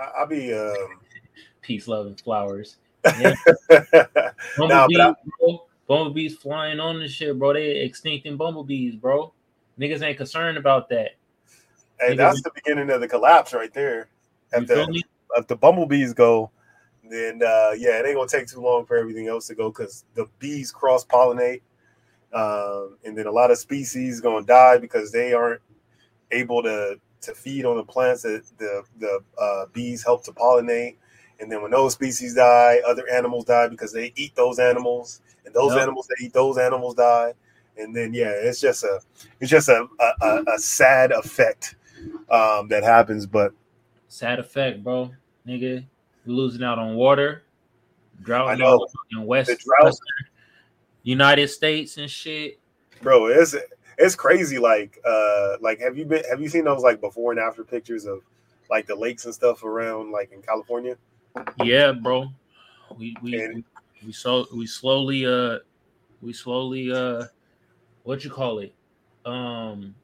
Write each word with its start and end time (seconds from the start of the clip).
I, 0.00 0.20
will 0.20 0.26
be 0.28 0.52
um... 0.52 1.00
peace, 1.60 1.88
love, 1.88 2.06
and 2.06 2.20
flowers. 2.20 2.76
Yeah. 3.18 3.34
nah, 4.58 4.86
I... 4.86 5.14
bro, 5.38 5.66
bumblebees 5.88 6.36
flying 6.36 6.80
on 6.80 7.00
the 7.00 7.08
shit, 7.08 7.38
bro. 7.38 7.54
They 7.54 7.88
extincting 7.88 8.36
bumblebees, 8.36 8.96
bro. 8.96 9.32
Niggas 9.78 10.02
ain't 10.02 10.18
concerned 10.18 10.58
about 10.58 10.88
that. 10.90 11.12
Hey, 11.98 12.12
Niggas 12.12 12.16
that's 12.16 12.42
the 12.42 12.50
beginning 12.54 12.90
of 12.90 13.00
the 13.00 13.08
collapse 13.08 13.54
right 13.54 13.72
there. 13.72 14.08
If 14.52 14.66
the, 14.66 15.02
if 15.36 15.46
the 15.46 15.56
bumblebees 15.56 16.12
go, 16.12 16.50
then 17.10 17.42
uh, 17.42 17.72
yeah, 17.76 17.98
it 17.98 18.06
ain't 18.06 18.16
gonna 18.16 18.28
take 18.28 18.46
too 18.46 18.60
long 18.60 18.86
for 18.86 18.96
everything 18.96 19.28
else 19.28 19.46
to 19.48 19.54
go 19.54 19.70
because 19.70 20.04
the 20.14 20.26
bees 20.38 20.70
cross 20.70 21.04
pollinate, 21.04 21.62
um, 22.32 22.96
and 23.04 23.16
then 23.16 23.26
a 23.26 23.32
lot 23.32 23.50
of 23.50 23.58
species 23.58 24.20
gonna 24.20 24.44
die 24.44 24.78
because 24.78 25.10
they 25.10 25.32
aren't 25.32 25.60
able 26.30 26.62
to 26.62 26.98
to 27.22 27.34
feed 27.34 27.64
on 27.64 27.76
the 27.76 27.84
plants 27.84 28.22
that 28.22 28.42
the 28.58 28.82
the 28.98 29.20
uh, 29.40 29.66
bees 29.72 30.02
help 30.04 30.24
to 30.24 30.32
pollinate. 30.32 30.96
And 31.40 31.50
then 31.50 31.62
when 31.62 31.70
those 31.70 31.94
species 31.94 32.34
die, 32.34 32.80
other 32.86 33.08
animals 33.08 33.46
die 33.46 33.68
because 33.68 33.92
they 33.92 34.12
eat 34.16 34.34
those 34.34 34.58
animals, 34.58 35.22
and 35.46 35.54
those 35.54 35.72
yep. 35.72 35.82
animals 35.82 36.06
that 36.08 36.16
eat 36.22 36.32
those 36.32 36.58
animals 36.58 36.94
die. 36.94 37.32
And 37.78 37.96
then 37.96 38.12
yeah, 38.12 38.30
it's 38.30 38.60
just 38.60 38.84
a 38.84 39.00
it's 39.40 39.50
just 39.50 39.68
a 39.68 39.86
a, 40.20 40.44
a 40.54 40.58
sad 40.58 41.12
effect 41.12 41.76
um, 42.30 42.68
that 42.68 42.82
happens. 42.82 43.26
But 43.26 43.52
sad 44.08 44.38
effect, 44.38 44.84
bro, 44.84 45.10
nigga, 45.46 45.84
We're 46.26 46.34
losing 46.34 46.62
out 46.62 46.78
on 46.78 46.94
water, 46.94 47.44
drought 48.22 48.48
I 48.48 48.54
know. 48.56 48.86
in 49.12 49.24
West 49.24 49.50
drought. 49.64 49.94
United 51.02 51.48
States 51.48 51.96
and 51.96 52.10
shit. 52.10 52.58
Bro, 53.02 53.28
it's 53.28 53.56
it's 54.00 54.16
crazy. 54.16 54.58
Like, 54.58 54.98
uh, 55.04 55.56
like 55.60 55.78
have 55.80 55.96
you 55.96 56.06
been 56.06 56.24
have 56.28 56.40
you 56.40 56.48
seen 56.48 56.64
those 56.64 56.82
like 56.82 57.00
before 57.00 57.32
and 57.32 57.40
after 57.40 57.62
pictures 57.62 58.06
of 58.06 58.22
like 58.70 58.86
the 58.86 58.94
lakes 58.94 59.26
and 59.26 59.34
stuff 59.34 59.62
around 59.62 60.10
like 60.10 60.32
in 60.32 60.40
California? 60.40 60.96
Yeah, 61.62 61.92
bro. 61.92 62.28
We 62.96 63.16
we 63.22 63.40
and, 63.40 63.64
we 64.04 64.12
so 64.12 64.46
we 64.54 64.66
slowly 64.66 65.26
uh 65.26 65.58
we 66.22 66.32
slowly 66.32 66.90
uh 66.90 67.26
what 68.04 68.24
you 68.24 68.30
call 68.30 68.60
it? 68.60 68.74
Um 69.26 69.94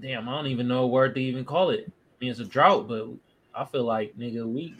damn, 0.00 0.28
I 0.28 0.32
don't 0.32 0.46
even 0.46 0.66
know 0.66 0.84
a 0.84 0.86
word 0.86 1.14
to 1.14 1.20
even 1.20 1.44
call 1.44 1.70
it. 1.70 1.84
I 1.88 1.92
mean 2.20 2.30
it's 2.30 2.40
a 2.40 2.44
drought, 2.44 2.88
but 2.88 3.08
I 3.54 3.64
feel 3.66 3.84
like 3.84 4.16
nigga 4.16 4.46
we 4.46 4.74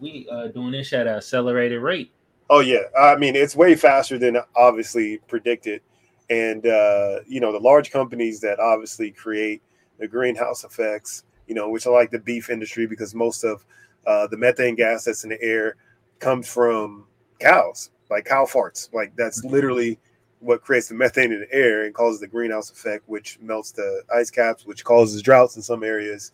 we 0.00 0.26
uh 0.30 0.48
doing 0.48 0.72
this 0.72 0.92
at 0.94 1.06
an 1.06 1.16
accelerated 1.16 1.82
rate. 1.82 2.10
Oh 2.48 2.60
yeah. 2.60 2.84
I 2.98 3.16
mean 3.16 3.36
it's 3.36 3.54
way 3.54 3.74
faster 3.74 4.18
than 4.18 4.38
obviously 4.56 5.18
predicted. 5.28 5.82
And 6.30 6.66
uh, 6.66 7.20
you 7.26 7.40
know, 7.40 7.52
the 7.52 7.60
large 7.60 7.90
companies 7.90 8.40
that 8.40 8.58
obviously 8.58 9.10
create 9.10 9.62
the 9.98 10.08
greenhouse 10.08 10.64
effects, 10.64 11.24
you 11.46 11.54
know, 11.54 11.68
which 11.68 11.86
are 11.86 11.92
like 11.92 12.10
the 12.10 12.18
beef 12.18 12.50
industry 12.50 12.86
because 12.86 13.14
most 13.14 13.44
of 13.44 13.64
uh, 14.06 14.26
the 14.26 14.36
methane 14.36 14.74
gas 14.74 15.04
that's 15.04 15.24
in 15.24 15.30
the 15.30 15.42
air 15.42 15.76
comes 16.18 16.48
from 16.48 17.04
cows, 17.40 17.90
like 18.10 18.24
cow 18.24 18.46
farts. 18.46 18.92
Like 18.92 19.14
that's 19.16 19.44
mm-hmm. 19.44 19.54
literally 19.54 19.98
what 20.40 20.62
creates 20.62 20.88
the 20.88 20.94
methane 20.94 21.32
in 21.32 21.40
the 21.40 21.52
air 21.52 21.84
and 21.84 21.94
causes 21.94 22.20
the 22.20 22.26
greenhouse 22.26 22.70
effect, 22.70 23.04
which 23.06 23.38
melts 23.40 23.72
the 23.72 24.02
ice 24.14 24.30
caps, 24.30 24.66
which 24.66 24.84
causes 24.84 25.22
droughts 25.22 25.56
in 25.56 25.62
some 25.62 25.82
areas, 25.82 26.32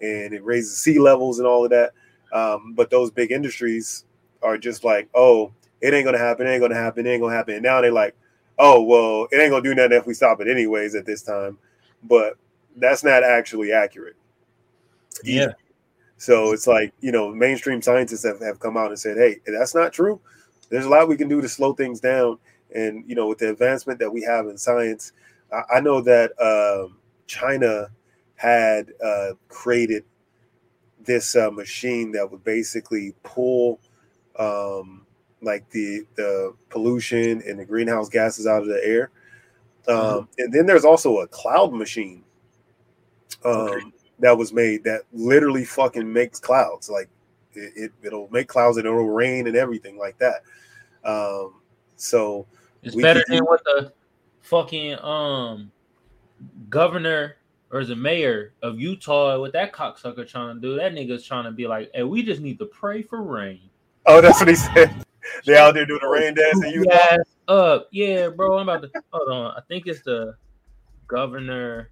and 0.00 0.34
it 0.34 0.44
raises 0.44 0.76
sea 0.76 0.98
levels 0.98 1.38
and 1.38 1.46
all 1.46 1.64
of 1.64 1.70
that. 1.70 1.92
Um, 2.32 2.74
but 2.74 2.90
those 2.90 3.10
big 3.10 3.30
industries 3.30 4.04
are 4.42 4.58
just 4.58 4.84
like, 4.84 5.08
oh, 5.14 5.52
it 5.80 5.94
ain't 5.94 6.04
gonna 6.04 6.18
happen, 6.18 6.46
it 6.46 6.50
ain't 6.50 6.60
gonna 6.60 6.74
happen, 6.74 7.06
it 7.06 7.10
ain't 7.10 7.22
gonna 7.22 7.34
happen. 7.34 7.54
And 7.54 7.62
now 7.62 7.80
they're 7.80 7.92
like, 7.92 8.16
oh, 8.58 8.82
well, 8.82 9.28
it 9.30 9.40
ain't 9.40 9.50
gonna 9.50 9.62
do 9.62 9.74
nothing 9.74 9.96
if 9.96 10.06
we 10.06 10.14
stop 10.14 10.40
it 10.40 10.48
anyways 10.48 10.94
at 10.94 11.06
this 11.06 11.22
time. 11.22 11.58
But 12.04 12.34
that's 12.76 13.04
not 13.04 13.22
actually 13.22 13.72
accurate. 13.72 14.16
Yeah. 15.24 15.52
So 16.16 16.52
it's 16.52 16.66
like, 16.66 16.92
you 17.00 17.10
know, 17.12 17.30
mainstream 17.30 17.82
scientists 17.82 18.24
have, 18.24 18.40
have 18.40 18.60
come 18.60 18.76
out 18.76 18.88
and 18.88 18.98
said, 18.98 19.16
hey, 19.16 19.40
that's 19.46 19.74
not 19.74 19.92
true. 19.92 20.20
There's 20.68 20.84
a 20.84 20.88
lot 20.88 21.08
we 21.08 21.16
can 21.16 21.28
do 21.28 21.40
to 21.40 21.48
slow 21.48 21.72
things 21.72 22.00
down. 22.00 22.38
And, 22.74 23.04
you 23.08 23.14
know, 23.14 23.26
with 23.26 23.38
the 23.38 23.50
advancement 23.50 23.98
that 23.98 24.10
we 24.10 24.22
have 24.22 24.46
in 24.46 24.56
science, 24.56 25.12
I, 25.52 25.76
I 25.76 25.80
know 25.80 26.00
that 26.00 26.32
um, 26.40 26.98
China 27.26 27.88
had 28.36 28.92
uh, 29.04 29.32
created 29.48 30.04
this 31.04 31.34
uh, 31.36 31.50
machine 31.50 32.12
that 32.12 32.30
would 32.30 32.44
basically 32.44 33.14
pull 33.24 33.80
um, 34.38 35.04
like 35.42 35.68
the 35.70 36.06
the 36.14 36.54
pollution 36.70 37.42
and 37.46 37.58
the 37.58 37.64
greenhouse 37.64 38.08
gases 38.08 38.46
out 38.46 38.62
of 38.62 38.68
the 38.68 38.80
air. 38.84 39.10
Um, 39.88 39.96
mm-hmm. 39.96 40.24
And 40.38 40.52
then 40.52 40.66
there's 40.66 40.84
also 40.84 41.18
a 41.18 41.26
cloud 41.26 41.72
machine. 41.72 42.24
Um, 43.44 43.52
okay 43.52 43.92
that 44.22 44.38
was 44.38 44.52
made 44.52 44.84
that 44.84 45.02
literally 45.12 45.64
fucking 45.64 46.10
makes 46.10 46.40
clouds. 46.40 46.88
Like 46.88 47.08
it, 47.54 47.92
it 48.02 48.12
will 48.12 48.28
make 48.30 48.48
clouds 48.48 48.78
and 48.78 48.86
it'll 48.86 49.04
rain 49.04 49.46
and 49.46 49.56
everything 49.56 49.98
like 49.98 50.16
that. 50.18 50.42
Um, 51.04 51.54
so 51.96 52.46
it's 52.82 52.96
better 52.96 53.22
than 53.28 53.44
what 53.44 53.62
the 53.64 53.92
fucking 54.40 54.98
um 55.00 55.70
governor 56.70 57.36
or 57.70 57.84
the 57.84 57.96
mayor 57.96 58.52
of 58.62 58.80
Utah 58.80 59.40
with 59.40 59.52
that 59.52 59.72
cocksucker 59.72 60.26
trying 60.26 60.54
to 60.54 60.60
do. 60.60 60.76
That 60.76 60.92
nigga's 60.92 61.24
trying 61.24 61.44
to 61.44 61.50
be 61.50 61.66
like, 61.66 61.90
hey, 61.92 62.04
we 62.04 62.22
just 62.22 62.40
need 62.40 62.58
to 62.60 62.66
pray 62.66 63.02
for 63.02 63.22
rain. 63.22 63.60
Oh, 64.06 64.20
that's 64.20 64.40
what 64.40 64.48
he 64.48 64.54
said. 64.54 65.04
They 65.46 65.56
out 65.56 65.74
there 65.74 65.86
doing 65.86 66.00
the 66.02 66.08
rain 66.08 66.34
dance 66.34 66.64
in 66.64 66.70
Utah. 66.70 66.90
Yes, 66.92 67.20
up, 67.48 67.88
yeah, 67.92 68.28
bro. 68.28 68.58
I'm 68.58 68.68
about 68.68 68.82
to 68.82 69.02
hold 69.12 69.28
on. 69.30 69.54
I 69.56 69.60
think 69.68 69.86
it's 69.86 70.02
the 70.02 70.34
governor. 71.06 71.90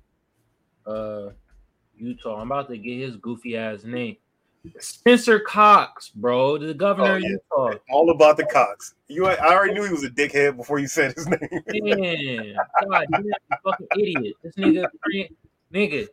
Uh, 0.86 1.30
Utah. 1.96 2.41
I'm 2.41 2.50
about 2.50 2.68
to 2.70 2.78
get 2.78 2.98
his 2.98 3.16
goofy 3.16 3.56
ass 3.56 3.84
name. 3.84 4.16
Spencer 4.78 5.41
Cox, 5.41 6.10
bro, 6.10 6.58
the 6.58 6.74
governor 6.74 7.12
oh, 7.12 7.16
yeah. 7.16 7.28
of 7.28 7.30
Utah. 7.30 7.78
All 7.91 8.10
about 8.10 8.36
the 8.36 8.44
Cox. 8.44 8.94
You, 9.08 9.26
I 9.26 9.54
already 9.54 9.72
knew 9.74 9.84
he 9.84 9.92
was 9.92 10.04
a 10.04 10.10
dickhead 10.10 10.56
before 10.56 10.78
you 10.78 10.86
said 10.86 11.14
his 11.14 11.26
name. 11.28 11.38
Man, 11.68 12.56
God, 12.91 13.06
a 13.12 13.56
fucking 13.64 13.86
idiot. 13.98 14.34
This 14.42 14.54
nigga, 14.56 14.86
nigga. 15.72 16.08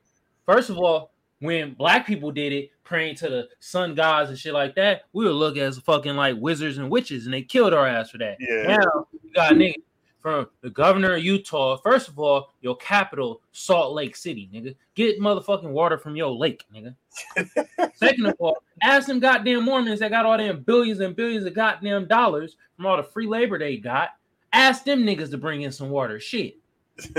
First 0.46 0.70
of 0.70 0.78
all, 0.78 1.12
when 1.40 1.74
black 1.74 2.08
people 2.08 2.32
did 2.32 2.54
it, 2.54 2.72
praying 2.84 3.16
to 3.16 3.30
the 3.30 3.48
sun 3.60 3.96
gods 3.96 4.30
and 4.30 4.40
shit 4.40 4.54
like 4.54 4.76
that, 4.76 5.04
we 5.14 5.26
would 5.26 5.34
look 5.34 5.58
as 5.58 5.78
fucking 5.80 6.16
like 6.16 6.36
wizards 6.40 6.78
and 6.78 6.90
witches, 6.90 7.26
and 7.26 7.34
they 7.34 7.42
killed 7.42 7.74
our 7.74 7.86
ass 7.86 8.10
for 8.10 8.18
that. 8.18 8.38
Yeah. 8.40 8.78
Now 8.78 9.08
you 9.12 9.32
got 9.34 9.54
nigga 9.54 9.76
from 10.20 10.48
the 10.62 10.70
governor 10.70 11.16
of 11.16 11.24
Utah. 11.24 11.78
First 11.78 12.08
of 12.08 12.20
all, 12.20 12.54
your 12.62 12.76
capital, 12.78 13.42
Salt 13.52 13.94
Lake 13.94 14.16
City, 14.16 14.50
nigga. 14.54 14.76
Get 14.96 15.20
motherfucking 15.20 15.70
water 15.70 15.98
from 15.98 16.16
your 16.16 16.32
lake, 16.32 16.66
nigga. 16.74 16.96
Second 17.96 18.26
of 18.26 18.36
all, 18.40 18.58
ask 18.82 19.08
them 19.08 19.20
goddamn 19.20 19.64
Mormons 19.64 20.00
that 20.00 20.12
got 20.12 20.26
all 20.26 20.38
them 20.38 20.64
billions 20.64 21.00
and 21.00 21.16
billions 21.16 21.46
of 21.46 21.54
goddamn 21.54 22.08
dollars 22.08 22.58
from 22.76 22.86
all 22.86 22.98
the 22.98 23.04
free 23.04 23.28
labor 23.28 23.60
they 23.60 23.78
got. 23.78 24.10
Ask 24.54 24.84
them 24.86 25.04
niggas 25.04 25.30
to 25.32 25.38
bring 25.38 25.62
in 25.62 25.72
some 25.72 25.90
water. 25.90 26.20
Shit. 26.20 26.58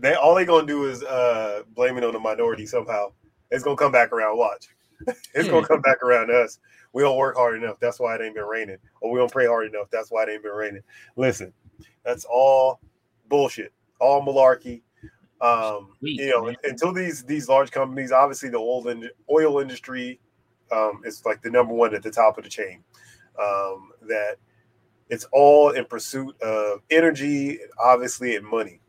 they 0.00 0.14
all 0.14 0.34
they 0.34 0.44
gonna 0.44 0.66
do 0.66 0.86
is 0.86 1.02
uh 1.02 1.62
blame 1.74 1.96
it 1.98 2.04
on 2.04 2.12
the 2.12 2.20
minority 2.20 2.66
somehow. 2.66 3.12
It's 3.50 3.64
gonna 3.64 3.76
come 3.76 3.92
back 3.92 4.12
around. 4.12 4.38
Watch. 4.38 4.68
it's 5.06 5.28
yeah. 5.34 5.50
gonna 5.50 5.66
come 5.66 5.80
back 5.80 6.02
around 6.02 6.28
to 6.28 6.40
us. 6.40 6.58
We 6.92 7.02
don't 7.02 7.16
work 7.16 7.36
hard 7.36 7.62
enough. 7.62 7.78
That's 7.80 8.00
why 8.00 8.16
it 8.16 8.22
ain't 8.22 8.34
been 8.34 8.44
raining. 8.44 8.78
Or 9.00 9.10
we 9.10 9.18
don't 9.18 9.30
pray 9.30 9.46
hard 9.46 9.66
enough. 9.66 9.88
That's 9.90 10.10
why 10.10 10.24
it 10.24 10.30
ain't 10.30 10.42
been 10.42 10.52
raining. 10.52 10.82
Listen, 11.16 11.52
that's 12.04 12.24
all 12.24 12.80
bullshit, 13.28 13.72
all 14.00 14.24
malarkey. 14.24 14.82
Um, 15.40 15.94
Sweet, 16.00 16.20
you 16.20 16.30
know, 16.30 16.46
man. 16.46 16.56
until 16.64 16.92
these 16.92 17.24
these 17.24 17.48
large 17.48 17.70
companies, 17.70 18.12
obviously 18.12 18.48
the 18.48 18.58
oil 18.58 18.88
in, 18.88 19.08
oil 19.30 19.60
industry 19.60 20.20
um, 20.72 21.02
is 21.04 21.24
like 21.24 21.42
the 21.42 21.50
number 21.50 21.72
one 21.72 21.94
at 21.94 22.02
the 22.02 22.10
top 22.10 22.38
of 22.38 22.44
the 22.44 22.50
chain. 22.50 22.82
Um, 23.40 23.92
that 24.02 24.36
it's 25.08 25.26
all 25.32 25.70
in 25.70 25.84
pursuit 25.86 26.40
of 26.42 26.80
energy, 26.90 27.58
obviously, 27.78 28.36
and 28.36 28.46
money. 28.46 28.80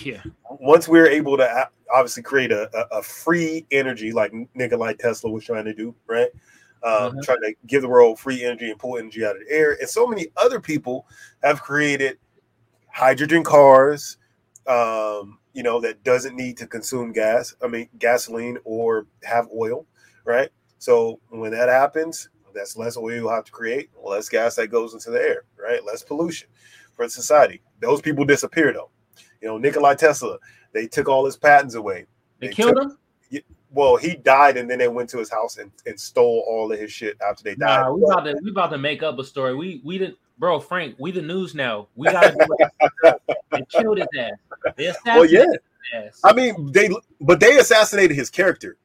Yeah. 0.00 0.22
Once 0.50 0.88
we're 0.88 1.08
able 1.08 1.36
to 1.36 1.68
obviously 1.94 2.22
create 2.22 2.52
a, 2.52 2.68
a, 2.76 2.98
a 2.98 3.02
free 3.02 3.66
energy 3.70 4.12
like 4.12 4.32
Nikola 4.54 4.94
Tesla 4.94 5.30
was 5.30 5.44
trying 5.44 5.64
to 5.64 5.74
do, 5.74 5.94
right? 6.06 6.30
um, 6.86 6.92
mm-hmm. 6.92 7.20
trying 7.20 7.40
to 7.40 7.54
give 7.66 7.82
the 7.82 7.88
world 7.88 8.18
free 8.18 8.44
energy 8.44 8.70
and 8.70 8.78
pull 8.78 8.96
energy 8.96 9.24
out 9.24 9.36
of 9.36 9.42
the 9.46 9.52
air. 9.52 9.76
And 9.80 9.88
so 9.88 10.06
many 10.06 10.28
other 10.36 10.60
people 10.60 11.06
have 11.42 11.62
created 11.62 12.18
hydrogen 12.92 13.42
cars, 13.42 14.18
um, 14.66 15.38
you 15.52 15.62
know, 15.62 15.80
that 15.80 16.02
doesn't 16.04 16.36
need 16.36 16.56
to 16.58 16.66
consume 16.66 17.12
gas, 17.12 17.54
I 17.62 17.66
mean, 17.66 17.88
gasoline 17.98 18.58
or 18.64 19.06
have 19.24 19.48
oil, 19.54 19.86
right? 20.24 20.50
So 20.78 21.20
when 21.30 21.50
that 21.52 21.68
happens, 21.68 22.28
that's 22.54 22.76
less 22.76 22.96
oil 22.96 23.14
you'll 23.14 23.30
have 23.30 23.44
to 23.44 23.52
create, 23.52 23.90
less 24.02 24.28
gas 24.28 24.54
that 24.56 24.68
goes 24.68 24.94
into 24.94 25.10
the 25.10 25.20
air, 25.20 25.44
right? 25.58 25.84
Less 25.84 26.02
pollution 26.02 26.48
for 26.94 27.08
society. 27.08 27.62
Those 27.80 28.00
people 28.00 28.24
disappear 28.24 28.72
though. 28.72 28.90
You 29.40 29.48
know, 29.48 29.58
Nikola 29.58 29.96
Tesla, 29.96 30.38
they 30.72 30.86
took 30.86 31.08
all 31.08 31.24
his 31.24 31.36
patents 31.36 31.74
away. 31.74 32.06
They, 32.40 32.48
they 32.48 32.52
killed 32.52 32.76
took, 32.76 32.98
him? 33.30 33.42
well, 33.70 33.96
he 33.96 34.16
died, 34.16 34.56
and 34.56 34.70
then 34.70 34.78
they 34.78 34.88
went 34.88 35.10
to 35.10 35.18
his 35.18 35.30
house 35.30 35.58
and, 35.58 35.70
and 35.84 35.98
stole 35.98 36.44
all 36.48 36.72
of 36.72 36.78
his 36.78 36.90
shit 36.92 37.16
after 37.26 37.44
they 37.44 37.54
died. 37.54 37.80
Nah, 37.80 37.92
we 37.92 38.04
about 38.04 38.24
to 38.24 38.38
we 38.42 38.50
about 38.50 38.70
to 38.70 38.78
make 38.78 39.02
up 39.02 39.18
a 39.18 39.24
story. 39.24 39.54
We 39.54 39.80
we 39.84 39.98
didn't, 39.98 40.18
bro. 40.38 40.60
Frank, 40.60 40.96
we 40.98 41.10
the 41.10 41.22
news 41.22 41.54
now. 41.54 41.88
We 41.94 42.10
gotta 42.10 42.36
do 43.02 43.12
they 43.50 43.64
killed 43.68 43.98
his 43.98 44.08
ass. 44.18 44.32
They 44.76 44.86
assassinated 44.86 45.04
well, 45.06 45.24
yeah. 45.26 45.44
His 46.00 46.14
ass. 46.14 46.20
I 46.24 46.32
mean, 46.32 46.72
they 46.72 46.90
but 47.20 47.40
they 47.40 47.58
assassinated 47.58 48.16
his 48.16 48.30
character. 48.30 48.76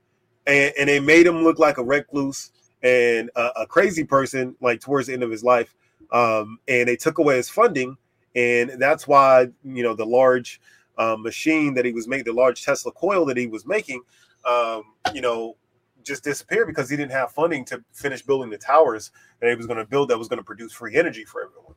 and, 0.47 0.73
and 0.77 0.89
they 0.89 0.99
made 0.99 1.25
him 1.25 1.43
look 1.43 1.59
like 1.59 1.77
a 1.77 1.83
recluse 1.83 2.51
and 2.83 3.29
a, 3.35 3.49
a 3.61 3.67
crazy 3.67 4.03
person, 4.03 4.55
like 4.61 4.81
towards 4.81 5.07
the 5.07 5.13
end 5.13 5.23
of 5.23 5.31
his 5.31 5.43
life. 5.43 5.75
Um, 6.11 6.59
and 6.67 6.87
they 6.87 6.95
took 6.95 7.19
away 7.19 7.37
his 7.37 7.49
funding, 7.49 7.95
and 8.35 8.71
that's 8.79 9.07
why 9.07 9.47
you 9.63 9.83
know 9.83 9.93
the 9.93 10.05
large 10.05 10.61
um, 10.97 11.23
machine 11.23 11.73
that 11.73 11.85
he 11.85 11.91
was 11.91 12.07
making, 12.07 12.25
the 12.25 12.33
large 12.33 12.63
Tesla 12.63 12.91
coil 12.91 13.25
that 13.25 13.37
he 13.37 13.47
was 13.47 13.65
making, 13.65 14.01
um, 14.45 14.83
you 15.13 15.21
know, 15.21 15.55
just 16.03 16.23
disappeared 16.23 16.67
because 16.67 16.89
he 16.89 16.97
didn't 16.97 17.11
have 17.11 17.31
funding 17.31 17.65
to 17.65 17.83
finish 17.93 18.21
building 18.21 18.49
the 18.49 18.57
towers 18.57 19.11
that 19.39 19.49
he 19.49 19.55
was 19.55 19.65
going 19.65 19.77
to 19.77 19.85
build 19.85 20.09
that 20.09 20.17
was 20.17 20.27
going 20.27 20.37
to 20.37 20.43
produce 20.43 20.73
free 20.73 20.95
energy 20.95 21.25
for 21.25 21.43
everyone. 21.43 21.75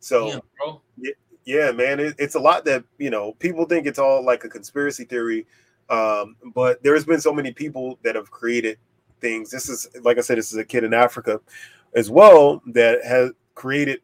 So, 0.00 0.26
yeah, 0.98 1.12
yeah 1.44 1.70
man, 1.72 2.00
it, 2.00 2.14
it's 2.18 2.34
a 2.34 2.40
lot 2.40 2.64
that 2.66 2.84
you 2.98 3.10
know 3.10 3.32
people 3.32 3.64
think 3.64 3.86
it's 3.86 3.98
all 3.98 4.24
like 4.24 4.44
a 4.44 4.48
conspiracy 4.48 5.04
theory, 5.04 5.46
um, 5.90 6.36
but 6.54 6.82
there's 6.82 7.04
been 7.04 7.20
so 7.20 7.32
many 7.32 7.52
people 7.52 7.98
that 8.02 8.14
have 8.14 8.30
created 8.30 8.78
things. 9.20 9.50
This 9.50 9.68
is 9.68 9.88
like 10.02 10.18
I 10.18 10.20
said, 10.20 10.38
this 10.38 10.52
is 10.52 10.58
a 10.58 10.64
kid 10.64 10.84
in 10.84 10.92
Africa 10.92 11.40
as 11.94 12.10
well 12.10 12.62
that 12.66 13.04
has 13.04 13.30
created 13.54 14.00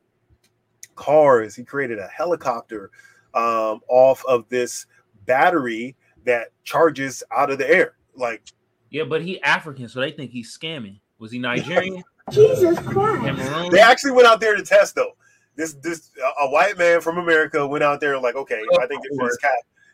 cars. 1.01 1.57
He 1.57 1.65
created 1.65 1.99
a 1.99 2.07
helicopter 2.07 2.91
um, 3.35 3.81
off 3.89 4.25
of 4.27 4.49
this 4.49 4.87
battery 5.25 5.97
that 6.25 6.49
charges 6.63 7.25
out 7.33 7.51
of 7.51 7.59
the 7.59 7.69
air. 7.69 7.95
Like, 8.15 8.43
yeah, 8.91 9.05
but 9.05 9.23
he 9.23 9.41
African, 9.43 9.89
so 9.89 10.01
they 10.01 10.13
think 10.13 10.31
he's 10.31 10.57
scamming. 10.57 11.01
Was 11.19 11.33
he 11.33 11.39
Nigerian? 11.41 12.05
Jesus 12.31 12.79
Christ! 12.81 13.73
They 13.73 13.81
actually 13.81 14.13
went 14.13 14.29
out 14.29 14.41
there 14.41 14.55
to 14.55 14.63
test 14.63 14.95
though. 14.95 15.13
This 15.57 15.73
this 15.75 16.11
a 16.41 16.49
white 16.49 16.79
man 16.79 17.01
from 17.01 17.19
America 17.19 17.67
went 17.67 17.83
out 17.83 18.01
there 18.01 18.21
like, 18.21 18.37
okay, 18.37 18.63
I 18.81 18.87
think 18.87 19.03
this 19.03 19.19
is 19.19 19.37
cat. 19.39 19.51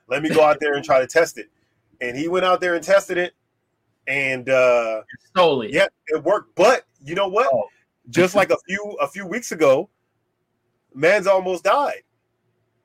Let 0.09 0.23
me 0.23 0.29
go 0.29 0.43
out 0.43 0.59
there 0.61 0.75
and 0.75 0.85
try 0.85 1.01
to 1.01 1.07
test 1.07 1.39
it. 1.39 1.51
And 2.01 2.17
he 2.17 2.29
went 2.29 2.45
out 2.45 2.61
there 2.61 2.75
and 2.75 2.85
tested 2.85 3.17
it, 3.17 3.35
and 4.07 4.49
uh 4.49 5.03
stole 5.31 5.63
it. 5.63 5.71
Yeah, 5.73 5.87
it 6.09 6.23
worked. 6.23 6.55
But 6.57 6.85
you 7.03 7.15
know 7.15 7.29
what? 7.29 7.49
Oh. 7.53 7.69
Just 8.11 8.35
like 8.35 8.51
a 8.51 8.59
few 8.69 8.97
a 9.01 9.09
few 9.09 9.27
weeks 9.27 9.53
ago, 9.53 9.89
man's 10.97 11.27
almost 11.27 11.65
died, 11.65 12.03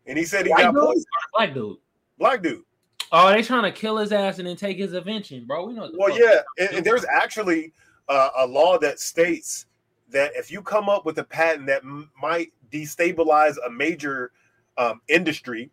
and 0.06 0.18
he 0.18 0.25
said 0.25 0.46
he 0.46 0.52
white 0.52 0.63
got 0.63 0.74
dude? 0.74 0.84
poisoned. 0.84 1.06
Black 1.34 1.54
dude. 1.54 1.78
Black 2.18 2.44
dude. 2.44 2.63
Oh, 3.12 3.30
they 3.30 3.42
trying 3.42 3.63
to 3.63 3.72
kill 3.72 3.98
his 3.98 4.12
ass 4.12 4.40
and 4.40 4.48
then 4.48 4.56
take 4.56 4.78
his 4.78 4.94
invention, 4.94 5.46
bro. 5.46 5.66
We 5.66 5.74
know. 5.74 5.90
Well, 5.98 6.18
yeah, 6.18 6.42
and, 6.58 6.78
and, 6.78 6.86
there's 6.86 7.06
actually 7.06 7.74
uh, 8.08 8.30
a 8.38 8.46
law 8.46 8.78
that 8.78 9.00
states 9.00 9.66
that 10.10 10.31
if 10.36 10.52
you 10.52 10.62
come 10.62 10.88
up 10.88 11.06
with 11.06 11.18
a 11.18 11.24
patent 11.24 11.68
that 11.68 11.84
m- 11.84 12.10
might 12.22 12.54
destabilize 12.72 13.56
a 13.66 13.69
major 13.69 14.31
um, 14.78 15.02
industry, 15.08 15.72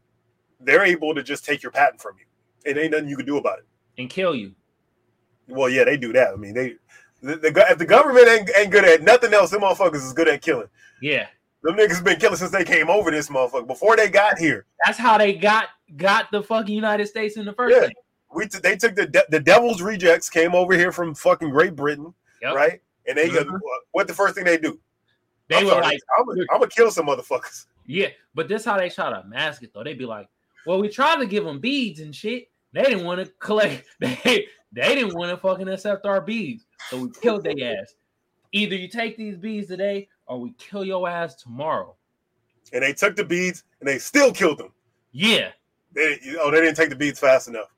they're 0.61 0.85
able 0.85 1.15
to 1.15 1.23
just 1.23 1.45
take 1.45 1.63
your 1.63 1.71
patent 1.71 2.01
from 2.01 2.17
you. 2.19 2.25
It 2.65 2.77
ain't 2.77 2.93
nothing 2.93 3.09
you 3.09 3.17
can 3.17 3.27
do 3.27 3.37
about 3.37 3.59
it 3.59 3.67
and 3.99 4.09
kill 4.09 4.35
you. 4.35 4.55
Well, 5.49 5.69
yeah, 5.69 5.85
they 5.85 5.97
do 5.97 6.13
that. 6.13 6.33
I 6.33 6.37
mean, 6.37 6.55
they 6.55 6.77
the, 7.21 7.37
the, 7.37 7.67
if 7.69 7.79
the 7.79 7.87
government 7.87 8.29
ain't, 8.29 8.51
ain't 8.57 8.71
good 8.71 8.85
at 8.85 9.03
nothing 9.03 9.35
else, 9.35 9.51
them 9.51 9.63
motherfuckers 9.63 9.97
is 9.97 10.13
good 10.13 10.29
at 10.29 10.41
killing. 10.41 10.69
Yeah, 11.03 11.27
them 11.63 11.77
niggas 11.77 12.03
been 12.03 12.19
killing 12.19 12.37
since 12.37 12.51
they 12.51 12.65
came 12.65 12.89
over 12.89 13.11
this 13.11 13.29
motherfucker 13.29 13.67
before 13.67 13.97
they 13.97 14.09
got 14.09 14.39
here. 14.39 14.67
That's 14.85 14.99
how 14.99 15.19
they 15.19 15.35
got 15.35 15.69
got 15.97 16.31
the 16.31 16.43
fucking 16.43 16.75
United 16.75 17.07
States 17.07 17.37
in 17.37 17.45
the 17.45 17.53
first 17.53 17.75
yeah. 17.75 17.81
place. 17.81 17.93
We 18.35 18.47
t- 18.47 18.59
they 18.63 18.77
took 18.77 18.95
the 18.95 19.07
de- 19.07 19.25
the 19.31 19.41
devil's 19.41 19.83
rejects 19.83 20.29
came 20.29 20.55
over 20.55 20.75
here 20.75 20.93
from 20.93 21.15
fucking 21.15 21.51
Great 21.51 21.75
Britain, 21.75 22.13
yep. 22.43 22.55
right? 22.55 22.81
And 23.07 23.17
they 23.17 23.29
mm-hmm. 23.29 23.57
what 23.93 24.07
the 24.07 24.15
first 24.15 24.35
thing 24.35 24.45
they 24.45 24.59
do? 24.59 24.79
They 25.49 25.57
I'm 25.57 25.65
were 25.65 25.71
sorry, 25.71 25.83
like, 25.83 26.01
I'm 26.19 26.61
gonna 26.61 26.69
kill 26.69 26.91
some 26.91 27.07
motherfuckers. 27.07 27.67
Yeah, 27.87 28.09
but 28.35 28.49
this 28.49 28.67
how 28.67 28.77
they 28.77 28.91
try 28.91 29.11
to 29.11 29.27
mask 29.27 29.63
it 29.63 29.73
though. 29.73 29.83
They'd 29.83 29.99
be 29.99 30.05
like, 30.05 30.29
well, 30.67 30.79
we 30.79 30.89
tried 30.89 31.17
to 31.21 31.27
give 31.27 31.45
them 31.45 31.59
beads 31.59 32.01
and 32.01 32.15
shit. 32.15 32.49
They 32.75 32.83
didn't 32.83 33.05
want 33.05 33.25
to 33.25 33.33
collect. 33.41 33.85
They 34.01 34.47
they 34.71 34.95
didn't 34.95 35.15
want 35.15 35.31
to 35.31 35.39
fucking 35.39 35.67
accept 35.69 36.05
our 36.05 36.21
beads, 36.21 36.67
so 36.91 36.99
we 36.99 37.11
killed 37.23 37.45
their 37.45 37.55
ass. 37.81 37.95
Either 38.53 38.77
you 38.77 38.87
take 38.87 39.17
these 39.17 39.39
beads 39.39 39.69
today, 39.69 40.09
or 40.29 40.41
we 40.41 40.53
kill 40.53 40.85
your 40.85 41.09
ass 41.09 41.35
tomorrow. 41.35 41.97
And 42.73 42.83
they 42.83 42.93
took 42.93 43.17
the 43.17 43.25
beads, 43.25 43.65
and 43.81 43.89
they 43.89 43.99
still 43.99 44.33
killed 44.33 44.59
them. 44.59 44.73
Yeah. 45.13 45.51
They 45.95 46.19
oh 46.39 46.51
they 46.51 46.61
didn't 46.61 46.77
take 46.77 46.91
the 46.91 46.97
beads 46.97 47.19
fast 47.19 47.49
enough. 47.49 47.75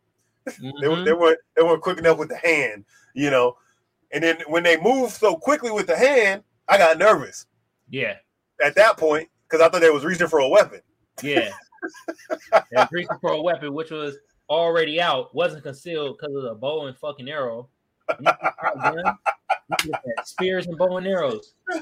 Mm-hmm. 0.49 0.71
they, 0.81 0.89
were, 0.89 1.05
they 1.05 1.13
weren't 1.13 1.39
they 1.57 1.63
weren't 1.63 1.83
quick 1.83 1.99
enough 1.99 2.19
with 2.19 2.29
the 2.29 2.37
hand, 2.37 2.85
you 3.15 3.31
know. 3.31 3.57
And 4.13 4.25
then 4.25 4.39
when 4.49 4.65
they 4.65 4.81
moved 4.81 5.13
so 5.13 5.37
quickly 5.37 5.71
with 5.71 5.87
the 5.87 5.97
hand, 5.97 6.43
I 6.69 6.79
got 6.79 6.99
nervous. 6.99 7.47
Yeah. 7.89 8.17
At 8.63 8.75
that 8.75 8.97
point, 8.97 9.29
because 9.49 9.65
I 9.65 9.69
thought 9.69 9.81
they 9.81 9.91
was 9.91 10.05
reaching 10.05 10.27
for 10.27 10.41
a 10.41 10.49
weapon. 10.49 10.81
Yeah. 11.23 11.53
reaching 12.91 13.17
for 13.21 13.33
a 13.33 13.41
weapon, 13.41 13.73
which 13.73 13.91
was 13.91 14.17
already 14.49 15.01
out, 15.01 15.35
wasn't 15.35 15.63
concealed 15.63 16.19
because 16.19 16.35
of 16.35 16.43
the 16.43 16.55
bow 16.55 16.87
and 16.87 16.97
fucking 16.99 17.29
arrow. 17.29 17.69
Spears 20.25 20.67
and 20.67 20.77
bow 20.77 20.97
and 20.97 21.07
arrows. 21.07 21.55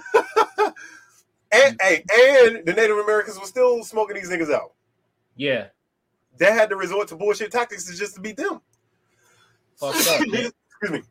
and 1.52 1.76
hey, 1.80 2.04
and 2.12 2.64
the 2.66 2.72
Native 2.74 2.98
Americans 2.98 3.38
were 3.38 3.46
still 3.46 3.82
smoking 3.84 4.16
these 4.16 4.30
niggas 4.30 4.52
out. 4.52 4.72
Yeah. 5.36 5.68
They 6.38 6.46
had 6.46 6.70
to 6.70 6.76
resort 6.76 7.08
to 7.08 7.16
bullshit 7.16 7.50
tactics 7.50 7.86
just 7.96 8.14
to 8.14 8.20
beat 8.20 8.36
them. 8.36 8.60
Fucked 9.76 10.08
up. 10.08 10.20
Excuse 10.80 11.02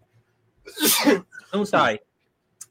me. 1.09 1.24
I'm 1.53 1.65
sorry. 1.65 2.00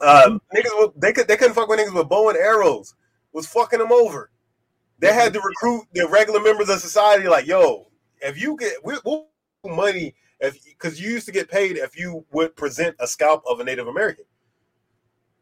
Uh, 0.00 0.38
niggas, 0.54 0.92
they 0.96 1.12
could 1.12 1.26
they 1.28 1.36
couldn't 1.36 1.54
fuck 1.54 1.68
with 1.68 1.80
niggas 1.80 1.94
with 1.94 2.08
bow 2.08 2.28
and 2.28 2.38
arrows. 2.38 2.94
Was 3.32 3.46
fucking 3.46 3.78
them 3.78 3.92
over. 3.92 4.30
They 4.98 5.12
had 5.12 5.32
to 5.34 5.40
recruit 5.40 5.84
the 5.92 6.08
regular 6.08 6.40
members 6.40 6.68
of 6.70 6.80
society. 6.80 7.28
Like, 7.28 7.46
yo, 7.46 7.88
if 8.20 8.40
you 8.40 8.56
get 8.56 8.82
we, 8.84 8.96
we'll 9.04 9.28
money 9.64 10.14
because 10.40 11.00
you 11.00 11.10
used 11.10 11.26
to 11.26 11.32
get 11.32 11.50
paid 11.50 11.76
if 11.76 11.98
you 11.98 12.24
would 12.32 12.54
present 12.56 12.96
a 13.00 13.06
scalp 13.06 13.42
of 13.48 13.60
a 13.60 13.64
Native 13.64 13.88
American. 13.88 14.24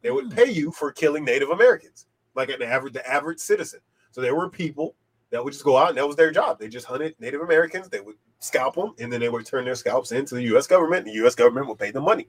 They 0.03 0.11
would 0.11 0.27
hmm. 0.27 0.35
pay 0.35 0.51
you 0.51 0.71
for 0.71 0.93
killing 0.93 1.25
Native 1.25 1.51
Americans, 1.51 2.07
like 2.35 2.51
an 2.51 2.63
average 2.63 2.93
the 2.93 3.09
average 3.09 3.41
citizen. 3.41 3.81
So 4.11 4.21
there 4.21 4.35
were 4.35 4.49
people 4.49 4.95
that 5.31 5.43
would 5.43 5.53
just 5.53 5.65
go 5.65 5.77
out 5.77 5.89
and 5.89 5.99
that 5.99 6.07
was 6.07 6.17
their 6.17 6.31
job. 6.31 6.59
They 6.59 6.69
just 6.69 6.87
hunted 6.87 7.17
Native 7.19 7.41
Americans. 7.41 7.89
They 7.89 8.01
would 8.01 8.17
scalp 8.39 8.77
them, 8.77 8.95
and 8.99 9.13
then 9.13 9.21
they 9.21 9.29
would 9.29 9.47
turn 9.47 9.65
their 9.65 9.75
scalps 9.75 10.13
into 10.13 10.37
the 10.37 10.43
U.S. 10.45 10.67
government. 10.67 11.07
And 11.07 11.09
the 11.09 11.19
U.S. 11.21 11.35
government 11.35 11.67
would 11.69 11.79
pay 11.79 11.91
them 11.91 12.05
money. 12.05 12.29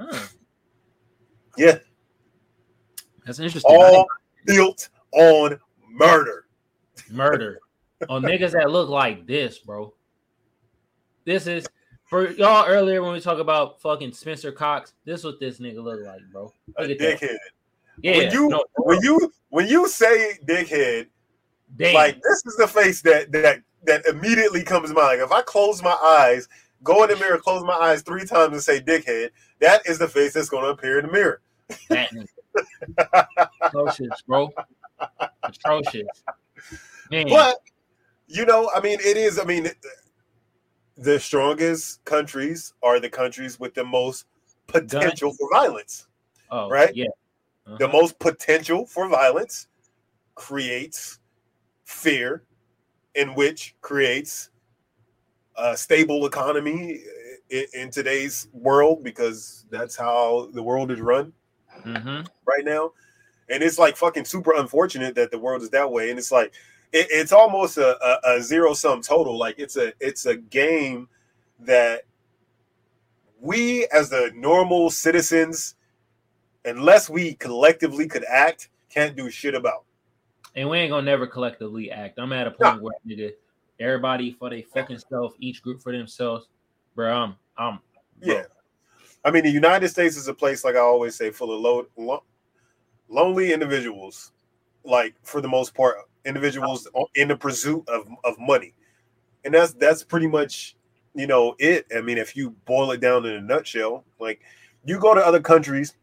Hmm. 0.00 0.24
Yeah, 1.56 1.78
that's 3.24 3.38
interesting. 3.38 3.70
All 3.74 4.06
built 4.46 4.88
on 5.12 5.58
murder. 5.88 6.46
Murder 7.10 7.60
on 8.08 8.22
niggas 8.22 8.52
that 8.52 8.70
look 8.70 8.88
like 8.88 9.26
this, 9.26 9.58
bro. 9.58 9.94
This 11.24 11.46
is 11.46 11.66
for 12.04 12.30
y'all 12.32 12.66
earlier 12.66 13.02
when 13.02 13.12
we 13.12 13.20
talk 13.20 13.38
about 13.38 13.80
fucking 13.80 14.12
Spencer 14.12 14.52
Cox. 14.52 14.94
This 15.04 15.24
what 15.24 15.40
this 15.40 15.58
nigga 15.58 15.82
look 15.82 16.00
like, 16.04 16.20
bro. 16.32 16.52
Look 16.78 16.90
a 16.90 16.94
dickhead. 16.94 17.20
That. 17.20 17.40
Yeah. 18.02 18.18
When 18.18 18.30
you 18.32 18.48
no, 18.48 18.64
when 18.76 18.98
you 19.02 19.32
when 19.50 19.68
you 19.68 19.88
say 19.88 20.38
dickhead, 20.46 21.06
Damn. 21.76 21.94
like 21.94 22.20
this 22.22 22.44
is 22.46 22.56
the 22.56 22.68
face 22.68 23.02
that 23.02 23.32
that 23.32 23.60
that 23.84 24.06
immediately 24.06 24.62
comes 24.62 24.88
to 24.88 24.94
mind. 24.94 25.20
If 25.20 25.32
I 25.32 25.42
close 25.42 25.82
my 25.82 25.96
eyes, 26.02 26.48
go 26.82 27.02
in 27.04 27.10
the 27.10 27.16
mirror, 27.16 27.38
close 27.38 27.62
my 27.64 27.74
eyes 27.74 28.02
three 28.02 28.24
times, 28.24 28.52
and 28.52 28.62
say 28.62 28.80
dickhead, 28.80 29.30
that 29.60 29.86
is 29.86 29.98
the 29.98 30.08
face 30.08 30.34
that's 30.34 30.48
going 30.48 30.64
to 30.64 30.70
appear 30.70 30.98
in 30.98 31.06
the 31.06 31.12
mirror. 31.12 31.40
Atrocious, 33.62 34.22
bro. 34.26 34.50
Atrocious. 35.42 36.22
Man. 37.10 37.28
But 37.28 37.58
you 38.26 38.46
know, 38.46 38.70
I 38.74 38.80
mean, 38.80 38.98
it 39.00 39.16
is. 39.16 39.38
I 39.38 39.44
mean, 39.44 39.70
the 40.96 41.18
strongest 41.18 42.04
countries 42.04 42.72
are 42.82 43.00
the 43.00 43.10
countries 43.10 43.58
with 43.58 43.74
the 43.74 43.84
most 43.84 44.26
potential 44.66 45.30
Gun. 45.30 45.36
for 45.36 45.48
violence. 45.52 46.06
Oh, 46.50 46.68
right? 46.68 46.94
Yeah. 46.94 47.06
Uh-huh. 47.66 47.76
The 47.78 47.88
most 47.88 48.18
potential 48.18 48.86
for 48.86 49.08
violence 49.08 49.68
creates 50.34 51.18
fear, 51.84 52.42
in 53.14 53.34
which 53.34 53.74
creates 53.80 54.50
a 55.56 55.76
stable 55.76 56.26
economy 56.26 57.00
in, 57.50 57.64
in 57.74 57.90
today's 57.90 58.48
world 58.52 59.02
because 59.02 59.64
that's 59.70 59.96
how 59.96 60.50
the 60.52 60.62
world 60.62 60.90
is 60.90 61.00
run 61.00 61.32
mm-hmm. 61.84 62.26
right 62.44 62.64
now. 62.64 62.92
And 63.48 63.62
it's 63.62 63.78
like 63.78 63.96
fucking 63.96 64.24
super 64.24 64.54
unfortunate 64.54 65.14
that 65.16 65.30
the 65.30 65.38
world 65.38 65.62
is 65.62 65.70
that 65.70 65.90
way. 65.90 66.10
And 66.10 66.18
it's 66.18 66.32
like 66.32 66.52
it, 66.94 67.08
it's 67.10 67.32
almost 67.32 67.76
a, 67.76 67.98
a, 68.02 68.36
a 68.36 68.40
zero 68.40 68.72
sum 68.72 69.02
total. 69.02 69.36
Like 69.36 69.56
it's 69.58 69.76
a 69.76 69.92
it's 70.00 70.26
a 70.26 70.36
game 70.36 71.08
that 71.60 72.02
we 73.40 73.86
as 73.92 74.08
the 74.08 74.30
normal 74.34 74.90
citizens, 74.90 75.74
unless 76.64 77.10
we 77.10 77.34
collectively 77.34 78.06
could 78.06 78.24
act, 78.24 78.70
can't 78.88 79.16
do 79.16 79.28
shit 79.28 79.54
about. 79.54 79.84
And 80.54 80.70
we 80.70 80.78
ain't 80.78 80.90
gonna 80.90 81.02
never 81.02 81.26
collectively 81.26 81.90
act. 81.90 82.18
I'm 82.18 82.32
at 82.32 82.46
a 82.46 82.52
point 82.52 82.80
where 82.80 82.94
nigga, 83.06 83.32
everybody 83.80 84.30
for 84.30 84.48
their 84.48 84.62
fucking 84.62 85.00
self, 85.10 85.34
each 85.40 85.62
group 85.62 85.82
for 85.82 85.90
themselves, 85.90 86.46
bro. 86.94 87.12
I'm, 87.12 87.36
I'm, 87.58 87.80
bro. 88.22 88.34
yeah. 88.34 88.42
I 89.24 89.32
mean, 89.32 89.42
the 89.42 89.50
United 89.50 89.88
States 89.88 90.16
is 90.16 90.28
a 90.28 90.34
place, 90.34 90.64
like 90.64 90.76
I 90.76 90.80
always 90.80 91.16
say, 91.16 91.30
full 91.30 91.52
of 91.52 91.60
low, 91.60 91.86
lo- 91.96 92.22
lonely 93.08 93.52
individuals. 93.52 94.30
Like 94.84 95.14
for 95.22 95.40
the 95.40 95.48
most 95.48 95.74
part, 95.74 95.96
individuals 96.24 96.88
in 97.14 97.28
the 97.28 97.36
pursuit 97.36 97.88
of, 97.88 98.08
of 98.24 98.38
money. 98.38 98.74
And 99.44 99.54
that's 99.54 99.74
that's 99.74 100.02
pretty 100.02 100.26
much 100.26 100.76
you 101.14 101.26
know, 101.26 101.54
it. 101.58 101.86
I 101.96 102.00
mean, 102.00 102.18
if 102.18 102.36
you 102.36 102.50
boil 102.66 102.90
it 102.90 103.00
down 103.00 103.24
in 103.24 103.34
a 103.34 103.40
nutshell, 103.40 104.04
like 104.18 104.40
you 104.84 104.98
go 104.98 105.14
to 105.14 105.24
other 105.24 105.40
countries 105.40 105.94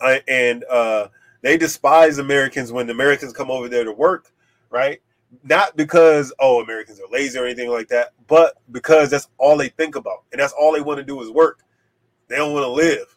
uh, 0.00 0.18
and 0.26 0.64
uh, 0.64 1.08
they 1.42 1.56
despise 1.56 2.18
Americans 2.18 2.72
when 2.72 2.88
Americans 2.90 3.32
come 3.32 3.50
over 3.50 3.68
there 3.68 3.84
to 3.84 3.92
work, 3.92 4.32
right? 4.70 5.00
Not 5.44 5.76
because 5.76 6.32
oh 6.40 6.62
Americans 6.62 6.98
are 7.00 7.12
lazy 7.12 7.38
or 7.38 7.44
anything 7.44 7.70
like 7.70 7.88
that, 7.88 8.12
but 8.26 8.54
because 8.72 9.10
that's 9.10 9.28
all 9.38 9.56
they 9.56 9.68
think 9.68 9.96
about, 9.96 10.24
and 10.32 10.40
that's 10.40 10.54
all 10.58 10.72
they 10.72 10.80
want 10.80 10.98
to 10.98 11.04
do 11.04 11.20
is 11.20 11.30
work. 11.30 11.62
They 12.28 12.36
don't 12.36 12.52
want 12.52 12.64
to 12.64 12.70
live. 12.70 13.16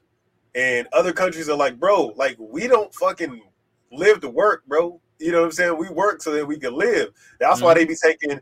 And 0.56 0.88
other 0.92 1.14
countries 1.14 1.48
are 1.48 1.56
like, 1.56 1.80
bro, 1.80 2.14
like 2.18 2.36
we 2.40 2.68
don't 2.68 2.94
fucking 2.94 3.42
live 3.92 4.20
to 4.22 4.30
work, 4.30 4.66
bro. 4.68 5.00
You 5.20 5.32
know 5.32 5.40
what 5.40 5.46
I'm 5.46 5.52
saying? 5.52 5.78
We 5.78 5.90
work 5.90 6.22
so 6.22 6.32
that 6.32 6.46
we 6.46 6.58
can 6.58 6.74
live. 6.74 7.10
That's 7.40 7.58
mm-hmm. 7.58 7.66
why 7.66 7.74
they 7.76 7.86
be 7.86 7.96
taking 7.96 8.40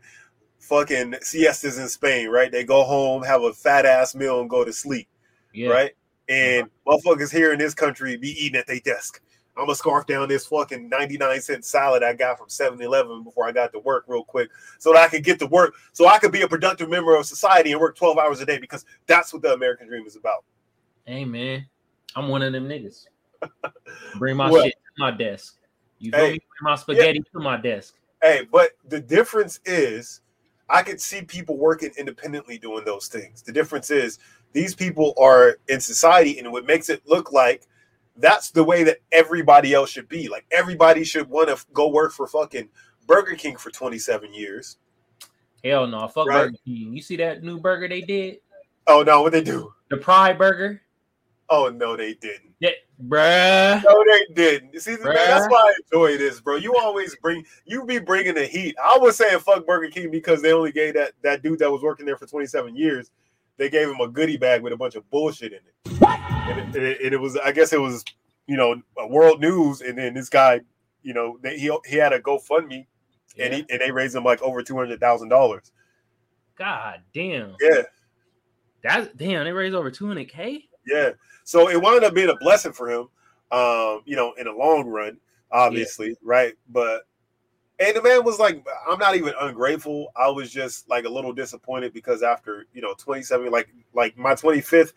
fucking 0.58 1.16
siestas 1.22 1.78
in 1.78 1.88
Spain, 1.88 2.28
right? 2.28 2.52
They 2.52 2.64
go 2.64 2.84
home, 2.84 3.22
have 3.22 3.42
a 3.42 3.52
fat 3.52 3.86
ass 3.86 4.14
meal, 4.14 4.40
and 4.40 4.50
go 4.50 4.64
to 4.64 4.72
sleep. 4.72 5.08
Yeah. 5.52 5.70
Right? 5.70 5.92
And 6.28 6.68
uh-huh. 6.86 6.98
motherfuckers 6.98 7.32
here 7.32 7.52
in 7.52 7.58
this 7.58 7.74
country 7.74 8.16
be 8.16 8.30
eating 8.30 8.58
at 8.58 8.66
their 8.66 8.80
desk. 8.80 9.20
I'm 9.58 9.64
gonna 9.64 9.74
scarf 9.74 10.06
down 10.06 10.28
this 10.28 10.46
fucking 10.46 10.88
99 10.88 11.40
cent 11.40 11.64
salad 11.64 12.04
I 12.04 12.12
got 12.12 12.38
from 12.38 12.46
7-Eleven 12.46 13.24
before 13.24 13.48
I 13.48 13.50
got 13.50 13.72
to 13.72 13.80
work 13.80 14.04
real 14.06 14.22
quick 14.22 14.50
so 14.78 14.92
that 14.92 15.00
I 15.00 15.08
could 15.08 15.24
get 15.24 15.40
to 15.40 15.46
work, 15.46 15.74
so 15.92 16.06
I 16.06 16.18
could 16.20 16.30
be 16.30 16.42
a 16.42 16.48
productive 16.48 16.88
member 16.88 17.16
of 17.16 17.26
society 17.26 17.72
and 17.72 17.80
work 17.80 17.96
12 17.96 18.18
hours 18.18 18.40
a 18.40 18.46
day 18.46 18.58
because 18.58 18.84
that's 19.06 19.32
what 19.32 19.42
the 19.42 19.52
American 19.52 19.88
dream 19.88 20.06
is 20.06 20.14
about. 20.14 20.44
Hey 21.06 21.24
man, 21.24 21.66
I'm 22.14 22.28
one 22.28 22.42
of 22.42 22.52
them 22.52 22.68
niggas. 22.68 23.06
Bring 24.14 24.36
my 24.36 24.48
shit 24.48 24.74
to 24.74 24.92
my 24.98 25.10
desk. 25.10 25.57
You 25.98 26.12
hey, 26.14 26.32
me? 26.32 26.38
Bring 26.60 26.72
my 26.72 26.76
spaghetti 26.76 27.18
yeah. 27.18 27.32
to 27.32 27.40
my 27.40 27.56
desk. 27.56 27.94
Hey, 28.22 28.46
but 28.50 28.72
the 28.88 29.00
difference 29.00 29.60
is 29.64 30.20
I 30.68 30.82
could 30.82 31.00
see 31.00 31.22
people 31.22 31.56
working 31.56 31.90
independently 31.96 32.58
doing 32.58 32.84
those 32.84 33.08
things. 33.08 33.42
The 33.42 33.52
difference 33.52 33.90
is 33.90 34.18
these 34.52 34.74
people 34.74 35.14
are 35.18 35.58
in 35.68 35.80
society, 35.80 36.38
and 36.38 36.52
what 36.52 36.66
makes 36.66 36.88
it 36.88 37.02
look 37.06 37.32
like 37.32 37.66
that's 38.18 38.50
the 38.50 38.64
way 38.64 38.82
that 38.84 38.98
everybody 39.12 39.72
else 39.72 39.90
should 39.90 40.08
be. 40.08 40.28
Like 40.28 40.44
everybody 40.50 41.04
should 41.04 41.28
want 41.28 41.48
to 41.48 41.64
go 41.72 41.88
work 41.88 42.12
for 42.12 42.26
fucking 42.26 42.68
Burger 43.06 43.36
King 43.36 43.56
for 43.56 43.70
27 43.70 44.34
years. 44.34 44.76
Hell 45.64 45.86
no, 45.86 46.06
fuck 46.08 46.28
right? 46.28 46.46
Burger 46.46 46.56
King. 46.64 46.92
You 46.94 47.02
see 47.02 47.16
that 47.16 47.42
new 47.42 47.58
burger 47.60 47.88
they 47.88 48.00
did? 48.00 48.38
Oh 48.86 49.02
no, 49.02 49.22
what 49.22 49.32
they 49.32 49.42
do? 49.42 49.72
The 49.90 49.96
Pride 49.96 50.38
Burger. 50.38 50.82
Oh 51.50 51.68
no, 51.70 51.96
they 51.96 52.14
didn't. 52.14 52.54
Yeah, 52.60 52.70
bruh. 53.02 53.82
No, 53.84 54.04
they 54.04 54.34
didn't. 54.34 54.80
See, 54.80 54.96
man, 55.02 55.14
that's 55.14 55.48
why 55.48 55.58
I 55.58 55.74
enjoy 55.84 56.18
this, 56.18 56.40
bro. 56.40 56.56
You 56.56 56.76
always 56.76 57.16
bring, 57.16 57.44
you 57.64 57.84
be 57.84 57.98
bringing 57.98 58.34
the 58.34 58.44
heat. 58.44 58.76
I 58.82 58.98
was 58.98 59.16
saying 59.16 59.38
fuck 59.40 59.66
Burger 59.66 59.88
King 59.88 60.10
because 60.10 60.42
they 60.42 60.52
only 60.52 60.72
gave 60.72 60.94
that 60.94 61.12
that 61.22 61.42
dude 61.42 61.60
that 61.60 61.70
was 61.70 61.82
working 61.82 62.04
there 62.04 62.16
for 62.16 62.26
27 62.26 62.76
years. 62.76 63.10
They 63.56 63.70
gave 63.70 63.88
him 63.88 64.00
a 64.00 64.08
goodie 64.08 64.36
bag 64.36 64.62
with 64.62 64.72
a 64.72 64.76
bunch 64.76 64.94
of 64.94 65.08
bullshit 65.10 65.52
in 65.52 65.58
it. 65.58 66.00
And 66.00 66.58
it, 66.58 66.64
and 66.76 66.84
it, 66.84 67.12
it 67.14 67.20
was, 67.20 67.36
I 67.36 67.50
guess, 67.50 67.72
it 67.72 67.80
was, 67.80 68.04
you 68.46 68.56
know, 68.56 68.80
world 69.08 69.40
news. 69.40 69.80
And 69.80 69.98
then 69.98 70.14
this 70.14 70.28
guy, 70.28 70.60
you 71.02 71.14
know, 71.14 71.38
they, 71.42 71.58
he 71.58 71.76
he 71.86 71.96
had 71.96 72.12
a 72.12 72.20
GoFundMe, 72.20 72.86
yeah. 73.36 73.44
and 73.44 73.54
he 73.54 73.66
and 73.70 73.80
they 73.80 73.90
raised 73.90 74.14
him 74.14 74.24
like 74.24 74.42
over 74.42 74.62
two 74.62 74.76
hundred 74.76 75.00
thousand 75.00 75.28
dollars. 75.28 75.72
God 76.56 77.02
damn. 77.14 77.54
Yeah. 77.60 77.82
That 78.82 79.16
damn, 79.16 79.44
they 79.44 79.52
raised 79.52 79.74
over 79.74 79.90
two 79.90 80.06
hundred 80.06 80.28
k. 80.28 80.67
Yeah. 80.88 81.10
So 81.44 81.68
it 81.68 81.80
wound 81.80 82.04
up 82.04 82.14
being 82.14 82.30
a 82.30 82.36
blessing 82.36 82.72
for 82.72 82.90
him, 82.90 83.08
um, 83.50 84.02
you 84.04 84.16
know, 84.16 84.34
in 84.38 84.44
the 84.44 84.52
long 84.52 84.86
run, 84.86 85.18
obviously, 85.50 86.08
yeah. 86.08 86.14
right? 86.22 86.54
But 86.68 87.06
and 87.80 87.96
the 87.96 88.02
man 88.02 88.24
was 88.24 88.38
like, 88.38 88.66
I'm 88.90 88.98
not 88.98 89.14
even 89.14 89.32
ungrateful. 89.40 90.12
I 90.16 90.28
was 90.28 90.50
just 90.50 90.88
like 90.88 91.04
a 91.04 91.08
little 91.08 91.32
disappointed 91.32 91.92
because 91.92 92.22
after 92.22 92.66
you 92.72 92.82
know 92.82 92.94
27, 92.98 93.50
like 93.50 93.68
like 93.94 94.16
my 94.18 94.34
25th 94.34 94.92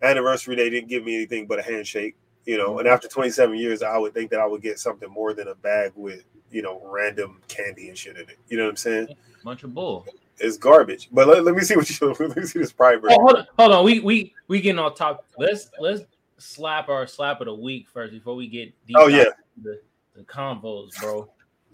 anniversary, 0.00 0.56
they 0.56 0.70
didn't 0.70 0.88
give 0.88 1.04
me 1.04 1.14
anything 1.14 1.46
but 1.46 1.58
a 1.58 1.62
handshake, 1.62 2.16
you 2.46 2.56
know. 2.56 2.70
Mm-hmm. 2.70 2.80
And 2.80 2.88
after 2.88 3.08
27 3.08 3.56
years, 3.56 3.82
I 3.82 3.98
would 3.98 4.14
think 4.14 4.30
that 4.30 4.40
I 4.40 4.46
would 4.46 4.62
get 4.62 4.78
something 4.78 5.10
more 5.10 5.34
than 5.34 5.48
a 5.48 5.54
bag 5.54 5.92
with 5.94 6.24
you 6.50 6.62
know 6.62 6.80
random 6.84 7.40
candy 7.48 7.88
and 7.88 7.98
shit 7.98 8.16
in 8.16 8.22
it. 8.22 8.38
You 8.48 8.56
know 8.56 8.64
what 8.64 8.70
I'm 8.70 8.76
saying? 8.76 9.08
Bunch 9.44 9.64
of 9.64 9.74
bull. 9.74 10.06
It's 10.42 10.56
garbage. 10.56 11.08
But 11.12 11.28
let, 11.28 11.44
let 11.44 11.54
me 11.54 11.62
see 11.62 11.76
what 11.76 11.88
you 11.88 12.14
let 12.18 12.36
me 12.36 12.44
see 12.44 12.58
this 12.58 12.72
private. 12.72 13.12
Oh, 13.12 13.20
hold 13.20 13.36
on, 13.36 13.46
hold 13.56 13.72
on. 13.72 13.84
We 13.84 14.00
we 14.00 14.34
we 14.48 14.60
getting 14.60 14.80
on 14.80 14.94
top. 14.94 15.24
Let's 15.38 15.70
let's 15.78 16.02
slap 16.38 16.88
our 16.88 17.06
slap 17.06 17.40
of 17.40 17.46
the 17.46 17.54
week 17.54 17.88
first 17.88 18.12
before 18.12 18.34
we 18.34 18.48
get 18.48 18.74
deep 18.84 18.96
oh 18.98 19.06
yeah 19.06 19.26
the, 19.62 19.80
the 20.16 20.22
combos, 20.24 20.90
bro. 21.00 21.30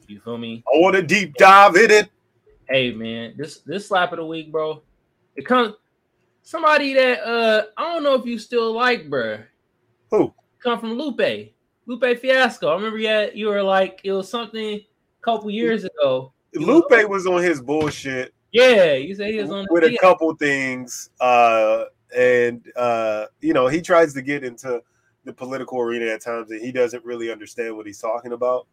You 0.06 0.20
feel 0.20 0.36
me? 0.36 0.62
I 0.66 0.78
want 0.78 0.96
to 0.96 1.02
deep 1.02 1.34
dive 1.36 1.76
in 1.76 1.90
it. 1.90 2.10
Hey 2.68 2.92
man, 2.92 3.34
this 3.38 3.60
this 3.60 3.88
slap 3.88 4.12
of 4.12 4.18
the 4.18 4.26
week, 4.26 4.52
bro. 4.52 4.82
It 5.34 5.46
comes 5.46 5.74
somebody 6.42 6.92
that 6.92 7.20
uh 7.26 7.62
I 7.78 7.94
don't 7.94 8.02
know 8.02 8.14
if 8.14 8.26
you 8.26 8.38
still 8.38 8.74
like, 8.74 9.08
bro. 9.08 9.38
Who? 10.10 10.34
Come 10.62 10.78
from 10.78 10.92
Lupe. 10.92 11.54
Lupe 11.86 12.18
Fiasco. 12.18 12.68
I 12.68 12.74
remember 12.74 12.98
you 12.98 13.08
had, 13.08 13.34
you 13.34 13.46
were 13.46 13.62
like 13.62 14.02
it 14.04 14.12
was 14.12 14.28
something 14.28 14.74
a 14.74 14.86
couple 15.22 15.50
years 15.50 15.84
ago. 15.84 16.34
Lupe 16.54 17.08
was 17.08 17.26
on 17.26 17.42
his 17.42 17.62
bullshit 17.62 18.34
yeah, 18.52 18.94
you 18.94 19.14
say 19.14 19.32
he 19.32 19.40
was 19.40 19.50
on 19.50 19.66
with 19.70 19.84
a 19.84 19.96
couple 19.98 20.34
things, 20.36 21.10
uh, 21.20 21.84
and 22.16 22.66
uh, 22.76 23.26
you 23.40 23.52
know 23.52 23.66
he 23.66 23.80
tries 23.80 24.14
to 24.14 24.22
get 24.22 24.44
into 24.44 24.82
the 25.24 25.32
political 25.32 25.80
arena 25.80 26.06
at 26.06 26.22
times, 26.22 26.50
and 26.50 26.60
he 26.60 26.72
doesn't 26.72 27.04
really 27.04 27.30
understand 27.30 27.76
what 27.76 27.86
he's 27.86 27.98
talking 27.98 28.32
about. 28.32 28.66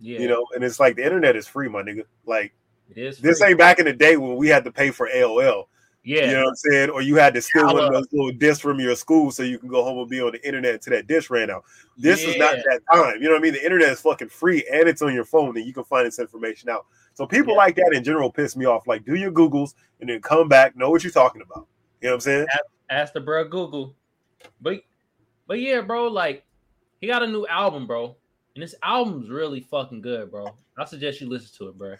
Yeah, 0.00 0.18
you 0.18 0.28
know, 0.28 0.46
and 0.54 0.62
it's 0.62 0.80
like 0.80 0.96
the 0.96 1.04
internet 1.04 1.36
is 1.36 1.46
free, 1.46 1.68
my 1.68 1.82
nigga. 1.82 2.04
Like 2.26 2.54
it 2.90 2.98
is. 2.98 3.18
Free. 3.18 3.30
This 3.30 3.42
ain't 3.42 3.58
back 3.58 3.78
in 3.78 3.86
the 3.86 3.92
day 3.92 4.16
when 4.16 4.36
we 4.36 4.48
had 4.48 4.64
to 4.64 4.72
pay 4.72 4.90
for 4.90 5.08
AOL. 5.08 5.66
Yeah, 6.04 6.26
you 6.26 6.32
know 6.32 6.40
what 6.40 6.48
I'm 6.48 6.54
saying, 6.56 6.90
or 6.90 7.00
you 7.00 7.14
had 7.14 7.32
to 7.34 7.40
steal 7.40 7.66
one 7.66 7.84
of 7.84 7.92
those 7.92 8.08
little 8.10 8.32
discs 8.32 8.60
from 8.60 8.80
your 8.80 8.96
school 8.96 9.30
so 9.30 9.44
you 9.44 9.56
can 9.56 9.68
go 9.68 9.84
home 9.84 9.98
and 9.98 10.08
be 10.08 10.20
on 10.20 10.32
the 10.32 10.44
internet 10.44 10.74
until 10.74 10.94
that 10.94 11.06
disk 11.06 11.30
ran 11.30 11.48
out. 11.48 11.64
This 11.96 12.24
yeah. 12.24 12.30
is 12.30 12.36
not 12.38 12.54
that 12.56 12.80
time. 12.92 13.22
You 13.22 13.28
know 13.28 13.34
what 13.34 13.38
I 13.38 13.42
mean? 13.42 13.52
The 13.52 13.64
internet 13.64 13.90
is 13.90 14.00
fucking 14.00 14.30
free 14.30 14.66
and 14.72 14.88
it's 14.88 15.00
on 15.00 15.14
your 15.14 15.24
phone, 15.24 15.56
and 15.56 15.64
you 15.64 15.72
can 15.72 15.84
find 15.84 16.06
this 16.06 16.18
information 16.18 16.68
out. 16.68 16.86
So 17.14 17.24
people 17.24 17.52
yeah. 17.52 17.58
like 17.58 17.76
that 17.76 17.92
in 17.92 18.02
general 18.02 18.32
piss 18.32 18.56
me 18.56 18.64
off. 18.64 18.88
Like, 18.88 19.04
do 19.04 19.14
your 19.14 19.30
Googles 19.30 19.74
and 20.00 20.08
then 20.08 20.20
come 20.20 20.48
back, 20.48 20.76
know 20.76 20.90
what 20.90 21.04
you're 21.04 21.12
talking 21.12 21.42
about. 21.42 21.68
You 22.00 22.08
know 22.08 22.14
what 22.14 22.14
I'm 22.14 22.20
saying? 22.20 22.46
Ask, 22.50 22.64
ask 22.90 23.12
the 23.12 23.20
bro 23.20 23.44
Google. 23.44 23.94
But 24.60 24.80
but 25.46 25.60
yeah, 25.60 25.82
bro, 25.82 26.08
like 26.08 26.44
he 27.00 27.06
got 27.06 27.22
a 27.22 27.28
new 27.28 27.46
album, 27.46 27.86
bro. 27.86 28.16
And 28.54 28.62
this 28.62 28.74
album's 28.82 29.30
really 29.30 29.60
fucking 29.60 30.02
good, 30.02 30.30
bro. 30.30 30.48
I 30.76 30.84
suggest 30.84 31.20
you 31.20 31.28
listen 31.28 31.50
to 31.58 31.68
it, 31.68 31.78
bro. 31.78 31.94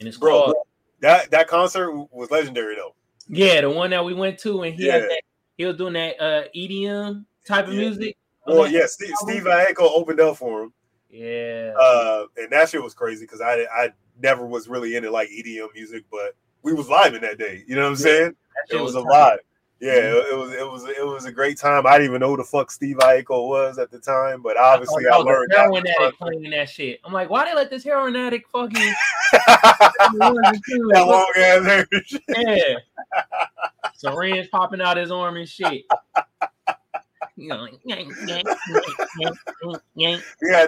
And 0.00 0.08
it's 0.08 0.16
bro, 0.16 0.44
called 0.44 0.56
that 1.00 1.30
that 1.30 1.48
concert 1.48 1.92
was 2.10 2.30
legendary 2.30 2.76
though. 2.76 2.94
Yeah, 3.28 3.60
the 3.62 3.70
one 3.70 3.90
that 3.90 4.04
we 4.04 4.14
went 4.14 4.38
to 4.40 4.62
and 4.62 4.74
he 4.74 4.86
yeah. 4.86 4.98
that, 4.98 5.22
he 5.56 5.64
was 5.64 5.76
doing 5.76 5.94
that 5.94 6.20
uh 6.20 6.44
EDM 6.54 7.24
type 7.46 7.68
of 7.68 7.74
yeah. 7.74 7.80
music. 7.80 8.16
Well, 8.46 8.66
yeah, 8.66 8.86
Steve, 8.86 9.14
Steve 9.16 9.46
opened 9.46 10.20
up 10.20 10.36
for 10.36 10.64
him. 10.64 10.72
Yeah. 11.08 11.72
Uh, 11.78 12.24
and 12.36 12.50
that 12.50 12.70
shit 12.70 12.82
was 12.82 12.94
crazy 12.94 13.24
because 13.24 13.40
I 13.40 13.66
I 13.72 13.90
never 14.20 14.46
was 14.46 14.68
really 14.68 14.96
into 14.96 15.10
like 15.10 15.28
EDM 15.28 15.68
music, 15.74 16.04
but 16.10 16.34
we 16.62 16.72
was 16.72 16.86
vibing 16.86 17.20
that 17.20 17.38
day. 17.38 17.64
You 17.66 17.76
know 17.76 17.82
what 17.82 17.88
I'm 17.88 17.96
saying? 17.96 18.34
It 18.70 18.80
was, 18.80 18.94
was 18.94 19.04
a 19.04 19.06
vibe. 19.06 19.38
Yeah, 19.82 19.94
mm-hmm. 19.94 20.32
it 20.32 20.38
was 20.38 20.52
it 20.52 20.70
was 20.70 20.84
it 20.84 21.04
was 21.04 21.24
a 21.24 21.32
great 21.32 21.58
time. 21.58 21.88
I 21.88 21.98
didn't 21.98 22.10
even 22.10 22.20
know 22.20 22.28
who 22.28 22.36
the 22.36 22.44
fuck 22.44 22.70
Steve 22.70 22.98
Aoki 22.98 23.30
was 23.30 23.80
at 23.80 23.90
the 23.90 23.98
time, 23.98 24.40
but 24.40 24.56
obviously 24.56 25.08
I, 25.08 25.16
I 25.16 25.16
learned. 25.16 25.52
Heroin 25.52 25.84
addict 25.84 26.18
playing 26.18 26.50
that 26.50 26.70
shit. 26.70 27.00
I'm 27.04 27.12
like, 27.12 27.28
why 27.28 27.46
they 27.46 27.52
let 27.52 27.68
this 27.68 27.82
heroin 27.82 28.14
addict 28.14 28.48
fucking 28.52 28.94
that 29.32 30.54
long 30.94 31.32
ass 31.36 31.64
hair? 31.66 31.88
Yeah, 32.28 32.78
syringe 33.96 34.48
popping 34.52 34.80
out 34.80 34.98
his 34.98 35.10
arm 35.10 35.36
and 35.36 35.48
shit. 35.48 35.82
You 37.34 37.48
know, 37.48 37.56
like, 37.56 37.80
yeah, 37.84 37.96
that 37.96 38.44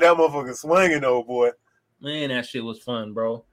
motherfucker 0.02 0.56
swinging 0.56 1.02
though, 1.02 1.22
boy. 1.22 1.50
Man, 2.00 2.30
that 2.30 2.46
shit 2.46 2.64
was 2.64 2.80
fun, 2.80 3.12
bro. 3.12 3.44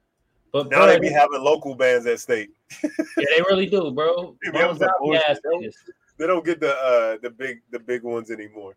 But 0.52 0.70
now 0.70 0.80
bro, 0.80 0.88
they 0.88 1.00
be 1.00 1.10
having 1.10 1.42
local 1.42 1.76
bands 1.76 2.06
at 2.06 2.20
state. 2.20 2.52
yeah, 2.84 2.90
they 3.18 3.42
really 3.50 3.68
do, 3.68 3.92
bro. 3.92 4.36
they, 4.44 4.52
don't, 4.52 4.80
they 4.80 6.28
don't 6.28 6.46
get 6.46 6.60
the 6.60 6.76
uh 6.76 7.18
the 7.22 7.30
big 7.30 7.62
the 7.72 7.80
big 7.80 8.04
ones 8.04 8.32
anymore. 8.32 8.76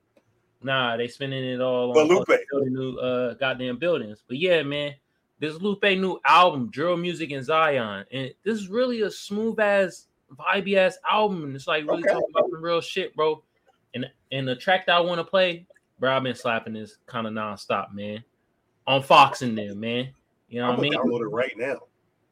Nah, 0.62 0.96
they 0.96 1.08
spending 1.08 1.44
it 1.44 1.60
all 1.60 1.92
but 1.92 2.02
on 2.02 2.08
Lupe. 2.08 2.40
new 2.52 2.96
uh 2.98 3.34
goddamn 3.34 3.78
buildings. 3.78 4.22
But 4.26 4.38
yeah, 4.38 4.62
man, 4.62 4.94
this 5.40 5.60
Lupe 5.60 5.82
new 5.82 6.20
album, 6.24 6.70
Drill 6.70 6.96
Music 6.96 7.30
in 7.30 7.42
Zion, 7.42 8.04
and 8.12 8.32
this 8.44 8.58
is 8.58 8.68
really 8.68 9.02
a 9.02 9.10
smooth 9.10 9.58
ass, 9.58 10.06
vibey 10.32 10.76
ass 10.76 10.96
album. 11.10 11.56
It's 11.56 11.66
like 11.66 11.84
really 11.86 12.04
okay. 12.04 12.12
talking 12.12 12.30
about 12.30 12.50
some 12.50 12.62
real 12.62 12.80
shit, 12.80 13.16
bro. 13.16 13.42
And 13.94 14.06
and 14.30 14.46
the 14.46 14.56
track 14.56 14.86
that 14.86 14.96
I 14.96 15.00
want 15.00 15.18
to 15.18 15.24
play, 15.24 15.66
bro, 15.98 16.16
I've 16.16 16.22
been 16.22 16.34
slapping 16.34 16.74
this 16.74 16.98
kind 17.06 17.26
of 17.26 17.32
nonstop, 17.32 17.92
man 17.92 18.22
on 18.86 19.02
Faux 19.02 19.42
Nem, 19.42 19.78
man. 19.78 20.08
You 20.54 20.60
know 20.60 20.66
I'm 20.66 20.76
what 20.76 20.78
I 20.78 20.82
mean? 20.82 20.92
Download 20.94 21.20
it 21.20 21.28
right 21.28 21.52
now 21.56 21.80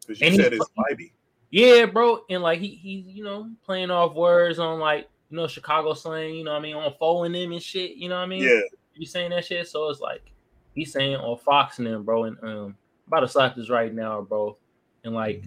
because 0.00 0.20
you 0.20 0.26
and 0.28 0.36
said 0.36 0.52
it's 0.52 0.68
vibey. 0.78 1.12
Yeah, 1.50 1.86
bro, 1.86 2.20
and 2.30 2.42
like 2.42 2.60
he 2.60 2.68
he's 2.68 3.06
you 3.06 3.24
know 3.24 3.50
playing 3.64 3.90
off 3.90 4.14
words 4.14 4.58
on 4.58 4.78
like 4.78 5.08
you 5.30 5.36
know 5.36 5.46
Chicago 5.46 5.92
slang. 5.92 6.34
You 6.34 6.44
know 6.44 6.52
what 6.52 6.58
I 6.58 6.62
mean 6.62 6.76
on 6.76 6.94
following 6.98 7.32
them 7.32 7.52
and 7.52 7.62
shit. 7.62 7.96
You 7.96 8.08
know 8.08 8.16
what 8.16 8.22
I 8.22 8.26
mean? 8.26 8.42
Yeah. 8.42 8.60
You 8.94 9.06
saying 9.06 9.30
that 9.30 9.44
shit, 9.44 9.66
so 9.68 9.88
it's 9.88 10.00
like 10.00 10.30
he's 10.74 10.92
saying 10.92 11.16
on 11.16 11.36
Faux 11.38 11.78
Nem, 11.78 12.04
bro. 12.04 12.24
And 12.24 12.36
um, 12.42 12.76
about 13.06 13.20
to 13.20 13.28
slap 13.28 13.56
this 13.56 13.70
right 13.70 13.92
now, 13.92 14.20
bro. 14.20 14.56
And 15.04 15.14
like 15.14 15.42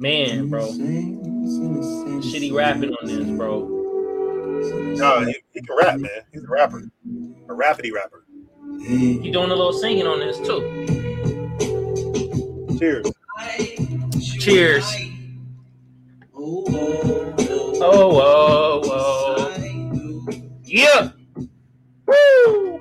Man, 0.00 0.48
bro. 0.48 0.68
Shitty 0.68 2.52
rapping 2.52 2.94
on 2.94 3.06
this, 3.06 3.28
bro. 3.36 3.66
No, 4.96 5.24
he, 5.24 5.34
he 5.52 5.60
can 5.60 5.76
rap, 5.76 5.98
man. 5.98 6.10
He's 6.32 6.44
a 6.44 6.48
rapper. 6.48 6.78
A 7.48 7.52
rapidy 7.52 7.92
rapper. 7.92 8.24
He 8.80 9.30
doing 9.32 9.50
a 9.50 9.54
little 9.56 9.72
singing 9.72 10.06
on 10.06 10.20
this 10.20 10.38
too. 10.38 10.97
Cheers. 12.78 13.06
Cheers. 14.38 14.96
Oh, 16.32 16.64
oh, 17.80 18.82
oh. 18.84 19.54
Yeah. 20.62 21.10
Woo! 22.06 22.78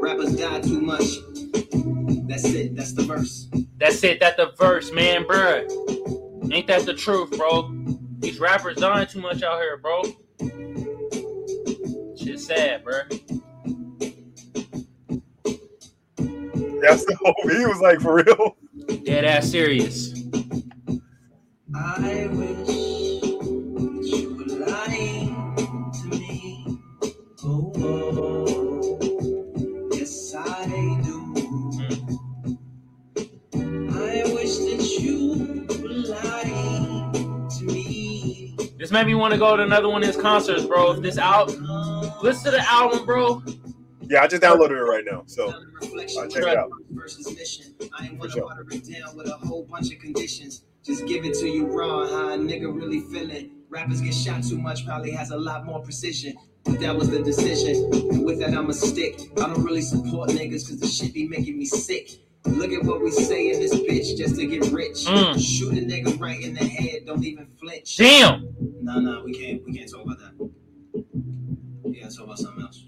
Rappers 0.00 0.36
die 0.36 0.60
too 0.62 0.80
much. 0.80 1.02
That's 2.26 2.44
it. 2.44 2.74
That's 2.74 2.92
the 2.94 3.02
verse. 3.06 3.48
That's 3.76 4.02
it. 4.02 4.18
That's 4.18 4.36
the 4.36 4.52
verse, 4.56 4.90
man, 4.92 5.24
bruh. 5.24 5.99
Ain't 6.52 6.66
that 6.66 6.84
the 6.84 6.94
truth, 6.94 7.30
bro? 7.36 7.70
These 8.18 8.40
rappers 8.40 8.76
dying 8.76 9.06
too 9.06 9.20
much 9.20 9.42
out 9.42 9.60
here, 9.60 9.76
bro. 9.76 10.02
Shit 12.16 12.40
sad, 12.40 12.84
bruh. 12.84 13.08
That's 16.82 17.04
the 17.04 17.16
whole. 17.20 17.34
He 17.42 17.66
was 17.66 17.80
like, 17.80 18.00
for 18.00 18.16
real. 18.16 18.56
Dead 19.04 19.24
ass 19.24 19.50
serious. 19.50 20.12
I 21.74 22.28
wish 22.32 22.79
This 38.90 38.94
made 38.94 39.06
me 39.06 39.14
want 39.14 39.32
to 39.32 39.38
go 39.38 39.56
to 39.56 39.62
another 39.62 39.88
one 39.88 40.02
of 40.02 40.08
his 40.08 40.16
concerts, 40.16 40.66
bro. 40.66 40.94
If 40.94 41.00
this 41.00 41.16
out, 41.16 41.46
listen 42.24 42.46
to 42.46 42.50
the 42.50 42.64
album, 42.68 43.06
bro. 43.06 43.40
Yeah, 44.02 44.22
I 44.22 44.26
just 44.26 44.42
downloaded 44.42 44.72
it 44.72 44.82
right 44.82 45.04
now. 45.08 45.22
So 45.26 45.54
Reflection, 45.74 46.24
uh, 46.24 46.26
check 46.26 46.42
it 46.42 46.58
out. 46.58 46.72
versus 46.90 47.32
mission. 47.32 47.72
I 47.96 48.06
ain't 48.06 48.18
wanna 48.18 48.32
sure. 48.32 48.42
water 48.42 48.66
it 48.68 48.92
down 48.92 49.16
with 49.16 49.28
a 49.28 49.34
whole 49.46 49.62
bunch 49.62 49.92
of 49.92 50.00
conditions. 50.00 50.64
Just 50.82 51.06
give 51.06 51.24
it 51.24 51.34
to 51.34 51.46
you 51.46 51.66
raw, 51.66 52.04
how 52.08 52.30
a 52.30 52.36
nigga 52.36 52.74
really 52.74 53.02
feeling. 53.02 53.52
Rappers 53.68 54.00
get 54.00 54.12
shot 54.12 54.42
too 54.42 54.58
much, 54.58 54.84
probably 54.84 55.12
has 55.12 55.30
a 55.30 55.38
lot 55.38 55.64
more 55.66 55.80
precision. 55.80 56.34
But 56.64 56.80
that 56.80 56.96
was 56.96 57.10
the 57.10 57.22
decision. 57.22 57.92
And 57.94 58.24
with 58.24 58.40
that, 58.40 58.54
I'ma 58.54 58.72
stick. 58.72 59.20
I 59.38 59.46
don't 59.46 59.62
really 59.62 59.82
support 59.82 60.30
niggas 60.30 60.66
cause 60.66 60.80
the 60.80 60.88
shit 60.88 61.14
be 61.14 61.28
making 61.28 61.56
me 61.56 61.64
sick. 61.64 62.10
Look 62.44 62.72
at 62.72 62.82
what 62.84 63.02
we 63.02 63.10
say 63.10 63.50
in 63.50 63.60
this 63.60 63.74
bitch 63.74 64.16
just 64.16 64.34
to 64.36 64.46
get 64.46 64.72
rich. 64.72 65.04
Mm. 65.04 65.38
Shoot 65.38 65.74
a 65.74 65.80
nigga 65.82 66.18
right 66.18 66.40
in 66.40 66.54
the 66.54 66.64
head, 66.64 67.06
don't 67.06 67.22
even 67.22 67.46
flinch. 67.60 67.96
Damn. 67.98 68.48
No, 68.82 68.98
no, 68.98 69.22
we 69.22 69.32
can't. 69.34 69.62
We 69.64 69.74
can't 69.76 69.90
talk 69.90 70.04
about 70.04 70.18
that. 70.18 70.32
We 71.82 72.00
gotta 72.00 72.14
talk 72.14 72.24
about 72.24 72.38
something 72.38 72.62
else. 72.62 72.86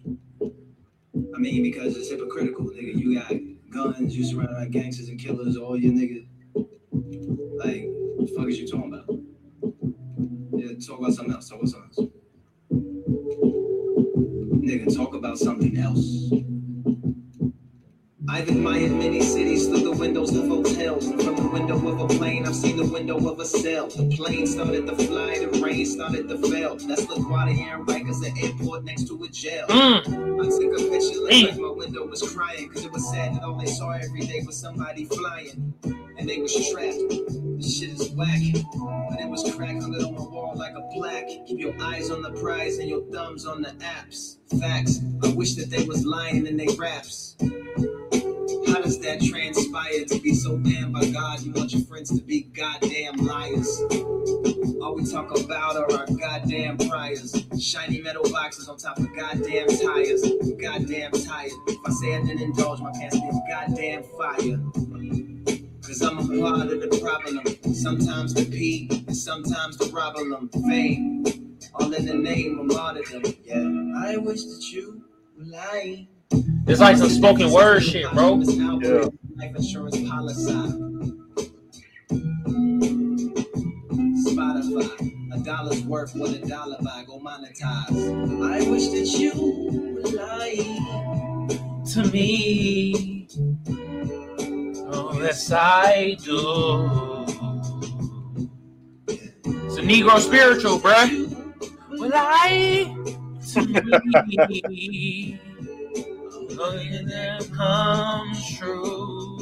I 1.34 1.38
mean, 1.38 1.62
because 1.62 1.96
it's 1.96 2.10
hypocritical, 2.10 2.64
nigga. 2.64 2.96
You 2.98 3.20
got 3.20 3.32
guns, 3.70 4.16
you 4.16 4.24
surrounded 4.24 4.54
by 4.54 4.68
gangsters 4.68 5.08
and 5.08 5.20
killers, 5.20 5.56
all 5.56 5.76
your 5.76 5.92
niggas. 5.92 6.26
Like, 6.54 7.84
what 8.16 8.26
the 8.26 8.34
fuck 8.36 8.48
is 8.48 8.58
you 8.58 8.66
talking 8.66 8.92
about? 8.92 9.06
Yeah, 10.52 10.72
talk 10.86 10.98
about 10.98 11.12
something 11.12 11.34
else. 11.34 11.48
Talk 11.48 11.58
about 11.58 11.68
something 11.68 11.90
else. 11.98 12.12
Nigga, 14.64 14.96
talk 14.96 15.14
about 15.14 15.38
something 15.38 15.76
else. 15.76 16.32
I've 18.32 18.48
admired 18.48 18.92
many 18.92 19.20
cities 19.20 19.68
through 19.68 19.82
the 19.82 19.92
windows 19.92 20.34
of 20.34 20.48
hotels. 20.48 21.04
And 21.04 21.22
from 21.22 21.36
the 21.36 21.48
window 21.48 21.76
of 21.86 22.00
a 22.00 22.08
plane, 22.16 22.46
I've 22.46 22.56
seen 22.56 22.78
the 22.78 22.86
window 22.86 23.18
of 23.30 23.38
a 23.38 23.44
cell. 23.44 23.88
The 23.88 24.08
plane 24.16 24.46
started 24.46 24.86
to 24.86 24.96
fly, 24.96 25.38
the 25.40 25.60
rain 25.62 25.84
started 25.84 26.30
to 26.30 26.38
fail. 26.38 26.76
That's 26.76 27.04
LaGuardia 27.04 27.74
and 27.74 27.86
Rikers, 27.86 28.20
the 28.22 28.32
airport 28.42 28.84
next 28.84 29.06
to 29.08 29.22
a 29.22 29.28
jail. 29.28 29.66
Mm. 29.68 30.40
I 30.40 30.48
took 30.48 30.80
a 30.80 30.90
picture, 30.90 31.20
looked 31.20 31.30
Damn. 31.30 31.50
like 31.50 31.58
my 31.58 31.70
window 31.72 32.06
was 32.06 32.22
crying, 32.32 32.70
cause 32.70 32.86
it 32.86 32.90
was 32.90 33.06
sad 33.10 33.34
that 33.34 33.42
all 33.42 33.58
they 33.58 33.66
saw 33.66 33.90
every 33.90 34.20
day 34.22 34.42
was 34.46 34.58
somebody 34.58 35.04
flying. 35.04 35.74
And 36.16 36.26
they 36.26 36.38
was 36.38 36.54
trapped. 36.70 36.96
This 37.58 37.80
shit 37.80 37.90
is 37.90 38.12
whack. 38.12 38.40
But 39.10 39.20
it 39.20 39.28
was 39.28 39.42
cracked 39.54 39.82
on 39.82 39.92
it 39.92 40.02
on 40.02 40.14
the 40.14 40.24
wall 40.24 40.54
like 40.56 40.72
a 40.74 40.88
plaque. 40.94 41.28
Keep 41.46 41.58
your 41.58 41.74
eyes 41.82 42.10
on 42.10 42.22
the 42.22 42.30
prize 42.30 42.78
and 42.78 42.88
your 42.88 43.02
thumbs 43.12 43.44
on 43.44 43.60
the 43.60 43.72
apps. 43.72 44.38
Facts. 44.58 45.00
I 45.22 45.34
wish 45.34 45.54
that 45.56 45.68
they 45.68 45.84
was 45.84 46.06
lying 46.06 46.46
in 46.46 46.56
their 46.56 46.74
raps. 46.78 47.36
How 48.72 48.80
does 48.80 48.98
that 49.00 49.20
transpire 49.20 50.06
to 50.06 50.18
be 50.18 50.32
so 50.32 50.56
damned 50.56 50.94
by 50.94 51.04
God? 51.04 51.42
You 51.42 51.52
want 51.52 51.74
your 51.74 51.84
friends 51.84 52.08
to 52.16 52.24
be 52.24 52.44
goddamn 52.44 53.16
liars. 53.16 53.82
All 54.80 54.94
we 54.94 55.04
talk 55.04 55.30
about 55.38 55.76
are 55.76 55.92
our 55.92 56.06
goddamn 56.06 56.78
priors. 56.78 57.36
Shiny 57.60 58.00
metal 58.00 58.22
boxes 58.32 58.70
on 58.70 58.78
top 58.78 58.96
of 58.96 59.14
goddamn 59.14 59.66
tires. 59.66 60.22
Goddamn 60.58 61.12
tired. 61.12 61.52
If 61.68 61.78
I 61.84 61.90
say 61.90 62.16
I 62.16 62.22
didn't 62.22 62.40
indulge, 62.40 62.80
my 62.80 62.92
pants 62.92 63.20
be 63.20 63.30
goddamn 63.46 64.04
fire. 64.16 64.58
Cause 65.86 66.00
I'm 66.00 66.16
a 66.16 66.40
part 66.40 66.68
of 66.68 66.80
the 66.80 66.98
problem. 66.98 67.74
Sometimes 67.74 68.32
the 68.32 68.46
P 68.46 68.88
and 69.06 69.14
sometimes 69.14 69.76
the 69.76 69.90
problem. 69.90 70.48
Fame. 70.66 71.58
All 71.74 71.92
in 71.92 72.06
the 72.06 72.14
name 72.14 72.58
of 72.58 72.66
martyrdom. 72.74 73.22
Yeah. 73.44 74.08
I 74.08 74.16
wish 74.16 74.44
that 74.44 74.66
you 74.72 75.04
were 75.36 75.44
lying. 75.44 76.08
It's 76.66 76.80
like 76.80 76.96
some 76.96 77.10
spoken 77.10 77.50
word 77.50 77.82
shit, 77.82 78.10
bro. 78.12 78.38
Yeah. 78.40 79.06
Life 79.36 79.56
insurance 79.56 80.08
policy. 80.08 80.52
Spotify, 84.24 85.34
a 85.34 85.38
dollar's 85.44 85.82
worth 85.82 86.14
what 86.14 86.30
a 86.30 86.38
dollar 86.46 86.76
buy. 86.82 87.04
Go 87.06 87.18
monetize. 87.18 88.50
I 88.50 88.70
wish 88.70 88.88
that 88.88 89.18
you 89.18 89.32
would 89.34 90.14
lie 90.14 90.56
To 91.92 92.04
me. 92.10 93.28
Oh, 94.94 95.18
yes, 95.20 95.50
I 95.52 96.16
do. 96.22 97.26
It's 99.66 99.76
a 99.76 99.82
Negro 99.82 100.18
spiritual, 100.20 100.78
bruh. 100.78 101.28
Well, 101.98 102.12
I 102.14 102.96
to 106.56 106.76
me. 106.76 106.90
Looking 106.90 108.56
true. 108.56 109.38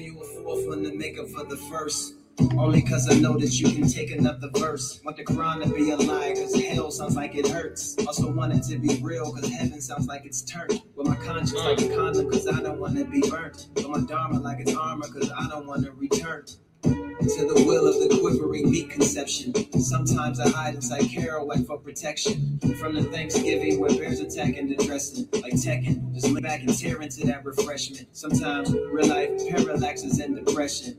You 0.00 0.18
a 0.18 0.24
fourth 0.42 0.66
one 0.66 0.82
to 0.84 0.96
make 0.96 1.18
up 1.18 1.28
for 1.28 1.44
the 1.44 1.56
first. 1.56 2.14
Only 2.56 2.80
cause 2.80 3.06
I 3.10 3.18
know 3.18 3.36
that 3.36 3.60
you 3.60 3.70
can 3.70 3.86
take 3.86 4.10
another 4.10 4.48
verse. 4.54 4.98
Want 5.04 5.18
the 5.18 5.24
Quran 5.24 5.62
to 5.62 5.68
be 5.74 5.90
a 5.90 5.96
lie, 5.96 6.32
cause 6.34 6.58
hell 6.58 6.90
sounds 6.90 7.16
like 7.16 7.34
it 7.34 7.46
hurts. 7.46 7.96
Also 8.06 8.32
want 8.32 8.54
it 8.54 8.62
to 8.70 8.78
be 8.78 8.98
real, 9.02 9.30
cause 9.30 9.46
heaven 9.50 9.80
sounds 9.80 10.06
like 10.06 10.24
it's 10.24 10.40
turned. 10.40 10.80
With 10.96 11.06
my 11.06 11.16
conscience 11.16 11.54
like 11.54 11.82
a 11.82 11.94
condom, 11.94 12.30
cause 12.30 12.48
I 12.48 12.62
don't 12.62 12.80
wanna 12.80 13.04
be 13.04 13.20
burnt. 13.28 13.68
With 13.74 13.88
my 13.88 14.00
dharma 14.00 14.40
like 14.40 14.60
it's 14.60 14.74
armor, 14.74 15.06
cause 15.08 15.30
I 15.30 15.48
don't 15.48 15.66
wanna 15.66 15.90
return. 15.92 16.46
To 16.82 17.46
the 17.46 17.64
will 17.66 17.86
of 17.86 17.94
the 17.96 18.18
quivering 18.20 18.70
meat 18.70 18.90
conception. 18.90 19.54
Sometimes 19.80 20.40
I 20.40 20.48
hide 20.48 20.74
inside 20.76 21.02
Kerouac 21.02 21.66
for 21.66 21.78
protection. 21.78 22.58
From 22.80 22.94
the 22.94 23.04
Thanksgiving 23.04 23.78
where 23.78 23.90
bears 23.90 24.20
attacking 24.20 24.68
the 24.68 24.76
dressing. 24.84 25.28
Like 25.34 25.54
Tekken, 25.54 26.14
just 26.14 26.28
lay 26.28 26.40
back 26.40 26.60
and 26.62 26.76
tear 26.76 27.00
into 27.02 27.26
that 27.26 27.44
refreshment. 27.44 28.08
Sometimes 28.16 28.72
real 28.72 29.08
life 29.08 29.30
parallaxes 29.30 30.22
and 30.22 30.44
depression. 30.44 30.96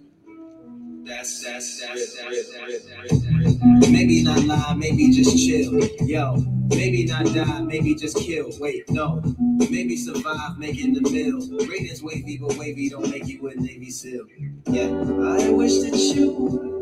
That's 1.03 1.43
that's 1.43 1.81
that's 1.81 2.21
that's 2.21 2.51
that's 2.51 2.85
that's 2.85 3.89
Maybe 3.89 4.23
not 4.23 4.43
lie, 4.45 4.75
maybe 4.75 5.11
just 5.11 5.35
chill. 5.37 5.83
Yo, 6.07 6.35
maybe 6.71 7.05
not 7.05 7.25
die, 7.33 7.61
maybe 7.61 7.95
just 7.95 8.17
kill. 8.17 8.49
Wait, 8.59 8.89
no. 8.89 9.21
Maybe 9.39 9.95
survive 9.97 10.57
making 10.57 10.93
the 10.93 11.01
meal. 11.01 11.39
Ratings 11.67 12.01
wavy, 12.03 12.37
but 12.37 12.57
wavy 12.57 12.89
don't 12.89 13.09
make 13.09 13.27
you 13.27 13.47
a 13.47 13.55
Navy 13.55 13.89
SEAL. 13.89 14.25
Yeah, 14.67 14.89
I 14.89 15.49
wish 15.49 15.79
that 15.81 15.97
you 16.15 16.31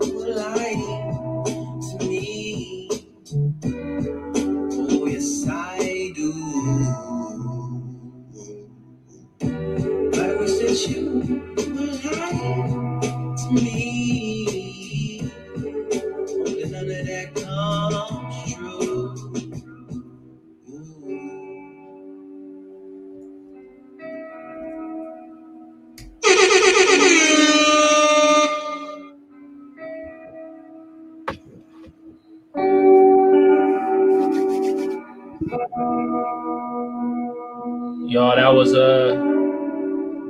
were 0.01 0.33
lying 0.35 1.08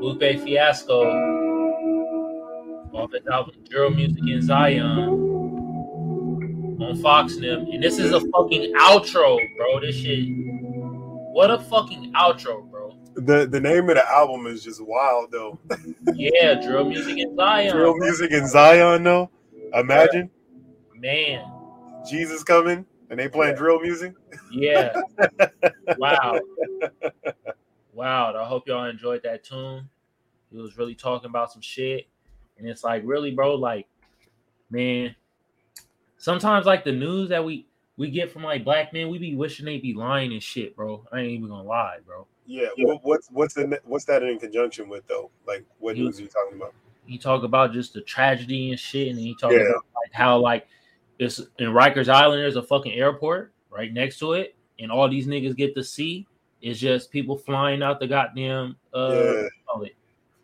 Lupe 0.10 0.41
Fiasco 0.43 1.04
off 2.93 3.12
his 3.12 3.28
album 3.32 3.54
Drill 3.69 3.91
Music 3.91 4.24
in 4.28 4.41
Zion 4.41 4.98
on 6.82 7.00
Faux 7.00 7.38
Nem. 7.38 7.67
And 7.72 7.84
this 7.84 8.00
is 8.00 8.12
a 8.12 8.19
fucking 8.19 8.74
outro, 8.74 9.39
bro. 9.56 9.80
This 9.80 9.98
shit. 9.98 10.26
What 11.32 11.52
a 11.52 11.60
fucking 11.60 12.12
outro, 12.13 12.67
bro. 12.72 12.98
The 13.13 13.45
the 13.45 13.60
name 13.60 13.88
of 13.89 13.98
the 13.98 14.10
album 14.10 14.48
is 14.48 14.63
just 14.63 14.84
wild 14.84 15.32
though. 15.32 15.60
yeah, 16.15 16.56
Drill 16.56 16.86
Music 16.86 17.19
in 17.19 17.36
Zion. 17.36 17.72
Drill 17.76 17.95
Music 17.98 18.32
in 18.32 18.48
Zion 18.48 19.04
though. 19.04 19.30
Imagine. 19.76 20.32
Man. 20.95 21.45
Jesus 22.10 22.43
coming 22.43 22.84
and 23.12 23.19
they 23.19 23.28
playing 23.28 23.56
drill 23.56 23.80
music. 23.80 24.13
Yeah. 24.52 25.00
wow. 25.98 26.39
Wow. 27.93 28.34
I 28.36 28.45
hope 28.48 28.67
y'all 28.67 28.86
enjoyed 28.86 29.22
that 29.24 29.43
tune. 29.43 29.89
He 30.52 30.58
was 30.58 30.78
really 30.78 30.96
talking 30.96 31.30
about 31.30 31.52
some 31.52 31.62
shit. 31.62 32.08
And 32.58 32.68
it's 32.68 32.84
like, 32.84 33.04
really, 33.06 33.32
bro, 33.32 33.56
like, 33.56 33.88
man, 34.70 35.16
sometimes 36.18 36.66
like 36.66 36.84
the 36.84 36.92
news 36.92 37.30
that 37.30 37.44
we 37.44 37.66
we 37.98 38.10
get 38.10 38.32
from 38.32 38.44
like 38.44 38.64
black 38.64 38.94
men, 38.94 39.10
we 39.10 39.18
be 39.18 39.36
wishing 39.36 39.66
they 39.66 39.78
be 39.78 39.94
lying 39.94 40.32
and 40.32 40.42
shit, 40.42 40.76
bro. 40.76 41.06
I 41.12 41.20
ain't 41.20 41.32
even 41.32 41.50
gonna 41.50 41.64
lie, 41.64 41.98
bro. 42.06 42.28
Yeah, 42.46 42.68
what, 42.78 43.04
what's 43.04 43.28
what's 43.32 43.54
the 43.54 43.80
what's 43.84 44.06
that 44.06 44.24
in 44.24 44.40
conjunction 44.40 44.90
with 44.90 45.06
though? 45.08 45.30
Like, 45.46 45.66
what 45.80 45.96
he, 45.96 46.04
news 46.04 46.20
are 46.20 46.24
you 46.24 46.28
talking 46.30 46.58
about? 46.58 46.74
He 47.06 47.18
talk 47.18 47.44
about 47.44 47.74
just 47.74 47.94
the 47.94 48.02
tragedy 48.02 48.72
and 48.72 48.80
shit, 48.80 49.10
and 49.10 49.20
he 49.20 49.36
talk 49.36 49.52
yeah. 49.52 49.60
about 49.60 49.86
like 49.96 50.14
how 50.14 50.38
like 50.40 50.68
it's 51.20 51.40
in 51.60 51.70
Rikers 51.70 52.10
Island. 52.10 52.42
There's 52.42 52.56
a 52.56 52.64
fucking 52.64 52.94
airport 52.94 53.54
right 53.70 53.94
next 53.94 54.20
to 54.20 54.34
it, 54.34 54.56
and 54.80 54.92
all 54.92 55.10
these 55.10 55.28
niggas 55.28 55.56
get 55.56 55.76
to 55.76 55.84
see 55.84 56.26
is 56.62 56.80
just 56.80 57.12
people 57.12 57.38
flying 57.38 57.84
out 57.84 58.00
the 58.00 58.08
goddamn 58.08 58.76
uh, 58.94 59.12
yeah. 59.14 59.48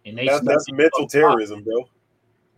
And 0.05 0.17
they 0.17 0.27
that's, 0.27 0.45
that's 0.45 0.71
mental 0.71 1.07
terrorism, 1.07 1.63
bro. 1.63 1.87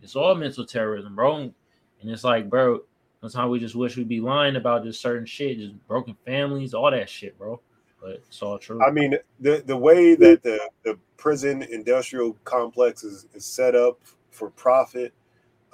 It's 0.02 0.16
all 0.16 0.34
mental 0.34 0.64
terrorism, 0.64 1.14
bro. 1.14 1.52
And 2.00 2.10
it's 2.10 2.24
like, 2.24 2.48
bro, 2.48 2.80
sometimes 3.20 3.50
we 3.50 3.58
just 3.58 3.74
wish 3.74 3.96
we'd 3.96 4.08
be 4.08 4.20
lying 4.20 4.56
about 4.56 4.84
this 4.84 4.98
certain 4.98 5.26
shit, 5.26 5.58
just 5.58 5.88
broken 5.88 6.16
families, 6.24 6.74
all 6.74 6.90
that 6.90 7.08
shit, 7.08 7.36
bro. 7.38 7.60
But 8.00 8.22
it's 8.28 8.40
all 8.42 8.58
true. 8.58 8.80
I 8.82 8.90
mean, 8.90 9.16
the 9.40 9.62
the 9.66 9.76
way 9.76 10.14
that 10.14 10.42
the, 10.42 10.60
the 10.84 10.98
prison 11.16 11.62
industrial 11.62 12.36
complex 12.44 13.02
is, 13.02 13.26
is 13.34 13.44
set 13.44 13.74
up 13.74 13.98
for 14.30 14.50
profit, 14.50 15.12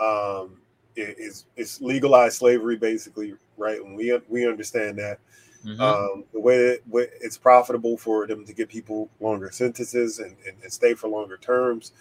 um, 0.01 0.57
is 0.97 1.45
is 1.57 1.83
legalized 1.83 2.39
slavery 2.39 2.77
basically, 2.77 3.35
right? 3.59 3.81
And 3.81 3.95
we 3.95 4.19
we 4.29 4.49
understand 4.49 4.99
that. 4.99 5.19
Mm-hmm. 5.64 5.81
Um, 5.81 6.24
the 6.33 6.40
way 6.40 6.59
that 6.59 6.81
it's 7.20 7.38
profitable 7.38 7.96
for 7.96 8.27
them 8.27 8.44
to 8.44 8.53
get 8.53 8.68
people 8.68 9.09
longer 9.20 9.50
sentences 9.50 10.18
and, 10.18 10.37
and, 10.46 10.57
and 10.62 10.72
stay 10.72 10.92
for 10.92 11.09
longer 11.09 11.38
terms. 11.38 11.92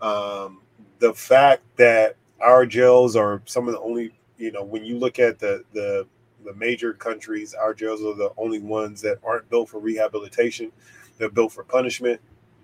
Um, 0.00 0.62
the 0.98 1.12
fact 1.12 1.62
that 1.76 2.16
our 2.40 2.64
jails 2.64 3.14
are 3.14 3.42
some 3.44 3.68
of 3.68 3.74
the 3.74 3.80
only, 3.80 4.12
you 4.38 4.50
know, 4.50 4.64
when 4.64 4.84
you 4.84 4.98
look 4.98 5.18
at 5.18 5.38
the 5.38 5.64
the 5.72 6.06
the 6.44 6.54
major 6.54 6.92
countries, 6.92 7.54
our 7.54 7.74
jails 7.74 8.00
are 8.02 8.14
the 8.14 8.32
only 8.36 8.60
ones 8.60 9.00
that 9.02 9.18
aren't 9.24 9.48
built 9.48 9.68
for 9.68 9.78
rehabilitation. 9.78 10.72
They're 11.18 11.28
built 11.28 11.52
for 11.52 11.64
punishment. 11.64 12.20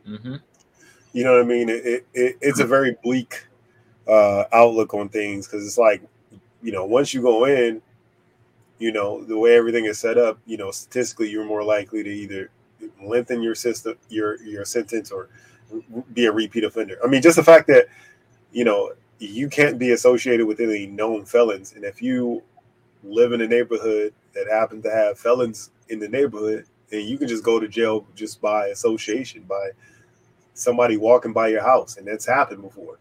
Mm-hmm. 0.08 0.36
You 1.12 1.24
know 1.24 1.34
what 1.34 1.42
I 1.42 1.44
mean? 1.44 1.68
It, 1.68 2.06
it 2.14 2.38
it's 2.40 2.60
a 2.60 2.66
very 2.66 2.96
bleak 3.02 3.44
uh, 4.06 4.44
outlook 4.52 4.94
on 4.94 5.08
things 5.08 5.46
because 5.46 5.66
it's 5.66 5.78
like, 5.78 6.02
you 6.62 6.72
know, 6.72 6.84
once 6.84 7.12
you 7.12 7.22
go 7.22 7.44
in, 7.44 7.82
you 8.78 8.92
know, 8.92 9.24
the 9.24 9.38
way 9.38 9.56
everything 9.56 9.86
is 9.86 9.98
set 9.98 10.18
up, 10.18 10.38
you 10.46 10.56
know, 10.56 10.70
statistically, 10.70 11.28
you're 11.30 11.44
more 11.44 11.64
likely 11.64 12.02
to 12.02 12.10
either 12.10 12.50
lengthen 13.02 13.42
your 13.42 13.54
system, 13.54 13.96
your 14.08 14.42
your 14.42 14.64
sentence, 14.64 15.10
or 15.10 15.28
be 16.12 16.26
a 16.26 16.32
repeat 16.32 16.64
offender. 16.64 16.96
I 17.04 17.08
mean, 17.08 17.22
just 17.22 17.36
the 17.36 17.44
fact 17.44 17.66
that 17.68 17.86
you 18.52 18.64
know, 18.64 18.92
you 19.18 19.48
can't 19.48 19.78
be 19.78 19.90
associated 19.92 20.46
with 20.46 20.60
any 20.60 20.86
known 20.86 21.24
felons. 21.24 21.72
And 21.74 21.84
if 21.84 22.00
you 22.00 22.42
live 23.02 23.32
in 23.32 23.40
a 23.40 23.48
neighborhood 23.48 24.14
that 24.34 24.46
happens 24.48 24.84
to 24.84 24.90
have 24.90 25.18
felons 25.18 25.70
in 25.88 25.98
the 25.98 26.08
neighborhood, 26.08 26.66
and 26.90 27.02
you 27.02 27.18
can 27.18 27.28
just 27.28 27.44
go 27.44 27.60
to 27.60 27.68
jail 27.68 28.06
just 28.14 28.40
by 28.40 28.68
association, 28.68 29.42
by 29.42 29.70
somebody 30.54 30.96
walking 30.96 31.32
by 31.32 31.48
your 31.48 31.62
house, 31.62 31.96
and 31.96 32.06
that's 32.06 32.26
happened 32.26 32.62
before. 32.62 32.98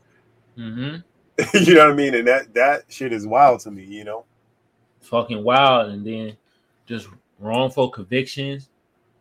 Mm-hmm. 0.57 0.97
you 1.65 1.75
know 1.75 1.85
what 1.85 1.93
I 1.93 1.95
mean? 1.95 2.15
And 2.15 2.27
that 2.27 2.53
that 2.55 2.85
shit 2.89 3.13
is 3.13 3.27
wild 3.27 3.61
to 3.61 3.71
me. 3.71 3.83
You 3.83 4.03
know, 4.03 4.25
fucking 5.07 5.43
wild. 5.43 5.89
And 5.89 6.05
then 6.05 6.37
just 6.85 7.07
wrongful 7.39 7.89
convictions, 7.89 8.69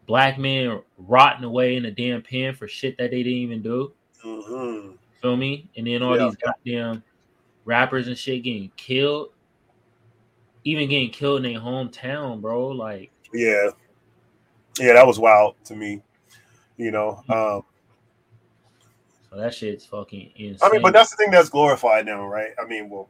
black 0.06 0.38
men 0.38 0.80
rotting 0.98 1.44
away 1.44 1.76
in 1.76 1.84
a 1.86 1.90
damn 1.90 2.22
pen 2.22 2.54
for 2.54 2.68
shit 2.68 2.96
that 2.98 3.10
they 3.10 3.22
didn't 3.22 3.38
even 3.38 3.62
do. 3.62 3.92
Mm-hmm. 4.24 4.92
Feel 5.20 5.36
me? 5.36 5.68
And 5.76 5.86
then 5.86 6.02
all 6.02 6.16
yeah. 6.16 6.26
these 6.26 6.36
goddamn 6.36 7.02
rappers 7.64 8.08
and 8.08 8.16
shit 8.16 8.42
getting 8.42 8.70
killed, 8.76 9.30
even 10.64 10.88
getting 10.88 11.10
killed 11.10 11.44
in 11.44 11.52
their 11.52 11.60
hometown, 11.60 12.40
bro. 12.40 12.68
Like, 12.68 13.10
yeah, 13.32 13.70
yeah, 14.78 14.92
that 14.94 15.06
was 15.06 15.18
wild 15.18 15.56
to 15.64 15.74
me. 15.74 16.02
You 16.76 16.90
know, 16.90 17.22
mm-hmm. 17.28 17.32
um, 17.32 17.62
so 19.30 19.36
that 19.36 19.54
shit's 19.54 19.86
fucking 19.86 20.32
insane. 20.36 20.58
I 20.62 20.72
mean, 20.72 20.82
but 20.82 20.92
that's 20.92 21.10
the 21.10 21.16
thing 21.16 21.30
that's 21.30 21.48
glorified 21.48 22.06
now, 22.06 22.26
right? 22.26 22.50
I 22.62 22.66
mean, 22.66 22.88
well, 22.88 23.08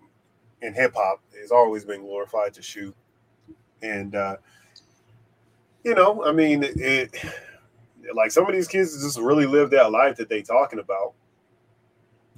in 0.63 0.75
hip 0.75 0.93
hop, 0.95 1.21
it's 1.33 1.53
always 1.53 1.85
been 1.85 2.03
glorified 2.03 2.55
to 2.55 2.63
shoot, 2.63 2.95
and 3.83 4.15
uh, 4.15 4.37
you 5.85 5.95
know, 5.95 6.25
I 6.25 6.33
mean, 6.33 6.63
it, 6.63 6.77
it 6.77 7.25
like 8.15 8.31
some 8.31 8.47
of 8.47 8.53
these 8.53 8.69
kids 8.69 9.03
just 9.03 9.19
really 9.19 9.47
live 9.47 9.71
that 9.71 9.91
life 9.91 10.17
that 10.17 10.29
they 10.29 10.43
talking 10.43 10.79
about 10.79 11.15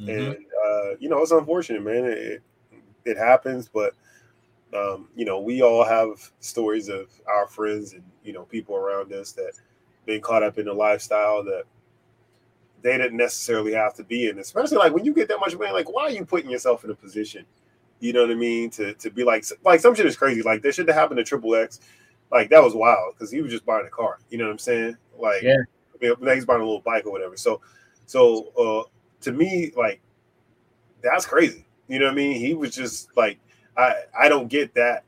Mm-hmm. 0.00 0.10
And 0.10 0.36
uh, 0.36 0.96
you 1.00 1.08
know, 1.08 1.20
it's 1.22 1.32
unfortunate, 1.32 1.82
man. 1.82 2.04
It 2.04 2.42
it 3.04 3.16
happens, 3.16 3.68
but 3.68 3.94
um, 4.74 5.08
you 5.16 5.24
know, 5.24 5.40
we 5.40 5.62
all 5.62 5.84
have 5.84 6.30
stories 6.40 6.88
of 6.88 7.08
our 7.26 7.46
friends 7.46 7.94
and 7.94 8.04
you 8.22 8.32
know 8.32 8.44
people 8.44 8.76
around 8.76 9.12
us 9.12 9.32
that 9.32 9.52
been 10.06 10.20
caught 10.20 10.42
up 10.42 10.58
in 10.58 10.68
a 10.68 10.72
lifestyle 10.72 11.42
that 11.44 11.64
they 12.80 12.96
didn't 12.96 13.16
necessarily 13.16 13.72
have 13.72 13.94
to 13.94 14.04
be 14.04 14.28
in. 14.28 14.38
Especially 14.38 14.78
like 14.78 14.92
when 14.92 15.04
you 15.04 15.12
get 15.12 15.28
that 15.28 15.40
much 15.40 15.56
money, 15.56 15.72
like 15.72 15.92
why 15.92 16.04
are 16.04 16.10
you 16.10 16.24
putting 16.24 16.50
yourself 16.50 16.84
in 16.84 16.90
a 16.90 16.94
position? 16.94 17.44
You 18.00 18.12
know 18.12 18.22
what 18.22 18.30
I 18.30 18.34
mean? 18.34 18.70
To 18.70 18.94
to 18.94 19.10
be 19.10 19.24
like 19.24 19.44
like 19.64 19.80
some 19.80 19.94
shit 19.94 20.06
is 20.06 20.16
crazy. 20.16 20.42
Like 20.42 20.62
this 20.62 20.76
should 20.76 20.88
have 20.88 20.96
happened 20.96 21.18
to 21.18 21.24
Triple 21.24 21.54
X. 21.54 21.80
Like 22.30 22.50
that 22.50 22.62
was 22.62 22.74
wild 22.74 23.14
because 23.14 23.30
he 23.30 23.40
was 23.42 23.50
just 23.50 23.66
buying 23.66 23.86
a 23.86 23.90
car. 23.90 24.18
You 24.30 24.38
know 24.38 24.44
what 24.44 24.52
I'm 24.52 24.58
saying? 24.58 24.96
Like 25.18 25.42
yeah, 25.42 25.56
I 25.94 26.04
mean, 26.04 26.34
he's 26.34 26.44
buying 26.44 26.60
a 26.60 26.64
little 26.64 26.80
bike 26.80 27.06
or 27.06 27.12
whatever. 27.12 27.36
So 27.36 27.60
so 28.06 28.52
uh, 28.58 28.88
to 29.22 29.32
me, 29.32 29.72
like 29.76 30.00
that's 31.02 31.26
crazy. 31.26 31.66
You 31.88 31.98
know 31.98 32.06
what 32.06 32.12
I 32.12 32.16
mean? 32.16 32.38
He 32.38 32.54
was 32.54 32.74
just 32.74 33.16
like, 33.16 33.38
I 33.76 33.94
I 34.18 34.28
don't 34.28 34.48
get 34.48 34.74
that. 34.74 35.04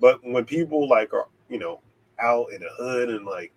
But 0.00 0.20
when 0.24 0.44
people 0.44 0.88
like 0.88 1.12
are, 1.12 1.28
you 1.48 1.58
know, 1.58 1.80
out 2.18 2.52
in 2.52 2.60
the 2.60 2.68
hood 2.76 3.08
and 3.08 3.24
like 3.24 3.52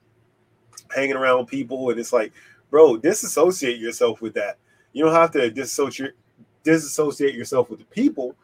hanging 0.96 1.16
around 1.16 1.48
people, 1.48 1.90
and 1.90 2.00
it's 2.00 2.14
like, 2.14 2.34
bro, 2.70 2.98
disassociate 2.98 3.80
yourself 3.80 4.22
with 4.22 4.34
that. 4.36 4.58
You 4.94 5.04
don't 5.04 5.14
have 5.14 5.32
to 5.32 5.50
disassociate 5.50 6.14
disassociate 6.64 7.36
yourself 7.36 7.70
with 7.70 7.80
the 7.80 7.86
people, 7.86 8.36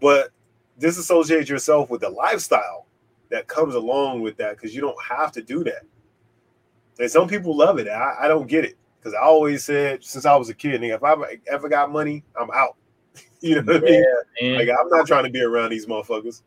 but 0.00 0.30
disassociate 0.78 1.48
yourself 1.48 1.90
with 1.90 2.00
the 2.00 2.08
lifestyle 2.10 2.86
that 3.30 3.48
comes 3.48 3.74
along 3.74 4.20
with 4.20 4.36
that 4.36 4.56
because 4.56 4.74
you 4.74 4.80
don't 4.80 5.02
have 5.02 5.32
to 5.32 5.42
do 5.42 5.64
that. 5.64 5.82
And 6.98 7.10
some 7.10 7.28
people 7.28 7.56
love 7.56 7.78
it. 7.78 7.88
I, 7.88 8.14
I 8.22 8.28
don't 8.28 8.46
get 8.46 8.64
it 8.64 8.76
because 8.98 9.14
I 9.14 9.22
always 9.22 9.64
said 9.64 10.04
since 10.04 10.26
I 10.26 10.36
was 10.36 10.48
a 10.48 10.54
kid, 10.54 10.80
nigga, 10.80 10.96
if 10.96 11.02
I 11.02 11.14
ever 11.50 11.68
got 11.68 11.90
money, 11.90 12.22
I'm 12.38 12.50
out. 12.52 12.76
you 13.40 13.60
know 13.60 13.72
what 13.72 13.90
yeah, 13.90 14.02
I 14.40 14.44
mean? 14.44 14.54
Like 14.56 14.68
I'm 14.68 14.88
not 14.88 15.06
trying 15.06 15.24
to 15.24 15.30
be 15.30 15.42
around 15.42 15.70
these 15.70 15.86
motherfuckers. 15.86 16.42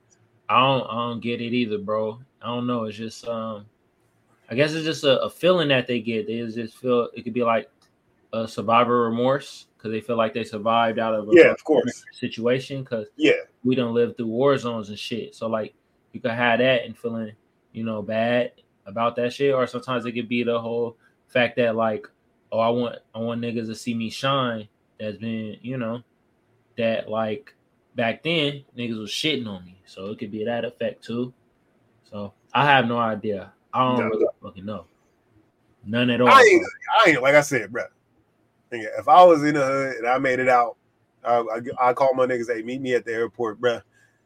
I 0.48 0.60
don't, 0.60 0.88
I 0.88 0.94
don't 0.94 1.22
get 1.22 1.42
it 1.42 1.54
either, 1.54 1.80
bro. 1.80 2.20
I 2.42 2.48
don't 2.48 2.68
know. 2.68 2.84
It's 2.84 2.98
just, 2.98 3.28
um, 3.28 3.66
I 4.50 4.56
guess 4.56 4.74
it's 4.74 4.86
just 4.86 5.04
a, 5.04 5.20
a 5.22 5.30
feeling 5.30 5.70
that 5.70 5.88
they 5.88 6.00
get. 6.00 6.28
They 6.28 6.46
just 6.46 6.78
feel 6.78 7.10
it 7.16 7.24
could 7.24 7.34
be 7.34 7.44
like 7.44 7.70
a 8.36 8.48
survivor 8.48 9.04
remorse 9.04 9.68
because 9.78 9.92
they 9.92 10.02
feel 10.02 10.18
like 10.18 10.34
they 10.34 10.44
survived 10.44 11.00
out 11.00 11.14
of 11.14 11.28
a 11.30 11.32
yeah, 11.32 11.52
of 11.52 11.64
course 11.64 12.04
situation. 12.12 12.84
Because 12.84 13.08
yeah, 13.16 13.34
we 13.64 13.76
don't 13.76 13.94
live 13.94 14.18
through 14.18 14.28
war 14.28 14.58
zones 14.58 14.90
and 14.90 15.00
shit. 15.00 15.36
So 15.36 15.48
like 15.48 15.74
you 16.12 16.20
could 16.20 16.32
have 16.32 16.60
that 16.60 16.86
and 16.86 16.98
feeling, 16.98 17.32
you 17.72 17.84
know, 17.84 18.02
bad 18.02 18.52
about 18.86 19.16
that 19.18 19.34
shit, 19.34 19.54
or 19.54 19.66
sometimes 19.68 20.06
it 20.06 20.12
could 20.12 20.30
be 20.30 20.44
the 20.44 20.60
whole 20.60 20.98
fact 21.28 21.56
that 21.58 21.76
like 21.76 22.08
oh, 22.52 22.60
I 22.60 22.70
want 22.70 22.98
I 23.14 23.20
want 23.20 23.42
niggas 23.42 23.68
to 23.68 23.76
see 23.76 23.94
me 23.94 24.10
shine. 24.10 24.68
That's 25.00 25.18
been, 25.18 25.58
you 25.62 25.78
know, 25.78 26.04
that 26.78 27.10
like 27.10 27.54
back 27.96 28.24
then 28.24 28.64
niggas 28.78 29.00
was 29.00 29.12
shitting 29.12 29.48
on 29.48 29.66
me. 29.66 29.82
So 29.86 30.08
it 30.08 30.20
could 30.20 30.32
be 30.32 30.46
that 30.46 30.66
effect 30.66 31.04
too. 31.04 31.34
So 32.10 32.34
I 32.54 32.66
have 32.66 32.88
no 32.88 32.98
idea. 32.98 33.54
I 33.74 33.84
don't 33.84 34.00
no. 34.00 34.08
really 34.08 34.26
fucking 34.42 34.66
know. 34.66 34.86
None 35.86 36.10
at 36.10 36.22
all. 36.22 36.30
I 36.30 36.42
ain't, 36.42 36.66
I 37.06 37.10
ain't 37.10 37.22
like 37.22 37.36
I 37.36 37.42
said, 37.42 37.72
bro. 37.72 37.84
If 38.72 39.08
I 39.08 39.24
was 39.24 39.44
in 39.44 39.56
the 39.56 39.66
hood 39.66 39.96
and 39.98 40.08
I 40.08 40.18
made 40.18 40.40
it 40.40 40.50
out, 40.50 40.78
I, 41.24 41.38
I, 41.38 41.90
I 41.90 41.94
call 41.94 42.14
my 42.14 42.26
niggas, 42.26 42.54
hey, 42.54 42.62
meet 42.62 42.82
me 42.82 42.94
at 42.94 43.06
the 43.06 43.14
airport, 43.14 43.60
bro. 43.60 43.80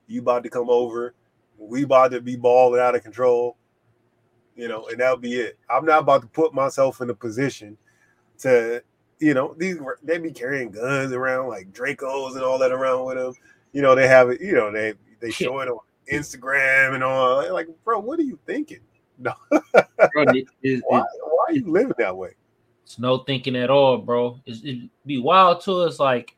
You 0.07 0.21
about 0.21 0.43
to 0.43 0.49
come 0.49 0.69
over. 0.69 1.13
We 1.57 1.83
about 1.83 2.11
to 2.11 2.21
be 2.21 2.35
balling 2.35 2.81
out 2.81 2.95
of 2.95 3.03
control. 3.03 3.57
you 4.55 4.67
know, 4.67 4.87
and 4.87 4.99
that'll 4.99 5.17
be 5.17 5.35
it. 5.35 5.57
I'm 5.69 5.85
not 5.85 5.99
about 6.01 6.21
to 6.21 6.27
put 6.27 6.53
myself 6.53 6.99
in 6.99 7.09
a 7.09 7.13
position 7.13 7.77
to, 8.39 8.83
you 9.19 9.33
know, 9.33 9.55
these 9.57 9.77
they 10.03 10.17
be 10.17 10.31
carrying 10.31 10.69
guns 10.71 11.13
around 11.13 11.47
like 11.47 11.71
Dracos 11.71 12.35
and 12.35 12.43
all 12.43 12.57
that 12.59 12.71
around 12.73 13.05
with 13.05 13.17
them. 13.17 13.33
You 13.71 13.81
know, 13.81 13.95
they 13.95 14.07
have 14.07 14.29
it. 14.29 14.41
You 14.41 14.53
know, 14.53 14.71
they 14.71 14.93
they 15.21 15.31
show 15.31 15.59
it 15.59 15.69
on 15.69 15.79
Instagram 16.11 16.95
and 16.95 17.03
all. 17.03 17.53
Like, 17.53 17.67
bro, 17.85 17.99
what 17.99 18.19
are 18.19 18.23
you 18.23 18.37
thinking? 18.45 18.81
No, 19.17 19.33
bro, 19.51 20.23
it, 20.29 20.47
it, 20.61 20.83
why, 20.87 21.03
why 21.23 21.45
are 21.49 21.53
you 21.53 21.71
living 21.71 21.95
that 21.97 22.15
way? 22.15 22.31
It's 22.89 22.97
no 22.97 23.19
thinking 23.19 23.55
at 23.55 23.69
all, 23.69 23.99
bro. 23.99 24.39
It's, 24.47 24.63
it'd 24.63 24.89
be 25.05 25.19
wild 25.19 25.61
to 25.65 25.73
us. 25.73 25.99
Like, 25.99 26.35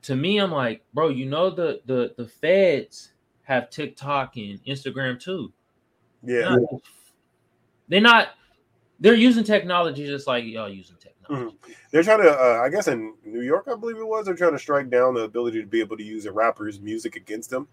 to 0.00 0.16
me, 0.16 0.38
I'm 0.38 0.50
like, 0.50 0.82
bro, 0.94 1.10
you 1.10 1.26
know 1.26 1.50
the 1.50 1.82
the 1.84 2.14
the 2.16 2.26
feds 2.26 3.12
have 3.42 3.68
TikTok 3.68 4.38
and 4.38 4.64
Instagram 4.64 5.20
too. 5.20 5.52
Yeah, 6.22 6.38
they're 6.38 6.50
not, 6.60 6.82
they're, 7.88 8.00
not, 8.00 8.28
they're 8.98 9.14
using 9.14 9.44
technology 9.44 10.06
just 10.06 10.26
like 10.26 10.44
y'all 10.44 10.70
using 10.70 10.96
technology. 10.96 11.54
Mm-hmm. 11.58 11.72
They're 11.90 12.02
trying 12.02 12.22
to, 12.22 12.30
uh, 12.30 12.62
I 12.64 12.70
guess, 12.70 12.88
in 12.88 13.12
New 13.22 13.42
York, 13.42 13.68
I 13.70 13.76
believe 13.76 13.98
it 13.98 14.08
was. 14.08 14.24
They're 14.24 14.34
trying 14.34 14.52
to 14.52 14.58
strike 14.58 14.88
down 14.88 15.12
the 15.12 15.20
ability 15.20 15.60
to 15.60 15.66
be 15.66 15.80
able 15.80 15.98
to 15.98 16.02
use 16.02 16.24
a 16.24 16.32
rapper's 16.32 16.80
music 16.80 17.14
against 17.14 17.50
them. 17.50 17.68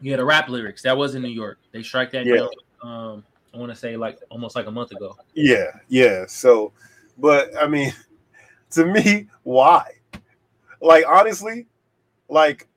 Yeah, 0.00 0.18
the 0.18 0.24
rap 0.24 0.48
lyrics 0.48 0.82
that 0.82 0.96
was 0.96 1.16
in 1.16 1.22
New 1.22 1.30
York. 1.30 1.58
They 1.72 1.82
strike 1.82 2.12
that 2.12 2.26
yeah. 2.26 2.36
down 2.36 2.50
um, 2.82 3.24
I 3.56 3.58
want 3.58 3.72
to 3.72 3.76
say 3.76 3.96
like 3.96 4.18
almost 4.28 4.54
like 4.54 4.66
a 4.66 4.70
month 4.70 4.92
ago. 4.92 5.16
Yeah, 5.34 5.70
yeah. 5.88 6.26
So, 6.28 6.72
but 7.16 7.50
I 7.58 7.66
mean, 7.66 7.92
to 8.72 8.84
me, 8.84 9.28
why? 9.44 9.92
Like 10.82 11.06
honestly, 11.08 11.66
like 12.28 12.68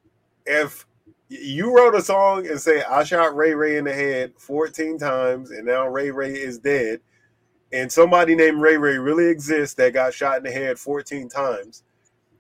if 0.46 0.86
you 1.28 1.76
wrote 1.76 1.96
a 1.96 2.02
song 2.02 2.48
and 2.48 2.60
say 2.60 2.82
I 2.84 3.04
shot 3.04 3.36
Ray 3.36 3.54
Ray 3.54 3.78
in 3.78 3.84
the 3.84 3.94
head 3.94 4.34
14 4.38 4.98
times 4.98 5.52
and 5.52 5.66
now 5.66 5.88
Ray 5.88 6.12
Ray 6.12 6.34
is 6.34 6.58
dead, 6.58 7.02
and 7.74 7.92
somebody 7.92 8.34
named 8.34 8.62
Ray 8.62 8.78
Ray 8.78 8.98
really 8.98 9.28
exists 9.28 9.76
that 9.76 9.94
got 9.94 10.14
shot 10.14 10.38
in 10.38 10.44
the 10.44 10.52
head 10.52 10.80
14 10.80 11.28
times, 11.28 11.84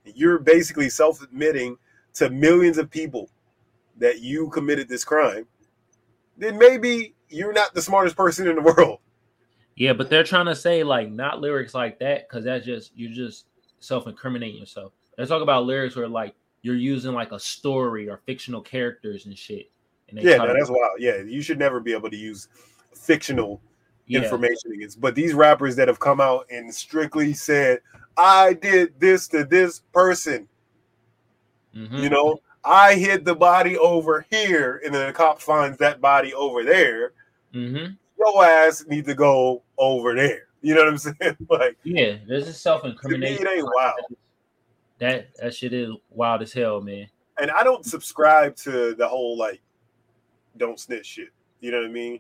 you're 0.05 0.39
basically 0.39 0.89
self-admitting 0.89 1.77
to 2.13 2.29
millions 2.29 2.77
of 2.77 2.89
people 2.89 3.29
that 3.97 4.21
you 4.21 4.49
committed 4.49 4.87
this 4.87 5.03
crime, 5.03 5.45
then 6.39 6.57
maybe 6.57 7.15
you're 7.29 7.53
not 7.53 7.73
the 7.73 7.81
smartest 7.81 8.15
person 8.15 8.47
in 8.47 8.55
the 8.55 8.61
world. 8.61 8.99
Yeah, 9.75 9.93
but 9.93 10.09
they're 10.09 10.23
trying 10.23 10.47
to 10.47 10.55
say 10.55 10.83
like 10.83 11.09
not 11.09 11.39
lyrics 11.39 11.73
like 11.73 11.99
that 11.99 12.27
because 12.27 12.43
that's 12.43 12.65
just 12.65 12.91
you're 12.95 13.11
just 13.11 13.45
self-incriminating 13.79 14.59
yourself. 14.59 14.91
Let's 15.17 15.29
talk 15.29 15.41
about 15.41 15.65
lyrics 15.65 15.95
where 15.95 16.07
like 16.07 16.35
you're 16.61 16.75
using 16.75 17.13
like 17.13 17.31
a 17.31 17.39
story 17.39 18.09
or 18.09 18.21
fictional 18.25 18.61
characters 18.61 19.25
and 19.25 19.37
shit. 19.37 19.71
And 20.09 20.21
yeah, 20.21 20.37
no, 20.37 20.53
that's 20.53 20.69
wild. 20.69 20.99
Yeah, 20.99 21.17
you 21.17 21.41
should 21.41 21.59
never 21.59 21.79
be 21.79 21.93
able 21.93 22.09
to 22.09 22.17
use 22.17 22.47
fictional 22.93 23.61
yeah. 24.07 24.21
information 24.21 24.71
against. 24.73 24.99
But 24.99 25.15
these 25.15 25.33
rappers 25.33 25.75
that 25.77 25.87
have 25.87 25.99
come 25.99 26.19
out 26.19 26.45
and 26.51 26.73
strictly 26.73 27.33
said, 27.33 27.79
"I 28.17 28.53
did 28.53 28.99
this 28.99 29.27
to 29.29 29.45
this 29.45 29.79
person," 29.93 30.47
mm-hmm. 31.75 31.97
you 31.97 32.09
know, 32.09 32.39
I 32.69 32.93
hid 32.93 33.25
the 33.25 33.33
body 33.33 33.79
over 33.79 34.27
here, 34.29 34.79
and 34.85 34.93
then 34.93 35.07
the 35.07 35.13
cop 35.13 35.41
finds 35.41 35.79
that 35.79 35.99
body 35.99 36.35
over 36.35 36.63
there. 36.63 37.13
Mm-hmm. 37.51 37.93
Your 38.19 38.45
ass 38.45 38.85
need 38.87 39.05
to 39.05 39.15
go 39.15 39.63
over 39.79 40.13
there. 40.13 40.43
You 40.61 40.75
know 40.75 40.81
what 40.81 40.89
I'm 40.89 40.97
saying? 40.99 41.37
like, 41.49 41.77
yeah, 41.83 42.17
there's 42.27 42.47
a 42.47 42.53
self 42.53 42.85
incrimination. 42.85 43.47
It 43.47 43.49
ain't 43.49 43.69
wild. 43.75 43.99
That 44.99 45.29
that 45.37 45.55
shit 45.55 45.73
is 45.73 45.93
wild 46.11 46.43
as 46.43 46.53
hell, 46.53 46.79
man. 46.79 47.07
And 47.41 47.49
I 47.49 47.63
don't 47.63 47.85
subscribe 47.85 48.55
to 48.57 48.93
the 48.93 49.07
whole 49.07 49.35
like, 49.35 49.61
don't 50.57 50.79
snitch 50.79 51.07
shit. 51.07 51.29
You 51.61 51.71
know 51.71 51.79
what 51.79 51.89
I 51.89 51.91
mean? 51.93 52.19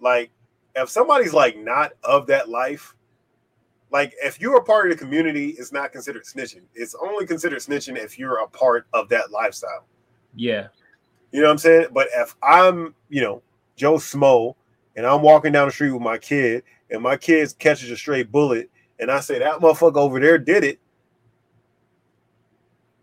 Like, 0.00 0.30
if 0.76 0.88
somebody's 0.88 1.34
like 1.34 1.58
not 1.58 1.92
of 2.04 2.28
that 2.28 2.48
life, 2.48 2.94
like 3.90 4.14
if 4.22 4.40
you're 4.40 4.56
a 4.56 4.62
part 4.62 4.90
of 4.90 4.96
the 4.96 5.04
community, 5.04 5.50
it's 5.58 5.72
not 5.72 5.92
considered 5.92 6.24
snitching. 6.24 6.62
It's 6.74 6.94
only 6.94 7.26
considered 7.26 7.58
snitching 7.58 7.96
if 7.96 8.18
you're 8.18 8.38
a 8.38 8.48
part 8.48 8.86
of 8.92 9.08
that 9.08 9.30
lifestyle. 9.30 9.84
Yeah. 10.34 10.68
You 11.32 11.40
know 11.40 11.46
what 11.46 11.52
I'm 11.52 11.58
saying? 11.58 11.86
But 11.92 12.08
if 12.14 12.34
I'm, 12.42 12.94
you 13.08 13.20
know, 13.20 13.42
Joe 13.76 13.94
Smo 13.94 14.54
and 14.96 15.06
I'm 15.06 15.22
walking 15.22 15.52
down 15.52 15.68
the 15.68 15.72
street 15.72 15.92
with 15.92 16.02
my 16.02 16.18
kid 16.18 16.62
and 16.90 17.02
my 17.02 17.16
kid 17.16 17.52
catches 17.58 17.90
a 17.90 17.96
stray 17.96 18.22
bullet 18.22 18.70
and 18.98 19.10
I 19.10 19.20
say 19.20 19.38
that 19.38 19.60
motherfucker 19.60 19.96
over 19.96 20.20
there 20.20 20.38
did 20.38 20.64
it, 20.64 20.78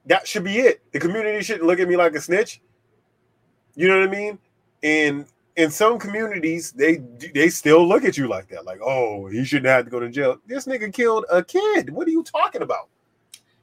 that 0.05 0.27
should 0.27 0.43
be 0.43 0.59
it. 0.59 0.81
The 0.91 0.99
community 0.99 1.43
shouldn't 1.43 1.65
look 1.65 1.79
at 1.79 1.87
me 1.87 1.97
like 1.97 2.15
a 2.15 2.21
snitch. 2.21 2.61
You 3.75 3.87
know 3.87 3.99
what 3.99 4.07
I 4.07 4.11
mean? 4.11 4.39
And 4.83 5.25
in 5.57 5.71
some 5.71 5.97
communities, 5.97 6.71
they 6.71 6.97
they 7.33 7.49
still 7.49 7.85
look 7.85 8.05
at 8.05 8.15
you 8.15 8.27
like 8.27 8.47
that, 8.49 8.63
like, 8.63 8.79
oh, 8.81 9.25
he 9.27 9.43
shouldn't 9.43 9.65
have 9.65 9.85
to 9.85 9.91
go 9.91 9.99
to 9.99 10.07
jail. 10.07 10.37
This 10.45 10.67
nigga 10.67 10.93
killed 10.93 11.25
a 11.31 11.43
kid. 11.43 11.89
What 11.89 12.07
are 12.07 12.11
you 12.11 12.23
talking 12.23 12.61
about? 12.61 12.89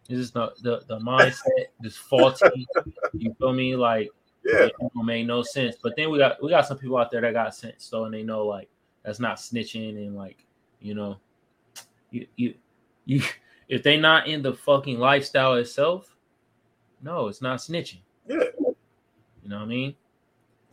This 0.09 0.19
is 0.19 0.31
the 0.33 0.53
the, 0.63 0.83
the 0.89 0.99
mindset, 0.99 1.67
this 1.81 1.97
faulty. 1.97 2.67
you 3.13 3.35
feel 3.39 3.53
me? 3.53 3.77
Like, 3.77 4.11
yeah, 4.45 4.67
it 4.67 4.75
made 4.97 5.29
no 5.29 5.43
sense. 5.43 5.77
But 5.81 5.95
then 5.97 6.11
we 6.11 6.19
got 6.19 6.43
we 6.43 6.51
got 6.51 6.67
some 6.67 6.79
people 6.79 6.99
out 6.99 7.13
there 7.13 7.21
that 7.21 7.33
got 7.33 7.55
sense, 7.55 7.85
so 7.85 8.05
and 8.05 8.13
they 8.13 8.25
know 8.25 8.45
like 8.45 8.69
that's 9.05 9.21
not 9.21 9.37
snitching 9.37 9.97
and 9.97 10.17
like 10.17 10.45
you 10.81 10.95
know, 10.95 11.17
you 12.11 12.27
you 12.37 12.55
you 13.05 13.23
if 13.69 13.85
they 13.85 13.99
not 13.99 14.27
in 14.27 14.43
the 14.43 14.53
fucking 14.53 14.99
lifestyle 14.99 15.55
itself, 15.55 16.17
no, 17.01 17.29
it's 17.29 17.41
not 17.41 17.61
snitching. 17.61 18.01
Yeah, 18.27 18.43
you 18.59 19.49
know 19.49 19.59
what 19.59 19.63
I 19.63 19.67
mean. 19.67 19.95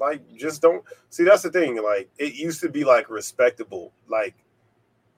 Like, 0.01 0.21
just 0.35 0.63
don't 0.63 0.83
see. 1.11 1.23
That's 1.23 1.43
the 1.43 1.51
thing. 1.51 1.81
Like, 1.81 2.09
it 2.17 2.33
used 2.33 2.59
to 2.61 2.69
be 2.69 2.83
like 2.83 3.07
respectable. 3.07 3.93
Like, 4.07 4.33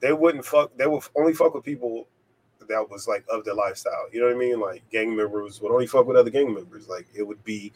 they 0.01 0.11
wouldn't 0.11 0.45
fuck. 0.45 0.75
They 0.75 0.85
would 0.85 1.03
only 1.15 1.33
fuck 1.33 1.53
with 1.55 1.63
people 1.63 2.05
that 2.67 2.89
was 2.89 3.07
like 3.07 3.23
of 3.29 3.45
their 3.45 3.53
lifestyle. 3.53 4.07
You 4.11 4.19
know 4.19 4.27
what 4.27 4.35
I 4.35 4.39
mean? 4.39 4.59
Like, 4.59 4.83
gang 4.91 5.15
members 5.15 5.61
would 5.61 5.71
only 5.71 5.87
fuck 5.87 6.05
with 6.05 6.17
other 6.17 6.29
gang 6.29 6.53
members. 6.53 6.89
Like, 6.89 7.07
it 7.15 7.23
would 7.23 7.41
be, 7.45 7.71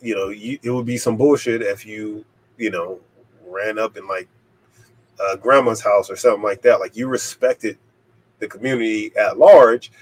you 0.00 0.16
know, 0.16 0.30
you, 0.30 0.58
it 0.64 0.70
would 0.70 0.86
be 0.86 0.96
some 0.98 1.16
bullshit 1.16 1.62
if 1.62 1.86
you, 1.86 2.24
you 2.58 2.72
know, 2.72 2.98
ran 3.46 3.78
up 3.78 3.96
in 3.96 4.08
like 4.08 4.28
uh, 5.20 5.36
grandma's 5.36 5.80
house 5.80 6.10
or 6.10 6.16
something 6.16 6.42
like 6.42 6.62
that. 6.62 6.80
Like, 6.80 6.96
you 6.96 7.06
respected 7.06 7.78
the 8.40 8.48
community 8.48 9.12
at 9.16 9.38
large, 9.38 9.92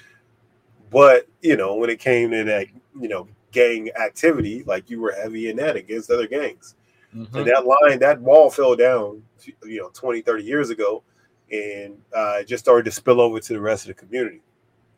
but 0.91 1.29
you 1.43 1.59
know, 1.59 1.75
when 1.75 1.91
it 1.91 1.99
came 1.99 2.31
to 2.31 2.43
that, 2.45 2.69
you 2.99 3.09
know, 3.09 3.29
gang 3.53 3.91
activity, 4.01 4.63
like 4.65 4.91
you 4.91 5.01
were 5.01 5.13
heavy 5.13 5.51
in 5.51 5.57
that 5.57 5.77
against 5.77 6.11
other 6.11 6.27
gangs. 6.27 6.75
Mm-hmm. 7.15 7.37
And 7.37 7.47
that 7.47 7.67
line, 7.67 7.99
that 8.01 8.21
wall 8.21 8.51
fell 8.51 8.77
down, 8.77 9.23
you 9.65 9.81
know, 9.81 9.91
20, 9.93 10.23
30 10.23 10.45
years 10.45 10.71
ago, 10.71 11.03
and 11.51 11.99
uh, 12.15 12.43
just 12.45 12.65
started 12.65 12.85
to 12.85 12.91
spill 12.91 13.21
over 13.21 13.41
to 13.41 13.53
the 13.53 13.61
rest 13.61 13.89
of 13.89 13.89
the 13.89 13.95
community. 13.95 14.41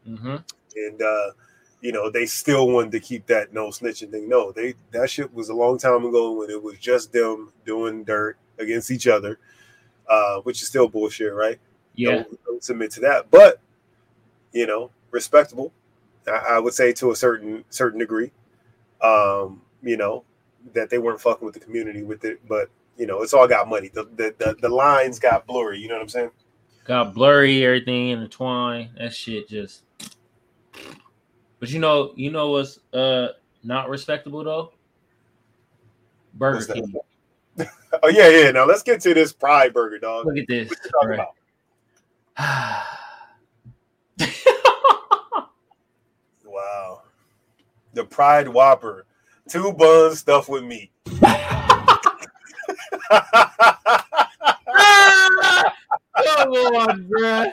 Mm-hmm. 0.07 0.37
And, 0.77 1.03
uh, 1.03 1.31
you 1.81 1.93
know, 1.93 2.11
they 2.11 2.27
still 2.27 2.69
wanted 2.69 2.93
to 2.93 3.01
keep 3.01 3.27
that 3.27 3.53
no 3.53 3.69
snitching 3.69 4.11
thing. 4.11 4.29
No, 4.29 4.53
they 4.53 4.75
that 4.93 5.11
shit 5.11 5.33
was 5.33 5.49
a 5.49 5.55
long 5.55 5.79
time 5.79 6.05
ago 6.05 6.33
when 6.33 6.51
it 6.51 6.63
was 6.63 6.79
just 6.79 7.13
them 7.13 7.53
doing 7.65 8.05
dirt 8.05 8.37
against 8.59 8.91
each 8.91 9.07
other, 9.07 9.39
uh, 10.09 10.37
which 10.41 10.63
is 10.63 10.69
still 10.69 10.89
bullshit, 10.89 11.33
right? 11.33 11.59
Yeah. 11.95 12.11
Don't, 12.11 12.45
don't 12.45 12.65
submit 12.65 12.91
to 12.93 13.01
that. 13.01 13.31
But, 13.31 13.61
you 14.53 14.67
know, 14.67 14.91
respectable. 15.11 15.73
I, 16.27 16.57
I 16.57 16.59
would 16.59 16.75
say 16.75 16.93
to 16.95 17.11
a 17.11 17.17
certain 17.17 17.65
certain 17.71 17.99
degree 17.99 18.31
um, 19.03 19.63
you 19.83 19.97
know, 19.97 20.25
that 20.75 20.91
they 20.91 20.99
weren't 20.99 21.21
fucking 21.21 21.45
with 21.45 21.55
the 21.55 21.61
community 21.61 22.03
with 22.03 22.25
it, 22.25 22.41
but 22.49 22.71
you 22.97 23.07
know, 23.07 23.23
it's 23.23 23.35
all 23.35 23.49
got 23.49 23.69
money. 23.69 23.91
The 23.93 24.05
the 24.17 24.35
the, 24.39 24.57
the 24.61 24.69
lines 24.69 25.19
got 25.19 25.47
blurry, 25.47 25.79
you 25.79 25.89
know 25.89 25.95
what 25.95 26.03
I'm 26.03 26.09
saying? 26.09 26.31
Got 26.85 27.15
blurry, 27.15 27.65
everything 27.65 28.09
intertwined. 28.09 28.91
That 28.99 29.15
shit 29.15 29.49
just 29.49 29.85
but 31.63 31.71
you 31.71 31.79
know, 31.79 32.13
you 32.17 32.33
know 32.33 32.51
what's 32.51 32.81
uh 32.93 33.29
not 33.63 33.89
respectable 33.89 34.43
though? 34.43 34.73
Burger 36.35 36.75
King. 36.75 36.93
oh 38.03 38.09
yeah, 38.09 38.29
yeah. 38.29 38.51
Now 38.51 38.65
let's 38.65 38.83
get 38.83 39.01
to 39.03 39.15
this 39.15 39.33
pride 39.33 39.73
burger, 39.73 40.01
dog. 40.01 40.27
Look 40.27 40.39
at 40.39 40.49
this. 40.49 40.73
wow 46.45 47.02
the 47.93 48.05
Pride 48.05 48.49
Whopper, 48.49 49.07
two 49.49 49.73
buns 49.73 50.21
stuffed 50.21 50.49
with 50.49 50.65
meat. 50.65 50.91
Come 56.25 56.53
on, 56.53 57.09
bro. 57.09 57.47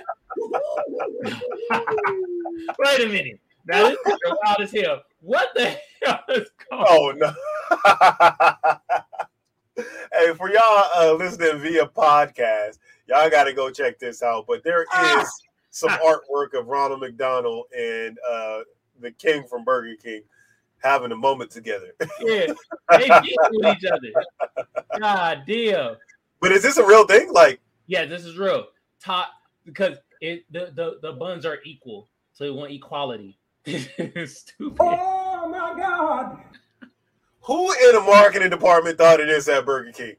Wait 2.80 3.02
a 3.02 3.08
minute. 3.08 3.40
Now 3.66 3.90
this 3.90 3.98
is 4.08 4.18
wild 4.44 4.62
as 4.62 4.72
hell. 4.72 5.04
What 5.22 5.50
the 5.56 5.78
hell 6.04 6.20
is 6.30 6.50
going 6.70 6.86
Oh 6.88 7.14
no. 7.16 7.34
hey, 10.14 10.34
for 10.36 10.50
y'all 10.50 10.86
uh, 10.96 11.14
listening 11.18 11.60
via 11.60 11.86
podcast, 11.86 12.80
y'all 13.08 13.30
got 13.30 13.44
to 13.46 13.54
go 13.54 13.70
check 13.70 14.00
this 14.00 14.24
out. 14.24 14.46
But 14.48 14.64
there 14.64 14.84
is 14.84 14.88
ah. 14.92 15.26
some 15.70 15.92
artwork 15.92 16.58
of 16.58 16.68
Ronald 16.68 17.02
McDonald 17.02 17.66
and 17.78 18.18
uh, 18.30 18.60
the 19.02 19.12
King 19.12 19.44
from 19.50 19.64
Burger 19.64 19.96
King 20.02 20.24
having 20.80 21.12
a 21.12 21.16
moment 21.16 21.52
together. 21.52 21.94
yeah, 22.20 22.48
they 22.90 23.10
with 23.52 23.78
each 23.78 23.86
other. 23.86 24.60
God 24.98 25.44
damn. 25.46 25.96
But 26.40 26.52
is 26.52 26.64
this 26.64 26.78
a 26.78 26.86
real 26.86 27.06
thing? 27.06 27.32
Like, 27.32 27.60
yeah, 27.88 28.06
this 28.06 28.26
is 28.26 28.38
real. 28.38 28.68
Top 29.02 29.30
because 29.66 29.98
it 30.22 30.46
the 30.52 30.72
the, 30.74 31.00
the 31.02 31.14
buns 31.14 31.46
are 31.46 31.60
equal, 31.66 32.10
so 32.34 32.44
they 32.44 32.52
want 32.52 32.72
equality. 32.72 33.38
Stupid. 33.66 34.78
Oh 34.80 35.48
my 35.50 35.78
God. 35.78 36.40
who 37.42 37.72
in 37.72 37.94
the 37.94 38.02
marketing 38.02 38.50
department 38.50 38.98
thought 38.98 39.20
of 39.22 39.28
this 39.28 39.48
at 39.48 39.66
Burger 39.66 39.92
King? 39.92 40.16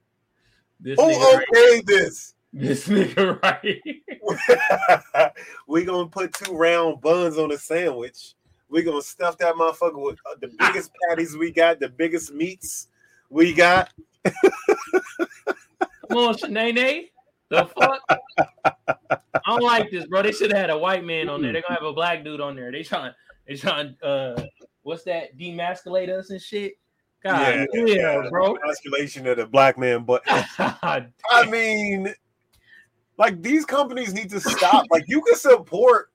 This 0.78 0.98
Who 0.98 1.06
nigga 1.06 1.36
right. 1.36 1.46
okayed 1.54 1.86
this? 1.86 2.34
This 2.52 2.88
nigga 2.88 3.40
right. 3.42 5.32
we 5.68 5.84
gonna 5.84 6.08
put 6.08 6.32
two 6.32 6.52
round 6.52 7.00
buns 7.00 7.38
on 7.38 7.52
a 7.52 7.58
sandwich. 7.58 8.34
We 8.70 8.82
gonna 8.82 9.02
stuff 9.02 9.36
that 9.38 9.54
motherfucker 9.54 10.00
with 10.02 10.18
uh, 10.30 10.36
the 10.40 10.48
biggest 10.58 10.92
patties 11.08 11.36
we 11.36 11.50
got, 11.50 11.80
the 11.80 11.88
biggest 11.88 12.32
meats 12.32 12.88
we 13.28 13.52
got. 13.52 13.92
Come 14.24 14.34
on, 16.12 16.34
Shanae. 16.34 17.10
The 17.48 17.66
fuck? 17.66 18.00
I 19.34 19.40
don't 19.46 19.62
like 19.62 19.90
this, 19.90 20.06
bro. 20.06 20.22
They 20.22 20.30
should 20.32 20.52
have 20.52 20.60
had 20.60 20.70
a 20.70 20.78
white 20.78 21.04
man 21.04 21.28
on 21.28 21.42
there. 21.42 21.52
They're 21.52 21.62
gonna 21.66 21.80
have 21.80 21.88
a 21.88 21.92
black 21.92 22.22
dude 22.22 22.40
on 22.40 22.54
there. 22.54 22.70
They 22.70 22.84
trying, 22.84 23.12
they 23.46 23.56
trying, 23.56 23.96
uh, 24.02 24.40
what's 24.82 25.02
that? 25.04 25.36
Demasculate 25.36 26.08
us 26.08 26.30
and 26.30 26.40
shit. 26.40 26.74
God, 27.24 27.66
yeah, 27.74 28.28
bro. 28.30 28.56
Emasculation 28.56 29.26
of 29.26 29.36
the 29.36 29.46
black 29.46 29.78
man, 29.78 30.04
but 30.04 30.22
I 30.28 31.06
mean, 31.48 32.14
like 33.18 33.42
these 33.42 33.64
companies 33.64 34.14
need 34.14 34.30
to 34.30 34.40
stop. 34.40 34.86
like 34.90 35.04
you 35.06 35.20
can 35.22 35.36
support 35.36 36.12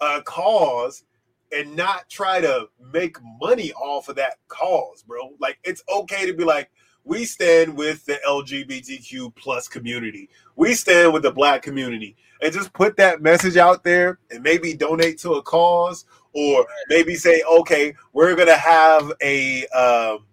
a 0.00 0.22
cause 0.22 1.04
and 1.52 1.76
not 1.76 2.08
try 2.08 2.40
to 2.40 2.68
make 2.92 3.16
money 3.40 3.72
off 3.74 4.08
of 4.08 4.16
that 4.16 4.38
cause, 4.48 5.02
bro. 5.02 5.34
Like 5.38 5.58
it's 5.64 5.82
okay 5.88 6.26
to 6.26 6.34
be 6.34 6.44
like, 6.44 6.70
we 7.04 7.24
stand 7.24 7.76
with 7.76 8.04
the 8.06 8.18
LGBTQ 8.26 9.34
plus 9.34 9.68
community. 9.68 10.28
We 10.56 10.74
stand 10.74 11.12
with 11.12 11.22
the 11.22 11.32
black 11.32 11.62
community. 11.62 12.16
And 12.40 12.52
just 12.52 12.72
put 12.72 12.96
that 12.96 13.22
message 13.22 13.56
out 13.56 13.84
there 13.84 14.18
and 14.30 14.42
maybe 14.42 14.74
donate 14.74 15.18
to 15.18 15.34
a 15.34 15.42
cause 15.42 16.04
or 16.32 16.66
maybe 16.88 17.14
say, 17.14 17.42
okay, 17.42 17.94
we're 18.12 18.34
gonna 18.34 18.56
have 18.56 19.12
a 19.22 19.66
um, 19.68 20.26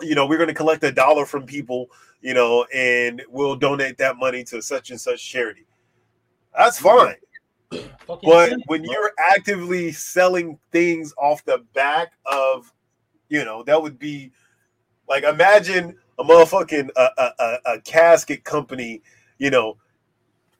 you 0.00 0.14
know, 0.14 0.26
we're 0.26 0.38
gonna 0.38 0.54
collect 0.54 0.82
a 0.84 0.92
dollar 0.92 1.26
from 1.26 1.46
people, 1.46 1.88
you 2.20 2.34
know, 2.34 2.64
and 2.74 3.22
we'll 3.28 3.56
donate 3.56 3.98
that 3.98 4.16
money 4.16 4.42
to 4.44 4.60
such 4.62 4.90
and 4.90 5.00
such 5.00 5.24
charity. 5.24 5.66
That's 6.56 6.78
fine. 6.78 7.16
But 8.06 8.52
when 8.66 8.84
you're 8.84 9.12
actively 9.18 9.92
selling 9.92 10.58
things 10.70 11.14
off 11.16 11.44
the 11.44 11.64
back 11.74 12.12
of, 12.26 12.72
you 13.28 13.44
know, 13.44 13.62
that 13.64 13.80
would 13.80 13.98
be 13.98 14.32
like 15.08 15.24
imagine 15.24 15.96
a 16.18 16.24
motherfucking 16.24 16.90
a, 16.96 17.08
a, 17.18 17.30
a, 17.38 17.58
a 17.74 17.80
casket 17.80 18.44
company, 18.44 19.02
you 19.38 19.50
know, 19.50 19.76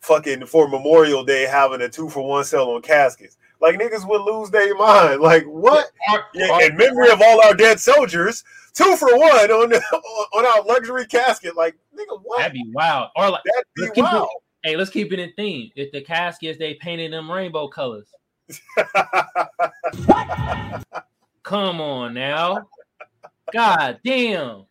fucking 0.00 0.46
for 0.46 0.68
Memorial 0.68 1.24
Day 1.24 1.42
having 1.42 1.80
a 1.80 1.88
two 1.88 2.08
for 2.08 2.26
one 2.26 2.44
sale 2.44 2.70
on 2.70 2.82
caskets. 2.82 3.36
Like 3.60 3.78
niggas 3.78 4.06
would 4.08 4.22
lose 4.22 4.50
their 4.50 4.74
mind. 4.74 5.20
Like 5.20 5.44
what? 5.44 5.86
Yeah, 6.34 6.58
in 6.62 6.76
memory 6.76 7.10
of 7.10 7.22
all 7.22 7.40
our 7.46 7.54
dead 7.54 7.78
soldiers, 7.78 8.42
two 8.74 8.96
for 8.96 9.16
one 9.16 9.50
on 9.50 9.72
on 10.34 10.46
our 10.46 10.64
luxury 10.64 11.06
casket. 11.06 11.56
Like 11.56 11.76
nigga, 11.94 12.20
what? 12.22 12.38
that'd 12.38 12.52
be 12.52 12.68
wild. 12.74 13.10
Or 13.16 13.30
like, 13.30 13.42
That'd 13.44 13.94
be 13.94 14.02
wild. 14.02 14.28
Hey, 14.62 14.76
let's 14.76 14.90
keep 14.90 15.12
it 15.12 15.18
in 15.18 15.32
theme. 15.34 15.70
If 15.76 15.92
the 15.92 16.02
caskets 16.02 16.58
they 16.58 16.74
painted 16.74 17.12
them 17.12 17.30
rainbow 17.30 17.68
colors. 17.68 18.08
Come 21.42 21.80
on 21.80 22.14
now. 22.14 22.68
God 23.52 24.00
damn. 24.04 24.64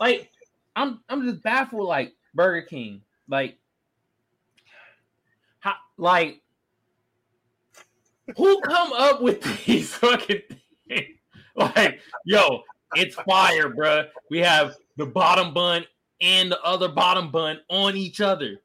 Like 0.00 0.30
I'm 0.76 1.00
I'm 1.08 1.24
just 1.24 1.42
baffled 1.42 1.86
like 1.86 2.14
Burger 2.34 2.66
King. 2.66 3.02
Like 3.28 3.58
how 5.60 5.74
like 5.96 6.42
who 8.36 8.60
come 8.62 8.92
up 8.92 9.22
with 9.22 9.42
these 9.66 9.94
fucking 9.94 10.42
things? 10.88 11.06
Like, 11.56 12.00
yo, 12.24 12.62
it's 12.94 13.16
fire, 13.16 13.70
bruh. 13.70 14.08
We 14.30 14.38
have 14.38 14.76
the 14.96 15.06
bottom 15.06 15.52
bun 15.52 15.84
and 16.20 16.52
the 16.52 16.62
other 16.62 16.88
bottom 16.88 17.30
bun 17.30 17.60
on 17.68 17.96
each 17.96 18.20
other. 18.20 18.60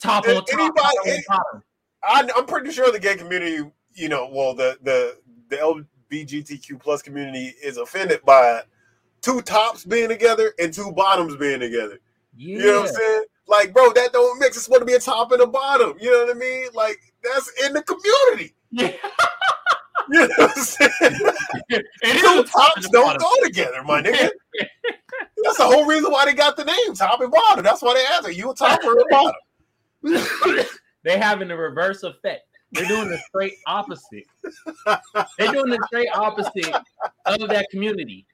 Top 0.00 0.24
on 0.26 0.36
If 0.36 0.46
top, 0.46 0.60
anybody- 0.60 0.72
bottom 0.74 1.12
on 1.12 1.22
bottom. 1.28 1.62
I, 2.04 2.28
I'm 2.36 2.46
pretty 2.46 2.70
sure 2.70 2.90
the 2.92 3.00
gay 3.00 3.16
community, 3.16 3.68
you 3.94 4.08
know, 4.08 4.28
well, 4.32 4.54
the 4.54 4.78
the 4.82 5.18
the 5.48 5.56
LGBTQ 6.12 6.78
plus 6.80 7.02
community 7.02 7.54
is 7.62 7.76
offended 7.76 8.22
by 8.24 8.62
two 9.20 9.42
tops 9.42 9.84
being 9.84 10.08
together 10.08 10.52
and 10.60 10.72
two 10.72 10.92
bottoms 10.92 11.34
being 11.36 11.58
together. 11.60 11.98
Yeah. 12.36 12.58
You 12.58 12.66
know 12.66 12.80
what 12.82 12.88
I'm 12.90 12.94
saying? 12.94 13.24
Like, 13.48 13.72
bro, 13.72 13.92
that 13.94 14.12
don't 14.12 14.38
mix. 14.38 14.56
It's 14.56 14.66
supposed 14.66 14.82
to 14.82 14.86
be 14.86 14.92
a 14.94 15.00
top 15.00 15.32
and 15.32 15.42
a 15.42 15.46
bottom. 15.46 15.94
You 16.00 16.12
know 16.12 16.26
what 16.26 16.36
I 16.36 16.38
mean? 16.38 16.66
Like, 16.74 16.98
that's 17.24 17.50
in 17.66 17.72
the 17.72 17.82
community. 17.82 18.54
Yeah. 18.70 18.92
You 20.10 20.20
know 20.20 20.28
what 20.38 20.56
I'm 20.56 20.62
saying? 20.64 21.20
Two 22.02 22.44
tops 22.44 22.88
don't 22.88 23.18
go 23.20 23.30
together, 23.44 23.82
my 23.84 24.00
nigga. 24.00 24.30
That's 25.44 25.58
the 25.58 25.64
whole 25.64 25.84
reason 25.84 26.10
why 26.10 26.24
they 26.24 26.32
got 26.32 26.56
the 26.56 26.64
name 26.64 26.94
top 26.94 27.20
and 27.20 27.30
bottom. 27.30 27.62
That's 27.62 27.82
why 27.82 27.92
they 27.92 28.04
asked 28.06 28.26
it. 28.26 28.34
You 28.34 28.50
a 28.50 28.54
top 28.54 28.82
or 28.84 28.98
a 28.98 29.04
bottom? 29.10 29.34
They 31.04 31.18
having 31.18 31.48
the 31.48 31.56
reverse 31.56 32.02
effect. 32.02 32.44
They're 32.72 32.86
doing 32.86 33.08
the 33.08 33.18
straight 33.28 33.54
opposite. 33.66 34.24
They're 35.38 35.52
doing 35.52 35.70
the 35.70 35.82
straight 35.86 36.10
opposite 36.14 36.74
of 37.24 37.48
that 37.48 37.66
community. 37.70 38.26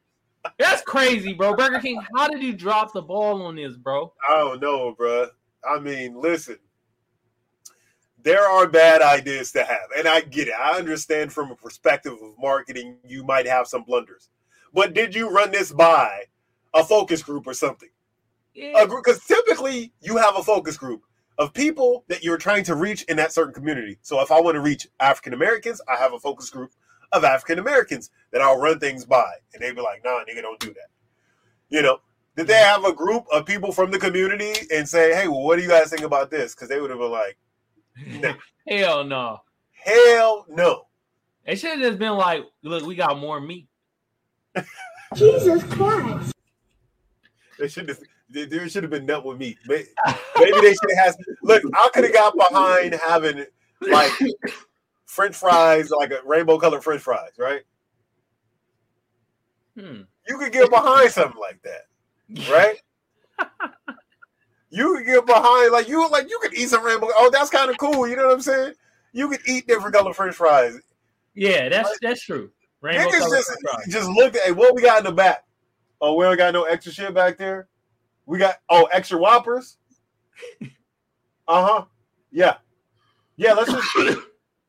That's 0.59 0.83
crazy, 0.83 1.33
bro. 1.33 1.55
Burger 1.55 1.79
King, 1.79 2.03
how 2.17 2.29
did 2.29 2.43
you 2.43 2.53
drop 2.53 2.93
the 2.93 3.01
ball 3.01 3.43
on 3.43 3.57
this, 3.57 3.77
bro? 3.77 4.13
I 4.29 4.37
don't 4.39 4.61
know, 4.61 4.95
bruh. 4.99 5.29
I 5.67 5.79
mean, 5.79 6.21
listen, 6.21 6.59
there 8.23 8.47
are 8.47 8.67
bad 8.67 9.01
ideas 9.03 9.53
to 9.53 9.65
have, 9.65 9.89
and 9.97 10.09
I 10.09 10.21
get 10.21 10.49
it. 10.49 10.55
I 10.55 10.77
understand 10.79 11.33
from 11.33 11.51
a 11.51 11.57
perspective 11.57 12.13
of 12.13 12.39
marketing, 12.39 12.99
you 13.05 13.25
might 13.25 13.47
have 13.47 13.67
some 13.67 13.85
blunders. 13.85 14.31
But 14.75 14.95
did 14.95 15.15
you 15.15 15.31
run 15.31 15.53
this 15.53 15.73
by 15.73 16.25
a 16.75 16.85
focus 16.85 17.23
group 17.23 17.47
or 17.47 17.55
something? 17.55 17.89
Yeah. 18.53 18.85
Because 18.85 19.25
typically, 19.25 19.93
you 20.01 20.17
have 20.17 20.37
a 20.37 20.43
focus 20.43 20.77
group 20.77 21.03
of 21.39 21.53
people 21.53 22.05
that 22.09 22.23
you're 22.23 22.39
trying 22.39 22.65
to 22.65 22.75
reach 22.75 23.03
in 23.05 23.17
that 23.17 23.33
certain 23.33 23.53
community. 23.53 23.99
So 24.03 24.21
if 24.21 24.31
I 24.31 24.41
want 24.41 24.55
to 24.55 24.61
reach 24.61 24.87
African 25.01 25.35
Americans, 25.35 25.81
I 25.89 25.97
have 25.97 26.13
a 26.13 26.19
focus 26.19 26.51
group 26.51 26.71
of 27.13 27.25
African 27.25 27.59
Americans 27.59 28.11
that 28.33 28.41
I'll 28.41 28.59
run 28.59 28.79
things 28.79 29.05
by, 29.05 29.33
and 29.53 29.63
they 29.63 29.73
be 29.73 29.81
like, 29.81 30.05
"Nah, 30.05 30.21
nigga, 30.29 30.43
don't 30.43 30.61
do 30.61 30.69
that." 30.75 30.89
You 31.69 31.83
know, 31.83 31.99
did 32.37 32.47
they 32.47 32.55
mm-hmm. 32.55 32.83
have 32.83 32.85
a 32.85 32.95
group 32.95 33.25
of 33.33 33.47
people 33.47 33.73
from 33.73 33.91
the 33.91 33.99
community 33.99 34.55
and 34.73 34.89
say, 34.89 35.15
"Hey, 35.15 35.29
well, 35.29 35.43
what 35.43 35.57
do 35.57 35.63
you 35.63 35.69
guys 35.69 35.91
think 35.91 36.03
about 36.03 36.31
this?" 36.31 36.55
Because 36.55 36.69
they 36.69 36.81
would 36.81 36.91
have 36.91 36.99
been 36.99 37.11
like, 37.11 37.39
Hell 38.69 39.05
no. 39.05 39.41
"Hell 39.73 40.47
no." 40.49 40.87
It 41.47 41.57
should 41.57 41.73
have 41.73 41.81
just 41.81 41.99
been 41.99 42.15
like, 42.15 42.45
look, 42.63 42.87
we 42.87 42.95
got 42.95 43.19
more 43.19 43.41
meat. 43.41 43.69
Jesus 45.15 45.63
Christ. 45.65 46.33
They 47.59 47.69
should 47.69 47.89
have. 47.89 47.99
There 48.35 48.69
should 48.69 48.83
have 48.83 48.91
been 48.91 49.07
nothing 49.07 49.29
with 49.29 49.39
me. 49.39 49.57
May- 49.67 49.87
Maybe 50.39 50.61
they 50.61 50.75
should 50.75 50.97
have. 50.97 51.17
Look, 51.43 51.63
I 51.75 51.91
could 51.95 52.05
have 52.05 52.13
got 52.13 52.35
behind 52.37 52.95
having 52.95 53.45
like 53.81 54.11
French 55.07 55.37
fries, 55.37 55.91
like 55.91 56.11
a 56.11 56.19
rainbow 56.25 56.59
colored 56.59 56.83
French 56.83 57.03
fries, 57.03 57.31
right? 57.39 57.63
Hmm. 59.79 60.03
You 60.29 60.39
could 60.39 60.53
get 60.53 60.71
behind 60.71 61.11
something 61.11 61.41
like 61.41 61.61
that, 61.63 62.51
right? 62.51 62.77
you 64.71 64.97
could 64.97 65.07
get 65.07 65.27
behind 65.27 65.73
like 65.73 65.89
you 65.89 66.09
like 66.11 66.29
you 66.29 66.39
could 66.41 66.55
eat 66.55 66.69
some 66.69 66.85
rainbow. 66.85 67.09
Oh, 67.17 67.31
that's 67.33 67.51
kind 67.51 67.71
of 67.71 67.79
cool. 67.79 68.09
You 68.09 68.17
know 68.17 68.27
what 68.27 68.35
I'm 68.35 68.41
saying? 68.41 68.75
You 69.13 69.29
could 69.29 69.41
eat 69.47 69.67
different 69.67 69.95
colored 69.95 70.17
French 70.17 70.35
fries. 70.35 70.79
Yeah, 71.35 71.69
that's 71.69 71.99
that's 72.01 72.23
true. 72.23 72.51
Rainbow 72.81 73.11
Niggas 73.11 73.31
just 73.31 73.51
just 73.89 74.09
look 74.11 74.35
at 74.37 74.43
hey, 74.43 74.53
what 74.53 74.75
we 74.75 74.83
got 74.83 74.99
in 74.99 75.05
the 75.05 75.13
back. 75.13 75.45
Oh, 76.01 76.15
we 76.15 76.25
don't 76.25 76.37
got 76.37 76.53
no 76.53 76.65
extra 76.65 76.93
shit 76.93 77.15
back 77.15 77.39
there. 77.39 77.69
We 78.27 78.39
got 78.39 78.57
oh 78.69 78.85
extra 78.93 79.19
whoppers. 79.19 79.77
Uh 81.47 81.67
huh. 81.67 81.85
Yeah. 82.31 82.57
Yeah. 83.37 83.53
Let's 83.53 83.71
just 83.71 84.19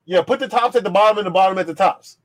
yeah 0.06 0.22
put 0.22 0.40
the 0.40 0.48
tops 0.48 0.76
at 0.76 0.84
the 0.84 0.90
bottom 0.90 1.18
and 1.20 1.28
the 1.28 1.32
bottom 1.32 1.58
at 1.58 1.68
the 1.68 1.74
tops. 1.74 2.18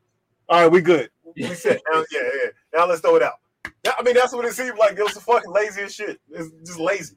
All 0.48 0.62
right, 0.62 0.70
we 0.70 0.80
good. 0.80 1.10
We 1.36 1.44
set. 1.54 1.80
Now, 1.92 2.02
yeah, 2.10 2.20
yeah. 2.22 2.50
Now 2.74 2.86
let's 2.86 3.00
throw 3.00 3.14
it 3.14 3.22
out. 3.22 3.34
I 3.86 4.02
mean, 4.02 4.14
that's 4.14 4.32
what 4.32 4.44
it 4.44 4.52
seemed 4.52 4.78
like. 4.78 4.98
It 4.98 5.02
was 5.02 5.14
the 5.14 5.20
fucking 5.20 5.52
lazy 5.52 5.82
as 5.82 5.94
shit. 5.94 6.20
It's 6.30 6.50
just 6.66 6.80
lazy. 6.80 7.16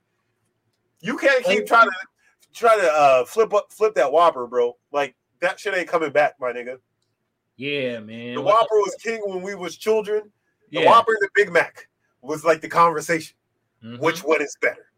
You 1.02 1.18
can't 1.18 1.44
keep 1.44 1.66
trying 1.66 1.88
to 1.88 1.96
try 2.54 2.80
to 2.80 2.88
uh, 2.88 3.26
flip 3.26 3.54
up, 3.54 3.72
flip 3.72 3.96
that 3.96 4.12
Whopper, 4.12 4.46
bro. 4.46 4.78
Like 4.92 5.16
that 5.42 5.60
shit 5.60 5.76
ain't 5.76 5.88
coming 5.88 6.12
back, 6.12 6.36
my 6.40 6.54
nigga. 6.54 6.78
Yeah, 7.58 8.00
man. 8.00 8.36
The 8.36 8.42
What 8.42 8.54
Whopper 8.54 8.76
was 8.76 8.96
king 9.04 9.22
when 9.26 9.42
we 9.42 9.56
was 9.56 9.78
children. 9.78 10.32
The 10.72 10.82
yeah. 10.82 10.90
Whopper 10.90 11.12
and 11.12 11.22
the 11.22 11.30
Big 11.36 11.52
Mac 11.52 11.88
was 12.22 12.46
like 12.46 12.62
the 12.62 12.70
conversation. 12.70 13.36
Mhm. 13.84 14.00
Which 14.00 14.24
one 14.24 14.42
is 14.42 14.56
better? 14.62 14.92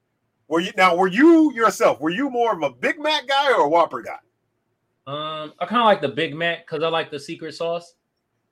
Were 0.48 0.60
you 0.60 0.72
now? 0.78 0.96
Were 0.96 1.08
you 1.08 1.52
yourself? 1.54 2.00
Were 2.00 2.12
you 2.12 2.30
more 2.30 2.54
of 2.54 2.62
a 2.62 2.70
Big 2.70 3.00
Mac 3.00 3.28
guy 3.28 3.52
or 3.52 3.62
a 3.66 3.70
Whopper 3.70 4.02
guy? 4.02 4.20
Um, 5.08 5.54
I 5.60 5.66
kind 5.66 5.82
of 5.82 5.86
like 5.86 6.02
the 6.02 6.10
Big 6.10 6.36
Mac 6.36 6.66
because 6.66 6.84
I 6.84 6.88
like 6.90 7.10
the 7.12 7.20
secret 7.20 7.54
sauce. 7.56 7.96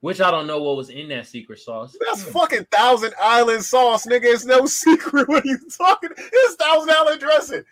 Which 0.00 0.20
I 0.20 0.30
don't 0.30 0.46
know 0.46 0.62
what 0.62 0.76
was 0.76 0.90
in 0.90 1.08
that 1.08 1.26
secret 1.26 1.60
sauce. 1.60 1.96
That's 2.04 2.24
fucking 2.24 2.66
Thousand 2.70 3.14
Island 3.18 3.64
sauce, 3.64 4.04
nigga. 4.06 4.24
It's 4.24 4.44
no 4.44 4.66
secret. 4.84 5.26
What 5.28 5.44
are 5.44 5.48
you 5.48 5.58
talking? 5.70 6.10
It's 6.14 6.56
Thousand 6.56 6.90
Island 6.90 7.20
dressing. 7.20 7.64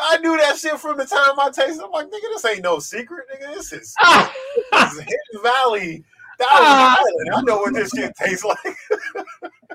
I 0.00 0.18
knew 0.18 0.36
that 0.36 0.56
shit 0.56 0.78
from 0.78 0.98
the 0.98 1.04
time 1.04 1.38
I 1.40 1.50
tasted. 1.50 1.82
I'm 1.82 1.90
like, 1.90 2.06
nigga, 2.06 2.20
this 2.32 2.44
ain't 2.44 2.62
no 2.62 2.78
secret, 2.78 3.26
nigga. 3.32 3.54
This 3.54 3.72
is, 3.72 3.92
this 4.72 4.92
is 4.92 4.98
Hidden 5.00 5.42
Valley, 5.42 6.04
Thousand 6.38 6.48
Ah. 6.50 6.96
Island. 7.00 7.34
I 7.34 7.40
know 7.42 7.56
what 7.58 7.74
this 7.74 7.90
shit 7.90 8.12
tastes 8.16 8.44
like. 8.44 8.76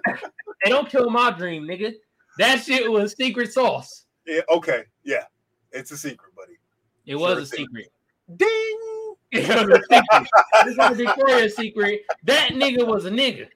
They 0.63 0.71
don't 0.71 0.89
kill 0.89 1.09
my 1.09 1.31
dream, 1.31 1.63
nigga. 1.63 1.93
That 2.39 2.63
shit 2.63 2.89
was 2.89 3.13
secret 3.17 3.51
sauce. 3.53 4.05
Yeah, 4.25 4.41
okay, 4.49 4.83
yeah, 5.03 5.25
it's 5.73 5.91
a 5.91 5.97
secret, 5.97 6.33
buddy. 6.35 6.53
It 7.05 7.15
was 7.15 7.33
Sure 7.33 7.41
a 7.41 7.45
thing. 7.45 7.65
secret. 7.67 7.91
Ding. 8.37 8.79
It 9.31 9.47
was 9.47 9.77
a 9.77 9.81
secret. 9.83 10.27
This 10.65 10.77
was 10.77 10.97
Victoria's 10.97 11.55
secret. 11.55 12.01
That 12.23 12.49
nigga 12.53 12.87
was 12.87 13.05
a 13.05 13.11
nigga. 13.11 13.47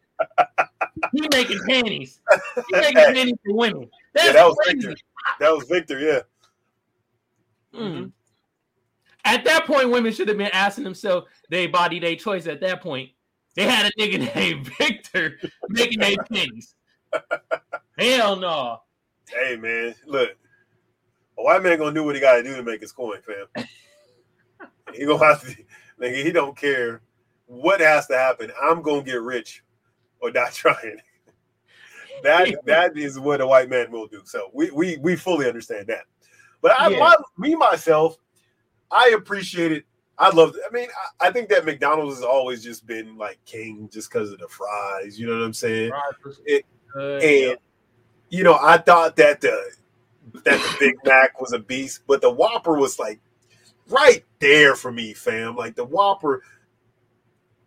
He 1.14 1.28
making 1.34 1.60
panties. 1.68 2.20
He 2.56 2.64
making 2.78 2.98
Hey. 2.98 3.14
panties 3.14 3.38
for 3.44 3.56
women. 3.56 3.90
That's 4.14 4.28
Yeah, 4.28 4.34
that 4.34 4.46
was 4.48 4.58
crazy. 4.64 4.88
Victor. 4.88 5.02
That 5.40 5.50
was 5.52 5.68
Victor. 5.68 6.00
Yeah. 6.00 6.20
Mm. 7.80 8.12
At 9.26 9.46
that 9.46 9.66
point, 9.66 9.90
women 9.90 10.14
should 10.14 10.28
have 10.28 10.38
been 10.38 10.52
asking 10.54 10.84
themselves 10.84 11.26
they 11.50 11.66
body 11.68 11.98
their 12.00 12.16
choice. 12.18 12.46
At 12.46 12.62
that 12.62 12.82
point, 12.84 13.10
they 13.56 13.64
had 13.64 13.86
a 13.88 13.92
nigga 14.00 14.36
named 14.36 14.68
Victor 14.78 15.40
making 15.70 16.00
their 16.02 16.18
panties. 16.32 16.76
Hell 17.98 18.36
no. 18.36 18.80
Hey 19.30 19.56
man, 19.56 19.96
look, 20.06 20.32
a 21.38 21.44
white 21.44 21.64
man 21.64 21.78
gonna 21.78 21.94
do 21.94 22.04
what 22.04 22.16
he 22.16 22.22
gotta 22.22 22.44
do 22.44 22.56
to 22.56 22.64
make 22.64 22.82
his 22.82 22.92
coin, 22.92 23.20
fam. 23.26 23.66
he 24.94 25.06
gonna 25.06 25.24
have 25.24 25.42
to, 25.42 25.56
like, 25.98 26.14
He 26.14 26.32
don't 26.32 26.58
care 26.58 27.02
what 27.46 27.80
has 27.82 28.08
to 28.08 28.18
happen. 28.18 28.52
I'm 28.62 28.82
gonna 28.82 29.04
get 29.04 29.22
rich 29.22 29.64
or 30.20 30.32
die 30.32 30.50
trying. 30.54 30.98
that 32.24 32.50
that 32.66 32.98
is 32.98 33.20
what 33.20 33.42
a 33.42 33.48
white 33.48 33.70
man 33.70 33.92
will 33.92 34.08
do. 34.08 34.22
So 34.26 34.50
we 34.54 34.72
we 34.72 34.98
we 34.98 35.16
fully 35.16 35.48
understand 35.48 35.88
that. 35.88 36.06
But 36.62 36.74
I, 36.80 36.90
Yeah. 36.90 37.00
my, 37.00 37.16
me 37.38 37.56
myself, 37.56 38.18
I 38.90 39.14
appreciate 39.16 39.72
it. 39.72 39.86
I 40.18 40.30
love. 40.34 40.56
It. 40.56 40.62
I 40.68 40.72
mean, 40.74 40.88
I, 41.20 41.28
I 41.28 41.32
think 41.32 41.50
that 41.50 41.66
McDonald's 41.66 42.16
has 42.18 42.24
always 42.24 42.64
just 42.64 42.86
been 42.86 43.18
like 43.18 43.40
king, 43.46 43.90
just 43.92 44.10
because 44.12 44.32
of 44.32 44.40
the 44.40 44.48
fries. 44.48 45.20
You 45.20 45.28
know 45.28 45.38
what 45.38 45.46
I'm 45.46 45.54
saying? 45.54 45.92
It- 46.46 46.66
Uh, 46.96 47.18
And 47.18 47.58
you 48.34 48.44
know, 48.44 48.58
I 48.60 48.80
thought 48.80 49.16
that 49.18 49.42
the 49.42 49.64
that 50.44 50.60
the 50.60 50.76
Big 50.80 50.96
Mac 51.06 51.40
was 51.40 51.54
a 51.54 51.60
beast, 51.60 52.02
but 52.08 52.20
the 52.20 52.32
Whopper 52.32 52.76
was 52.76 52.98
like 52.98 53.20
right 53.90 54.26
there 54.40 54.76
for 54.76 54.92
me, 54.92 55.14
fam. 55.14 55.56
Like 55.56 55.76
the 55.76 55.86
Whopper, 55.86 56.42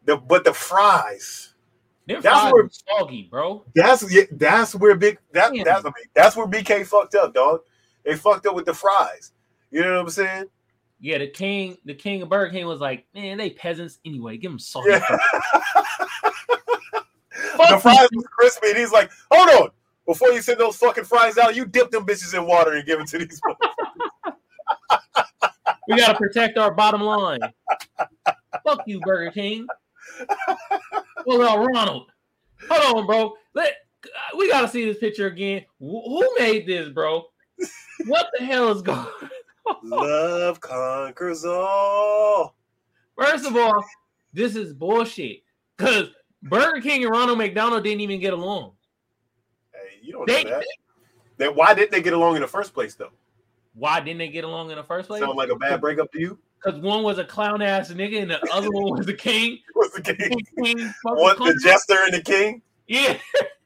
the 0.07 0.17
but 0.17 0.43
the 0.43 0.53
fries. 0.53 1.55
them 2.09 2.21
that's 2.21 2.41
fries 2.41 2.53
where- 2.53 2.69
soggy, 2.99 3.29
bro. 3.31 3.65
That's 3.77 4.05
that's 4.33 4.75
where 4.75 4.97
big 4.97 5.19
that 5.33 5.55
Yeah. 5.55 5.63
that's 5.63 5.85
I 5.85 5.89
mean, 5.89 6.07
that's 6.15 6.35
where 6.35 6.49
BK 6.49 6.85
fucked 6.85 7.15
up, 7.15 7.33
dog. 7.33 7.61
They 8.05 8.17
fucked 8.17 8.47
up 8.47 8.57
with 8.57 8.67
the 8.67 8.75
fries. 8.75 9.31
You 9.71 9.83
know 9.83 9.93
what 9.93 10.01
I'm 10.01 10.11
saying? 10.11 10.45
Yeah, 10.99 11.19
the 11.19 11.29
king, 11.29 11.79
the 11.85 11.95
king 11.95 12.23
of 12.23 12.29
Burger 12.29 12.51
King 12.51 12.67
was 12.67 12.81
like, 12.81 13.07
man, 13.15 13.39
they 13.39 13.51
peasants 13.51 14.01
anyway. 14.05 14.37
Give 14.37 14.51
them 14.51 14.59
soggy. 14.59 14.91
Yeah. 14.91 14.99
fries." 14.99 15.21
the 17.71 17.79
fries 17.81 18.09
was 18.13 18.27
crispy, 18.33 18.71
and 18.71 18.79
he's 18.79 18.91
like, 18.91 19.13
"Hold 19.31 19.63
on." 19.63 19.71
Before 20.07 20.31
you 20.31 20.41
send 20.41 20.61
those 20.61 20.77
fucking 20.77 21.05
fries 21.05 21.37
out, 21.37 21.57
you 21.57 21.67
dip 21.67 21.91
them 21.91 22.07
bitches 22.07 22.35
in 22.35 22.47
water 22.47 22.73
and 22.75 22.87
give 22.87 22.99
them 22.99 23.07
to 23.09 23.19
these. 23.19 23.41
We 25.89 25.97
gotta 25.97 26.17
protect 26.17 26.59
our 26.59 26.73
bottom 26.73 27.01
line. 27.01 27.41
Fuck 28.65 28.83
you, 28.87 29.01
Burger 29.01 29.31
King. 29.31 29.67
Well, 31.27 31.41
now, 31.41 31.65
Ronald, 31.65 32.11
hold 32.69 32.97
on, 32.97 33.07
bro. 33.07 33.35
Let 33.55 33.75
we 34.37 34.49
gotta 34.49 34.69
see 34.69 34.85
this 34.85 34.99
picture 34.99 35.27
again. 35.27 35.65
Who 35.81 36.35
made 36.39 36.67
this, 36.67 36.89
bro? 36.89 37.25
What 38.07 38.29
the 38.39 38.45
hell 38.45 38.71
is 38.71 38.83
going? 38.83 38.99
On? 39.67 39.77
Love 39.83 40.61
conquers 40.61 41.45
all. 41.45 42.55
First 43.19 43.47
of 43.47 43.57
all, 43.57 43.85
this 44.33 44.55
is 44.55 44.73
bullshit. 44.73 45.43
Cause 45.79 46.11
Burger 46.43 46.81
King 46.81 47.03
and 47.05 47.13
Ronald 47.13 47.39
McDonald 47.39 47.83
didn't 47.83 48.03
even 48.03 48.21
get 48.21 48.33
along. 48.33 48.76
Don't 50.17 50.29
They- 50.29 50.45
know 50.45 50.51
that. 50.59 50.67
Then 51.39 51.55
why 51.55 51.75
didn't 51.75 51.91
they 51.93 52.01
get 52.01 52.15
along 52.15 52.37
in 52.37 52.43
the 52.43 52.49
first 52.49 52.73
place, 52.73 52.95
though? 52.95 53.11
Why 53.75 54.01
didn't 54.01 54.19
they 54.19 54.29
get 54.29 54.45
along 54.45 54.71
in 54.71 54.77
the 54.77 54.83
first 54.85 55.07
place? 55.09 55.21
Sound 55.21 55.37
like 55.37 55.51
a 55.51 55.57
bad 55.57 55.81
breakup 55.83 56.11
to 56.13 56.19
you? 56.21 56.39
Because 56.65 56.81
one 56.81 57.03
was 57.03 57.19
a 57.19 57.25
clown 57.25 57.61
ass 57.61 57.93
nigga 57.93 58.23
and 58.23 58.31
the 58.31 58.41
other 58.53 58.71
one 58.71 58.97
was 58.97 59.05
the 59.05 59.13
king. 59.13 59.59
Was 59.75 59.93
the 59.93 60.01
king 60.03 60.17
King, 60.17 60.65
king 60.77 60.95
what 61.03 61.37
the 61.37 61.61
jester 61.63 61.97
and 62.07 62.15
the 62.15 62.23
king? 62.23 62.63
Yeah, 62.89 63.19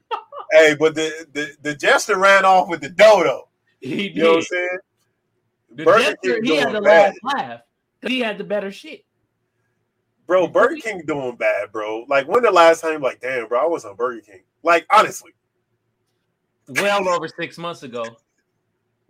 Hey, 0.50 0.74
but 0.74 0.96
the, 0.96 1.26
the 1.32 1.54
the 1.62 1.74
jester 1.76 2.18
ran 2.18 2.44
off 2.44 2.68
with 2.68 2.80
the 2.80 2.88
dodo. 2.88 3.48
he 3.80 4.08
did. 4.08 4.16
You 4.16 4.22
know 4.24 4.28
what 4.30 4.36
I'm 4.38 4.42
saying? 4.42 4.78
The 5.76 5.84
Burger 5.84 5.98
jester, 6.02 6.34
King 6.40 6.44
he 6.44 6.56
had 6.56 6.74
the 6.74 6.80
bad. 6.80 7.14
last 7.22 7.36
laugh. 7.36 7.60
He 8.02 8.18
had 8.18 8.36
the 8.38 8.44
better 8.44 8.72
shit. 8.72 9.04
Bro, 10.26 10.48
Burger 10.48 10.76
King 10.76 11.02
doing 11.06 11.36
bad, 11.36 11.70
bro. 11.70 12.04
Like 12.08 12.26
when 12.26 12.42
the 12.42 12.50
last 12.50 12.80
time, 12.80 13.00
like, 13.00 13.20
damn, 13.20 13.46
bro, 13.46 13.60
I 13.62 13.66
was 13.66 13.84
on 13.84 13.94
Burger 13.94 14.20
King. 14.22 14.42
Like, 14.64 14.86
honestly, 14.92 15.30
Well 16.76 17.08
over 17.08 17.28
six 17.28 17.58
months 17.58 17.82
ago. 17.82 18.04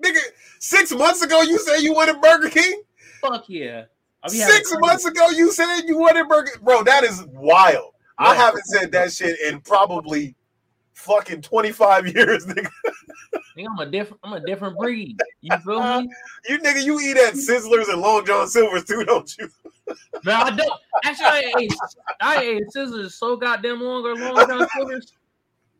nigga, 0.02 0.18
six 0.58 0.92
months 0.92 1.22
ago 1.22 1.42
you 1.42 1.58
said 1.58 1.78
you 1.78 1.94
wanted 1.94 2.20
Burger 2.20 2.50
King. 2.50 2.82
Fuck 3.20 3.48
yeah. 3.48 3.84
I'll 4.22 4.30
be 4.30 4.38
having 4.38 4.54
Six 4.54 4.74
months 4.80 5.04
ago 5.04 5.30
you 5.30 5.50
said 5.52 5.82
you 5.82 5.98
wanted 5.98 6.28
Burger. 6.28 6.52
Bro, 6.62 6.84
that 6.84 7.04
is 7.04 7.24
wild. 7.32 7.94
I 8.18 8.34
haven't 8.34 8.66
said 8.66 8.92
that 8.92 9.12
shit 9.12 9.40
in 9.40 9.60
probably 9.60 10.34
fucking 10.92 11.40
25 11.42 12.08
years, 12.14 12.46
nigga. 12.46 12.70
I'm 13.58 13.78
a 13.78 13.86
different. 13.86 14.20
I'm 14.22 14.32
a 14.34 14.40
different 14.40 14.78
breed. 14.78 15.18
You 15.40 15.56
feel 15.58 15.78
uh-huh. 15.78 16.02
me? 16.02 16.08
You 16.48 16.58
nigga, 16.58 16.84
you 16.84 17.00
eat 17.00 17.16
at 17.16 17.34
Sizzlers 17.34 17.90
and 17.90 18.00
Long 18.00 18.24
John 18.24 18.46
Silver's 18.48 18.84
too, 18.84 19.04
don't 19.04 19.34
you? 19.38 19.50
No, 20.24 20.32
I 20.32 20.50
don't. 20.50 20.80
Actually, 21.04 21.26
I 21.26 21.52
ate. 21.58 21.74
I 22.20 22.42
ate 22.42 22.72
scissors 22.72 23.14
so 23.16 23.36
goddamn 23.36 23.80
long 23.80 24.04
or 24.04 24.14
long 24.14 24.48
John 24.48 24.68
Silver's. 24.74 25.12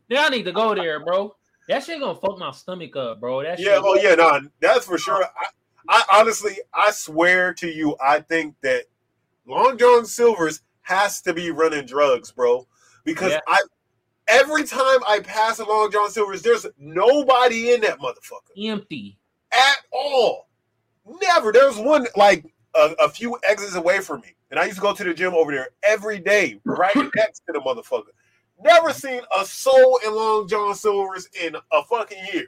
Yeah, 0.09 0.25
I 0.25 0.29
need 0.29 0.43
to 0.43 0.51
go 0.51 0.75
there, 0.75 0.99
bro. 0.99 1.35
That 1.71 1.83
shit 1.83 1.99
gonna 2.01 2.19
fuck 2.19 2.37
my 2.37 2.51
stomach 2.51 2.95
up, 2.97 3.19
bro. 3.21 3.43
That 3.43 3.57
Yeah, 3.59 3.75
shit. 3.75 3.81
oh 3.83 3.95
yeah, 3.95 4.15
no, 4.15 4.41
that's 4.59 4.85
for 4.85 4.97
sure. 4.97 5.23
I, 5.23 5.45
I 5.87 6.03
honestly, 6.19 6.57
I 6.73 6.91
swear 6.91 7.53
to 7.55 7.67
you, 7.67 7.95
I 8.03 8.19
think 8.19 8.55
that 8.61 8.83
Long 9.47 9.77
John 9.77 10.05
Silver's 10.05 10.61
has 10.81 11.21
to 11.21 11.33
be 11.33 11.49
running 11.51 11.85
drugs, 11.85 12.31
bro. 12.31 12.67
Because 13.05 13.31
Yeah. 13.31 13.39
I 13.47 13.61
every 14.27 14.63
time 14.63 14.99
I 15.07 15.21
pass 15.23 15.59
a 15.59 15.65
Long 15.65 15.89
John 15.91 16.09
Silver's, 16.11 16.41
there's 16.41 16.65
nobody 16.77 17.73
in 17.73 17.81
that 17.81 17.99
motherfucker 17.99 18.67
empty. 18.69 19.17
at 19.53 19.77
all. 19.91 20.49
Never. 21.21 21.51
There's 21.51 21.77
one 21.77 22.05
like 22.15 22.45
a, 22.75 22.93
a 22.99 23.09
few 23.09 23.37
exits 23.47 23.75
away 23.75 23.99
from 24.01 24.19
me, 24.21 24.35
and 24.51 24.59
I 24.59 24.65
used 24.65 24.75
to 24.75 24.81
go 24.81 24.93
to 24.93 25.03
the 25.03 25.13
gym 25.13 25.33
over 25.33 25.51
there 25.51 25.69
every 25.83 26.19
day, 26.19 26.59
right 26.65 26.95
next 27.15 27.43
to 27.47 27.53
the 27.53 27.59
motherfucker. 27.61 28.11
Never 28.63 28.93
seen 28.93 29.21
a 29.37 29.45
soul 29.45 29.99
in 30.05 30.13
Long 30.15 30.47
John 30.47 30.75
Silver's 30.75 31.27
in 31.41 31.55
a 31.55 31.83
fucking 31.83 32.17
year. 32.33 32.47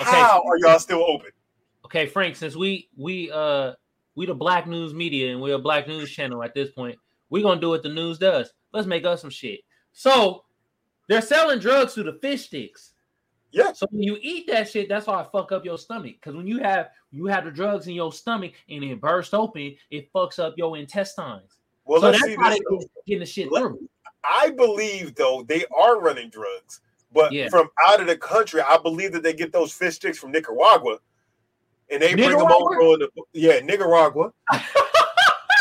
Okay. 0.00 0.10
How 0.10 0.42
are 0.46 0.56
y'all 0.58 0.78
still 0.78 1.04
open? 1.04 1.30
Okay, 1.84 2.06
Frank. 2.06 2.36
Since 2.36 2.56
we 2.56 2.88
we 2.96 3.30
uh 3.30 3.72
we 4.14 4.26
the 4.26 4.34
Black 4.34 4.66
News 4.66 4.94
Media 4.94 5.32
and 5.32 5.40
we're 5.40 5.56
a 5.56 5.58
Black 5.58 5.86
News 5.88 6.10
channel 6.10 6.42
at 6.42 6.54
this 6.54 6.70
point, 6.70 6.98
we 7.30 7.42
gonna 7.42 7.60
do 7.60 7.68
what 7.68 7.82
the 7.82 7.88
news 7.88 8.18
does. 8.18 8.52
Let's 8.72 8.86
make 8.86 9.04
us 9.04 9.20
some 9.20 9.30
shit. 9.30 9.60
So 9.92 10.44
they're 11.08 11.20
selling 11.20 11.58
drugs 11.58 11.94
through 11.94 12.04
the 12.04 12.18
fish 12.22 12.46
sticks. 12.46 12.92
Yeah. 13.50 13.72
So 13.72 13.86
when 13.90 14.02
you 14.02 14.16
eat 14.22 14.46
that 14.46 14.70
shit, 14.70 14.88
that's 14.88 15.06
why 15.06 15.20
I 15.20 15.24
fuck 15.24 15.52
up 15.52 15.64
your 15.64 15.76
stomach. 15.76 16.14
Because 16.14 16.34
when 16.34 16.46
you 16.46 16.60
have 16.60 16.88
you 17.10 17.26
have 17.26 17.44
the 17.44 17.50
drugs 17.50 17.86
in 17.86 17.94
your 17.94 18.12
stomach 18.12 18.52
and 18.70 18.82
it 18.82 19.00
bursts 19.00 19.34
open, 19.34 19.76
it 19.90 20.10
fucks 20.12 20.38
up 20.38 20.54
your 20.56 20.78
intestines. 20.78 21.58
Well, 21.84 22.00
so 22.00 22.06
let's 22.08 22.20
that's 22.22 22.32
see 22.32 22.36
how 22.40 22.48
they 22.50 22.58
get- 22.58 22.90
getting 23.06 23.20
the 23.20 23.26
shit 23.26 23.52
Let- 23.52 23.60
through. 23.62 23.88
I 24.24 24.50
believe 24.50 25.14
though 25.14 25.44
they 25.46 25.64
are 25.76 26.00
running 26.00 26.30
drugs, 26.30 26.80
but 27.12 27.32
Yeah. 27.32 27.48
from 27.48 27.68
out 27.86 28.00
of 28.00 28.06
the 28.06 28.16
country, 28.16 28.60
I 28.60 28.78
believe 28.78 29.12
that 29.12 29.22
they 29.22 29.32
get 29.34 29.52
those 29.52 29.72
fish 29.72 29.96
sticks 29.96 30.18
from 30.18 30.32
Nicaragua, 30.32 30.98
and 31.90 32.00
they 32.02 32.14
bring 32.14 32.30
them 32.30 32.38
Nicaragua? 32.38 32.56
over 32.56 32.76
on 32.80 32.98
the 33.00 33.10
yeah 33.32 33.58
Nicaragua. 33.60 34.32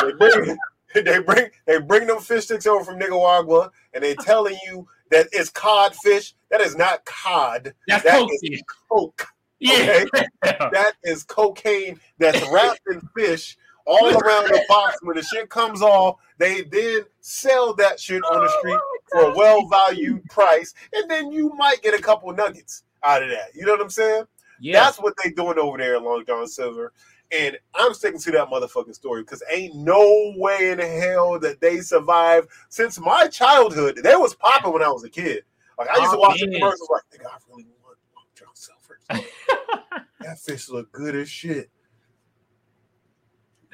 they 0.02 0.12
bring 0.14 0.58
they 0.94 1.20
bring 1.20 1.50
they 1.66 1.80
bring 1.80 2.08
them 2.08 2.20
fish 2.20 2.46
sticks 2.46 2.66
over 2.68 2.84
from 2.84 3.00
Nicaragua, 3.00 3.72
and 3.94 4.04
they 4.04 4.16
telling 4.16 4.58
you 4.68 4.88
that 5.10 5.28
it's 5.32 5.50
cod 5.50 5.96
fish. 5.98 6.34
That 6.50 6.62
is 6.62 6.76
not 6.76 7.04
cod. 7.06 7.74
That's 7.88 8.04
That 8.04 8.20
coke. 8.20 8.32
is 8.42 8.62
coke. 8.90 9.28
Yeah. 9.60 10.04
That 10.44 10.94
is 11.04 11.24
cocaine 11.24 12.00
that's 12.18 12.42
wrapped 12.52 12.82
in 12.90 13.00
fish 13.16 13.58
all 13.92 14.18
around 14.18 14.46
the 14.46 14.64
box. 14.68 14.98
When 15.02 15.16
the 15.16 15.24
shit 15.24 15.50
comes 15.50 15.82
off, 15.82 16.18
they 16.38 16.62
then 16.64 17.02
sell 17.20 17.74
that 17.76 18.00
shit 18.00 18.24
on 18.24 18.44
the 18.44 18.52
oh 18.52 18.60
street 18.60 18.80
for 19.12 19.32
a 19.32 19.36
well 19.36 19.68
valued 19.68 20.24
price, 20.30 20.74
and 20.94 21.10
then 21.10 21.32
you 21.32 21.50
might 21.56 21.82
get 21.82 21.94
a 21.94 22.02
couple 22.02 22.32
nuggets 22.34 22.84
out 23.04 23.24
of 23.24 23.30
that. 23.30 23.54
You 23.54 23.66
know 23.66 23.74
what 23.74 23.82
I'm 23.82 23.90
saying? 23.90 24.24
yeah. 24.62 24.80
That's 24.80 25.00
what 25.00 25.16
they 25.22 25.32
doing 25.32 25.58
over 25.58 25.78
there 25.78 25.96
at 25.96 26.04
Long 26.04 26.24
John 26.26 26.48
Silver. 26.48 26.94
And 27.32 27.58
I'm 27.74 27.94
sticking 27.94 28.20
to 28.20 28.32
that 28.32 28.50
motherfucking 28.50 28.94
story 28.94 29.24
because 29.24 29.42
ain't 29.50 29.76
no 29.76 30.34
way 30.36 30.72
in 30.72 30.80
hell 30.80 31.40
that 31.40 31.62
they 31.62 31.80
survived 31.80 32.50
since 32.70 33.00
my 33.00 33.28
childhood. 33.28 34.02
They 34.04 34.16
was 34.16 34.36
popping 34.36 34.74
when 34.74 34.84
I 34.84 34.90
was 34.90 35.04
a 35.04 35.10
kid. 35.10 35.44
Like 35.80 35.90
I 35.90 35.98
used 35.98 36.12
to 36.12 36.18
oh, 36.18 36.22
watch 36.22 36.40
the 36.40 36.52
commercials 36.52 36.90
like, 36.92 37.04
nigga, 37.12 37.28
I 37.28 37.38
really 37.50 37.66
want 37.84 37.98
John 38.36 38.50
Selfridge. 38.54 39.00
that 40.20 40.40
fish 40.40 40.70
look 40.70 40.92
good 40.92 41.16
as 41.16 41.30
shit. 41.30 41.72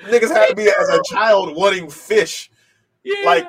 Niggas 0.03 0.29
had 0.29 0.47
to 0.47 0.55
be 0.55 0.69
as 0.69 0.89
a 0.89 1.01
child 1.05 1.55
wanting 1.55 1.89
fish. 1.89 2.51
Yeah. 3.03 3.25
Like, 3.25 3.47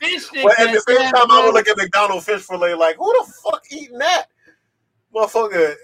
fish 0.00 0.28
but 0.42 0.58
at 0.58 0.72
the 0.72 0.82
same 0.86 1.10
time, 1.10 1.30
I 1.30 1.44
would 1.44 1.54
look 1.54 1.68
at 1.68 1.76
McDonald's 1.76 2.26
fish 2.26 2.42
fillet 2.42 2.74
like, 2.74 2.96
who 2.96 3.12
the 3.18 3.32
fuck 3.42 3.62
eating 3.70 3.98
that? 3.98 4.26
Motherfucker, 5.14 5.74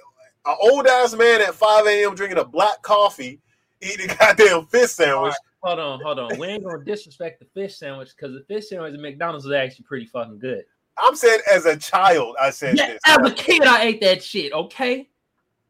an 0.47 0.57
old 0.62 0.87
ass 0.87 1.14
man 1.14 1.41
at 1.41 1.55
5 1.55 1.87
a.m. 1.87 2.14
drinking 2.14 2.39
a 2.39 2.45
black 2.45 2.83
coffee, 2.83 3.41
eating 3.81 4.11
a 4.11 4.14
goddamn 4.14 4.67
fish 4.67 4.91
sandwich. 4.91 5.35
Hold 5.62 5.81
on, 5.81 6.01
hold 6.01 6.19
on. 6.19 6.39
We 6.39 6.47
ain't 6.47 6.64
gonna 6.64 6.85
disrespect 6.85 7.41
the 7.41 7.47
fish 7.47 7.77
sandwich 7.77 8.11
because 8.14 8.33
the 8.35 8.45
fish 8.45 8.69
sandwich 8.69 8.95
at 8.95 9.01
McDonald's 9.01 9.47
is 9.47 9.53
actually 9.53 9.85
pretty 9.85 10.07
fucking 10.07 10.39
good. 10.39 10.64
I'm 10.99 11.17
saying 11.17 11.41
as 11.53 11.67
a 11.67 11.77
child, 11.77 12.37
I 12.41 12.51
said 12.51 12.77
Yeah, 12.77 12.93
this. 12.93 13.01
as 13.07 13.31
a 13.31 13.35
kid, 13.35 13.62
I 13.62 13.83
ate 13.83 14.01
that 14.03 14.23
shit. 14.23 14.53
Okay, 14.53 15.09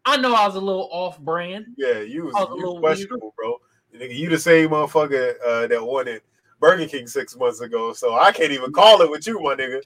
I 0.04 0.18
know 0.18 0.34
I 0.34 0.46
was 0.46 0.56
a 0.56 0.60
little 0.60 0.88
off 0.92 1.18
brand. 1.18 1.66
Yeah, 1.76 2.00
you 2.00 2.26
was, 2.26 2.34
was 2.34 2.48
a 2.52 2.56
you 2.56 2.80
questionable, 2.80 3.34
bro. 3.36 3.58
Nigga, 3.96 4.14
you 4.14 4.28
the 4.28 4.38
same 4.38 4.70
motherfucker 4.70 5.34
uh, 5.46 5.66
that 5.66 5.84
wanted 5.84 6.22
Burger 6.60 6.86
King 6.86 7.06
six 7.06 7.36
months 7.36 7.60
ago, 7.60 7.92
so 7.92 8.14
I 8.14 8.32
can't 8.32 8.52
even 8.52 8.72
call 8.72 9.02
it 9.02 9.10
with 9.10 9.26
you, 9.26 9.40
my 9.40 9.54
nigga. 9.54 9.80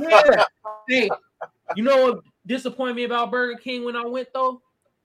Yeah. 0.00 0.44
hey, 0.88 1.08
you 1.76 1.82
know 1.84 2.04
what 2.12 2.20
disappointed 2.46 2.96
me 2.96 3.04
about 3.04 3.30
Burger 3.30 3.58
King 3.58 3.84
when 3.84 3.96
I 3.96 4.04
went 4.06 4.28
though? 4.34 4.60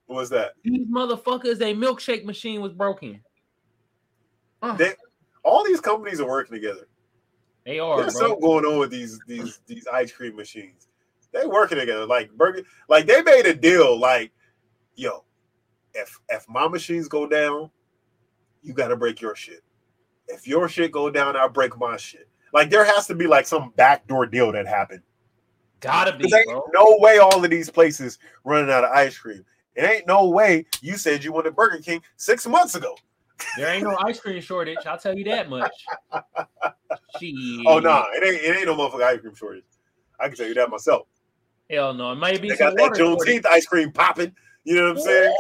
What 0.07 0.15
was 0.17 0.29
that? 0.31 0.53
These 0.63 0.87
motherfuckers, 0.87 1.57
their 1.59 1.75
milkshake 1.75 2.25
machine 2.25 2.61
was 2.61 2.73
broken. 2.73 3.21
Uh, 4.61 4.75
They- 4.75 4.95
All 5.43 5.63
these 5.63 5.79
companies 5.79 6.19
are 6.19 6.27
working 6.27 6.53
together. 6.55 6.87
they 7.65 7.79
are, 7.79 8.01
There's 8.01 8.13
bro. 8.13 8.21
something 8.21 8.41
going 8.41 8.65
on 8.65 8.79
with 8.79 8.89
these 8.91 9.19
these 9.27 9.59
these 9.67 9.85
ice 9.87 10.11
cream 10.11 10.35
machines. 10.35 10.87
They 11.31 11.45
working 11.45 11.77
together. 11.77 12.05
Like 12.07 12.31
Burger, 12.31 12.63
like 12.87 13.05
they 13.05 13.21
made 13.21 13.45
a 13.45 13.53
deal. 13.53 13.97
Like, 13.99 14.31
yo, 14.95 15.23
if 15.93 16.19
if 16.29 16.47
my 16.49 16.67
machines 16.67 17.07
go 17.07 17.27
down, 17.27 17.69
you 18.61 18.73
got 18.73 18.89
to 18.89 18.95
break 18.95 19.21
your 19.21 19.35
shit. 19.35 19.63
If 20.27 20.47
your 20.47 20.69
shit 20.69 20.91
go 20.91 21.09
down, 21.09 21.35
I 21.35 21.47
break 21.47 21.77
my 21.77 21.97
shit. 21.97 22.27
Like 22.53 22.69
there 22.69 22.85
has 22.85 23.07
to 23.07 23.15
be 23.15 23.27
like 23.27 23.47
some 23.47 23.73
backdoor 23.75 24.25
deal 24.27 24.51
that 24.51 24.67
happened. 24.67 25.01
Gotta 25.81 26.17
be, 26.17 26.29
no 26.73 26.97
way 26.99 27.19
all 27.19 27.43
of 27.43 27.49
these 27.49 27.69
places 27.69 28.19
running 28.43 28.69
out 28.69 28.83
of 28.83 28.91
ice 28.91 29.17
cream. 29.17 29.45
It 29.75 29.83
ain't 29.83 30.07
no 30.07 30.27
way 30.27 30.65
you 30.81 30.97
said 30.97 31.23
you 31.23 31.31
wanted 31.31 31.55
Burger 31.55 31.79
King 31.79 32.01
six 32.17 32.45
months 32.45 32.75
ago. 32.75 32.95
There 33.55 33.69
ain't 33.69 33.83
no 33.83 33.95
ice 34.05 34.19
cream 34.19 34.41
shortage. 34.41 34.85
I'll 34.85 34.97
tell 34.97 35.15
you 35.15 35.23
that 35.25 35.49
much. 35.49 35.71
Shit. 37.11 37.33
Oh 37.65 37.79
no, 37.79 37.89
nah, 37.89 38.05
it 38.13 38.23
ain't 38.23 38.43
it 38.43 38.57
ain't 38.57 38.65
no 38.65 38.75
motherfucking 38.75 39.03
ice 39.03 39.21
cream 39.21 39.35
shortage. 39.35 39.63
I 40.19 40.27
can 40.27 40.35
tell 40.35 40.47
you 40.47 40.53
that 40.55 40.69
myself. 40.69 41.07
Hell 41.69 41.93
no. 41.93 42.11
It 42.11 42.15
might 42.15 42.41
be 42.41 42.49
They 42.49 42.55
some 42.55 42.75
got 42.75 42.77
that. 42.77 42.99
Juneteenth 42.99 43.45
ice 43.45 43.65
cream 43.65 43.91
popping. 43.91 44.35
You 44.63 44.75
know 44.75 44.83
what 44.83 44.91
I'm 44.91 44.99
saying? 44.99 45.35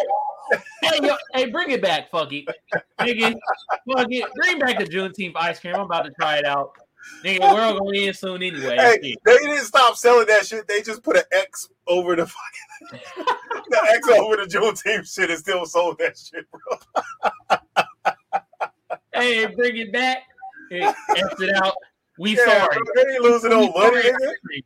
Hey, 0.81 0.99
yo, 1.01 1.15
hey, 1.33 1.49
bring 1.49 1.71
it 1.71 1.81
back, 1.81 2.09
fuck 2.11 2.31
it. 2.31 2.45
Nigga, 2.99 3.35
fuck 3.91 4.07
it. 4.09 4.33
Bring 4.35 4.59
back 4.59 4.77
the 4.79 4.85
Juneteenth 4.85 5.33
ice 5.35 5.59
cream. 5.59 5.75
I'm 5.75 5.81
about 5.81 6.05
to 6.05 6.11
try 6.11 6.37
it 6.37 6.45
out. 6.45 6.71
Nigga, 7.23 7.51
we're 7.51 7.61
all 7.61 7.79
going 7.79 7.95
in 7.95 8.13
soon 8.13 8.41
anyway. 8.41 8.77
Hey, 8.77 9.15
they 9.25 9.37
didn't 9.37 9.65
stop 9.65 9.95
selling 9.95 10.27
that 10.27 10.45
shit. 10.45 10.67
They 10.67 10.81
just 10.81 11.03
put 11.03 11.17
an 11.17 11.23
X 11.31 11.67
over 11.87 12.15
the 12.15 12.25
fucking 12.25 13.01
the 13.69 13.91
X 13.93 14.07
over 14.07 14.37
the 14.37 14.43
Juneteenth 14.43 15.13
shit 15.13 15.29
and 15.29 15.39
still 15.39 15.65
sold 15.65 15.97
that 15.99 16.17
shit, 16.17 16.45
bro. 16.51 17.57
Hey, 19.13 19.47
bring 19.47 19.77
it 19.77 19.91
back. 19.91 20.19
Hey, 20.69 20.83
X 20.83 20.95
it 21.39 21.55
out. 21.55 21.73
We 22.17 22.37
Yeah, 22.37 22.45
sorry. 22.45 22.77
bro, 22.77 23.03
they 23.03 23.13
ain't 23.13 23.21
losing 23.23 23.49
no 23.49 23.69
money, 23.71 24.01
nigga. 24.01 24.61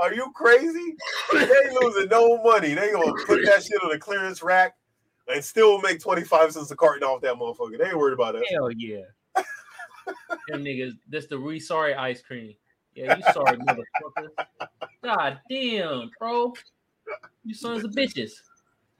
Are 0.00 0.14
you 0.14 0.30
crazy? 0.36 0.94
They 1.32 1.40
ain't 1.40 1.82
losing 1.82 2.08
no 2.08 2.40
money. 2.42 2.74
They 2.74 2.92
gonna 2.92 3.12
put 3.26 3.44
that 3.44 3.64
shit 3.64 3.82
on 3.82 3.90
the 3.90 3.98
clearance 3.98 4.42
rack 4.42 4.74
and 5.28 5.44
still 5.44 5.80
make 5.80 6.00
25 6.00 6.52
cents 6.52 6.70
a 6.70 6.76
carton 6.76 7.02
off 7.04 7.20
that 7.22 7.34
motherfucker. 7.34 7.78
They 7.78 7.86
ain't 7.86 7.98
worried 7.98 8.14
about 8.14 8.34
that. 8.34 8.44
Hell 8.50 8.70
yeah. 8.72 9.02
Them 10.48 10.64
niggas, 10.64 10.92
this 11.08 11.26
the 11.26 11.38
we 11.38 11.60
sorry 11.60 11.94
ice 11.94 12.22
cream. 12.22 12.54
Yeah, 12.94 13.16
you 13.16 13.22
sorry, 13.32 13.56
motherfucker. 13.58 14.28
God 15.02 15.38
damn, 15.50 16.10
bro. 16.18 16.54
You 17.44 17.54
sons 17.54 17.84
of 17.84 17.92
bitches. 17.92 18.32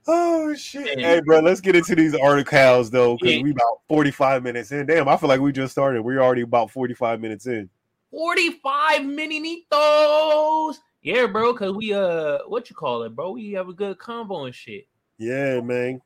Oh 0.07 0.55
shit. 0.55 0.99
Yeah. 0.99 1.15
Hey 1.15 1.21
bro, 1.21 1.41
let's 1.41 1.61
get 1.61 1.77
into 1.77 1.95
these 1.95 2.15
articles 2.15 2.91
though, 2.91 3.17
because 3.17 3.37
Yeah. 3.37 3.43
we 3.43 3.51
about 3.51 3.81
45 3.89 4.43
minutes 4.43 4.73
in. 4.73 4.87
Damn, 4.87 5.09
I 5.09 5.17
feel 5.17 5.29
like 5.29 5.41
we 5.41 5.53
just 5.53 5.73
started. 5.73 6.03
We're 6.03 6.23
already 6.23 6.43
about 6.43 6.71
45 6.71 7.21
minutes 7.21 7.47
in. 7.47 7.69
45 8.11 9.03
mininitos. 9.03 10.77
Yeah, 11.03 11.27
bro, 11.27 11.53
cause 11.55 11.73
we 11.75 11.93
uh 11.93 12.39
what 12.47 12.71
you 12.71 12.77
call 12.77 13.03
it, 13.03 13.15
bro? 13.15 13.33
We 13.33 13.53
have 13.53 13.69
a 13.69 13.75
good 13.75 13.99
combo 13.99 14.45
and 14.45 14.55
shit. 14.55 14.87
Yeah, 15.19 15.61
man. 15.61 16.01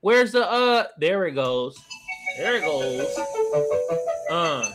Where's 0.00 0.32
the 0.32 0.48
uh 0.48 0.84
there 0.98 1.26
it 1.26 1.32
goes. 1.32 1.76
There 2.36 2.56
it 2.56 2.60
goes. 2.60 3.06
Uh 4.30 4.70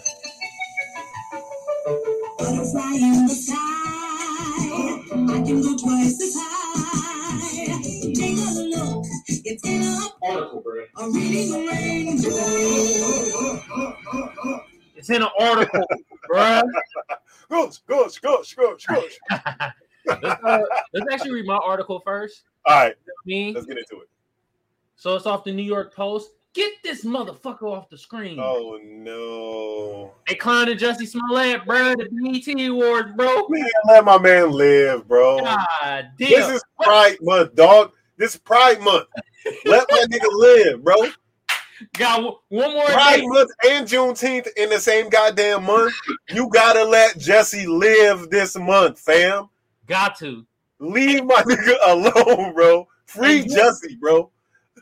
Butterfly 2.37 2.95
in 2.95 3.25
the 3.25 3.33
sky. 3.33 3.55
I 5.13 5.43
can 5.45 5.61
go 5.61 5.77
twice 5.77 6.21
as 6.21 6.35
high. 6.35 7.81
Take 8.13 8.37
a 8.37 8.39
look. 8.63 9.05
It's 9.27 9.63
in 9.65 9.81
a, 9.83 10.09
article, 10.25 10.61
bro. 10.61 10.85
a 10.97 11.09
reading 11.09 11.67
rainbow. 11.67 12.29
It's 14.95 15.09
in 15.09 15.21
an 15.21 15.29
article, 15.39 15.85
bruh. 16.29 16.63
Gosh, 17.49 17.77
gosh, 17.87 18.19
gosh, 18.19 18.55
gosh, 18.55 18.85
gosh. 18.85 19.19
let's, 20.05 20.43
uh, 20.43 20.59
let's 20.93 21.13
actually 21.13 21.31
read 21.31 21.45
my 21.45 21.57
article 21.57 22.01
first. 22.05 22.43
All 22.65 22.75
right, 22.75 22.95
Me. 23.25 23.53
let's 23.53 23.65
get 23.65 23.77
into 23.77 24.01
it. 24.01 24.09
So 25.03 25.17
it's 25.17 25.25
off 25.25 25.43
the 25.43 25.51
New 25.51 25.63
York 25.63 25.93
Post. 25.93 26.29
Get 26.53 26.71
this 26.81 27.03
motherfucker 27.03 27.63
off 27.63 27.89
the 27.89 27.97
screen. 27.97 28.39
Oh 28.39 28.79
no. 28.81 30.13
They 30.29 30.35
clowning 30.35 30.77
Jussie 30.77 31.05
Smollett, 31.05 31.65
bro. 31.65 31.93
The 31.97 32.07
BET 32.09 32.67
Awards, 32.69 33.11
bro. 33.17 33.45
Man, 33.49 33.65
let 33.89 34.05
my 34.05 34.17
man 34.17 34.51
live, 34.51 35.05
bro. 35.05 35.41
God 35.43 35.65
damn. 36.17 36.29
This 36.29 36.49
is 36.51 36.63
Pride 36.81 37.17
Month, 37.21 37.53
dog. 37.55 37.91
This 38.15 38.35
is 38.35 38.39
Pride 38.39 38.79
Month. 38.79 39.07
Let 39.65 39.85
my 39.91 40.05
nigga 40.09 40.29
live, 40.31 40.81
bro. 40.85 40.95
Got 41.97 42.23
one- 42.23 42.35
one 42.47 42.73
more 42.73 42.85
Pride 42.85 43.17
day. 43.17 43.27
Month 43.27 43.51
and 43.69 43.85
Juneteenth 43.85 44.47
in 44.55 44.69
the 44.69 44.79
same 44.79 45.09
goddamn 45.09 45.65
month. 45.65 45.93
You 46.29 46.47
gotta 46.47 46.85
let 46.85 47.17
Jussie 47.17 47.67
live 47.67 48.29
this 48.29 48.55
month, 48.55 48.99
fam. 48.99 49.49
Got 49.85 50.17
to. 50.19 50.45
Leave 50.79 51.25
my 51.25 51.43
nigga 51.43 51.75
alone, 51.87 52.53
bro. 52.53 52.87
Free 53.05 53.43
Jussie, 53.43 53.99
bro. 53.99 54.29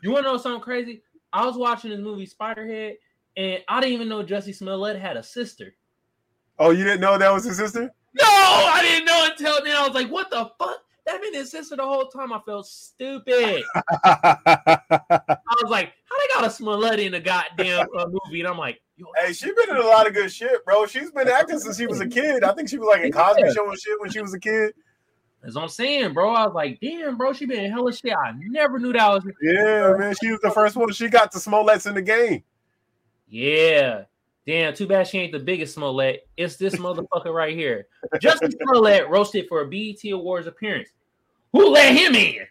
You 0.02 0.10
want 0.10 0.26
to 0.26 0.32
know 0.32 0.38
something 0.38 0.60
crazy? 0.60 1.02
I 1.32 1.46
was 1.46 1.56
watching 1.56 1.90
this 1.90 2.00
movie 2.00 2.26
Spiderhead, 2.26 2.94
and 3.36 3.60
I 3.68 3.80
didn't 3.80 3.94
even 3.94 4.08
know 4.08 4.22
Jussie 4.22 4.54
Smollett 4.54 5.00
had 5.00 5.16
a 5.16 5.22
sister. 5.22 5.74
Oh, 6.58 6.70
you 6.70 6.84
didn't 6.84 7.00
know 7.00 7.16
that 7.16 7.32
was 7.32 7.44
his 7.44 7.56
sister? 7.56 7.90
No, 8.14 8.26
I 8.26 8.80
didn't 8.82 9.06
know 9.06 9.28
until 9.30 9.64
then. 9.64 9.74
I 9.76 9.86
was 9.86 9.94
like, 9.94 10.10
what 10.10 10.28
the 10.30 10.50
fuck? 10.58 10.78
That 11.06 11.20
been 11.20 11.34
his 11.34 11.50
sister 11.50 11.76
the 11.76 11.82
whole 11.82 12.06
time. 12.08 12.32
I 12.32 12.40
felt 12.44 12.66
stupid. 12.66 13.64
I 14.04 14.36
was 15.62 15.70
like, 15.70 15.92
how 16.04 16.18
they 16.18 16.34
got 16.34 16.44
a 16.44 16.50
Smollett 16.50 17.00
in 17.00 17.14
a 17.14 17.20
goddamn 17.20 17.86
uh, 17.96 18.06
movie? 18.06 18.40
And 18.40 18.48
I'm 18.48 18.58
like, 18.58 18.80
hey, 19.18 19.32
she 19.32 19.46
been 19.46 19.70
in 19.70 19.76
a 19.76 19.86
lot 19.86 20.06
of 20.06 20.14
good 20.14 20.30
shit, 20.30 20.64
bro. 20.64 20.86
She's 20.86 21.10
been 21.10 21.28
acting 21.28 21.58
since 21.58 21.78
she 21.78 21.86
was 21.86 22.00
a 22.00 22.06
kid. 22.06 22.44
I 22.44 22.52
think 22.52 22.68
she 22.68 22.78
was 22.78 22.88
like 22.88 23.04
in 23.04 23.12
Cosby 23.12 23.42
Yeah. 23.44 23.52
Show 23.52 23.68
and 23.68 23.78
shit 23.80 24.00
when 24.00 24.10
she 24.10 24.20
was 24.20 24.34
a 24.34 24.40
kid. 24.40 24.74
That's 25.42 25.54
what 25.56 25.62
I'm 25.62 25.68
saying, 25.68 26.12
bro. 26.12 26.30
I 26.32 26.46
was 26.46 26.54
like, 26.54 26.78
damn, 26.80 27.16
bro, 27.16 27.32
she 27.32 27.46
been 27.46 27.64
in 27.64 27.72
hella 27.72 27.92
shit. 27.92 28.12
I 28.12 28.32
never 28.38 28.78
knew 28.78 28.92
that 28.92 29.08
was. 29.08 29.24
Yeah, 29.42 29.94
man. 29.98 30.14
She 30.22 30.30
was 30.30 30.40
the 30.40 30.50
first 30.50 30.76
one. 30.76 30.92
She 30.92 31.08
got 31.08 31.32
the 31.32 31.40
Smollets 31.40 31.86
in 31.86 31.94
the 31.94 32.02
game. 32.02 32.44
Yeah. 33.28 34.04
Damn, 34.46 34.74
too 34.74 34.86
bad 34.86 35.06
she 35.06 35.18
ain't 35.18 35.32
the 35.32 35.38
biggest 35.38 35.74
Smollett. 35.74 36.26
It's 36.36 36.56
this 36.56 36.76
motherfucker 36.76 37.32
right 37.32 37.56
here. 37.56 37.86
Justin 38.20 38.50
Smollett 38.62 39.08
roasted 39.08 39.46
for 39.48 39.60
a 39.62 39.66
BET 39.68 40.04
Awards 40.12 40.46
appearance. 40.46 40.88
Who 41.52 41.68
let 41.70 41.94
him 41.94 42.14
in? 42.14 42.46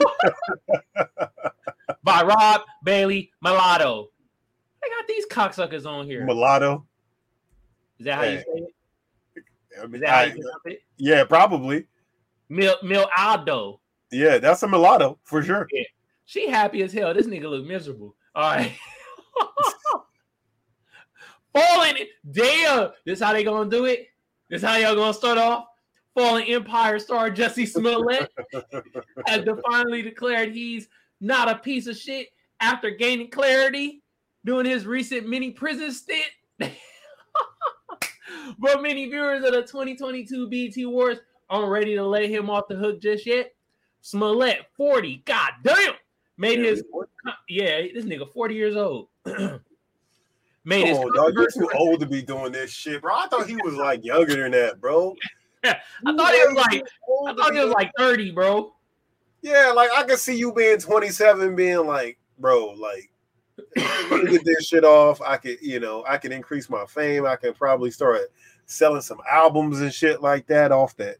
By 2.04 2.22
Rob 2.22 2.62
Bailey 2.84 3.30
Mulatto. 3.42 4.08
I 4.84 4.88
got 4.88 5.06
these 5.06 5.26
cocksuckers 5.26 5.86
on 5.86 6.06
here. 6.06 6.24
Mulatto. 6.24 6.84
Is 7.98 8.06
that 8.06 8.14
how 8.16 8.24
you 8.24 8.38
say 8.38 8.44
it? 8.54 8.74
I 9.80 9.84
Is 9.84 9.90
mean, 9.90 10.00
that 10.00 10.08
how 10.10 10.18
I- 10.18 10.24
you 10.24 10.32
pronounce 10.32 10.56
it? 10.66 10.82
yeah, 10.96 11.24
probably. 11.24 11.86
Mil 12.52 12.76
Mil 12.82 13.08
Aldo. 13.16 13.80
Yeah, 14.10 14.36
that's 14.36 14.62
a 14.62 14.68
mulatto 14.68 15.18
for 15.24 15.42
sure. 15.42 15.66
She 16.26 16.50
happy 16.50 16.82
as 16.82 16.92
hell. 16.92 17.14
This 17.14 17.26
nigga 17.26 17.48
look 17.48 17.64
miserable. 17.64 18.14
All 18.34 18.42
right. 18.42 18.72
Falling. 21.54 21.96
Damn. 22.30 22.90
This 23.06 23.20
how 23.20 23.32
they 23.32 23.42
gonna 23.42 23.70
do 23.70 23.86
it? 23.86 24.08
This 24.50 24.60
how 24.60 24.76
y'all 24.76 24.94
gonna 24.94 25.14
start 25.14 25.38
off? 25.38 25.64
Fallen 26.14 26.42
Empire 26.42 26.98
star 26.98 27.30
Jussie 27.30 27.66
Smollett 27.66 28.30
has 29.26 29.48
finally 29.70 30.02
declared 30.02 30.52
he's 30.52 30.88
not 31.22 31.48
a 31.48 31.56
piece 31.56 31.86
of 31.86 31.96
shit 31.96 32.28
after 32.60 32.90
gaining 32.90 33.30
clarity 33.30 34.02
doing 34.44 34.66
his 34.66 34.84
recent 34.84 35.26
mini 35.26 35.52
prison 35.52 35.90
stint. 35.90 36.30
but 36.58 36.70
many 38.82 39.08
viewers 39.08 39.42
of 39.42 39.52
the 39.52 39.62
2022 39.62 40.50
BET 40.50 40.76
Awards 40.84 41.20
aren't 41.50 41.70
ready 41.70 41.94
to 41.94 42.04
let 42.04 42.28
him 42.28 42.50
off 42.50 42.68
the 42.68 42.76
hook 42.76 43.00
just 43.00 43.26
yet. 43.26 43.52
Smollett, 44.00 44.66
40, 44.76 45.22
god 45.24 45.52
damn, 45.62 45.94
made 46.36 46.58
his 46.58 46.82
yeah, 47.48 47.82
this 47.94 48.04
nigga 48.04 48.30
40 48.32 48.54
years 48.54 48.76
old. 48.76 49.08
made 50.64 50.88
his 50.88 50.98
oh, 50.98 51.10
dog, 51.10 51.34
you're 51.34 51.50
too 51.50 51.70
old 51.78 52.00
to 52.00 52.06
be 52.06 52.20
doing 52.20 52.52
this 52.52 52.72
shit, 52.72 53.00
bro. 53.02 53.14
I 53.14 53.28
thought 53.28 53.48
he 53.48 53.56
was 53.56 53.74
like 53.74 54.04
younger 54.04 54.42
than 54.42 54.52
that, 54.52 54.80
bro. 54.80 55.14
I 55.64 55.76
thought 56.04 56.34
he 56.34 56.44
was 56.44 56.54
like 56.54 56.84
I 57.28 57.34
thought 57.34 57.54
he 57.54 57.64
was 57.64 57.72
like 57.72 57.92
30, 57.96 58.32
bro. 58.32 58.74
Yeah, 59.42 59.72
like 59.74 59.90
I 59.96 60.02
could 60.02 60.18
see 60.18 60.36
you 60.36 60.52
being 60.52 60.78
27, 60.78 61.54
being 61.54 61.86
like, 61.86 62.18
bro, 62.38 62.70
like 62.70 63.12
get 63.76 64.44
this 64.44 64.66
shit 64.66 64.84
off. 64.84 65.20
I 65.20 65.36
could, 65.36 65.58
you 65.62 65.78
know, 65.78 66.04
I 66.08 66.18
can 66.18 66.32
increase 66.32 66.68
my 66.68 66.84
fame. 66.86 67.26
I 67.26 67.36
can 67.36 67.54
probably 67.54 67.90
start 67.90 68.32
selling 68.66 69.00
some 69.00 69.20
albums 69.30 69.80
and 69.80 69.92
shit 69.92 70.22
like 70.22 70.46
that 70.48 70.72
off 70.72 70.96
that 70.96 71.16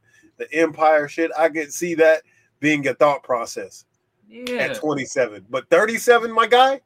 the 0.50 0.58
Empire 0.58 1.08
shit. 1.08 1.30
I 1.38 1.48
could 1.48 1.72
see 1.72 1.94
that 1.96 2.22
being 2.60 2.86
a 2.88 2.94
thought 2.94 3.22
process 3.22 3.84
yeah. 4.28 4.54
at 4.54 4.76
27. 4.76 5.46
But 5.50 5.68
37, 5.70 6.30
my 6.32 6.46
guy, 6.46 6.80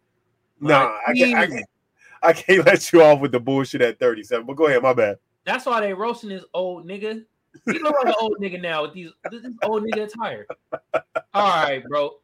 nah, 0.61 0.97
I 1.07 1.13
can't, 1.15 1.35
I 1.39 1.47
can't, 1.47 1.67
I 2.23 2.33
can't 2.33 2.67
let 2.67 2.93
you 2.93 3.03
off 3.03 3.21
with 3.21 3.33
the 3.33 3.41
bullshit 3.41 3.83
at 3.83 3.99
37. 3.99 4.47
But 4.47 4.55
go 4.55 4.67
ahead, 4.67 4.83
my 4.83 4.93
bad. 4.93 5.19
That's 5.45 5.67
why 5.67 5.81
they 5.81 5.93
roasting 5.93 6.31
this 6.31 6.45
old 6.55 6.87
nigga. 6.87 7.25
He 7.65 7.79
look 7.79 7.95
like 8.05 8.09
an 8.09 8.15
old 8.21 8.37
nigga 8.39 8.61
now 8.61 8.83
with 8.83 8.93
these 8.93 9.13
this 9.31 9.47
old 9.63 9.83
nigga 9.85 10.13
attire. 10.13 10.47
All 11.33 11.65
right, 11.65 11.83
bro. 11.89 12.19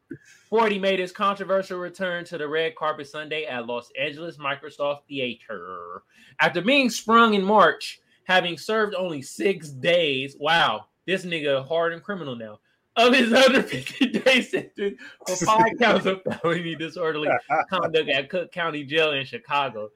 40 0.50 0.78
made 0.78 0.98
his 0.98 1.12
controversial 1.12 1.78
return 1.78 2.24
to 2.26 2.36
the 2.36 2.46
red 2.46 2.76
carpet 2.76 3.08
Sunday 3.08 3.44
at 3.46 3.66
Los 3.66 3.90
Angeles 3.98 4.36
Microsoft 4.36 5.06
Theater. 5.08 6.02
After 6.40 6.60
being 6.60 6.90
sprung 6.90 7.32
in 7.32 7.42
March, 7.42 8.02
having 8.24 8.58
served 8.58 8.94
only 8.94 9.22
six 9.22 9.70
days, 9.70 10.36
wow, 10.38 10.86
this 11.06 11.24
nigga 11.24 11.66
hardened 11.66 12.02
criminal 12.02 12.36
now, 12.36 12.58
of 12.96 13.14
his 13.14 13.30
150 13.30 14.06
day 14.18 14.42
sentence 14.42 15.00
for 15.26 15.36
five 15.46 15.72
counts 15.78 16.06
of 16.06 16.22
felony 16.22 16.74
disorderly 16.74 17.28
conduct 17.70 18.08
at 18.08 18.28
Cook 18.28 18.52
County 18.52 18.84
Jail 18.84 19.12
in 19.12 19.24
Chicago. 19.24 19.88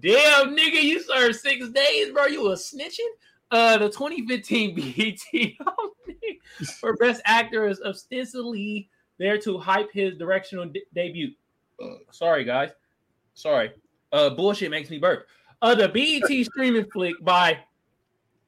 Damn, 0.00 0.56
nigga, 0.56 0.82
you 0.82 1.00
served 1.00 1.36
six 1.36 1.68
days, 1.70 2.12
bro. 2.12 2.26
You 2.26 2.42
was 2.42 2.72
snitching? 2.72 3.08
Uh, 3.50 3.78
the 3.78 3.88
2015 3.88 4.74
BET 4.96 6.66
for 6.80 6.96
Best 6.96 7.22
Actor 7.24 7.68
is 7.68 7.80
ostensibly 7.80 8.88
there 9.18 9.38
to 9.38 9.58
hype 9.58 9.92
his 9.92 10.16
directional 10.16 10.66
de- 10.66 10.82
debut. 10.94 11.30
Sorry, 12.10 12.44
guys. 12.44 12.70
Sorry. 13.34 13.72
Uh, 14.12 14.30
bullshit 14.30 14.70
makes 14.70 14.90
me 14.90 14.98
burp. 14.98 15.26
Uh, 15.62 15.74
the 15.74 15.88
BET 15.88 16.46
streaming 16.46 16.84
flick 16.90 17.14
by, 17.22 17.58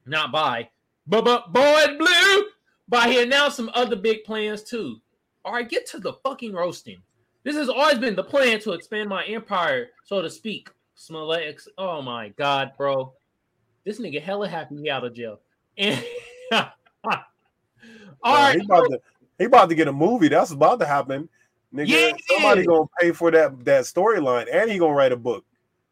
not 0.05 0.31
by, 0.31 0.69
but 1.07 1.25
but 1.25 1.53
Boy 1.53 1.97
Blue, 1.97 2.45
But 2.87 3.09
he 3.09 3.21
announced 3.21 3.57
some 3.57 3.71
other 3.73 3.95
big 3.95 4.23
plans 4.23 4.63
too. 4.63 5.01
All 5.45 5.53
right, 5.53 5.67
get 5.67 5.85
to 5.91 5.99
the 5.99 6.13
fucking 6.23 6.53
roasting. 6.53 7.01
This 7.43 7.55
has 7.55 7.69
always 7.69 7.97
been 7.97 8.15
the 8.15 8.23
plan 8.23 8.59
to 8.61 8.73
expand 8.73 9.09
my 9.09 9.23
empire, 9.25 9.89
so 10.03 10.21
to 10.21 10.29
speak. 10.29 10.69
Smollett, 10.95 11.61
oh 11.77 12.01
my 12.01 12.29
god, 12.29 12.71
bro, 12.77 13.13
this 13.85 13.99
nigga 13.99 14.21
hella 14.21 14.49
happy 14.49 14.75
he 14.77 14.89
out 14.89 15.05
of 15.05 15.13
jail. 15.13 15.39
And 15.79 16.03
all 18.23 18.33
right, 18.35 18.59
he 18.59 18.65
about, 18.65 18.89
to, 18.89 18.99
he 19.37 19.45
about 19.45 19.69
to 19.69 19.75
get 19.75 19.87
a 19.87 19.93
movie. 19.93 20.27
That's 20.27 20.51
about 20.51 20.79
to 20.79 20.85
happen. 20.85 21.29
Nigga, 21.73 21.87
yeah. 21.87 22.11
somebody 22.27 22.65
gonna 22.65 22.85
pay 22.99 23.11
for 23.11 23.29
that 23.31 23.63
that 23.65 23.83
storyline, 23.83 24.47
and 24.51 24.71
he 24.71 24.79
gonna 24.79 24.93
write 24.93 25.11
a 25.11 25.17
book. 25.17 25.45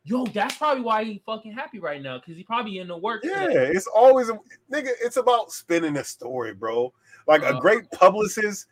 Yo, 0.08 0.24
that's 0.28 0.56
probably 0.58 0.84
why 0.84 1.03
he 1.03 1.22
fucking 1.26 1.51
happy 1.51 1.80
right 1.80 1.99
now 1.99 2.20
because 2.20 2.38
he 2.38 2.43
probably 2.43 2.78
in 2.78 2.88
the 2.88 2.95
work. 2.95 3.24
Yeah, 3.24 3.47
it's 3.49 3.88
always 3.88 4.30
a 4.30 4.34
nigga. 4.72 4.89
It's 5.01 5.18
about 5.18 5.51
spinning 5.51 5.97
a 5.97 6.03
story, 6.03 6.53
bro. 6.53 6.93
Like 7.28 7.41
uh, 7.41 7.58
a 7.58 7.60
great 7.60 7.89
publicist 7.89 8.68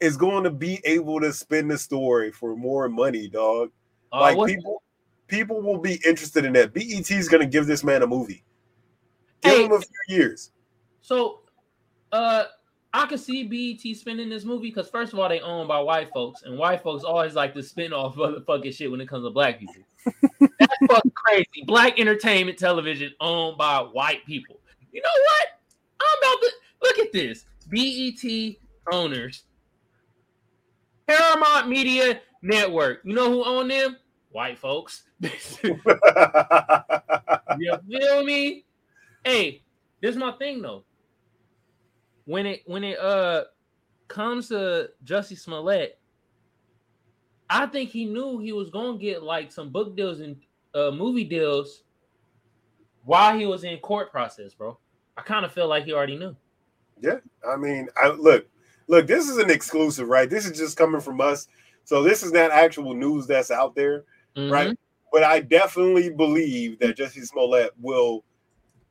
is 0.00 0.16
going 0.16 0.42
to 0.42 0.50
be 0.50 0.80
able 0.84 1.20
to 1.20 1.32
spin 1.32 1.68
the 1.68 1.78
story 1.78 2.32
for 2.32 2.56
more 2.56 2.88
money, 2.88 3.28
dog. 3.28 3.70
Uh, 4.12 4.34
like 4.34 4.48
people, 4.48 4.82
people 5.28 5.62
will 5.62 5.78
be 5.78 6.00
interested 6.04 6.44
in 6.44 6.52
that. 6.54 6.74
BET 6.74 7.08
is 7.12 7.28
going 7.28 7.42
to 7.42 7.48
give 7.48 7.68
this 7.68 7.84
man 7.84 8.02
a 8.02 8.06
movie. 8.06 8.42
Give 9.42 9.52
hey, 9.52 9.64
him 9.64 9.72
a 9.72 9.78
few 9.78 10.16
years. 10.16 10.50
So, 11.00 11.42
uh, 12.10 12.44
I 12.92 13.06
can 13.06 13.18
see 13.18 13.44
BET 13.44 13.96
spinning 13.96 14.28
this 14.28 14.44
movie 14.44 14.68
because 14.68 14.90
first 14.90 15.12
of 15.12 15.20
all, 15.20 15.28
they 15.28 15.40
owned 15.40 15.68
by 15.68 15.78
white 15.78 16.10
folks, 16.12 16.42
and 16.42 16.58
white 16.58 16.82
folks 16.82 17.04
always 17.04 17.34
like 17.34 17.54
to 17.54 17.62
spin 17.62 17.92
off 17.92 18.14
motherfucking 18.16 18.74
shit 18.74 18.90
when 18.90 19.00
it 19.00 19.08
comes 19.08 19.24
to 19.24 19.30
black 19.30 19.60
people. 19.60 20.48
Fucking 20.88 21.12
crazy. 21.14 21.64
Black 21.66 21.98
entertainment 21.98 22.58
television 22.58 23.12
owned 23.20 23.58
by 23.58 23.78
white 23.78 24.24
people. 24.26 24.60
You 24.92 25.02
know 25.02 25.08
what? 25.24 25.46
I'm 26.00 26.18
about 26.18 26.42
to 26.42 26.52
look 26.82 26.98
at 26.98 27.12
this. 27.12 27.44
BET 27.68 28.56
owners. 28.92 29.44
Paramount 31.06 31.68
Media 31.68 32.20
Network. 32.42 33.00
You 33.04 33.14
know 33.14 33.30
who 33.30 33.44
own 33.44 33.68
them? 33.68 33.96
White 34.30 34.58
folks. 34.58 35.04
you 35.20 35.80
feel 37.88 38.24
me? 38.24 38.64
Hey, 39.24 39.62
this 40.00 40.12
is 40.12 40.16
my 40.16 40.32
thing 40.32 40.62
though 40.62 40.84
when 42.24 42.46
it 42.46 42.62
when 42.66 42.84
it 42.84 42.98
uh 42.98 43.44
comes 44.08 44.48
to 44.48 44.90
Jussie 45.04 45.38
Smollett, 45.38 45.98
I 47.48 47.66
think 47.66 47.90
he 47.90 48.04
knew 48.04 48.38
he 48.38 48.52
was 48.52 48.70
gonna 48.70 48.98
get 48.98 49.22
like 49.22 49.50
some 49.50 49.70
book 49.70 49.96
deals 49.96 50.20
and 50.20 50.36
uh, 50.74 50.90
movie 50.90 51.24
deals 51.24 51.82
while 53.04 53.36
he 53.38 53.46
was 53.46 53.64
in 53.64 53.78
court 53.78 54.10
process, 54.10 54.54
bro. 54.54 54.78
I 55.16 55.22
kind 55.22 55.44
of 55.44 55.52
feel 55.52 55.68
like 55.68 55.84
he 55.84 55.92
already 55.92 56.16
knew. 56.16 56.34
Yeah, 57.00 57.18
I 57.46 57.56
mean, 57.56 57.88
I 57.96 58.08
look, 58.08 58.46
look. 58.86 59.06
This 59.06 59.28
is 59.28 59.38
an 59.38 59.50
exclusive, 59.50 60.08
right? 60.08 60.30
This 60.30 60.46
is 60.46 60.56
just 60.56 60.76
coming 60.76 61.00
from 61.00 61.20
us, 61.20 61.48
so 61.84 62.02
this 62.02 62.22
is 62.22 62.32
not 62.32 62.50
actual 62.50 62.94
news 62.94 63.26
that's 63.26 63.50
out 63.50 63.74
there, 63.74 64.04
mm-hmm. 64.36 64.52
right? 64.52 64.78
But 65.12 65.24
I 65.24 65.40
definitely 65.40 66.10
believe 66.10 66.78
that 66.78 66.96
Jussie 66.96 67.26
Smollett 67.26 67.72
will 67.80 68.24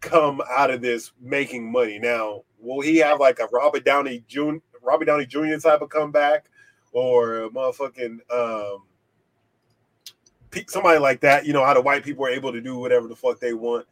come 0.02 0.42
out 0.52 0.70
of 0.70 0.82
this 0.82 1.12
making 1.20 1.72
money. 1.72 2.00
Now, 2.00 2.44
will 2.60 2.82
he 2.82 2.98
have 2.98 3.20
like 3.20 3.40
a 3.40 3.48
Robert 3.52 3.86
Downey 3.86 4.24
Jr. 4.28 4.58
Robert 4.82 5.06
Downey 5.06 5.26
Jr. 5.26 5.58
type 5.58 5.82
of 5.82 5.90
comeback, 5.90 6.46
or 6.92 7.44
a 7.44 7.50
motherfucking 7.50 8.20
um, 8.30 8.84
somebody 10.68 11.00
like 11.00 11.22
that? 11.22 11.46
You 11.46 11.54
know 11.54 11.66
how 11.66 11.74
the 11.74 11.82
white 11.82 12.04
people 12.04 12.26
are 12.26 12.30
able 12.30 12.52
to 12.52 12.62
do 12.62 12.78
whatever 12.78 13.08
the 13.08 13.16
fuck 13.16 13.40
they 13.40 13.54
want, 13.54 13.86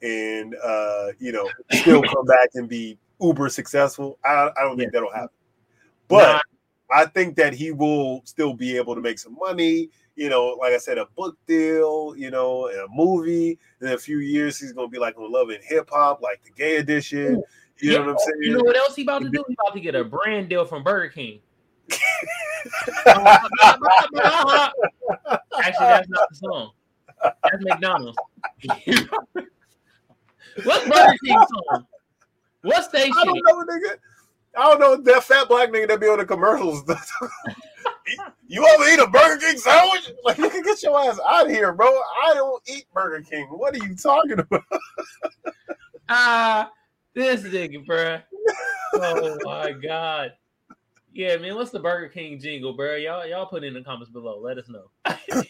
and 0.00 0.54
uh, 0.62 1.08
you 1.18 1.32
know 1.32 1.48
still 1.72 2.02
come 2.14 2.26
back 2.26 2.50
and 2.54 2.68
be 2.68 2.98
uber 3.20 3.48
successful. 3.48 4.18
I, 4.24 4.50
I 4.56 4.62
don't 4.62 4.76
think 4.76 4.92
yeah. 4.92 5.00
that'll 5.00 5.12
happen, 5.12 5.36
but. 6.08 6.32
Nah. 6.32 6.40
I 6.94 7.06
think 7.06 7.36
that 7.36 7.54
he 7.54 7.70
will 7.72 8.20
still 8.26 8.52
be 8.52 8.76
able 8.76 8.94
to 8.94 9.00
make 9.00 9.18
some 9.18 9.34
money 9.40 9.88
you 10.16 10.28
know, 10.28 10.58
like 10.60 10.72
I 10.72 10.78
said, 10.78 10.98
a 10.98 11.06
book 11.16 11.36
deal, 11.46 12.14
you 12.16 12.30
know, 12.30 12.68
and 12.68 12.78
a 12.78 12.88
movie. 12.92 13.58
In 13.80 13.88
a 13.88 13.98
few 13.98 14.18
years, 14.18 14.58
he's 14.60 14.72
gonna 14.72 14.88
be 14.88 14.98
like 14.98 15.18
on 15.18 15.30
Love 15.32 15.48
and 15.48 15.62
Hip 15.64 15.88
Hop, 15.90 16.22
like 16.22 16.42
the 16.44 16.50
gay 16.50 16.76
edition. 16.76 17.42
You 17.78 17.92
yeah. 17.92 17.98
know 17.98 18.04
what 18.04 18.10
I'm 18.12 18.18
saying? 18.18 18.36
You 18.42 18.56
know 18.56 18.64
what 18.64 18.76
else 18.76 18.94
he 18.94 19.02
about 19.02 19.22
to 19.22 19.30
do? 19.30 19.44
He 19.48 19.54
about 19.54 19.74
to 19.74 19.80
get 19.80 19.94
a 19.94 20.04
brand 20.04 20.48
deal 20.48 20.64
from 20.64 20.84
Burger 20.84 21.08
King. 21.08 21.40
Actually, 25.58 25.86
that's 25.86 26.08
not 26.08 26.28
the 26.30 26.34
song. 26.34 26.70
That's 27.22 27.64
McDonald's. 27.64 28.18
What's 30.64 30.88
Burger 30.88 31.16
King 31.24 31.38
song? 31.70 31.86
What 32.62 32.84
station? 32.84 33.12
I 33.16 33.24
don't 33.24 33.42
know, 33.48 33.64
nigga. 33.64 33.96
I 34.56 34.64
don't 34.64 34.80
know 34.80 34.96
that 34.96 35.24
fat 35.24 35.48
black 35.48 35.70
nigga 35.70 35.88
that 35.88 36.00
be 36.00 36.08
on 36.08 36.18
the 36.18 36.26
commercials. 36.26 36.82
you 38.46 38.60
want 38.60 38.82
to 38.82 38.92
eat 38.92 39.00
a 39.00 39.10
Burger 39.10 39.38
King 39.38 39.56
sandwich? 39.56 40.12
Like, 40.24 40.38
you 40.38 40.50
can 40.50 40.62
get 40.62 40.82
your 40.82 41.00
ass 41.00 41.18
out 41.26 41.46
of 41.46 41.52
here, 41.52 41.72
bro. 41.72 41.86
I 41.86 42.34
don't 42.34 42.62
eat 42.68 42.84
Burger 42.92 43.24
King. 43.28 43.46
What 43.46 43.74
are 43.74 43.86
you 43.86 43.96
talking 43.96 44.38
about? 44.38 44.64
Ah, 46.08 46.66
uh, 46.66 46.68
this 47.14 47.42
nigga, 47.42 47.84
bro. 47.86 48.18
Oh 48.94 49.38
my 49.42 49.72
god. 49.72 50.32
Yeah, 51.14 51.36
man. 51.36 51.54
What's 51.54 51.70
the 51.70 51.80
Burger 51.80 52.08
King 52.08 52.38
jingle, 52.38 52.72
bro? 52.72 52.96
Y'all, 52.96 53.26
y'all 53.26 53.46
put 53.46 53.64
in 53.64 53.74
the 53.74 53.82
comments 53.82 54.10
below. 54.10 54.40
Let 54.40 54.58
us 54.58 54.68
know. 54.68 54.90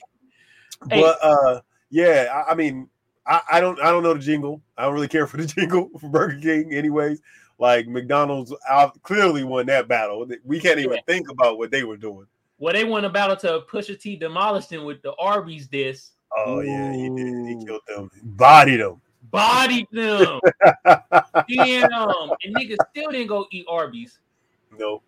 but 0.89 1.19
uh, 1.23 1.61
yeah, 1.91 2.29
I, 2.33 2.53
I 2.53 2.55
mean, 2.55 2.89
I, 3.27 3.41
I, 3.53 3.61
don't, 3.61 3.81
I 3.81 3.91
don't 3.91 4.03
know 4.03 4.15
the 4.15 4.21
jingle. 4.21 4.61
I 4.77 4.85
don't 4.85 4.95
really 4.95 5.09
care 5.09 5.27
for 5.27 5.37
the 5.37 5.47
jingle 5.47 5.91
for 6.01 6.09
Burger 6.09 6.41
King, 6.41 6.75
anyways. 6.75 7.21
Like 7.59 7.87
McDonald's 7.87 8.53
out, 8.69 9.01
clearly 9.03 9.45
won 9.45 9.67
that 9.67 9.87
battle. 9.87 10.27
We 10.45 10.59
can't 10.59 10.81
even 10.81 10.95
yeah. 10.95 11.01
think 11.07 11.31
about 11.31 11.59
what 11.59 11.71
they 11.71 11.85
were 11.85 11.97
doing. 11.97 12.27
Well, 12.59 12.73
they 12.73 12.85
won 12.85 13.05
a 13.05 13.11
battle 13.11 13.37
to 13.37 13.61
Pusha 13.71 13.99
T 14.01 14.17
demolished 14.17 14.71
him 14.71 14.85
with 14.85 15.03
the 15.03 15.15
Arby's 15.15 15.69
diss. 15.69 16.11
Oh 16.37 16.59
Ooh. 16.59 16.63
yeah, 16.63 16.93
he 16.93 17.09
did. 17.11 17.47
He 17.49 17.65
killed 17.65 17.83
them, 17.87 18.11
bodied 18.23 18.81
them, 18.81 19.01
bodied 19.31 19.87
them. 19.93 20.41
Damn, 20.85 21.91
and 21.93 22.57
niggas 22.57 22.77
still 22.91 23.11
didn't 23.11 23.27
go 23.29 23.47
eat 23.53 23.67
Arby's. 23.69 24.19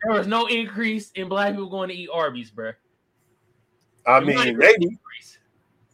There 0.05 0.13
was 0.13 0.27
no 0.27 0.47
increase 0.47 1.11
in 1.13 1.29
black 1.29 1.53
people 1.53 1.69
going 1.69 1.89
to 1.89 1.95
eat 1.95 2.09
Arby's, 2.13 2.51
bro. 2.51 2.73
I 4.07 4.19
It 4.19 4.27
mean, 4.27 4.59
maybe, 4.59 4.99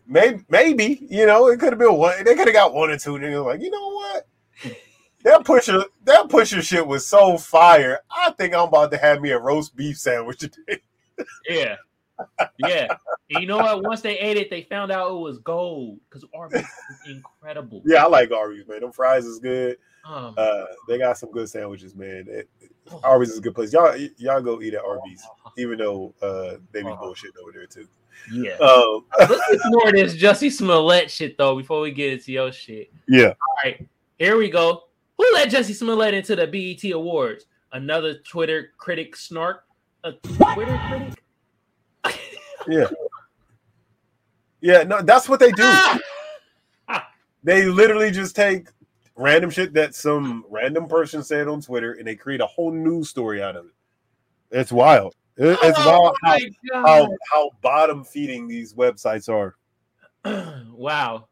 maybe, 0.07 0.45
maybe. 0.49 1.07
You 1.09 1.27
know, 1.27 1.49
it 1.49 1.59
could 1.61 1.73
have 1.73 1.79
been 1.79 1.95
one. 1.95 2.25
They 2.25 2.35
could 2.35 2.47
have 2.47 2.55
got 2.55 2.75
one 2.75 2.91
or 2.91 2.99
two 2.99 3.13
niggas. 3.13 3.45
Like, 3.45 3.61
you 3.61 3.71
know 3.71 3.89
what? 3.93 4.27
That 5.23 5.45
Pusha, 5.45 5.85
that 6.05 6.29
Pusha 6.29 6.63
shit 6.63 6.87
was 6.87 7.07
so 7.07 7.37
fire. 7.37 7.99
I 8.11 8.31
think 8.33 8.55
I'm 8.55 8.69
about 8.69 8.91
to 8.93 8.99
have 8.99 9.21
me 9.21 9.31
a 9.31 9.39
roast 9.39 9.77
beef 9.77 9.99
sandwich 9.99 10.39
today. 10.39 10.83
Yeah. 11.47 11.77
Yeah. 12.59 12.89
And 13.31 13.43
you 13.43 13.47
know 13.47 13.59
what? 13.59 13.83
Once 13.83 14.01
they 14.01 14.19
ate 14.19 14.39
it, 14.39 14.49
they 14.49 14.63
found 14.63 14.91
out 14.91 15.11
it 15.11 15.19
was 15.21 15.39
gold 15.39 16.01
because 16.09 16.25
Arby's 16.35 16.61
is 16.63 16.67
incredible. 17.09 17.83
Yeah, 17.85 18.05
I 18.05 18.09
like 18.09 18.31
Arby's, 18.31 18.67
man. 18.67 18.81
Them 18.81 18.93
fries 18.93 19.27
is 19.27 19.39
good. 19.39 19.77
Um, 20.05 20.35
Uh, 20.37 20.65
they 20.89 20.99
got 20.99 21.19
some 21.19 21.31
good 21.31 21.49
sandwiches, 21.49 21.95
man. 21.95 22.27
It, 22.29 22.49
Arby's 23.05 23.31
is 23.31 23.39
a 23.39 23.41
good 23.41 23.55
place. 23.55 23.73
Y'all, 23.73 23.97
y'all 24.17 24.41
go 24.41 24.61
eat 24.63 24.75
at 24.75 24.83
Arby's, 24.85 25.23
even 25.59 25.79
though 25.79 26.15
uh, 26.23 26.57
they 26.73 26.83
be 26.83 26.89
bullshitting 26.89 27.37
over 27.41 27.53
there 27.53 27.67
too. 27.67 27.87
yeah. 28.33 28.55
Um, 28.55 29.05
Let's 29.19 29.51
get 29.51 29.61
more 29.67 29.89
of 29.89 29.95
this 29.95 30.17
Jussie 30.17 30.51
Smollett 30.51 31.11
shit 31.11 31.37
though 31.39 31.57
before 31.57 31.81
we 31.81 31.91
get 31.93 32.13
into 32.15 32.33
your 32.33 32.51
shit. 32.53 32.93
yeah, 33.09 33.29
All 33.29 33.57
right, 33.65 33.87
here 34.19 34.37
we 34.37 34.51
go. 34.51 34.85
Who 35.19 35.31
let 35.35 35.51
Jussie 35.51 35.75
Smollett 35.75 36.15
into 36.15 36.35
the 36.35 36.47
BET 36.47 36.91
Awards? 36.93 37.45
Another 37.73 38.15
Twitter 38.19 38.73
critic 38.79 39.15
snark. 39.15 39.65
A 40.03 40.13
Twitter 40.13 40.81
critic? 40.89 41.23
yeah, 42.69 42.87
yeah. 44.63 44.83
No, 44.83 45.03
that's 45.03 45.29
what 45.29 45.39
they 45.41 45.53
do. 45.53 45.63
Ah! 45.63 45.99
They 47.43 47.67
literally 47.67 48.11
just 48.11 48.35
take 48.37 48.69
random 49.21 49.51
shit 49.51 49.73
that 49.75 49.95
some 49.95 50.45
random 50.51 50.89
person 50.89 51.23
said 51.23 51.47
on 51.49 51.61
Twitter 51.61 51.93
and 51.93 52.07
they 52.07 52.17
create 52.17 52.41
a 52.41 52.47
whole 52.47 52.73
news 52.73 53.09
story 53.09 53.43
out 53.43 53.57
of 53.57 53.67
it. 53.67 53.73
It's 54.51 54.73
wild. 54.73 55.15
It- 55.37 55.59
It's 55.63 55.79
Oh 55.79 55.87
wild 55.87 56.17
how, 56.23 56.39
how 56.87 57.09
how 57.33 57.51
bottom 57.63 58.05
feeding 58.05 58.49
these 58.49 58.75
websites 58.75 59.29
are. 59.29 59.57
wow. 60.73 61.29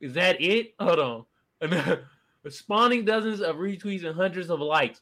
Is 0.00 0.14
that 0.14 0.40
it? 0.40 0.74
Hold 0.80 1.26
on. 1.60 1.98
Responding 2.42 3.04
dozens 3.04 3.40
of 3.40 3.56
retweets 3.56 4.04
and 4.04 4.16
hundreds 4.16 4.50
of 4.50 4.58
likes. 4.60 5.00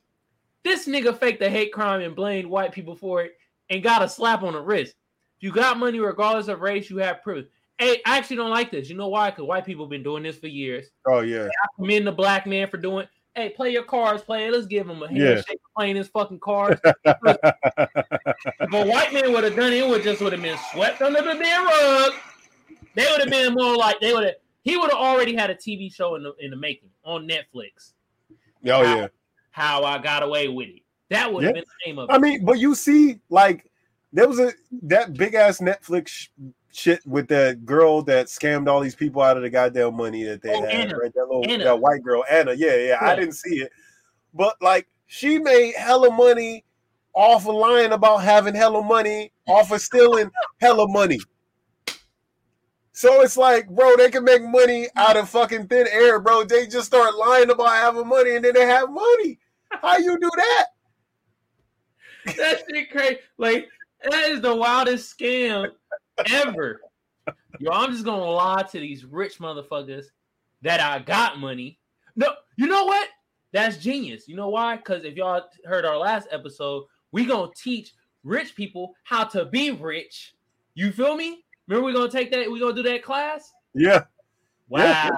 This 0.63 0.87
nigga 0.87 1.17
faked 1.19 1.41
a 1.43 1.49
hate 1.49 1.73
crime 1.73 2.03
and 2.03 2.15
blamed 2.15 2.47
white 2.49 2.73
people 2.73 2.95
for 2.95 3.23
it 3.23 3.33
and 3.71 3.83
got 3.83 4.03
a 4.03 4.09
slap 4.09 4.43
on 4.43 4.53
the 4.53 4.61
wrist. 4.61 4.95
You 5.39 5.53
got 5.53 5.79
money 5.79 6.01
regardless 6.01 6.49
of 6.49 6.61
race, 6.61 6.91
you 6.91 6.99
have 6.99 7.23
privilege. 7.23 7.47
Hey, 7.81 8.03
I 8.05 8.19
actually 8.19 8.37
don't 8.37 8.51
like 8.51 8.71
this. 8.71 8.91
You 8.91 8.97
know 8.97 9.09
why? 9.09 9.31
Because 9.31 9.47
white 9.47 9.65
people 9.65 9.87
have 9.87 9.91
been 9.91 10.03
doing 10.03 10.23
this 10.23 10.37
for 10.39 10.49
years. 10.49 10.89
Oh 11.07 11.21
yeah, 11.21 11.47
I 11.47 11.67
commend 11.77 12.07
the 12.07 12.13
black 12.13 12.47
man 12.47 12.69
for 12.69 12.77
doing. 12.77 13.07
Hey, 13.35 13.49
play 13.49 13.71
your 13.71 13.85
cards, 13.85 14.23
play. 14.23 14.51
Let's 14.51 14.67
give 14.67 14.87
him 14.87 15.03
a 15.03 15.11
Yeah. 15.11 15.29
handshake 15.29 15.61
for 15.63 15.71
playing 15.81 15.97
his 15.97 16.09
fucking 16.09 16.41
cards. 16.41 16.79
if 16.85 17.15
a 17.27 18.87
white 18.87 19.15
man 19.15 19.33
would 19.33 19.45
have 19.45 19.57
done 19.57 19.73
it, 19.73 19.79
it 19.79 19.89
would 19.89 20.03
just 20.03 20.21
would 20.21 20.35
have 20.35 20.43
been 20.43 20.59
swept 20.73 21.01
under 21.01 21.23
the 21.23 21.35
damn 21.43 21.65
rug. 21.67 22.13
They 22.95 23.07
would 23.11 23.21
have 23.21 23.31
been 23.31 23.55
more 23.55 23.77
like 23.77 23.99
they 24.01 24.13
would 24.13 24.25
have. 24.25 24.35
He 24.63 24.77
would 24.77 24.91
have 24.91 25.01
already 25.01 25.35
had 25.35 25.49
a 25.49 25.55
TV 25.55 25.91
show 25.93 26.17
in 26.17 26.23
the 26.23 26.35
in 26.39 26.51
the 26.51 26.57
making 26.59 26.91
on 27.03 27.27
Netflix. 27.27 27.93
oh 28.67 28.83
yeah. 28.83 29.07
How 29.53 29.85
I 29.85 29.97
got 29.99 30.23
away 30.23 30.49
with 30.49 30.69
it. 30.69 30.83
That 31.09 31.33
would 31.33 31.45
have 31.45 31.57
Yeah. 31.57 31.63
been 31.63 31.65
the 31.85 31.91
name 31.91 31.99
of 31.99 32.11
it. 32.11 32.13
I 32.13 32.19
mean, 32.19 32.45
but 32.45 32.59
you 32.59 32.75
see, 32.75 33.21
like 33.31 33.71
there 34.13 34.29
was 34.29 34.39
a 34.39 34.53
that 34.83 35.15
big 35.15 35.35
ass 35.35 35.61
Netflix 35.61 36.29
shit 36.73 37.05
with 37.07 37.29
that 37.29 37.65
girl 37.67 38.03
that 38.03 38.27
scammed 38.27 38.69
all 38.69 38.81
these 38.81 38.95
people 38.95 39.23
out 39.23 39.37
of 39.37 39.43
the 39.43 39.51
goddamn 39.51 39.97
money 39.97 40.23
that 40.25 40.43
they 40.43 40.51
Oh, 40.55 40.61
had. 40.63 40.71
Anna. 40.71 40.97
Right, 40.99 41.13
that 41.15 41.27
little 41.27 41.45
Anna. 41.49 41.65
that 41.65 41.81
white 41.81 42.03
girl, 42.03 42.25
Anna. 42.31 42.53
Yeah, 42.53 42.77
yeah, 42.77 42.99
I 43.01 43.15
didn't 43.17 43.35
see 43.35 43.57
it, 43.57 43.73
but 44.35 44.55
like 44.61 44.87
she 45.07 45.39
made 45.39 45.75
hella 45.75 46.11
money 46.13 46.65
off 47.13 47.49
of 47.49 47.55
lying 47.57 47.93
about 47.93 48.19
having 48.19 48.55
hella 48.55 48.83
money, 48.83 49.33
off 49.49 49.73
of 49.73 49.81
stealing 49.81 50.31
hella 50.61 50.87
money. 50.89 51.19
So 52.93 53.23
it's 53.23 53.37
like, 53.37 53.69
bro, 53.71 53.97
they 53.97 54.11
can 54.11 54.25
make 54.25 54.43
money 54.43 54.87
out 54.95 55.17
of 55.17 55.29
fucking 55.29 55.69
thin 55.69 55.87
air, 55.91 56.21
bro. 56.21 56.45
They 56.45 56.67
just 56.67 56.87
start 56.87 57.15
lying 57.17 57.51
about 57.51 57.71
having 57.71 58.07
money 58.07 58.37
and 58.37 58.45
then 58.45 58.55
they 58.55 58.67
have 58.67 58.91
money. 58.91 59.39
How 59.71 59.97
you 59.97 60.19
do 60.21 60.31
that? 60.37 60.67
that 62.37 62.63
shit 62.71 62.91
crazy. 62.91 63.19
Like 63.39 63.69
that 64.09 64.31
is 64.31 64.41
the 64.41 64.55
wildest 64.55 65.19
scam 65.19 65.71
ever. 66.31 66.81
Yo, 67.59 67.71
I'm 67.71 67.93
just 67.93 68.05
gonna 68.05 68.25
lie 68.25 68.63
to 68.63 68.81
these 68.81 69.05
rich 69.05 69.39
motherfuckers 69.39 70.07
that 70.63 70.81
I 70.81 70.99
got 71.01 71.39
money. 71.39 71.79
No, 72.17 72.33
you 72.57 72.67
know 72.67 72.85
what? 72.85 73.09
That's 73.53 73.77
genius. 73.79 74.29
You 74.29 74.37
know 74.37 74.49
why? 74.49 74.77
Because 74.77 75.05
if 75.05 75.17
y'all 75.17 75.43
heard 75.65 75.85
our 75.85 75.97
last 75.97 76.29
episode, 76.31 76.85
we 77.13 77.25
gonna 77.25 77.51
teach 77.57 77.95
rich 78.25 78.55
people 78.55 78.95
how 79.05 79.25
to 79.25 79.45
be 79.47 79.71
rich. 79.71 80.35
You 80.75 80.93
feel 80.93 81.17
me? 81.17 81.45
Remember 81.67 81.87
we 81.87 81.93
gonna 81.93 82.11
take 82.11 82.31
that? 82.33 82.51
We 82.51 82.61
gonna 82.61 82.75
do 82.75 82.83
that 82.85 83.03
class? 83.03 83.53
Yeah. 83.75 84.05
Wow, 84.69 84.81
Yeah. 84.81 85.11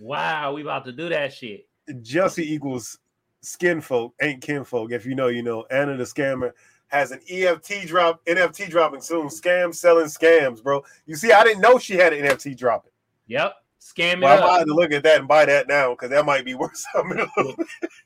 wow, 0.00 0.52
we 0.54 0.62
about 0.62 0.84
to 0.84 0.92
do 0.92 1.08
that 1.08 1.32
shit. 1.32 1.68
Jussie 1.88 2.44
equals 2.44 2.98
skin 3.42 3.80
folk, 3.80 4.14
ain't 4.22 4.40
kinfolk. 4.40 4.92
If 4.92 5.04
you 5.04 5.14
know, 5.14 5.28
you 5.28 5.42
know. 5.42 5.64
Anna 5.70 5.96
the 5.96 6.04
scammer 6.04 6.52
has 6.92 7.10
an 7.10 7.20
EFT 7.28 7.86
drop, 7.86 8.24
NFT 8.26 8.68
dropping 8.68 9.00
soon. 9.00 9.28
Scam 9.28 9.74
selling 9.74 10.06
scams, 10.06 10.62
bro. 10.62 10.84
You 11.06 11.16
see, 11.16 11.32
I 11.32 11.42
didn't 11.42 11.62
know 11.62 11.78
she 11.78 11.94
had 11.94 12.12
an 12.12 12.24
NFT 12.24 12.56
dropping. 12.56 12.92
Yep, 13.26 13.54
scam 13.80 14.14
it 14.14 14.20
But 14.20 14.38
I'm 14.38 14.38
about 14.38 14.66
to 14.66 14.74
look 14.74 14.92
at 14.92 15.02
that 15.04 15.18
and 15.18 15.26
buy 15.26 15.46
that 15.46 15.68
now 15.68 15.90
because 15.90 16.10
that 16.10 16.26
might 16.26 16.44
be 16.44 16.54
worth 16.54 16.76
something. 16.92 17.26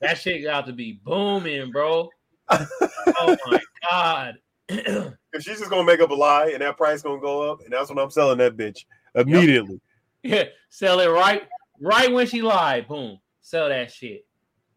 That 0.01 0.17
shit 0.17 0.43
got 0.43 0.65
to 0.67 0.73
be 0.73 0.99
booming, 1.03 1.71
bro. 1.71 2.09
oh 2.49 3.37
my 3.45 3.59
god. 3.89 4.35
if 4.69 5.13
she's 5.41 5.59
just 5.59 5.69
gonna 5.69 5.83
make 5.83 5.99
up 5.99 6.11
a 6.11 6.13
lie 6.13 6.49
and 6.53 6.61
that 6.61 6.77
price 6.77 7.01
gonna 7.01 7.21
go 7.21 7.51
up, 7.51 7.61
and 7.61 7.71
that's 7.71 7.89
when 7.89 7.99
I'm 7.99 8.11
selling 8.11 8.37
that 8.39 8.57
bitch 8.57 8.85
immediately. 9.15 9.79
yeah, 10.23 10.43
sell 10.69 10.99
it 10.99 11.07
right, 11.07 11.43
right 11.79 12.11
when 12.11 12.27
she 12.27 12.41
lied. 12.41 12.87
Boom, 12.87 13.17
sell 13.41 13.69
that 13.69 13.91
shit. 13.91 14.25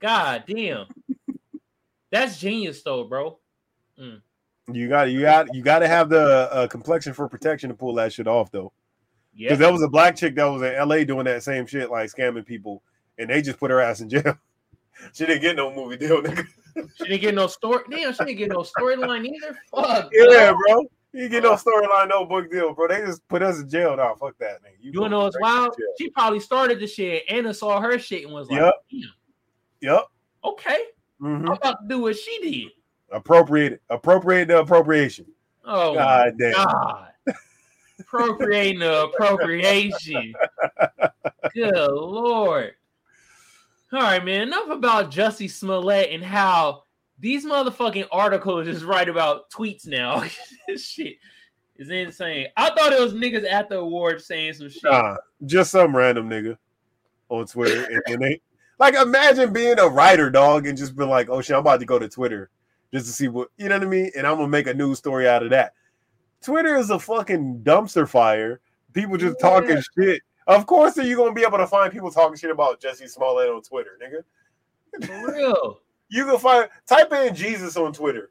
God 0.00 0.44
damn, 0.46 0.86
that's 2.12 2.38
genius 2.38 2.82
though, 2.82 3.04
bro. 3.04 3.39
You 4.72 4.88
got 4.88 5.10
you 5.10 5.20
got 5.22 5.54
you 5.54 5.62
got 5.62 5.80
to 5.80 5.88
have 5.88 6.08
the 6.08 6.48
uh, 6.52 6.66
complexion 6.68 7.12
for 7.12 7.28
protection 7.28 7.68
to 7.70 7.74
pull 7.74 7.94
that 7.94 8.12
shit 8.12 8.26
off, 8.26 8.50
though. 8.50 8.72
Yeah, 9.34 9.48
Because 9.48 9.58
there 9.60 9.72
was 9.72 9.82
a 9.82 9.88
black 9.88 10.16
chick 10.16 10.34
that 10.36 10.44
was 10.44 10.62
in 10.62 10.74
LA 10.76 11.04
doing 11.04 11.24
that 11.24 11.42
same 11.42 11.66
shit, 11.66 11.90
like 11.90 12.10
scamming 12.10 12.44
people, 12.46 12.82
and 13.18 13.30
they 13.30 13.42
just 13.42 13.58
put 13.58 13.70
her 13.70 13.80
ass 13.80 14.00
in 14.00 14.08
jail. 14.08 14.36
she 15.12 15.26
didn't 15.26 15.42
get 15.42 15.56
no 15.56 15.72
movie 15.74 15.96
deal, 15.96 16.22
nigga. 16.22 16.46
she 16.96 17.04
didn't 17.04 17.20
get 17.20 17.34
no 17.34 17.46
story. 17.46 17.84
Damn, 17.90 18.12
she 18.12 18.24
didn't 18.24 18.38
get 18.38 18.50
no 18.50 18.58
storyline 18.58 19.26
either. 19.26 19.56
Fuck. 19.74 20.10
Yeah, 20.12 20.52
bro. 20.52 20.84
You 21.12 21.28
get 21.28 21.42
no 21.42 21.54
storyline, 21.54 22.08
no 22.08 22.24
book 22.24 22.50
deal, 22.50 22.72
bro. 22.74 22.86
They 22.88 23.00
just 23.00 23.26
put 23.28 23.42
us 23.42 23.60
in 23.60 23.68
jail 23.68 23.96
now. 23.96 24.14
Fuck 24.14 24.36
that, 24.38 24.62
nigga. 24.62 24.76
You 24.80 25.00
wanna 25.00 25.10
know 25.16 25.24
what's 25.24 25.38
wild? 25.40 25.74
She 25.98 26.10
probably 26.10 26.38
started 26.40 26.78
the 26.78 26.86
shit. 26.86 27.24
Anna 27.28 27.52
saw 27.52 27.80
her 27.80 27.98
shit 27.98 28.24
and 28.24 28.32
was 28.32 28.48
like, 28.48 28.60
Yep. 28.60 28.74
"Damn, 28.90 29.90
Yep. 29.92 30.04
okay, 30.44 30.78
hmm 31.18 31.46
I'm 31.46 31.52
about 31.52 31.78
to 31.82 31.88
do 31.88 32.00
what 32.00 32.16
she 32.16 32.38
did." 32.40 32.70
Appropriate, 33.10 33.82
appropriate 33.90 34.48
the 34.48 34.60
appropriation. 34.60 35.26
Oh 35.64 35.94
God 35.94 36.32
damn. 36.38 36.52
God. 36.52 37.08
Appropriating 37.98 38.80
the 38.80 39.04
appropriation. 39.04 40.32
Good 41.54 41.74
lord. 41.74 42.72
All 43.92 44.00
right, 44.00 44.24
man. 44.24 44.42
Enough 44.42 44.70
about 44.70 45.10
Jussie 45.10 45.50
Smollett 45.50 46.10
and 46.10 46.24
how 46.24 46.84
these 47.18 47.44
motherfucking 47.44 48.06
articles 48.12 48.66
just 48.66 48.84
write 48.84 49.08
about 49.08 49.50
tweets 49.50 49.86
now. 49.86 50.24
this 50.68 50.84
shit 50.84 51.16
is 51.76 51.90
insane. 51.90 52.46
I 52.56 52.70
thought 52.70 52.92
it 52.92 53.00
was 53.00 53.14
niggas 53.14 53.50
at 53.50 53.68
the 53.68 53.78
awards 53.78 54.24
saying 54.26 54.54
some 54.54 54.70
shit. 54.70 54.84
Nah, 54.84 55.16
just 55.44 55.72
some 55.72 55.94
random 55.94 56.30
nigga 56.30 56.56
on 57.28 57.46
Twitter, 57.46 57.84
and, 57.84 58.02
and 58.06 58.22
they 58.22 58.40
like 58.78 58.94
imagine 58.94 59.52
being 59.52 59.78
a 59.78 59.88
writer, 59.88 60.30
dog, 60.30 60.66
and 60.66 60.78
just 60.78 60.96
be 60.96 61.04
like, 61.04 61.28
"Oh 61.28 61.40
shit, 61.40 61.54
I'm 61.54 61.60
about 61.60 61.80
to 61.80 61.86
go 61.86 61.98
to 61.98 62.08
Twitter 62.08 62.50
just 62.92 63.06
to 63.06 63.12
see 63.12 63.28
what 63.28 63.48
you 63.56 63.68
know 63.68 63.76
what 63.78 63.86
I 63.86 63.90
mean," 63.90 64.10
and 64.16 64.26
I'm 64.26 64.36
gonna 64.36 64.48
make 64.48 64.66
a 64.66 64.74
news 64.74 64.98
story 64.98 65.28
out 65.28 65.42
of 65.42 65.50
that. 65.50 65.74
Twitter 66.42 66.76
is 66.76 66.90
a 66.90 66.98
fucking 66.98 67.60
dumpster 67.62 68.08
fire. 68.08 68.60
People 68.92 69.16
just 69.16 69.36
Yeah. 69.40 69.48
talking 69.50 69.82
shit. 69.98 70.22
Of 70.46 70.66
course, 70.66 70.98
are 70.98 71.02
you 71.04 71.16
gonna 71.16 71.32
be 71.32 71.42
able 71.42 71.58
to 71.58 71.66
find 71.66 71.92
people 71.92 72.10
talking 72.10 72.36
shit 72.36 72.50
about 72.50 72.80
Jussie 72.80 73.08
Smollett 73.08 73.48
on 73.50 73.62
Twitter, 73.62 73.98
nigga? 74.02 75.06
For 75.06 75.32
real. 75.32 75.80
You 76.12 76.24
can 76.24 76.38
find 76.38 76.68
type 76.88 77.12
in 77.12 77.36
Jesus 77.36 77.76
on 77.76 77.92
Twitter. 77.92 78.30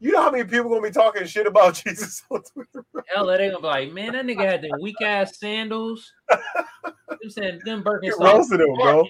You 0.00 0.12
know 0.12 0.20
how 0.20 0.30
many 0.30 0.44
people 0.44 0.68
gonna 0.68 0.82
be 0.82 0.90
talking 0.90 1.24
shit 1.26 1.46
about 1.46 1.72
Jesus 1.86 2.22
on 2.30 2.42
Twitter? 2.42 2.84
Hell, 3.06 3.26
they 3.26 3.48
gonna 3.48 3.60
be 3.60 3.66
like, 3.66 3.92
man, 3.92 4.12
that 4.12 4.26
nigga 4.26 4.40
had 4.46 4.60
them 4.60 4.78
weak 4.82 5.00
ass 5.00 5.38
sandals. 5.38 6.12
I'm 6.30 7.30
saying 7.30 7.60
them 7.64 7.82
They 7.82 8.10
Birkenstocks. 8.10 8.20
roasting 8.20 8.58
them, 8.58 8.74
bro. 8.74 9.08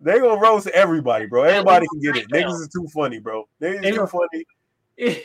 They 0.00 0.18
gonna 0.18 0.40
roast 0.40 0.66
everybody, 0.68 1.26
bro. 1.26 1.44
Everybody 1.44 1.86
can 1.88 2.00
get 2.00 2.16
it. 2.16 2.30
Niggas 2.30 2.60
is 2.60 2.68
too 2.68 2.86
funny, 2.94 3.18
bro. 3.18 3.46
Niggas 3.60 3.84
is 3.84 3.96
too 3.96 4.06
funny. 4.06 4.44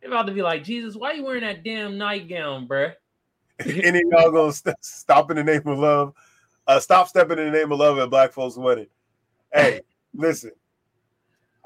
They're 0.00 0.10
about 0.10 0.26
to 0.26 0.32
be 0.32 0.42
like, 0.42 0.64
Jesus, 0.64 0.96
why 0.96 1.12
you 1.12 1.24
wearing 1.24 1.42
that 1.42 1.64
damn 1.64 1.96
nightgown, 1.96 2.66
bruh? 2.68 2.92
Any 3.64 4.00
of 4.00 4.04
y'all 4.10 4.30
gonna 4.32 4.52
st- 4.52 4.76
stop 4.80 5.30
in 5.30 5.36
the 5.36 5.44
name 5.44 5.66
of 5.66 5.78
love? 5.78 6.14
Uh, 6.66 6.80
stop 6.80 7.08
stepping 7.08 7.38
in 7.38 7.46
the 7.46 7.58
name 7.58 7.70
of 7.70 7.78
love 7.78 7.98
at 7.98 8.10
Black 8.10 8.32
Folks 8.32 8.56
Wedding. 8.56 8.88
Hey, 9.52 9.80
listen. 10.14 10.50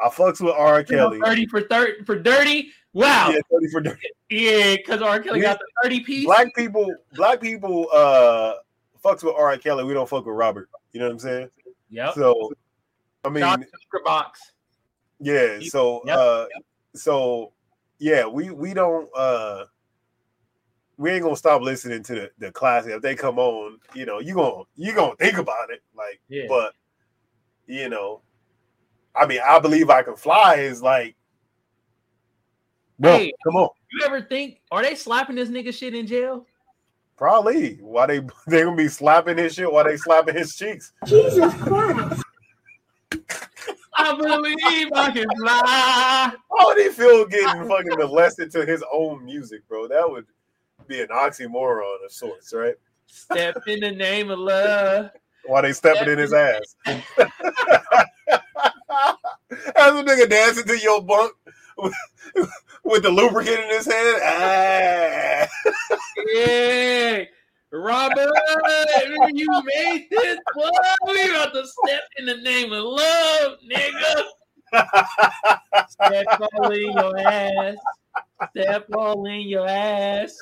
I 0.01 0.09
fucks 0.09 0.41
with 0.41 0.55
R. 0.55 0.85
Kelly. 0.85 1.18
Dirty 1.18 1.47
for 1.47 1.62
thirty 1.62 2.05
for 2.05 2.16
dirty. 2.16 2.70
Wow. 2.93 3.31
Yeah, 3.31 3.41
30 3.51 3.68
for 3.68 3.81
dirty. 3.81 4.09
Yeah, 4.31 4.76
because 4.76 5.03
R. 5.03 5.20
Kelly 5.20 5.41
got 5.41 5.59
the 5.59 5.66
30 5.83 6.01
piece. 6.01 6.24
Black 6.24 6.55
people, 6.55 6.93
black 7.14 7.41
people 7.41 7.89
uh 7.93 8.55
fucks 9.05 9.22
with 9.22 9.35
R. 9.37 9.57
Kelly. 9.59 9.85
We 9.85 9.95
don't 9.95 10.09
fuck 10.09 10.26
with 10.26 10.35
Robert. 10.35 10.68
You 10.93 11.01
know 11.01 11.07
what 11.07 11.12
I'm 11.12 11.18
saying? 11.18 11.51
Yep. 11.91 12.14
So 12.14 12.53
I 13.24 13.28
mean 13.28 13.43
Shout 13.43 13.59
out 13.59 13.61
to 13.61 13.66
Sugar 13.66 14.05
box. 14.05 14.53
Yeah, 15.20 15.59
so 15.61 16.03
Yep, 16.07 16.18
uh 16.18 16.47
so 16.95 17.53
yeah, 17.99 18.26
we 18.26 18.51
we 18.51 18.74
don't 18.74 19.09
uh 19.16 19.64
we 20.97 21.11
ain't 21.11 21.22
gonna 21.22 21.36
stop 21.36 21.62
listening 21.62 22.03
to 22.05 22.14
the, 22.14 22.30
the 22.39 22.53
classic. 22.53 22.93
If 22.93 23.03
they 23.03 23.14
come 23.14 23.39
on, 23.39 23.78
you 23.95 24.05
know, 24.05 24.18
you 24.18 24.34
gonna 24.34 24.64
you 24.76 24.93
gonna 24.95 25.16
think 25.16 25.39
about 25.39 25.70
it. 25.70 25.82
Like, 25.97 26.20
Yeah. 26.28 26.47
but 26.49 26.74
you 27.66 27.89
know, 27.89 28.22
I 29.14 29.26
mean, 29.26 29.41
I 29.47 29.59
believe 29.59 29.91
I 29.91 30.03
can 30.03 30.16
fly 30.16 30.57
is 30.57 30.82
like 30.82 31.16
bro, 32.99 33.16
Hey. 33.16 33.32
come 33.45 33.57
on. 33.57 33.68
You 33.93 34.07
ever 34.07 34.22
think, 34.22 34.61
are 34.70 34.82
they 34.82 34.95
slapping 34.95 35.36
this 35.36 35.49
nigga 35.49 35.72
shit 35.72 35.95
in 35.95 36.07
jail? 36.07 36.47
Probably 37.19 37.75
why 37.81 38.07
they 38.07 38.21
they 38.47 38.62
gonna 38.62 38.77
be 38.77 38.89
slapping 38.89 39.37
his 39.37 39.55
shit 39.55 39.71
while 39.71 39.85
they 39.85 39.97
slapping 39.97 40.37
his 40.37 40.55
cheeks. 40.55 40.93
Jesus 41.05 41.53
Christ. 41.55 42.23
I 44.01 44.16
believe 44.16 44.89
I 44.95 45.11
can 45.11 45.27
fly. 45.37 46.33
Oh, 46.53 46.57
How 46.59 46.66
would 46.69 46.79
he 46.79 46.89
feel 46.91 47.27
getting 47.27 47.66
fucking 47.69 47.97
molested 47.99 48.53
to 48.53 48.64
his 48.64 48.85
own 48.93 49.25
music, 49.25 49.66
bro? 49.69 49.89
That 49.89 50.09
would 50.09 50.27
be 50.87 51.01
an 51.01 51.09
oxymoron 51.09 52.05
of 52.05 52.12
sorts, 52.12 52.55
right? 52.55 52.77
Step 53.09 53.57
in 53.66 53.81
the 53.81 53.91
name 53.91 54.31
of 54.31 54.39
love. 54.39 55.11
While 55.45 55.62
they 55.62 55.73
stepping 55.73 56.12
in 56.12 56.19
his 56.19 56.33
ass. 56.33 56.77
As 59.51 59.95
a 59.95 60.05
nigga 60.05 60.29
dancing 60.29 60.66
to 60.66 60.79
your 60.79 61.03
bunk 61.03 61.33
with, 62.85 63.03
the 63.03 63.11
lubricant 63.11 63.61
in 63.61 63.68
his 63.68 63.87
hand. 63.87 64.20
Ah. 64.22 65.49
Yeah. 66.35 67.24
Robert, 67.70 68.33
you 69.33 69.62
made 69.64 70.09
this. 70.11 70.39
Boy, 70.55 70.70
we 71.07 71.31
about 71.31 71.53
to 71.53 71.66
step 71.66 72.03
in 72.16 72.26
the 72.26 72.37
name 72.39 72.72
of 72.72 72.83
love, 72.85 73.59
nigga. 73.70 74.24
Step 75.89 76.26
all 76.41 76.70
in 76.70 76.93
your 76.93 77.18
ass. 77.18 77.76
Step 78.51 78.87
all 78.95 79.26
in 79.26 79.43
your 79.43 79.68
ass. 79.68 80.35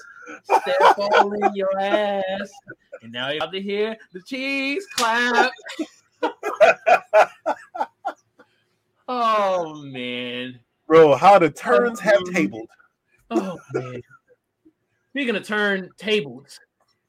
Step 0.45 0.99
all 0.99 1.33
in 1.33 1.55
your 1.55 1.79
ass. 1.81 2.51
And 3.03 3.13
now 3.13 3.31
you 3.31 3.41
have 3.41 3.53
to 3.53 3.61
hear 3.61 3.97
the 4.13 4.23
cheese 4.23 4.87
clap. 4.97 5.53
oh 9.09 9.83
man. 9.83 10.61
Bro, 10.87 11.17
how 11.17 11.39
the 11.39 11.51
turns 11.51 12.01
have 12.01 12.19
um, 12.19 12.33
tabled. 12.33 12.69
Oh 13.31 13.59
man. 13.75 14.01
Speaking 15.11 15.35
of 15.35 15.45
turn 15.45 15.91
tables, 15.97 16.61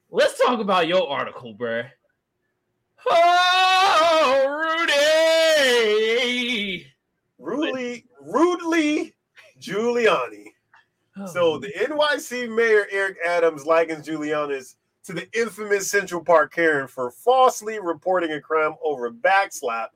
let's 0.10 0.38
talk 0.44 0.60
about 0.60 0.88
your 0.88 1.08
article, 1.10 1.54
bruh. 1.54 1.90
Oh, 3.10 4.88
Rudy. 5.58 6.88
Rudely, 7.38 8.06
rudely 8.22 9.14
Giuliani. 9.60 10.46
Oh, 11.18 11.26
So 11.28 11.60
the 11.60 11.68
NYC 11.68 12.54
mayor 12.54 12.88
Eric 12.92 13.18
Adams 13.26 13.66
likens 13.66 14.08
Giuliani's 14.08 14.76
to 15.06 15.14
the 15.14 15.28
infamous 15.34 15.90
Central 15.90 16.24
Park 16.24 16.54
Karen 16.54 16.88
for 16.88 17.12
falsely 17.12 17.80
reporting 17.80 18.34
a 18.34 18.42
crime 18.42 18.76
over 18.84 19.06
a 19.06 19.12
backslap 19.12 19.88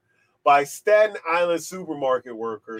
by 0.43 0.63
Staten 0.63 1.17
Island 1.29 1.63
supermarket 1.63 2.35
worker. 2.35 2.79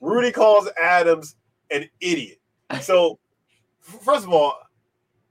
Rudy 0.00 0.32
calls 0.32 0.68
Adams 0.80 1.36
an 1.70 1.88
idiot. 2.00 2.40
So, 2.82 3.18
first 3.80 4.24
of 4.24 4.32
all, 4.32 4.58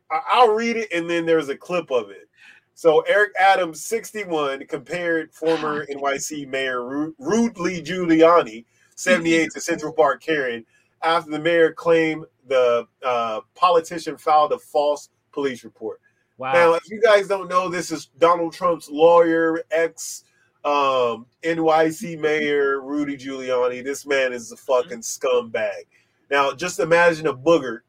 I'll 0.09 0.53
read 0.53 0.77
it 0.77 0.91
and 0.93 1.09
then 1.09 1.25
there's 1.25 1.49
a 1.49 1.55
clip 1.55 1.91
of 1.91 2.09
it. 2.09 2.27
So 2.73 3.01
Eric 3.01 3.31
Adams, 3.39 3.83
61, 3.83 4.67
compared 4.67 5.33
former 5.33 5.85
NYC 5.87 6.47
Mayor 6.47 6.87
Ru- 6.87 7.15
Rudy 7.17 7.81
Giuliani, 7.81 8.65
78, 8.95 9.51
to 9.51 9.61
Central 9.61 9.91
Park 9.91 10.21
Karen 10.21 10.63
after 11.01 11.31
the 11.31 11.39
mayor 11.39 11.73
claimed 11.73 12.25
the 12.47 12.87
uh, 13.03 13.41
politician 13.55 14.17
filed 14.17 14.51
a 14.51 14.59
false 14.59 15.09
police 15.31 15.63
report. 15.63 16.01
wow. 16.37 16.53
Now, 16.53 16.73
if 16.73 16.89
you 16.89 17.01
guys 17.01 17.27
don't 17.27 17.49
know, 17.49 17.67
this 17.67 17.91
is 17.91 18.07
Donald 18.19 18.53
Trump's 18.53 18.89
lawyer, 18.89 19.63
ex 19.71 20.23
um, 20.67 21.25
NYC 21.43 22.19
mayor 22.19 22.81
Rudy 22.81 23.15
Giuliani. 23.15 23.81
This 23.83 24.05
man 24.05 24.33
is 24.33 24.51
a 24.51 24.57
fucking 24.57 24.99
scumbag. 24.99 25.85
Now, 26.29 26.51
just 26.51 26.81
imagine 26.81 27.27
a 27.27 27.33
booger 27.33 27.79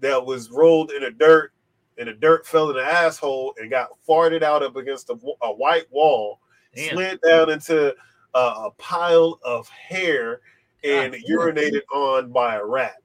that 0.00 0.26
was 0.26 0.50
rolled 0.50 0.90
in 0.90 1.04
a 1.04 1.10
dirt, 1.12 1.52
and 1.96 2.08
the 2.08 2.14
dirt 2.14 2.46
fell 2.48 2.70
in 2.70 2.76
the 2.76 2.82
asshole 2.82 3.54
and 3.58 3.70
got 3.70 3.90
farted 4.08 4.42
out 4.42 4.64
up 4.64 4.74
against 4.74 5.08
a, 5.10 5.16
a 5.42 5.52
white 5.52 5.86
wall, 5.92 6.40
Damn. 6.74 6.94
slid 6.94 7.20
down 7.20 7.50
into 7.50 7.94
a, 8.34 8.38
a 8.38 8.70
pile 8.78 9.38
of 9.44 9.68
hair, 9.68 10.40
and 10.82 11.12
God. 11.12 11.22
urinated 11.30 11.82
on 11.94 12.32
by 12.32 12.56
a 12.56 12.64
rat. 12.64 12.96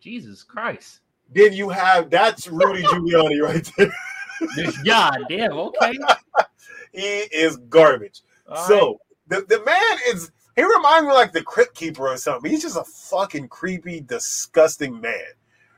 Jesus 0.00 0.42
Christ. 0.42 1.00
Then 1.34 1.54
you 1.54 1.70
have 1.70 2.10
that's 2.10 2.46
Rudy 2.46 2.82
Giuliani 2.82 3.40
right 3.40 3.70
there. 3.78 4.74
God 4.84 5.18
damn, 5.30 5.52
okay. 5.52 5.98
He 6.92 7.00
is 7.00 7.56
garbage. 7.56 8.20
All 8.48 8.54
right. 8.54 8.66
so 8.66 9.00
the, 9.28 9.44
the 9.48 9.62
man 9.64 9.98
is 10.08 10.30
he 10.56 10.62
reminds 10.62 11.06
me 11.06 11.12
like 11.12 11.32
the 11.32 11.42
crypt 11.42 11.74
keeper 11.74 12.08
or 12.08 12.16
something. 12.16 12.50
He's 12.50 12.62
just 12.62 12.76
a 12.76 12.84
fucking 12.84 13.48
creepy, 13.48 14.00
disgusting 14.00 15.00
man. 15.00 15.14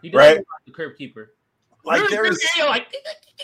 he 0.02 0.10
does 0.10 0.18
right. 0.18 0.36
like 0.36 0.46
the 0.66 0.72
crib 0.72 0.96
keeper. 0.96 1.34
Like 1.84 2.08
there 2.10 2.24
is 2.24 2.42
like, 2.58 2.92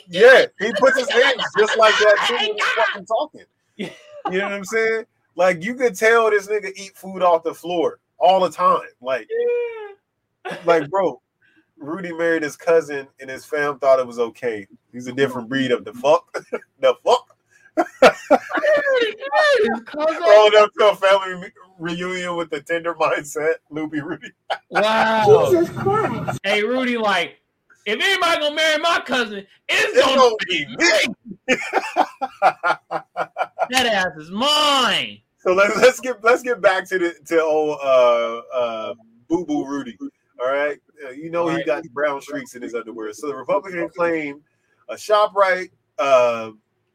yeah, 0.09 0.47
he 0.59 0.73
puts 0.73 0.99
his 0.99 1.11
hands 1.11 1.43
just 1.59 1.79
like 1.79 1.95
that 1.99 2.25
too 2.27 2.35
when 2.35 2.55
he's 2.55 2.65
fucking 2.65 3.07
talking. 3.07 3.45
You 3.77 4.39
know 4.39 4.45
what 4.45 4.53
I'm 4.53 4.65
saying? 4.65 5.05
Like 5.37 5.63
you 5.63 5.75
could 5.75 5.95
tell 5.95 6.31
this 6.31 6.49
nigga 6.49 6.73
eat 6.77 6.97
food 6.97 7.23
off 7.23 7.45
the 7.45 7.55
floor 7.55 8.01
all 8.19 8.41
the 8.41 8.51
time. 8.51 8.89
Like, 9.01 9.29
like 10.65 10.91
bro, 10.91 11.21
Rudy 11.79 12.13
married 12.13 12.43
his 12.43 12.57
cousin 12.57 13.09
and 13.21 13.31
his 13.31 13.45
fam 13.45 13.79
thought 13.79 14.01
it 14.01 14.07
was 14.07 14.19
okay. 14.19 14.67
He's 14.93 15.07
a 15.07 15.13
different 15.13 15.49
breed 15.49 15.71
of 15.71 15.85
the 15.85 15.93
fuck. 15.95 16.33
the 16.81 16.95
fuck. 17.05 17.37
Rolling 19.97 20.57
up 20.59 20.71
to 20.79 20.91
a 20.91 20.97
family 20.97 21.53
reunion 21.79 22.37
with 22.37 22.51
the 22.51 22.61
tender 22.61 22.95
mindset, 22.95 23.55
Loopy 23.71 24.01
Rudy. 24.01 24.31
Wow. 24.71 25.49
Jesus 25.51 25.71
Christ. 25.71 26.39
Hey, 26.45 26.63
Rudy, 26.63 26.97
like, 26.97 27.37
if 27.87 28.01
anybody 28.01 28.41
gonna 28.41 28.55
marry 28.55 28.79
my 28.81 29.01
cousin, 29.05 29.47
it's 29.69 29.97
It's 29.97 30.07
gonna 30.07 30.17
gonna 30.17 30.35
be 30.49 30.67
me. 30.77 31.57
that 33.71 33.87
ass 33.87 34.17
is 34.19 34.31
mine. 34.31 35.21
So 35.39 35.53
let's 35.55 35.77
let's 35.77 36.01
get 36.01 36.23
let's 36.23 36.43
get 36.43 36.61
back 36.61 36.87
to 36.91 36.99
the 36.99 37.15
to 37.27 37.43
old 37.43 37.79
uh 37.83 38.41
uh 38.55 38.95
Boo 39.29 39.47
Boo 39.47 39.65
Rudy. 39.67 39.97
All 40.41 40.49
right, 40.49 40.79
Uh, 41.07 41.11
you 41.11 41.31
know 41.31 41.43
All 41.43 41.49
he 41.51 41.57
right. 41.57 41.67
got 41.67 41.85
brown 41.93 42.21
streaks 42.21 42.55
in 42.55 42.63
his 42.63 42.75
underwear. 42.75 43.13
So 43.13 43.29
the 43.29 43.37
Republican 43.37 43.89
claimed 43.89 44.43
a 44.89 44.95
Shoprite, 44.95 45.71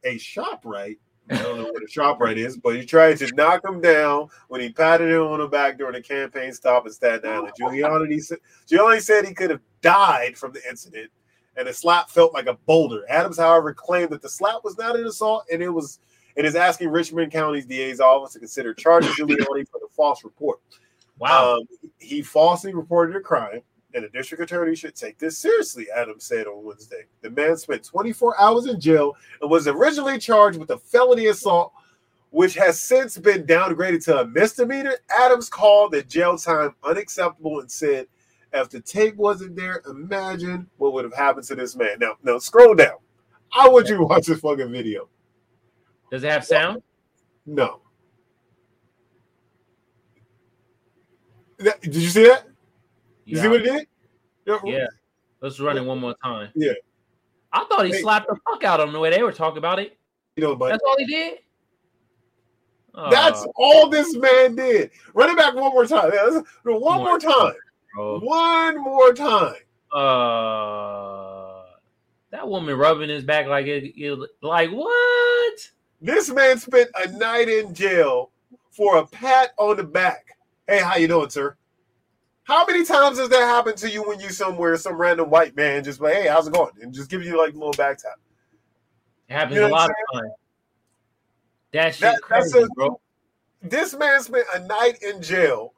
uh, 0.06 0.18
shop 0.18 0.62
right. 0.64 0.98
I 1.28 1.42
don't 1.42 1.58
know 1.58 1.64
what 1.64 1.82
a 1.82 1.88
shop 1.88 2.20
right 2.20 2.38
is, 2.38 2.56
but 2.56 2.76
he 2.76 2.84
tried 2.84 3.16
to 3.18 3.34
knock 3.34 3.64
him 3.64 3.80
down 3.80 4.28
when 4.46 4.60
he 4.60 4.70
patted 4.70 5.10
him 5.10 5.22
on 5.22 5.40
the 5.40 5.48
back 5.48 5.76
during 5.76 5.96
a 5.96 6.02
campaign 6.02 6.52
stop 6.52 6.86
in 6.86 6.92
Staten 6.92 7.28
Island. 7.28 7.52
Giuliani 7.60 8.22
said 8.22 8.38
Giuliani 8.68 9.00
said 9.00 9.26
he 9.26 9.34
could 9.34 9.50
have 9.50 9.60
died 9.80 10.36
from 10.36 10.52
the 10.52 10.60
incident, 10.68 11.10
and 11.56 11.66
the 11.66 11.72
slap 11.72 12.10
felt 12.10 12.32
like 12.32 12.46
a 12.46 12.54
boulder. 12.66 13.04
Adams, 13.08 13.38
however, 13.38 13.74
claimed 13.74 14.10
that 14.10 14.22
the 14.22 14.28
slap 14.28 14.62
was 14.62 14.78
not 14.78 14.96
an 14.96 15.04
assault, 15.04 15.44
and 15.52 15.62
it 15.62 15.70
was 15.70 15.98
and 16.36 16.46
is 16.46 16.54
asking 16.54 16.90
Richmond 16.90 17.32
County's 17.32 17.66
DA's 17.66 18.00
office 18.00 18.34
to 18.34 18.38
consider 18.38 18.72
charging 18.74 19.10
Giuliani 19.12 19.68
for 19.68 19.80
the 19.80 19.88
false 19.96 20.22
report. 20.22 20.60
Wow. 21.18 21.56
Um, 21.56 21.62
he 21.98 22.22
falsely 22.22 22.74
reported 22.74 23.16
a 23.16 23.20
crime, 23.20 23.62
and 23.96 24.04
the 24.04 24.10
district 24.10 24.42
attorney 24.42 24.76
should 24.76 24.94
take 24.94 25.18
this 25.18 25.38
seriously, 25.38 25.86
Adams 25.90 26.24
said 26.24 26.46
on 26.46 26.62
Wednesday. 26.62 27.06
The 27.22 27.30
man 27.30 27.56
spent 27.56 27.82
24 27.82 28.38
hours 28.38 28.66
in 28.66 28.78
jail 28.78 29.16
and 29.40 29.50
was 29.50 29.66
originally 29.66 30.18
charged 30.18 30.58
with 30.58 30.70
a 30.70 30.76
felony 30.76 31.28
assault, 31.28 31.72
which 32.28 32.54
has 32.56 32.78
since 32.78 33.16
been 33.16 33.44
downgraded 33.44 34.04
to 34.04 34.20
a 34.20 34.26
misdemeanor. 34.26 34.96
Adams 35.18 35.48
called 35.48 35.92
the 35.92 36.02
jail 36.02 36.36
time 36.36 36.74
unacceptable 36.84 37.60
and 37.60 37.72
said, 37.72 38.06
if 38.52 38.68
the 38.68 38.80
tape 38.80 39.16
wasn't 39.16 39.56
there, 39.56 39.82
imagine 39.88 40.68
what 40.76 40.92
would 40.92 41.04
have 41.04 41.14
happened 41.14 41.46
to 41.46 41.54
this 41.54 41.74
man. 41.74 41.98
Now, 41.98 42.16
now 42.22 42.36
scroll 42.36 42.74
down. 42.74 42.96
I 43.50 43.66
want 43.70 43.88
you 43.88 43.96
to 43.96 44.02
watch 44.02 44.26
this 44.26 44.40
fucking 44.40 44.70
video. 44.70 45.08
Does 46.10 46.22
it 46.22 46.30
have 46.30 46.44
sound? 46.44 46.82
No. 47.46 47.80
That- 51.58 51.80
did 51.80 51.94
you 51.94 52.10
see 52.10 52.24
that? 52.24 52.46
You 53.26 53.36
see 53.38 53.48
what 53.48 53.60
it 53.60 53.64
did? 53.64 53.86
Yeah. 54.64 54.86
Let's 55.42 55.60
run 55.60 55.76
it 55.76 55.84
one 55.84 55.98
more 55.98 56.14
time. 56.24 56.50
Yeah. 56.54 56.72
I 57.52 57.64
thought 57.64 57.84
he 57.86 57.92
Hey. 57.92 58.00
slapped 58.00 58.26
the 58.28 58.36
fuck 58.48 58.64
out 58.64 58.80
of 58.80 58.88
him 58.88 58.92
the 58.92 59.00
way 59.00 59.10
they 59.10 59.22
were 59.22 59.32
talking 59.32 59.58
about 59.58 59.78
it. 59.78 59.98
You 60.36 60.44
know, 60.44 60.56
but 60.56 60.70
That's 60.70 60.82
all 60.86 60.96
he 60.98 61.06
did. 61.06 61.38
Oh, 62.94 63.10
that's 63.10 63.46
all 63.56 63.90
this 63.90 64.16
man 64.16 64.54
did. 64.56 64.90
Run 65.12 65.28
it 65.30 65.36
back 65.36 65.54
one 65.54 65.72
more 65.72 65.86
time. 65.86 66.10
Yeah, 66.14 66.40
one 66.64 66.80
More. 66.80 67.04
more 67.04 67.18
time. 67.18 67.52
bro. 67.94 68.20
one 68.20 68.82
more 68.82 69.12
time. 69.12 69.54
Uh, 69.92 71.62
that 72.30 72.48
woman 72.48 72.76
rubbing 72.78 73.08
his 73.10 73.22
back 73.24 73.46
like 73.46 73.66
it, 73.66 73.92
it 73.96 74.18
like 74.42 74.70
what? 74.70 75.58
This 76.00 76.30
man 76.30 76.58
spent 76.58 76.88
a 77.04 77.08
night 77.12 77.48
in 77.48 77.74
jail 77.74 78.30
for 78.70 78.96
a 78.98 79.06
pat 79.06 79.50
on 79.58 79.76
the 79.76 79.84
back. 79.84 80.36
Hey, 80.66 80.80
how 80.80 80.96
you 80.96 81.08
doing, 81.08 81.30
sir? 81.30 81.56
How 82.46 82.64
many 82.64 82.84
times 82.84 83.18
has 83.18 83.28
that 83.30 83.40
happened 83.40 83.76
to 83.78 83.90
you 83.90 84.06
when 84.06 84.20
you 84.20 84.30
somewhere, 84.30 84.76
some 84.76 84.96
random 84.96 85.30
white 85.30 85.56
man 85.56 85.82
just 85.82 86.00
like, 86.00 86.14
hey, 86.14 86.28
how's 86.28 86.46
it 86.46 86.52
going? 86.54 86.70
And 86.80 86.94
just 86.94 87.10
give 87.10 87.24
you 87.24 87.36
like 87.36 87.54
a 87.54 87.58
little 87.58 87.72
back 87.72 87.98
tap. 87.98 88.12
It 89.28 89.32
happens 89.32 89.56
You 89.56 89.62
know 89.62 89.68
a 89.68 89.70
lot 89.70 89.90
of 89.90 89.96
times. 90.14 90.32
That 91.72 91.94
shit 91.94 92.00
That- 92.02 92.20
crazy, 92.22 92.58
a- 92.60 92.66
bro. 92.76 93.00
This 93.62 93.94
man 93.96 94.22
spent 94.22 94.46
a 94.54 94.60
night 94.60 95.02
in 95.02 95.20
jail. 95.22 95.74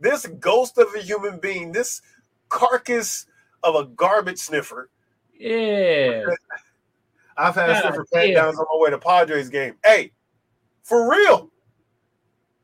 This 0.00 0.26
ghost 0.26 0.78
of 0.78 0.94
a 0.94 1.00
human 1.00 1.38
being, 1.38 1.72
this 1.72 2.00
carcass 2.48 3.26
of 3.62 3.74
a 3.74 3.84
garbage 3.84 4.38
sniffer. 4.38 4.88
Yeah. 5.38 6.24
I've 7.36 7.54
had 7.54 7.66
God 7.66 7.82
sniffer 7.82 8.06
pat 8.10 8.34
downs 8.34 8.58
on 8.58 8.64
my 8.72 8.78
way 8.82 8.90
to 8.90 8.98
Padres 8.98 9.50
game. 9.50 9.74
Hey, 9.84 10.12
for 10.82 11.10
real. 11.10 11.50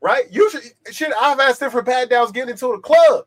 Right? 0.01 0.25
You 0.31 0.49
should 0.49 0.63
shit. 0.91 1.11
I've 1.19 1.39
had 1.39 1.55
sniffer 1.55 1.83
pat 1.83 2.09
downs 2.09 2.31
getting 2.31 2.51
into 2.51 2.67
the 2.67 2.79
club. 2.79 3.25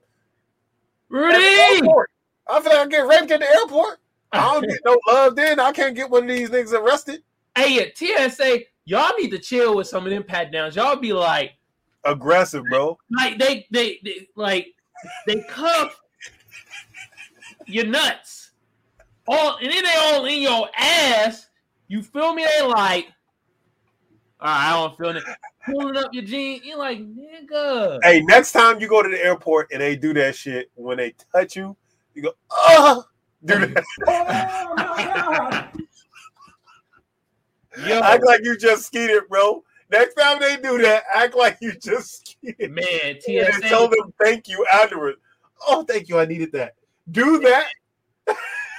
at 1.12 1.80
the 1.80 2.06
I 2.48 2.60
feel 2.60 2.72
like 2.72 2.86
I 2.86 2.86
get 2.86 3.06
raped 3.06 3.30
at 3.30 3.40
the 3.40 3.48
airport. 3.48 3.98
I 4.32 4.52
don't 4.52 4.68
get 4.68 4.80
no 4.84 4.98
love 5.08 5.36
then. 5.36 5.58
I 5.58 5.72
can't 5.72 5.94
get 5.94 6.10
one 6.10 6.24
of 6.24 6.28
these 6.28 6.50
niggas 6.50 6.72
arrested. 6.72 7.22
Hey, 7.56 7.80
at 7.80 7.96
TSA, 7.96 8.60
y'all 8.84 9.16
need 9.18 9.30
to 9.30 9.38
chill 9.38 9.76
with 9.76 9.88
some 9.88 10.04
of 10.04 10.10
them 10.10 10.22
pat 10.22 10.52
downs. 10.52 10.76
Y'all 10.76 10.96
be 10.96 11.12
like, 11.12 11.52
Aggressive, 12.04 12.64
bro. 12.70 12.96
like 13.10 13.38
they, 13.38 13.66
they, 13.70 14.00
they 14.02 14.28
like 14.34 14.74
they 15.26 15.42
cuff 15.42 16.00
your 17.66 17.86
nuts, 17.86 18.52
all, 19.28 19.58
and 19.58 19.70
then 19.70 19.84
they 19.84 19.94
all 19.98 20.24
in 20.24 20.40
your 20.40 20.68
ass. 20.76 21.48
You 21.88 22.02
feel 22.02 22.32
me? 22.32 22.46
They 22.58 22.64
like, 22.64 23.08
all 24.40 24.48
right, 24.48 24.68
I 24.68 24.70
don't 24.72 24.96
feel 24.96 25.16
it. 25.16 25.24
Pulling 25.66 25.96
up 25.96 26.08
your 26.12 26.24
jeans, 26.24 26.64
you're 26.64 26.78
like, 26.78 26.98
nigga. 26.98 27.98
Hey, 28.02 28.22
next 28.22 28.52
time 28.52 28.80
you 28.80 28.88
go 28.88 29.02
to 29.02 29.08
the 29.08 29.22
airport 29.22 29.68
and 29.72 29.80
they 29.80 29.96
do 29.96 30.14
that 30.14 30.34
shit, 30.34 30.70
when 30.74 30.96
they 30.96 31.14
touch 31.32 31.56
you, 31.56 31.76
you 32.14 32.22
go, 32.22 32.32
oh, 32.50 33.04
do 33.44 33.66
that. 33.66 33.84
Oh 34.08 34.74
my 34.74 35.04
God. 35.04 35.70
Yo, 37.86 38.00
act 38.00 38.24
like 38.24 38.40
you 38.42 38.56
just 38.56 38.86
skeeted, 38.86 39.28
bro. 39.28 39.62
Next 39.90 40.14
time 40.14 40.40
they 40.40 40.56
do 40.56 40.78
that, 40.78 41.04
act 41.12 41.36
like 41.36 41.58
you 41.60 41.72
just 41.72 42.28
skeeted. 42.28 42.70
man, 42.70 43.18
And 43.28 43.62
tell 43.62 43.88
them 43.88 44.12
thank 44.22 44.48
you 44.48 44.64
afterwards. 44.72 45.18
Oh, 45.66 45.84
thank 45.84 46.08
you. 46.08 46.18
I 46.18 46.26
needed 46.26 46.52
that. 46.52 46.74
Do 47.10 47.38
that. 47.40 47.68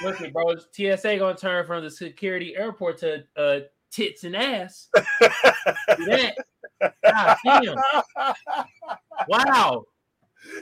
Listen, 0.04 0.32
bro, 0.32 0.56
TSA 0.72 1.18
gonna 1.18 1.36
turn 1.36 1.66
from 1.66 1.84
the 1.84 1.92
security 1.92 2.56
airport 2.56 2.98
to 3.00 3.24
uh 3.38 3.60
tits 3.92 4.24
and 4.24 4.36
ass. 4.36 4.90
Do 4.96 5.02
that. 6.06 6.36
God 7.04 7.38
damn. 7.46 7.76
Wow. 9.28 9.86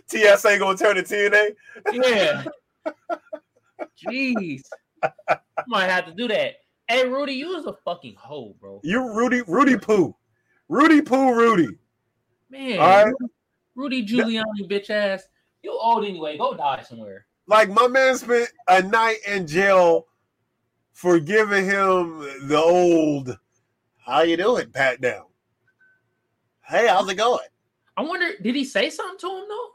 TSA 0.08 0.60
gonna 0.60 0.78
turn 0.78 0.96
to 0.96 1.04
TNA. 1.04 1.56
Yeah. 1.92 2.44
Jeez. 4.02 4.62
Might 5.68 5.90
have 5.90 6.06
to 6.06 6.14
do 6.14 6.28
that. 6.28 6.56
Hey, 6.88 7.08
Rudy, 7.08 7.34
you 7.34 7.50
was 7.50 7.66
a 7.66 7.74
fucking 7.86 8.16
hoe, 8.18 8.56
bro. 8.60 8.82
You 8.84 9.14
Rudy, 9.14 9.42
Rudy 9.44 9.78
Poo. 9.78 10.16
Rudy 10.68 11.02
Poo 11.02 11.34
Rudy. 11.34 11.78
Man, 12.50 12.80
All 12.80 13.06
right. 13.06 13.14
Rudy 13.76 14.06
Giuliani, 14.06 14.70
bitch 14.70 14.90
ass. 14.90 15.24
You 15.62 15.72
old 15.72 16.06
anyway. 16.06 16.38
Go 16.38 16.56
die 16.56 16.82
somewhere. 16.82 17.26
Like 17.48 17.70
my 17.70 17.88
man 17.88 18.18
spent 18.18 18.50
a 18.68 18.82
night 18.82 19.18
in 19.28 19.48
jail 19.48 20.08
for 20.94 21.20
giving 21.20 21.66
him 21.66 22.20
the 22.48 22.58
old 22.58 23.38
how 24.06 24.22
you 24.22 24.38
doing, 24.38 24.72
pat 24.72 25.02
down. 25.02 25.26
Hey, 26.70 26.88
how's 26.88 27.10
it 27.10 27.16
going? 27.16 27.48
I 27.98 28.02
wonder, 28.04 28.32
did 28.42 28.56
he 28.56 28.64
say 28.64 28.90
something 28.90 29.18
to 29.20 29.38
him 29.38 29.46
though? 29.50 29.70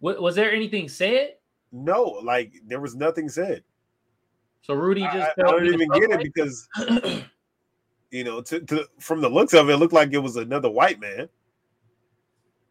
Wa- 0.00 0.20
Was 0.20 0.36
there 0.36 0.52
anything 0.52 0.88
said? 0.88 1.34
No, 1.72 2.02
like 2.24 2.54
there 2.66 2.80
was 2.80 2.94
nothing 2.96 3.28
said. 3.28 3.62
So 4.62 4.74
Rudy 4.74 5.02
just 5.02 5.16
I, 5.16 5.42
I 5.42 5.50
don't 5.50 5.66
even 5.66 5.88
get 5.88 6.10
it 6.10 6.22
because 6.22 6.68
you 8.10 8.24
know, 8.24 8.40
to, 8.42 8.60
to 8.60 8.86
from 8.98 9.20
the 9.20 9.28
looks 9.28 9.52
of 9.54 9.68
it, 9.68 9.74
it 9.74 9.76
looked 9.78 9.92
like 9.92 10.12
it 10.12 10.18
was 10.18 10.36
another 10.36 10.70
white 10.70 11.00
man. 11.00 11.28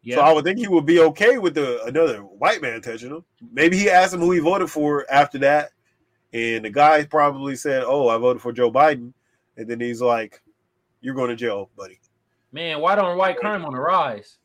yeah. 0.02 0.16
So 0.16 0.22
I 0.22 0.32
would 0.34 0.44
think 0.46 0.60
he 0.60 0.68
would 0.68 0.86
be 0.86 1.00
okay 1.00 1.38
with 1.38 1.56
the 1.56 1.84
another 1.86 2.20
white 2.20 2.62
man 2.62 2.82
touching 2.82 3.10
him. 3.12 3.26
Maybe 3.52 3.78
he 3.78 3.90
asked 3.90 4.14
him 4.14 4.20
who 4.22 4.32
he 4.32 4.40
voted 4.40 4.70
for 4.70 5.06
after 5.12 5.38
that, 5.40 5.72
and 6.34 6.64
the 6.66 6.70
guy 6.70 7.04
probably 7.06 7.56
said, 7.56 7.84
"Oh, 7.86 8.08
I 8.08 8.18
voted 8.18 8.42
for 8.42 8.52
Joe 8.52 8.72
Biden," 8.72 9.14
and 9.58 9.68
then 9.68 9.80
he's 9.80 10.02
like, 10.02 10.42
"You're 11.02 11.16
going 11.16 11.30
to 11.30 11.36
jail, 11.36 11.70
buddy." 11.78 11.99
Man, 12.52 12.80
white 12.80 13.00
on 13.00 13.18
white 13.18 13.38
crime 13.38 13.66
on 13.66 13.74
the 13.74 13.80
rise. 13.80 14.38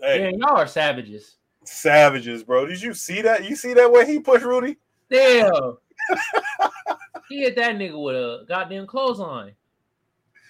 Hey, 0.00 0.20
Man, 0.20 0.38
y'all 0.38 0.56
are 0.56 0.66
savages. 0.66 1.36
savages, 1.64 2.42
bro. 2.42 2.66
Did 2.66 2.80
you 2.80 2.94
see 2.94 3.22
that? 3.22 3.48
You 3.48 3.54
see 3.56 3.74
that 3.74 3.90
way 3.90 4.06
he 4.06 4.18
pushed 4.18 4.44
Rudy? 4.44 4.78
Damn. 5.10 5.76
he 7.28 7.40
hit 7.40 7.56
that 7.56 7.76
nigga 7.76 8.02
with 8.02 8.16
a 8.16 8.44
goddamn 8.48 8.86
clothesline. 8.86 9.52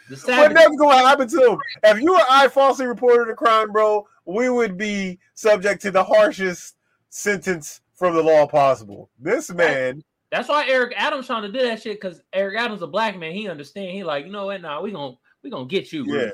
The 0.09 0.17
savage. 0.17 0.57
to 0.57 0.89
happen 0.89 1.29
to 1.29 1.53
him? 1.53 1.59
If 1.85 2.03
you 2.03 2.15
or 2.15 2.23
I 2.29 2.49
falsely 2.49 2.87
reported 2.87 3.31
a 3.31 3.35
crime, 3.35 3.71
bro, 3.71 4.07
we 4.25 4.51
would 4.51 4.77
be 4.77 5.21
subject 5.35 5.81
to 5.83 5.93
the 5.93 6.03
harshest 6.03 6.77
sentence 7.11 7.81
from 7.95 8.15
the 8.17 8.23
law 8.23 8.47
possible. 8.47 9.09
This 9.19 9.53
man, 9.53 10.03
That's 10.31 10.49
why 10.49 10.67
Eric 10.67 10.95
Adams 10.97 11.27
trying 11.27 11.43
to 11.43 11.53
do 11.53 11.65
that 11.65 11.81
shit 11.81 12.01
because 12.01 12.23
Eric 12.33 12.59
Adams 12.59 12.83
a 12.83 12.89
black 12.89 13.19
man. 13.19 13.33
He 13.33 13.49
understand. 13.49 13.91
He 13.91 14.03
like, 14.03 14.27
you 14.27 14.33
know 14.33 14.47
what? 14.47 14.61
Nah, 14.63 14.81
we 14.81 14.91
gonna 14.91 15.15
we 15.43 15.51
gonna 15.51 15.67
get 15.67 15.93
you. 15.93 16.05
yeah. 16.07 16.31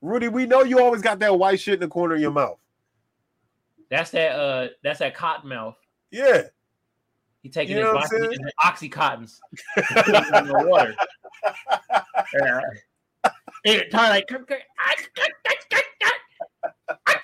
Rudy. 0.00 0.28
We 0.28 0.46
know 0.46 0.62
you 0.62 0.80
always 0.80 1.02
got 1.02 1.18
that 1.20 1.38
white 1.38 1.60
shit 1.60 1.74
in 1.74 1.80
the 1.80 1.88
corner 1.88 2.14
of 2.14 2.20
your 2.20 2.30
mouth. 2.30 2.58
That's 3.90 4.10
that 4.10 4.32
uh 4.32 4.68
that's 4.82 4.98
that 5.00 5.14
cotton 5.14 5.48
mouth. 5.48 5.76
Yeah. 6.10 6.42
He 7.42 7.48
taking 7.48 7.76
You 7.76 7.84
his, 7.84 7.92
know 7.92 7.94
what 7.94 8.12
I'm 8.12 8.30
his 8.30 8.40
oxycontins. 8.64 9.38
In 10.36 10.46
the 10.46 10.64
water. 10.68 10.94
Yeah. 12.42 12.60
Hey, 13.64 13.88
like, 13.92 14.26
come, 14.26 14.44
come, 14.44 14.58
I- 14.78 14.94
I- 15.16 15.28
I- 15.46 15.54
I- 15.70 15.84
I- 16.96 16.98
I- 17.06 17.18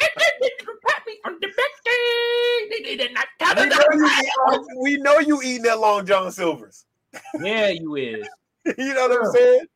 eat, 4.53 4.61
we 4.79 4.97
know 4.99 5.19
you 5.19 5.41
eating 5.43 5.63
that 5.63 5.79
Long 5.79 6.07
John 6.07 6.31
Silver's. 6.33 6.85
Yeah, 7.41 7.69
you 7.69 7.97
is. 7.97 8.29
you 8.79 8.95
know 8.95 9.09
what 9.09 9.27
I'm 9.27 9.33
saying? 9.33 9.67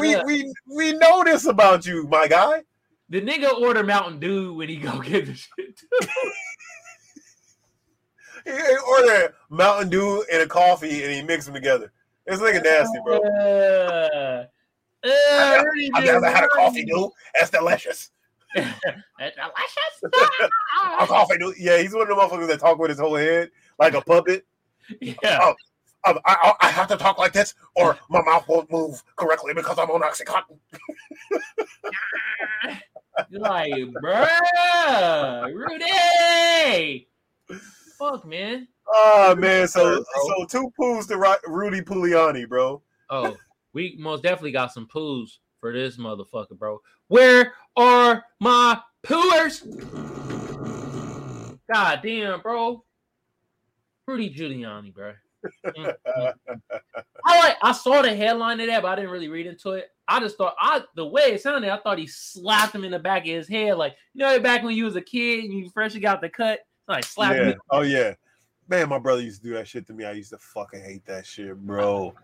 We 0.00 0.12
Yeah. 0.12 0.24
we 0.24 0.52
we 0.74 0.92
know 0.94 1.22
this 1.24 1.46
about 1.46 1.86
you, 1.86 2.06
my 2.08 2.26
guy. 2.28 2.62
The 3.08 3.20
nigga 3.22 3.52
order 3.60 3.82
Mountain 3.84 4.18
Dew 4.20 4.54
when 4.54 4.68
he 4.68 4.76
go 4.76 5.00
get 5.02 5.26
the 5.26 5.34
shit. 5.34 5.80
He 8.44 8.52
ordered 8.88 9.34
Mountain 9.50 9.88
Dew 9.90 10.24
and 10.32 10.42
a 10.42 10.46
coffee 10.46 11.02
and 11.02 11.12
he 11.12 11.22
mix 11.22 11.46
them 11.46 11.54
together. 11.54 11.92
This 12.26 12.40
nigga 12.40 12.62
nasty, 12.62 12.98
bro. 13.04 13.18
Uh, 13.18 14.46
uh, 15.04 15.10
I've 15.32 15.64
Rudy 15.64 15.90
I've 15.94 16.04
never 16.04 16.26
had 16.30 16.44
a 16.44 16.48
coffee, 16.48 16.84
dude. 16.84 17.10
That's 17.34 17.50
delicious. 17.50 18.10
That's 18.54 18.74
delicious. 19.18 20.02
A 21.00 21.06
coffee, 21.06 21.38
dude. 21.38 21.56
Yeah, 21.58 21.78
he's 21.78 21.92
one 21.92 22.02
of 22.02 22.08
the 22.08 22.14
motherfuckers 22.14 22.46
that 22.48 22.60
talk 22.60 22.78
with 22.78 22.90
his 22.90 22.98
whole 23.00 23.16
head 23.16 23.50
like 23.78 23.94
a 23.94 24.00
puppet. 24.00 24.46
yeah. 25.00 25.38
Um, 25.38 25.54
I, 26.06 26.14
I, 26.24 26.52
I 26.60 26.70
have 26.70 26.86
to 26.88 26.96
talk 26.96 27.18
like 27.18 27.32
this, 27.32 27.54
or 27.74 27.98
my 28.08 28.22
mouth 28.22 28.46
won't 28.48 28.70
move 28.70 29.02
correctly 29.16 29.54
because 29.54 29.78
I'm 29.78 29.90
on 29.90 30.02
oxycontin. 30.02 30.58
You're 33.30 33.40
like, 33.40 33.72
bruh, 34.02 35.54
Rudy. 35.54 37.08
Fuck, 37.98 38.26
man. 38.26 38.68
Oh 38.88 39.34
man, 39.36 39.66
so 39.66 40.04
so 40.26 40.46
two 40.48 40.70
poos 40.78 41.08
to 41.08 41.16
Rudy 41.48 41.80
Pugliani, 41.80 42.48
bro. 42.48 42.82
Oh, 43.10 43.36
we 43.72 43.96
most 43.98 44.22
definitely 44.22 44.52
got 44.52 44.72
some 44.72 44.86
poos 44.86 45.38
for 45.60 45.72
this 45.72 45.96
motherfucker, 45.96 46.56
bro. 46.56 46.80
Where 47.08 47.54
are 47.76 48.24
my 48.40 48.78
pooers? 49.04 49.66
God 51.72 52.00
damn, 52.02 52.40
bro. 52.42 52.84
Rudy 54.06 54.32
Giuliani, 54.32 54.94
bro. 54.94 55.14
Mm, 55.66 55.94
mm. 56.18 56.32
I 57.24 57.38
like. 57.38 57.56
I 57.62 57.72
saw 57.72 58.02
the 58.02 58.14
headline 58.14 58.60
of 58.60 58.66
that, 58.66 58.82
but 58.82 58.88
I 58.88 58.96
didn't 58.96 59.10
really 59.10 59.28
read 59.28 59.46
into 59.46 59.72
it. 59.72 59.90
I 60.08 60.20
just 60.20 60.36
thought, 60.36 60.54
I 60.60 60.82
the 60.94 61.06
way 61.06 61.22
it 61.22 61.42
sounded, 61.42 61.70
I 61.70 61.78
thought 61.78 61.98
he 61.98 62.06
slapped 62.06 62.74
him 62.74 62.84
in 62.84 62.92
the 62.92 62.98
back 62.98 63.22
of 63.22 63.28
his 63.28 63.48
head, 63.48 63.76
like 63.76 63.96
you 64.14 64.20
know, 64.20 64.38
back 64.38 64.62
when 64.62 64.76
you 64.76 64.84
was 64.84 64.96
a 64.96 65.00
kid 65.00 65.44
and 65.44 65.52
you 65.52 65.68
freshly 65.70 66.00
got 66.00 66.20
the 66.20 66.28
cut, 66.28 66.60
like 66.88 67.04
slap 67.04 67.36
Yeah. 67.36 67.44
him. 67.44 67.58
Oh 67.70 67.82
yeah. 67.82 68.14
Man, 68.68 68.88
my 68.88 68.98
brother 68.98 69.22
used 69.22 69.42
to 69.42 69.48
do 69.48 69.54
that 69.54 69.68
shit 69.68 69.86
to 69.86 69.92
me. 69.92 70.04
I 70.04 70.12
used 70.12 70.30
to 70.30 70.38
fucking 70.38 70.82
hate 70.82 71.04
that 71.06 71.24
shit, 71.26 71.56
bro. 71.56 72.14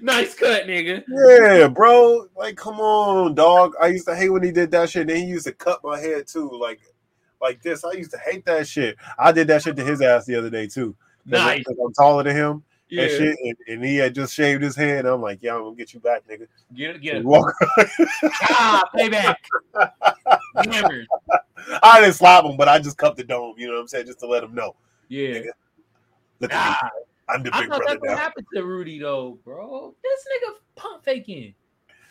Nice 0.00 0.34
cut, 0.34 0.64
nigga. 0.64 1.04
Yeah, 1.08 1.68
bro. 1.68 2.26
Like, 2.36 2.56
come 2.56 2.80
on, 2.80 3.34
dog. 3.34 3.74
I 3.80 3.88
used 3.88 4.06
to 4.06 4.16
hate 4.16 4.30
when 4.30 4.42
he 4.42 4.50
did 4.50 4.70
that 4.72 4.90
shit. 4.90 5.02
And 5.02 5.10
then 5.10 5.18
he 5.18 5.24
used 5.24 5.46
to 5.46 5.52
cut 5.52 5.80
my 5.84 6.00
head 6.00 6.26
too. 6.26 6.50
Like, 6.50 6.80
like 7.40 7.62
this. 7.62 7.84
I 7.84 7.92
used 7.92 8.10
to 8.12 8.18
hate 8.18 8.44
that 8.46 8.66
shit. 8.66 8.96
I 9.18 9.32
did 9.32 9.48
that 9.48 9.62
shit 9.62 9.76
to 9.76 9.84
his 9.84 10.00
ass 10.02 10.24
the 10.24 10.34
other 10.34 10.50
day 10.50 10.66
too. 10.66 10.96
Nice. 11.26 11.64
I'm 11.68 11.92
taller 11.92 12.22
than 12.22 12.36
him 12.36 12.62
Yeah. 12.88 13.02
and 13.02 13.10
shit, 13.10 13.38
and, 13.42 13.56
and 13.68 13.84
he 13.84 13.96
had 13.96 14.14
just 14.14 14.32
shaved 14.34 14.62
his 14.62 14.76
head. 14.76 15.06
I'm 15.06 15.20
like, 15.20 15.42
yeah, 15.42 15.54
I'm 15.54 15.62
gonna 15.62 15.76
get 15.76 15.92
you 15.92 16.00
back, 16.00 16.22
nigga. 16.28 16.46
Get 16.74 16.96
it, 16.96 17.02
get 17.02 17.16
it. 17.16 17.24
walk- 17.24 17.52
Ah, 18.50 18.82
payback. 18.94 19.36
I 21.82 22.00
didn't 22.00 22.14
slap 22.14 22.44
him, 22.44 22.56
but 22.56 22.68
I 22.68 22.78
just 22.78 22.96
cupped 22.98 23.16
the 23.16 23.24
dome. 23.24 23.54
You 23.58 23.66
know 23.68 23.74
what 23.74 23.80
I'm 23.80 23.88
saying, 23.88 24.06
just 24.06 24.20
to 24.20 24.26
let 24.26 24.44
him 24.44 24.54
know. 24.54 24.76
Yeah. 25.08 25.40
Look 26.40 26.52
at 26.52 26.70
me, 26.70 26.76
Ah, 26.80 26.90
I'm 27.28 27.42
the 27.42 27.50
I 27.52 27.60
thought 27.60 27.68
brother 27.68 27.84
that's 27.88 28.00
what 28.00 28.18
happened 28.18 28.46
to 28.54 28.62
Rudy 28.64 28.98
though, 28.98 29.38
bro. 29.44 29.94
This 30.02 30.24
nigga 30.32 30.54
pump 30.76 31.04
faking. 31.04 31.54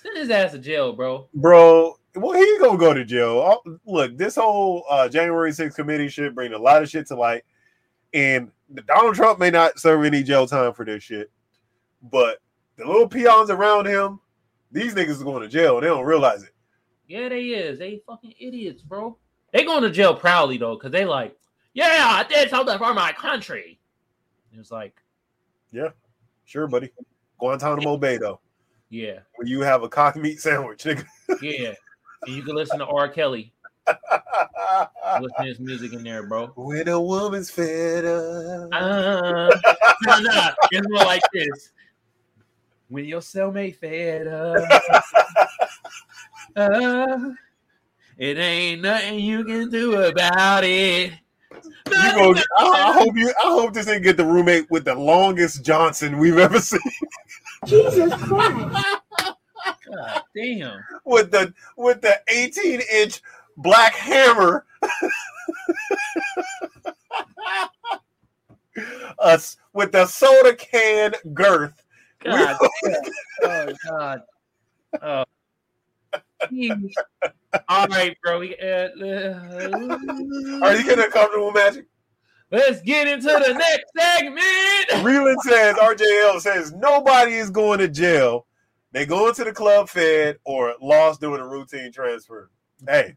Send 0.02 0.18
his 0.18 0.30
ass 0.30 0.52
to 0.52 0.60
jail, 0.60 0.94
bro. 0.94 1.28
bro. 1.34 1.96
Well, 2.16 2.34
he's 2.34 2.60
gonna 2.60 2.78
go 2.78 2.94
to 2.94 3.04
jail. 3.06 3.60
Oh, 3.66 3.78
Look, 3.86 4.18
this 4.18 4.36
whole 4.36 4.84
uh, 4.90 5.10
January 5.10 5.52
6th 5.52 5.76
committee 5.76 6.08
shit 6.10 6.34
bring 6.36 6.54
a 6.54 6.58
lot 6.58 6.82
of 6.84 6.90
shit 6.90 7.08
to 7.08 7.16
light, 7.16 7.44
and 8.16 8.50
Donald 8.88 9.14
Trump 9.14 9.38
may 9.40 9.52
not 9.52 9.78
serve 9.80 10.06
any 10.06 10.24
jail 10.24 10.48
time 10.48 10.74
for 10.74 10.86
this 10.86 11.04
shit, 11.04 11.30
but 12.02 12.40
the 12.78 12.86
little 12.86 13.08
peons 13.08 13.50
around 13.50 13.86
him, 13.86 14.20
these 14.72 14.96
niggas 14.96 15.22
are 15.22 15.26
going 15.26 15.44
to 15.44 15.48
jail. 15.48 15.80
They 15.80 15.88
don't 15.88 16.06
realize 16.06 16.42
it. 16.44 16.52
Yeah, 17.08 17.30
they 17.30 17.44
is. 17.44 17.78
They 17.78 18.02
fucking 18.08 18.34
idiots, 18.40 18.82
bro. 18.82 19.18
They 19.54 19.64
going 19.66 19.84
to 19.84 19.92
jail 19.92 20.16
proudly 20.16 20.58
though, 20.58 20.76
cause 20.78 20.92
they 20.92 21.06
like, 21.06 21.38
yeah, 21.74 22.08
I 22.10 22.24
did 22.24 22.50
something 22.50 22.78
for 22.78 22.94
my 22.94 23.12
country. 23.14 23.80
It's 24.58 24.72
like, 24.72 24.96
yeah, 25.72 25.90
Sure, 26.46 26.68
buddy. 26.68 26.92
Guantanamo 27.38 27.98
Bay 27.98 28.18
though, 28.18 28.40
yeah, 28.90 29.20
where 29.36 29.48
you 29.48 29.62
have 29.62 29.84
a 29.84 29.90
cock 29.90 30.16
meat 30.16 30.40
sandwich, 30.40 30.84
nigga. 30.84 31.06
yeah. 31.42 31.74
And 32.26 32.36
you 32.36 32.44
can 32.44 32.56
listen 32.56 32.80
to 32.80 32.86
R. 32.86 33.10
Kelly. 33.10 33.54
Listen 33.88 35.36
to 35.40 35.48
his 35.48 35.60
music 35.60 35.94
in 35.94 36.04
there, 36.04 36.24
bro. 36.24 36.48
when 36.56 36.88
a 36.88 37.00
woman's 37.00 37.50
fed 37.50 38.06
up. 38.06 38.70
Uh, 38.74 39.52
nah, 40.02 40.20
nah, 40.20 40.52
it's 40.72 40.88
more 40.90 41.06
like 41.06 41.22
this. 41.34 41.72
When 42.90 43.06
your 43.06 43.22
cellmate 43.22 43.78
fed 43.78 44.28
up, 44.28 44.82
uh, 46.56 47.18
it 48.18 48.38
ain't 48.38 48.82
nothing 48.82 49.20
you 49.20 49.44
can 49.44 49.70
do 49.70 50.02
about 50.02 50.64
it. 50.64 51.14
You 51.56 52.14
go, 52.14 52.34
I, 52.58 52.64
I 52.64 52.94
hope 52.94 53.16
you. 53.16 53.30
I 53.30 53.48
hope 53.48 53.74
this 53.74 53.88
ain't 53.88 54.04
get 54.04 54.18
the 54.18 54.26
roommate 54.26 54.70
with 54.70 54.86
the 54.86 54.96
longest 54.96 55.64
Johnson 55.64 56.18
we've 56.18 56.38
ever 56.38 56.60
seen. 56.60 56.80
Jesus 57.66 58.14
Christ. 58.24 59.06
God 59.86 60.22
damn. 60.36 60.84
with 61.06 61.32
the 61.32 61.54
with 61.78 62.02
the 62.02 62.20
18 62.28 62.82
inch 62.92 63.22
black 63.58 63.94
hammer. 63.94 64.66
Us 69.20 69.58
with 69.74 69.92
the 69.92 70.06
soda 70.06 70.56
can 70.56 71.14
girth. 71.34 71.84
God. 72.24 72.58
Oh 73.44 73.68
God. 73.90 74.22
Oh. 75.02 75.24
All 77.70 77.88
right, 77.88 78.18
bro. 78.24 78.40
We, 78.40 78.56
uh, 78.58 78.66
uh, 78.66 79.98
Are 80.64 80.76
you 80.76 80.84
getting 80.84 81.12
comfortable, 81.12 81.52
Magic? 81.52 81.86
Let's 82.52 82.82
get 82.82 83.08
into 83.08 83.28
the 83.28 83.54
next 83.54 83.92
segment. 83.98 85.06
Reeland 85.06 85.42
says, 85.42 85.76
RJL 85.76 86.40
says, 86.40 86.72
nobody 86.74 87.34
is 87.34 87.50
going 87.50 87.80
to 87.80 87.88
jail. 87.88 88.48
They 88.92 89.06
go 89.06 89.28
into 89.28 89.44
the 89.44 89.52
club 89.52 89.90
fed 89.90 90.38
or 90.46 90.76
lost 90.82 91.20
doing 91.20 91.42
a 91.42 91.48
routine 91.48 91.92
transfer. 91.92 92.50
Hey, 92.88 93.16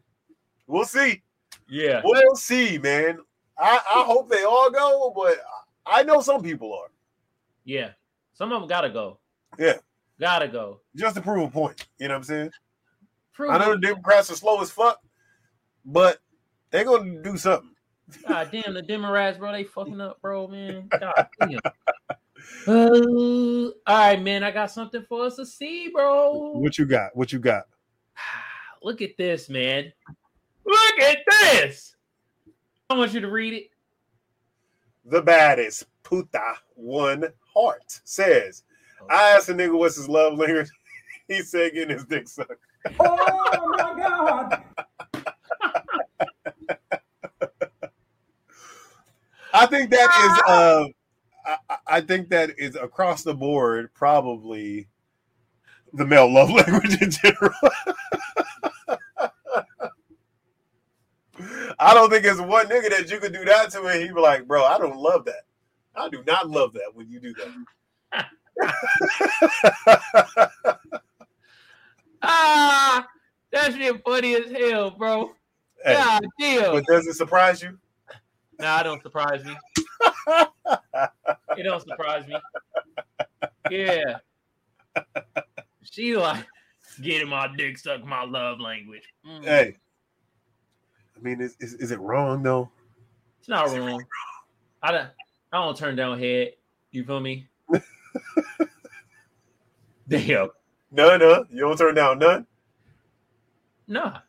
we'll 0.69 0.85
see. 0.85 1.21
Yeah. 1.67 2.01
We'll 2.03 2.35
see, 2.35 2.77
man. 2.77 3.19
I, 3.57 3.81
I 3.95 4.03
hope 4.03 4.29
they 4.29 4.43
all 4.43 4.71
go, 4.71 5.13
but 5.15 5.37
I 5.85 6.03
know 6.03 6.21
some 6.21 6.41
people 6.41 6.73
are. 6.73 6.89
Yeah. 7.65 7.91
Some 8.33 8.53
of 8.53 8.61
them 8.61 8.69
gotta 8.69 8.89
go. 8.89 9.19
Yeah. 9.57 9.77
Gotta 10.19 10.47
go. 10.47 10.81
Just 10.95 11.15
to 11.15 11.21
prove 11.21 11.49
a 11.49 11.51
point. 11.51 11.87
You 11.99 12.07
know 12.07 12.13
what 12.13 12.17
I'm 12.19 12.23
saying? 12.23 12.51
Prove 13.33 13.51
I 13.51 13.57
know 13.57 13.71
the. 13.71 13.79
Democrats 13.79 14.31
are 14.31 14.35
slow 14.35 14.61
as 14.61 14.71
fuck, 14.71 15.01
but 15.85 16.19
they're 16.71 16.85
gonna 16.85 17.21
do 17.21 17.37
something. 17.37 17.71
God 18.27 18.49
damn, 18.51 18.73
the 18.73 18.81
Democrats, 18.81 19.37
bro, 19.37 19.51
they 19.51 19.63
fucking 19.63 20.01
up, 20.01 20.21
bro, 20.21 20.47
man. 20.47 20.87
God 20.99 21.27
damn. 21.39 21.59
Uh, 22.67 23.65
all 23.65 23.73
right, 23.87 24.21
man. 24.21 24.43
I 24.43 24.51
got 24.51 24.71
something 24.71 25.03
for 25.07 25.25
us 25.25 25.35
to 25.35 25.45
see, 25.45 25.89
bro. 25.89 26.53
What 26.53 26.77
you 26.77 26.85
got? 26.85 27.15
What 27.15 27.31
you 27.31 27.39
got? 27.39 27.63
Look 28.83 29.01
at 29.01 29.17
this, 29.17 29.49
man. 29.49 29.91
Look 30.69 30.99
at 31.01 31.17
this. 31.27 31.95
I 32.89 32.97
want 32.97 33.13
you 33.13 33.19
to 33.21 33.29
read 33.29 33.53
it. 33.53 33.69
The 35.05 35.21
baddest 35.21 35.85
puta 36.03 36.53
one 36.75 37.25
heart 37.55 37.99
says. 38.03 38.63
I 39.09 39.29
asked 39.31 39.49
a 39.49 39.53
nigga 39.53 39.77
what's 39.77 39.95
his 39.95 40.07
love 40.09 40.37
language. 40.37 40.69
he 41.27 41.41
said 41.41 41.73
getting 41.73 41.95
his 41.95 42.05
dick 42.05 42.27
sucked. 42.27 42.51
Oh 42.99 43.73
my 43.77 43.97
God. 43.97 44.63
I 49.53 49.65
think 49.65 49.89
that 49.89 50.09
is 50.23 50.53
uh 50.53 50.85
I, 51.45 51.57
I- 51.69 51.75
I 51.97 52.01
think 52.01 52.29
that 52.29 52.51
is 52.59 52.75
across 52.75 53.23
the 53.23 53.33
board 53.33 53.91
probably 53.95 54.87
the 55.93 56.05
male 56.05 56.31
love 56.31 56.51
language 56.51 57.01
in 57.01 57.09
general. 57.09 57.51
I 61.79 61.93
don't 61.93 62.09
think 62.09 62.25
it's 62.25 62.41
one 62.41 62.67
nigga 62.67 62.89
that 62.89 63.09
you 63.09 63.19
could 63.19 63.33
do 63.33 63.45
that 63.45 63.71
to 63.71 63.85
and 63.85 64.01
he'd 64.01 64.13
be 64.13 64.19
like, 64.21 64.47
bro, 64.47 64.65
I 64.65 64.77
don't 64.77 64.97
love 64.97 65.25
that. 65.25 65.43
I 65.95 66.09
do 66.09 66.23
not 66.25 66.49
love 66.49 66.73
that 66.73 66.91
when 66.93 67.09
you 67.09 67.19
do 67.19 67.33
that. 67.35 68.29
Ah, 72.21 73.07
that 73.53 73.73
shit 73.73 74.03
funny 74.03 74.35
as 74.35 74.51
hell, 74.51 74.91
bro. 74.91 75.31
Hey, 75.85 75.93
God 75.93 76.21
damn. 76.37 76.73
but 76.73 76.85
does 76.85 77.07
it 77.07 77.13
surprise 77.13 77.61
you? 77.61 77.77
Nah, 78.59 78.81
it 78.81 78.83
don't 78.83 79.01
surprise 79.01 79.45
me. 79.45 79.55
It 81.57 81.63
don't 81.63 81.81
surprise 81.81 82.25
me. 82.27 82.37
Yeah. 83.69 84.17
She 85.83 86.15
like 86.15 86.45
getting 87.01 87.27
my 87.27 87.49
dick 87.55 87.77
sucked 87.77 88.05
my 88.05 88.23
love 88.23 88.59
language. 88.59 89.03
Mm. 89.25 89.43
Hey. 89.43 89.75
I 91.19 91.23
mean, 91.23 91.41
is, 91.41 91.57
is, 91.59 91.73
is 91.75 91.91
it 91.91 91.99
wrong 91.99 92.43
though? 92.43 92.69
It's 93.39 93.49
not 93.49 93.69
wrong. 93.71 94.01
I 94.81 94.91
don't 94.91 95.07
I 95.51 95.57
don't 95.57 95.75
turn 95.75 95.95
down 95.95 96.17
head. 96.19 96.53
You 96.91 97.03
feel 97.03 97.19
me? 97.19 97.47
Damn. 100.07 100.49
None, 100.91 101.19
huh? 101.21 101.43
You 101.51 101.61
don't 101.61 101.77
turn 101.77 101.95
down 101.95 102.19
none? 102.19 102.45
Nah. 103.87 104.19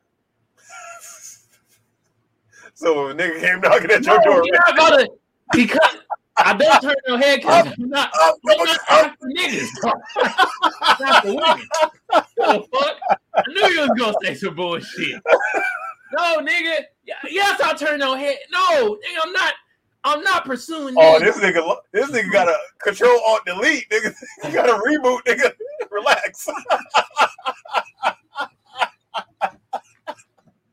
So 2.74 3.08
if 3.08 3.14
a 3.14 3.18
nigga 3.18 3.40
came 3.40 3.60
knocking 3.60 3.90
at 3.90 4.06
your 4.06 4.18
door. 4.22 4.42
you're 4.42 4.56
not 4.66 4.74
gonna 4.74 5.06
because 5.52 5.96
I 6.38 6.56
don't 6.56 6.80
turn 6.80 6.94
no 7.06 7.18
head 7.18 7.40
because 7.40 7.66
I'm 7.66 7.90
not 7.90 8.10
I'm 8.14 8.32
not 8.44 8.78
after 8.88 9.26
niggas. 9.36 9.68
I'm 10.80 11.06
after 11.06 11.28
women. 11.28 11.68
The 12.38 12.66
fuck? 12.72 12.96
I 13.36 13.42
knew 13.48 13.66
you 13.66 13.80
was 13.82 13.90
gonna 13.98 14.14
say 14.22 14.34
some 14.34 14.54
bullshit. 14.54 15.22
No, 16.12 16.40
nigga. 16.40 16.84
Yes, 17.28 17.60
I 17.60 17.74
turn 17.74 18.00
no 18.00 18.14
head. 18.14 18.36
No, 18.50 18.94
nigga, 18.96 19.20
I'm 19.24 19.32
not. 19.32 19.54
I'm 20.02 20.22
not 20.22 20.44
pursuing. 20.46 20.94
Oh, 20.96 21.18
niggas. 21.20 21.20
this 21.20 21.38
nigga, 21.38 21.76
this 21.92 22.10
nigga 22.10 22.32
got 22.32 22.48
a 22.48 22.56
control 22.82 23.20
alt 23.26 23.44
delete, 23.44 23.88
nigga. 23.90 24.14
You 24.44 24.52
got 24.52 24.70
a 24.70 24.72
reboot, 24.72 25.20
nigga. 25.26 25.52
Relax. 25.90 26.48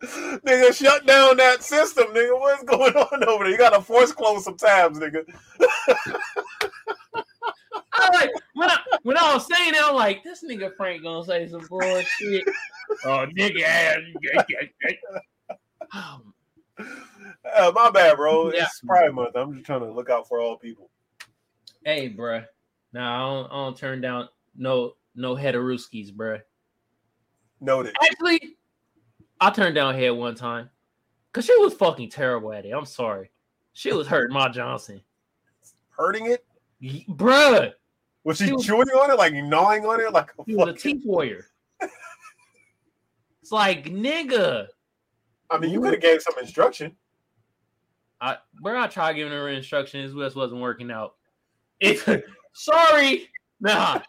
nigga, 0.45 0.73
shut 0.73 1.05
down 1.05 1.35
that 1.37 1.61
system, 1.61 2.05
nigga. 2.07 2.39
What's 2.39 2.63
going 2.63 2.93
on 2.93 3.23
over 3.25 3.43
there? 3.43 3.51
You 3.51 3.57
got 3.57 3.71
to 3.71 3.81
force 3.81 4.13
close 4.13 4.45
some 4.45 4.55
tabs, 4.55 4.97
nigga. 4.99 5.25
I 7.93 8.09
like 8.13 8.31
when 8.53 8.69
I 8.69 8.77
when 9.03 9.17
I 9.17 9.33
was 9.33 9.47
saying 9.47 9.73
that, 9.73 9.85
I'm 9.85 9.95
like, 9.95 10.23
this 10.23 10.43
nigga 10.43 10.75
Frank 10.77 11.03
gonna 11.03 11.25
say 11.25 11.47
some 11.49 11.65
bullshit. 11.67 12.45
oh, 13.05 13.25
nigga 13.35 13.63
ass. 13.63 13.97
Uh, 17.59 17.71
my 17.73 17.89
bad, 17.89 18.17
bro. 18.17 18.51
Yeah. 18.53 18.63
It's 18.63 18.81
Pride 18.81 19.11
Month. 19.13 19.35
I'm 19.35 19.53
just 19.53 19.65
trying 19.65 19.79
to 19.79 19.91
look 19.91 20.09
out 20.09 20.27
for 20.27 20.39
all 20.39 20.57
people. 20.57 20.89
hey, 21.83 22.09
bruh. 22.09 22.45
Nah, 22.93 23.15
I 23.15 23.19
don't, 23.19 23.51
I 23.51 23.55
don't 23.65 23.77
turn 23.77 24.01
down 24.01 24.29
no 24.55 24.93
no 25.15 25.35
heteruskis, 25.35 26.13
bruh. 26.13 26.41
Noted. 27.59 27.95
Actually, 28.03 28.57
I 29.39 29.49
turned 29.49 29.73
down 29.75 29.95
head 29.95 30.11
one 30.11 30.35
time 30.35 30.69
because 31.31 31.45
she 31.45 31.55
was 31.57 31.73
fucking 31.73 32.11
terrible 32.11 32.53
at 32.53 32.65
it. 32.65 32.71
I'm 32.71 32.85
sorry. 32.85 33.31
She 33.73 33.91
was 33.91 34.07
hurting 34.07 34.33
my 34.33 34.49
Johnson, 34.49 35.01
Hurting 35.89 36.27
it? 36.27 36.45
Bruh. 37.09 37.73
Was 38.23 38.37
she 38.37 38.47
She 38.47 38.53
was- 38.53 38.65
chewing 38.65 38.87
on 38.89 39.09
it, 39.11 39.17
like 39.17 39.33
gnawing 39.33 39.85
on 39.85 39.99
it, 39.99 40.11
like 40.13 40.29
a 40.39 40.43
He 40.45 40.55
was 40.55 40.69
a 40.69 40.73
teeth 40.73 41.01
warrior. 41.05 41.45
it's 43.41 43.51
like 43.51 43.85
nigga, 43.85 44.67
I 45.49 45.57
mean, 45.57 45.71
you 45.71 45.81
could 45.81 45.93
have 45.93 46.01
gave 46.01 46.21
some 46.21 46.35
instruction. 46.39 46.95
I 48.19 48.37
bro, 48.61 48.79
I 48.79 48.87
tried 48.87 49.13
giving 49.13 49.33
her 49.33 49.49
instructions. 49.49 50.13
This 50.13 50.35
wasn't 50.35 50.61
working 50.61 50.91
out. 50.91 51.15
If 51.79 52.07
sorry, 52.53 53.29
nah. 53.59 53.99
I 53.99 54.01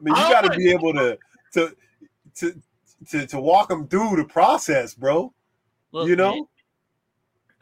mean, 0.00 0.14
you 0.14 0.22
got 0.22 0.42
to 0.42 0.56
be 0.56 0.70
able 0.70 0.92
to 0.94 1.18
to 1.54 1.76
to 2.36 2.54
to 3.10 3.26
to 3.26 3.40
walk 3.40 3.68
them 3.68 3.88
through 3.88 4.16
the 4.16 4.24
process, 4.24 4.94
bro. 4.94 5.32
Look, 5.92 6.08
you 6.08 6.16
know, 6.16 6.34
man, 6.34 6.46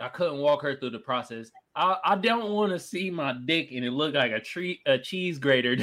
I 0.01 0.09
couldn't 0.09 0.39
walk 0.39 0.63
her 0.63 0.77
through 0.77 0.91
the 0.91 0.99
process. 0.99 1.51
I, 1.75 1.97
I 2.05 2.17
don't 2.17 2.53
want 2.53 2.73
to 2.73 2.79
see 2.79 3.11
my 3.11 3.35
dick 3.47 3.71
and 3.73 3.85
it 3.85 3.93
look 3.93 4.15
like 4.15 4.33
a 4.33 4.41
tree 4.41 4.81
a 4.87 4.99
cheese 4.99 5.39
grater. 5.39 5.77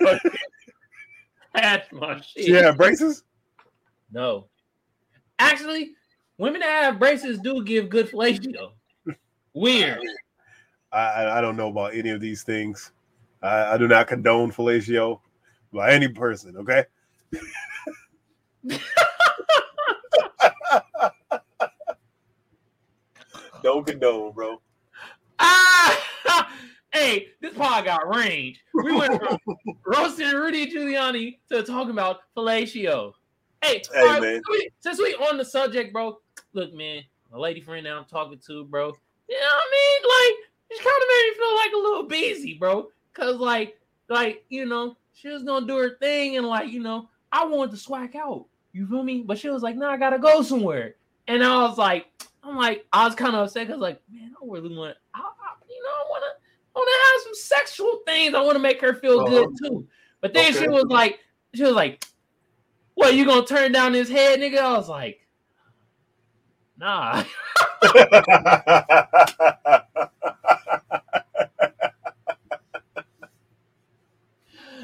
That's 1.54 1.92
my 1.92 2.20
shit. 2.20 2.48
yeah, 2.48 2.72
braces. 2.72 3.24
No. 4.10 4.46
Actually, 5.38 5.92
women 6.38 6.60
that 6.60 6.84
have 6.84 6.98
braces 6.98 7.38
do 7.40 7.62
give 7.64 7.88
good 7.88 8.10
fellatio. 8.10 8.72
Weird. 9.54 10.00
I 10.92 11.38
I- 11.38 11.40
don't 11.40 11.56
know 11.56 11.68
about 11.68 11.94
any 11.94 12.10
of 12.10 12.20
these 12.20 12.42
things. 12.42 12.92
I, 13.42 13.74
I 13.74 13.78
do 13.78 13.86
not 13.88 14.06
condone 14.08 14.50
fellatio 14.52 15.20
by 15.72 15.92
any 15.92 16.08
person. 16.08 16.56
Okay. 16.56 16.84
don't 23.62 23.86
condone, 23.86 24.32
bro. 24.32 24.60
Ah, 25.38 26.50
hey, 26.92 27.28
this 27.40 27.54
pod 27.54 27.84
got 27.86 28.14
range. 28.14 28.62
We 28.74 28.92
went 28.96 29.20
from 29.22 29.38
roasting 29.86 30.30
Rudy 30.32 30.70
Giuliani 30.70 31.38
to 31.50 31.62
talking 31.62 31.90
about 31.90 32.18
fellatio. 32.36 33.12
Hey, 33.62 33.82
Hey, 33.92 34.04
right, 34.04 34.20
man. 34.22 34.34
since 34.34 34.48
we- 34.50 34.70
since 34.80 34.98
we 34.98 35.14
on 35.26 35.38
the 35.38 35.44
subject, 35.44 35.92
bro. 35.92 36.18
Look, 36.52 36.72
man, 36.74 37.02
a 37.32 37.38
lady 37.38 37.60
friend 37.60 37.84
that 37.86 37.92
I'm 37.94 38.04
talking 38.04 38.40
to, 38.46 38.64
bro. 38.64 38.92
You 39.28 39.36
know 39.36 39.46
what 39.46 39.64
I 39.64 39.70
mean? 39.72 40.02
Like, 40.10 40.36
she 40.72 40.84
kind 40.84 41.02
of 41.02 41.08
made 41.08 41.28
me 41.28 41.34
feel 41.36 41.56
like 41.56 41.72
a 41.72 41.76
little 41.88 42.02
busy, 42.04 42.54
bro. 42.58 42.88
Cause 43.14 43.36
like, 43.36 43.78
like 44.08 44.44
you 44.48 44.66
know, 44.66 44.96
she 45.12 45.28
was 45.28 45.44
gonna 45.44 45.66
do 45.66 45.76
her 45.78 45.96
thing, 45.98 46.36
and 46.36 46.46
like, 46.46 46.70
you 46.70 46.80
know, 46.80 47.08
I 47.32 47.44
wanted 47.46 47.70
to 47.72 47.76
swag 47.76 48.16
out. 48.16 48.46
You 48.72 48.86
feel 48.86 49.02
me? 49.04 49.22
But 49.22 49.38
she 49.38 49.48
was 49.48 49.62
like, 49.62 49.76
"No, 49.76 49.88
I 49.88 49.96
gotta 49.96 50.18
go 50.18 50.42
somewhere." 50.42 50.96
And 51.28 51.42
I 51.44 51.62
was 51.62 51.78
like, 51.78 52.06
I'm 52.42 52.56
like, 52.56 52.84
I 52.92 53.06
was 53.06 53.14
kind 53.14 53.34
of 53.34 53.46
upset 53.46 53.66
because, 53.68 53.80
like, 53.80 54.02
man, 54.12 54.34
I 54.40 54.44
really 54.46 54.76
want, 54.76 54.96
I, 55.14 55.20
I, 55.20 55.54
you 55.70 55.82
know, 55.82 55.88
I 55.90 56.04
want 56.10 56.22
to, 56.24 56.50
I 56.74 56.78
want 56.78 56.88
to 56.88 57.12
have 57.12 57.22
some 57.22 57.34
sexual 57.58 58.00
things. 58.04 58.34
I 58.34 58.42
want 58.42 58.56
to 58.56 58.58
make 58.62 58.80
her 58.82 58.94
feel 58.94 59.20
Uh-huh. 59.20 59.46
good 59.46 59.48
too. 59.62 59.86
But 60.20 60.34
then 60.34 60.52
she 60.52 60.68
was 60.68 60.84
like, 60.88 61.20
she 61.54 61.62
was 61.62 61.72
like, 61.72 62.04
"What? 62.94 63.14
You 63.14 63.24
gonna 63.24 63.46
turn 63.46 63.72
down 63.72 63.94
his 63.94 64.08
head, 64.10 64.40
nigga?" 64.40 64.58
I 64.58 64.72
was 64.72 64.88
like, 64.88 65.20
Nah. 66.78 67.24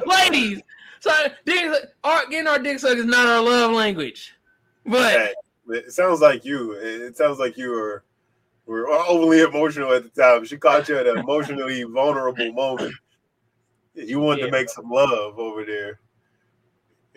Ladies, 0.06 0.62
so 1.00 1.10
dick, 1.44 1.72
our, 2.04 2.26
getting 2.28 2.46
our 2.46 2.58
dick 2.58 2.78
sucked 2.78 2.96
is 2.96 3.04
not 3.06 3.26
our 3.26 3.42
love 3.42 3.72
language. 3.72 4.34
But 4.86 5.12
Hey, 5.12 5.34
it 5.68 5.92
sounds 5.92 6.20
like 6.20 6.44
you. 6.44 6.72
It 6.72 7.16
sounds 7.16 7.38
like 7.38 7.56
you 7.56 7.70
were 7.70 8.04
were 8.66 8.88
overly 8.88 9.40
emotional 9.40 9.92
at 9.92 10.04
the 10.04 10.10
time. 10.10 10.44
She 10.44 10.56
caught 10.56 10.88
you 10.88 10.96
at 10.96 11.06
an 11.06 11.18
emotionally 11.18 11.82
vulnerable 11.82 12.52
moment. 12.52 12.94
You 13.94 14.20
wanted 14.20 14.40
Yeah. 14.40 14.46
to 14.46 14.52
make 14.52 14.68
some 14.68 14.88
love 14.88 15.38
over 15.38 15.64
there, 15.64 15.98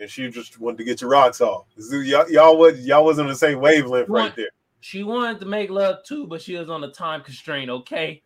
and 0.00 0.10
she 0.10 0.28
just 0.28 0.58
wanted 0.58 0.78
to 0.78 0.84
get 0.84 1.00
your 1.00 1.10
rocks 1.10 1.40
off. 1.40 1.66
Y'all, 1.76 2.28
y'all 2.28 2.58
was 2.58 2.84
y'all 2.84 3.04
wasn't 3.04 3.26
on 3.26 3.32
the 3.32 3.38
same 3.38 3.60
wavelength 3.60 4.08
right 4.08 4.34
there. 4.34 4.50
She 4.84 5.02
wanted 5.02 5.40
to 5.40 5.46
make 5.46 5.70
love 5.70 6.04
too, 6.04 6.26
but 6.26 6.42
she 6.42 6.56
was 6.56 6.68
on 6.68 6.84
a 6.84 6.90
time 6.90 7.22
constraint, 7.22 7.70
okay? 7.70 8.22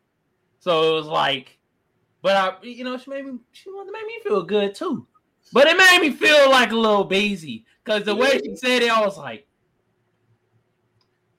So 0.59 0.91
it 0.91 0.95
was 0.97 1.07
like, 1.07 1.57
but 2.21 2.37
I, 2.37 2.53
you 2.67 2.83
know, 2.83 2.99
she 2.99 3.09
made 3.09 3.25
me, 3.25 3.39
she 3.53 3.71
wanted 3.71 3.93
to 3.93 3.93
make 3.93 4.07
me 4.07 4.19
feel 4.25 4.43
good 4.43 4.75
too. 4.75 5.07
But 5.53 5.69
it 5.69 5.77
made 5.79 6.01
me 6.01 6.11
feel 6.11 6.51
like 6.51 6.73
a 6.73 6.77
little 6.77 7.05
busy 7.05 7.65
because 7.85 8.03
the 8.03 8.17
way 8.17 8.41
she 8.45 8.57
said 8.57 8.83
it, 8.83 8.91
I 8.91 9.01
was 9.07 9.17
like, 9.17 9.47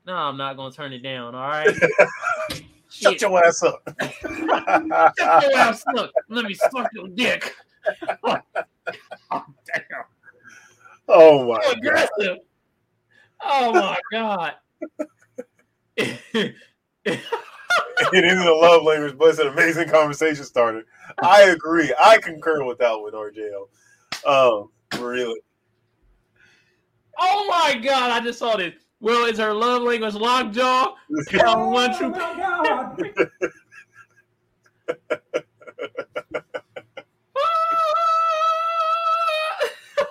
no, 0.05 0.15
I'm 0.15 0.37
not 0.37 0.55
gonna 0.55 0.73
turn 0.73 0.93
it 0.93 1.03
down. 1.03 1.35
All 1.35 1.49
right. 1.49 1.75
Shut 2.89 3.19
your 3.19 3.45
ass 3.45 3.61
up. 3.61 3.81
Shut 4.01 5.17
your 5.17 5.57
ass 5.57 5.83
up. 5.97 6.11
Let 6.29 6.45
me 6.45 6.53
suck 6.53 6.89
your 6.93 7.09
dick. 7.09 7.53
oh, 8.23 8.37
damn. 9.29 9.43
oh 11.09 11.45
my 11.45 11.61
So 11.61 11.69
god. 11.71 11.77
aggressive. 11.77 12.37
Oh 13.43 13.73
my 13.73 13.99
god. 14.13 14.53
It 18.13 18.23
isn't 18.23 18.47
a 18.47 18.53
love 18.53 18.83
language, 18.83 19.17
but 19.17 19.29
it's 19.29 19.39
an 19.39 19.47
amazing 19.47 19.89
conversation 19.89 20.43
starter. 20.45 20.83
I 21.21 21.43
agree. 21.43 21.93
I 22.01 22.17
concur 22.17 22.63
with 22.63 22.77
that 22.79 22.97
one, 22.97 23.11
RJO. 23.11 23.67
Um, 24.25 24.69
really. 25.01 25.39
oh 27.17 27.45
my 27.47 27.75
god, 27.75 28.11
I 28.11 28.19
just 28.23 28.39
saw 28.39 28.55
this. 28.55 28.73
Well, 29.01 29.25
is 29.25 29.37
her 29.37 29.53
love 29.53 29.83
language 29.83 30.13
lockjaw? 30.13 30.95
Um, 31.45 31.71
one 31.71 31.97
true. 31.97 32.07
Oh 32.07 32.09
my 32.11 32.37
God. 32.37 32.97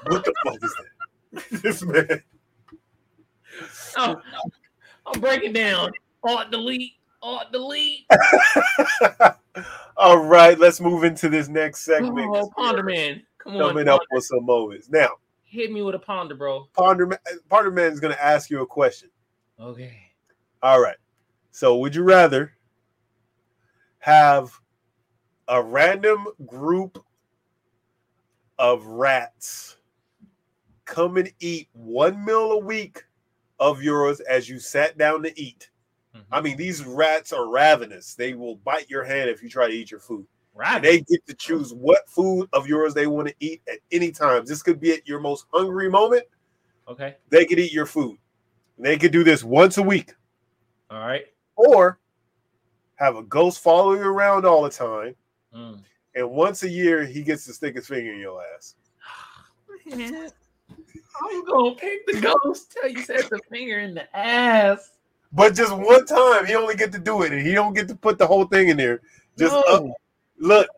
What 0.08 0.24
the 0.24 0.34
fuck 0.44 0.56
is 0.62 0.74
that? 0.74 1.62
this 1.62 1.82
man. 1.82 2.22
Oh, 3.96 4.20
I'll 5.08 5.20
break 5.20 5.42
it 5.42 5.54
down. 5.54 5.92
Alt 6.22 6.50
delete. 6.50 6.92
Alt 7.22 7.50
delete. 7.50 8.06
All 9.96 10.18
right, 10.18 10.58
let's 10.58 10.80
move 10.80 11.02
into 11.02 11.28
this 11.28 11.48
next 11.48 11.80
segment. 11.80 12.30
Oh, 12.32 12.50
Ponder 12.56 12.82
Man. 12.82 13.22
Come 13.38 13.56
on. 13.56 13.68
Coming 13.70 13.88
up 13.88 14.02
with 14.12 14.24
some 14.24 14.44
moments. 14.44 14.88
Now, 14.90 15.08
Hit 15.44 15.72
me 15.72 15.80
with 15.80 15.94
a 15.94 15.98
ponder, 15.98 16.34
bro. 16.34 16.68
Ponder 16.74 17.06
Man, 17.06 17.18
Ponder 17.48 17.70
Man 17.70 17.90
is 17.90 18.00
going 18.00 18.14
to 18.14 18.22
ask 18.22 18.50
you 18.50 18.60
a 18.60 18.66
question. 18.66 19.08
Okay. 19.58 19.98
All 20.62 20.80
right. 20.80 20.98
So, 21.52 21.78
would 21.78 21.94
you 21.94 22.02
rather 22.02 22.52
have 24.00 24.52
a 25.48 25.62
random 25.62 26.26
group 26.44 27.02
of 28.58 28.84
rats 28.84 29.78
come 30.84 31.16
and 31.16 31.32
eat 31.40 31.68
one 31.72 32.22
meal 32.22 32.52
a 32.52 32.58
week 32.58 33.04
of 33.60 33.82
yours 33.82 34.20
as 34.20 34.48
you 34.48 34.58
sat 34.58 34.96
down 34.98 35.22
to 35.24 35.40
eat? 35.40 35.70
I 36.32 36.40
mean, 36.40 36.56
these 36.56 36.84
rats 36.84 37.32
are 37.32 37.48
ravenous. 37.48 38.14
They 38.14 38.34
will 38.34 38.56
bite 38.56 38.90
your 38.90 39.04
hand 39.04 39.30
if 39.30 39.40
you 39.42 39.48
try 39.48 39.68
to 39.68 39.72
eat 39.72 39.90
your 39.90 40.00
food. 40.00 40.26
Right. 40.52 40.82
They 40.82 40.98
get 41.02 41.24
to 41.28 41.34
choose 41.34 41.72
what 41.72 42.08
food 42.08 42.48
of 42.52 42.66
yours 42.66 42.92
they 42.92 43.06
want 43.06 43.28
to 43.28 43.34
eat 43.38 43.62
at 43.70 43.78
any 43.92 44.10
time. 44.10 44.44
This 44.44 44.60
could 44.60 44.80
be 44.80 44.92
at 44.92 45.06
your 45.06 45.20
most 45.20 45.46
hungry 45.54 45.88
moment. 45.88 46.24
okay. 46.88 47.16
They 47.30 47.44
could 47.44 47.60
eat 47.60 47.72
your 47.72 47.86
food. 47.86 48.18
They 48.78 48.96
could 48.98 49.12
do 49.12 49.22
this 49.22 49.44
once 49.44 49.78
a 49.78 49.82
week. 49.82 50.14
All 50.90 50.98
right. 51.06 51.26
or 51.54 52.00
have 52.96 53.14
a 53.16 53.22
ghost 53.22 53.60
follow 53.60 53.92
you 53.94 54.02
around 54.02 54.44
all 54.44 54.62
the 54.62 54.70
time, 54.70 55.14
Mm. 55.54 55.80
and 56.16 56.30
once 56.30 56.64
a 56.64 56.68
year 56.68 57.04
he 57.04 57.22
gets 57.22 57.44
to 57.44 57.52
stick 57.52 57.76
his 57.76 57.86
finger 57.86 58.12
in 58.12 58.18
your 58.18 58.42
ass. 58.56 58.74
I'm 61.20 61.44
gonna 61.44 61.74
pick 61.74 62.06
the 62.06 62.20
ghost 62.20 62.72
till 62.72 62.90
you 62.90 63.02
set 63.02 63.28
the 63.30 63.40
finger 63.50 63.80
in 63.80 63.94
the 63.94 64.16
ass. 64.16 64.92
But 65.32 65.54
just 65.54 65.76
one 65.76 66.06
time, 66.06 66.46
he 66.46 66.54
only 66.54 66.74
get 66.74 66.92
to 66.92 66.98
do 66.98 67.22
it, 67.22 67.32
and 67.32 67.46
he 67.46 67.52
don't 67.52 67.74
get 67.74 67.88
to 67.88 67.94
put 67.94 68.18
the 68.18 68.26
whole 68.26 68.44
thing 68.46 68.68
in 68.68 68.76
there. 68.76 69.00
Just 69.36 69.52
No. 69.52 69.60
up, 69.62 69.84
look, 70.38 70.68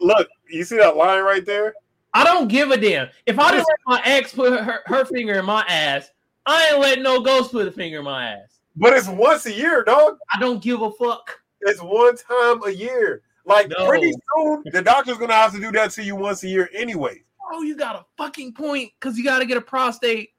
look. 0.00 0.28
You 0.48 0.64
see 0.64 0.78
that 0.78 0.96
line 0.96 1.22
right 1.22 1.44
there? 1.44 1.74
I 2.14 2.24
don't 2.24 2.48
give 2.48 2.70
a 2.70 2.76
damn. 2.76 3.08
If 3.26 3.38
I 3.38 3.50
just 3.52 3.68
let 3.68 3.78
my 3.86 4.02
ex 4.04 4.32
put 4.32 4.52
her, 4.58 4.80
her 4.86 5.04
finger 5.04 5.34
in 5.34 5.44
my 5.44 5.62
ass, 5.68 6.10
I 6.46 6.70
ain't 6.70 6.80
letting 6.80 7.02
no 7.02 7.20
ghost 7.20 7.52
put 7.52 7.68
a 7.68 7.72
finger 7.72 7.98
in 7.98 8.04
my 8.04 8.30
ass. 8.30 8.60
But 8.76 8.94
it's 8.94 9.08
once 9.08 9.44
a 9.46 9.52
year, 9.52 9.84
dog. 9.84 10.18
I 10.32 10.40
don't 10.40 10.62
give 10.62 10.80
a 10.80 10.90
fuck. 10.92 11.38
It's 11.60 11.80
one 11.82 12.16
time 12.16 12.62
a 12.64 12.70
year. 12.70 13.22
Like 13.44 13.68
No. 13.68 13.86
pretty 13.86 14.12
soon, 14.12 14.62
the 14.72 14.82
doctor's 14.82 15.18
gonna 15.18 15.34
have 15.34 15.52
to 15.52 15.60
do 15.60 15.70
that 15.72 15.90
to 15.92 16.02
you 16.02 16.16
once 16.16 16.42
a 16.44 16.48
year, 16.48 16.70
anyway. 16.74 17.22
Oh, 17.50 17.62
you 17.62 17.76
got 17.76 17.96
a 17.96 18.04
fucking 18.16 18.54
point 18.54 18.92
because 18.98 19.16
you 19.16 19.24
got 19.24 19.38
to 19.38 19.46
get 19.46 19.56
a 19.56 19.62
prostate. 19.62 20.30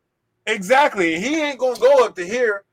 Exactly. 0.45 1.19
He 1.19 1.41
ain't 1.41 1.59
gonna 1.59 1.79
go 1.79 2.05
up 2.05 2.15
to 2.15 2.25
here. 2.25 2.63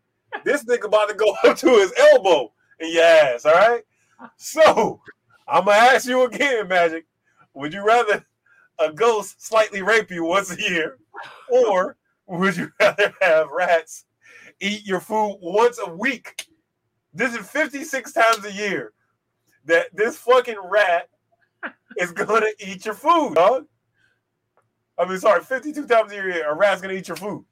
This 0.45 0.65
nigga 0.65 0.85
about 0.85 1.09
to 1.09 1.15
go 1.15 1.35
up 1.45 1.57
to 1.59 1.69
his 1.69 1.93
elbow 1.97 2.53
in 2.81 2.93
your 2.93 3.05
ass. 3.05 3.45
All 3.45 3.53
right. 3.53 3.83
So 4.37 5.01
I'm 5.49 5.65
gonna 5.65 5.77
ask 5.77 6.07
you 6.07 6.25
again, 6.25 6.69
Magic. 6.69 7.07
Would 7.55 7.73
you 7.73 7.85
rather 7.85 8.25
a 8.79 8.93
ghost 8.93 9.45
slightly 9.45 9.83
rape 9.83 10.11
you 10.11 10.25
once 10.25 10.51
a 10.51 10.61
year, 10.61 10.99
or 11.49 11.97
would 12.27 12.57
you 12.57 12.71
rather 12.81 13.13
have 13.21 13.51
rats 13.51 14.05
eat 14.61 14.87
your 14.87 15.01
food 15.01 15.39
once 15.41 15.79
a 15.85 15.91
week? 15.91 16.47
This 17.15 17.35
is 17.35 17.49
56 17.49 18.13
times 18.13 18.45
a 18.45 18.53
year 18.53 18.93
that 19.65 19.95
this 19.95 20.17
fucking 20.19 20.61
rat 20.65 21.09
is 21.99 22.13
gonna 22.13 22.51
eat 22.59 22.85
your 22.85 22.95
food, 22.95 23.35
dog. 23.35 23.67
I 24.99 25.05
mean, 25.07 25.19
sorry, 25.19 25.43
52 25.43 25.87
times 25.87 26.13
a 26.13 26.15
year 26.15 26.49
a 26.51 26.55
rat's 26.55 26.81
gonna 26.81 26.95
eat 26.95 27.09
your 27.09 27.17
food. 27.17 27.45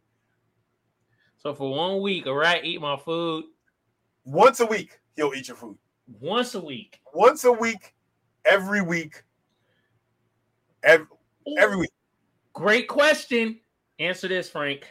So 1.39 1.55
for 1.55 1.71
one 1.71 2.01
week, 2.01 2.27
a 2.27 2.35
rat 2.35 2.65
eat 2.65 2.81
my 2.81 2.97
food 2.97 3.45
Once 4.25 4.61
a 4.61 4.67
week, 4.67 4.99
he'll 5.17 5.35
eat 5.35 5.49
your 5.49 5.57
food. 5.57 5.77
once 6.21 6.55
a 6.55 6.61
week. 6.61 7.01
Once 7.13 7.45
a 7.45 7.53
week, 7.53 7.95
every 8.47 8.81
week, 8.81 9.23
every, 10.83 11.07
every 11.59 11.77
week. 11.77 11.91
Great 12.55 12.89
question. 12.89 13.61
Answer 13.99 14.29
this, 14.29 14.49
Frank. 14.49 14.87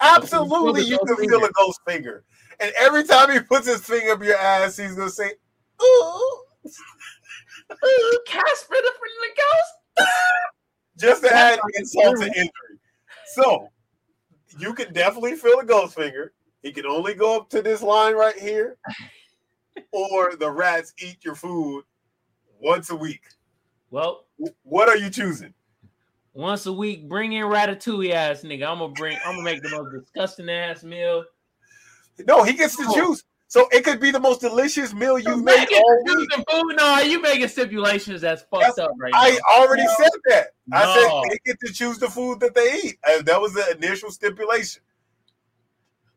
Absolutely, 0.00 0.82
you 0.82 0.98
can 1.06 1.16
finger. 1.16 1.38
feel 1.38 1.44
a 1.44 1.52
ghost 1.52 1.80
finger. 1.86 2.24
And 2.60 2.72
every 2.78 3.04
time 3.04 3.30
he 3.30 3.40
puts 3.40 3.66
his 3.66 3.84
finger 3.84 4.12
up 4.12 4.22
your 4.22 4.36
ass, 4.36 4.76
he's 4.76 4.94
gonna 4.94 5.10
say, 5.10 5.32
"Ooh," 5.82 6.44
Ooh, 7.72 8.18
Casper 8.26 8.74
the 8.74 8.92
friendly 8.98 9.34
ghost. 9.36 10.08
just 10.98 11.22
to 11.22 11.34
add 11.34 11.58
insult 11.76 12.16
to 12.20 12.26
injury. 12.26 12.78
So 13.26 13.68
you 14.58 14.74
can 14.74 14.92
definitely 14.92 15.36
feel 15.36 15.58
the 15.60 15.66
ghost 15.66 15.94
finger. 15.94 16.32
He 16.62 16.72
can 16.72 16.86
only 16.86 17.14
go 17.14 17.36
up 17.36 17.50
to 17.50 17.62
this 17.62 17.82
line 17.82 18.14
right 18.14 18.36
here, 18.38 18.76
or 19.92 20.34
the 20.36 20.50
rats 20.50 20.94
eat 20.98 21.18
your 21.24 21.34
food 21.34 21.84
once 22.60 22.90
a 22.90 22.96
week. 22.96 23.22
Well, 23.90 24.26
What 24.62 24.88
are 24.88 24.96
you 24.96 25.10
choosing? 25.10 25.52
once 26.32 26.66
a 26.66 26.72
week, 26.72 27.08
bring 27.08 27.32
in 27.34 27.44
ratatouille 27.44 28.10
ass 28.12 28.42
nigga. 28.42 28.66
I'm 28.68 28.78
gonna 28.78 28.88
bring. 28.92 29.16
I'm 29.24 29.34
gonna 29.36 29.42
make 29.44 29.62
the 29.62 29.70
most 29.70 29.92
disgusting 29.92 30.48
ass 30.50 30.82
meal. 30.82 31.24
No, 32.26 32.42
he 32.42 32.54
gets 32.54 32.76
to 32.76 32.90
choose. 32.94 33.22
So 33.46 33.68
it 33.70 33.84
could 33.84 34.00
be 34.00 34.10
the 34.10 34.18
most 34.18 34.40
delicious 34.40 34.92
meal 34.92 35.18
you 35.18 35.30
You 35.30 35.36
made 35.36 35.58
making 35.58 35.78
all 35.78 36.04
week. 36.04 36.28
food? 36.50 36.76
No, 36.76 36.98
you 37.00 37.20
making 37.20 37.46
stipulations 37.48 38.20
that's 38.20 38.42
fucked 38.42 38.62
That's- 38.62 38.78
up 38.78 38.90
right 38.98 39.12
I 39.14 39.30
now. 39.30 39.62
already 39.62 39.86
said 39.96 40.10
that. 40.26 40.48
I 40.72 40.84
No. 40.84 40.94
said 41.22 41.30
they 41.30 41.38
get 41.52 41.60
to 41.60 41.72
choose 41.72 41.98
the 41.98 42.08
food 42.08 42.40
that 42.40 42.54
they 42.54 42.80
eat. 42.82 42.98
And 43.06 43.24
that 43.26 43.40
was 43.40 43.52
the 43.54 43.70
initial 43.76 44.10
stipulation. 44.10 44.82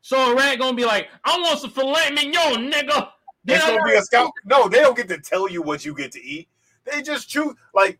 So 0.01 0.31
a 0.31 0.35
rat 0.35 0.57
gonna 0.57 0.75
be 0.75 0.85
like, 0.85 1.09
I 1.25 1.37
want 1.39 1.59
some 1.59 1.69
filet 1.69 2.09
mignon, 2.11 2.71
nigga. 2.71 3.11
Then 3.43 3.57
It's 3.57 3.65
gonna 3.65 3.83
be 3.83 3.93
a 3.95 4.01
scout. 4.01 4.31
No, 4.45 4.67
they 4.69 4.79
don't 4.79 4.95
get 4.95 5.09
to 5.09 5.19
tell 5.19 5.49
you 5.49 5.61
what 5.61 5.85
you 5.85 5.93
get 5.93 6.11
to 6.13 6.23
eat. 6.23 6.47
They 6.85 7.01
just 7.01 7.29
choose. 7.29 7.53
Like 7.73 7.99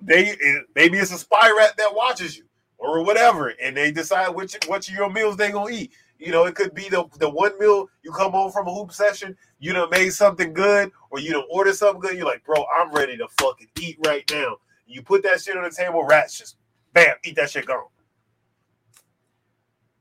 they 0.00 0.28
it- 0.30 0.66
maybe 0.74 0.98
it's 0.98 1.12
a 1.12 1.18
spy 1.18 1.50
rat 1.56 1.76
that 1.76 1.94
watches 1.94 2.36
you 2.36 2.44
or 2.78 3.02
whatever, 3.04 3.48
and 3.48 3.76
they 3.76 3.92
decide 3.92 4.30
which 4.30 4.56
which 4.66 4.88
of 4.88 4.94
your 4.94 5.10
meals 5.10 5.36
they 5.36 5.50
gonna 5.50 5.70
eat. 5.74 5.92
You 6.18 6.32
know, 6.32 6.46
it 6.46 6.54
could 6.54 6.74
be 6.74 6.88
the 6.88 7.04
the 7.18 7.28
one 7.28 7.58
meal 7.58 7.88
you 8.02 8.12
come 8.12 8.32
home 8.32 8.50
from 8.50 8.66
a 8.68 8.74
hoop 8.74 8.92
session, 8.92 9.36
you 9.58 9.72
done 9.72 9.90
made 9.90 10.10
something 10.10 10.52
good, 10.54 10.90
or 11.10 11.18
you 11.20 11.32
done 11.32 11.44
order 11.50 11.72
something 11.72 12.00
good. 12.00 12.16
You're 12.16 12.26
like, 12.26 12.44
bro, 12.44 12.64
I'm 12.78 12.92
ready 12.92 13.16
to 13.18 13.28
fucking 13.40 13.68
eat 13.80 13.98
right 14.06 14.24
now. 14.30 14.56
You 14.86 15.02
put 15.02 15.22
that 15.24 15.40
shit 15.42 15.56
on 15.56 15.64
the 15.64 15.70
table, 15.70 16.04
rats 16.04 16.38
just 16.38 16.56
bam, 16.94 17.16
eat 17.24 17.36
that 17.36 17.50
shit 17.50 17.66
gone. 17.66 17.84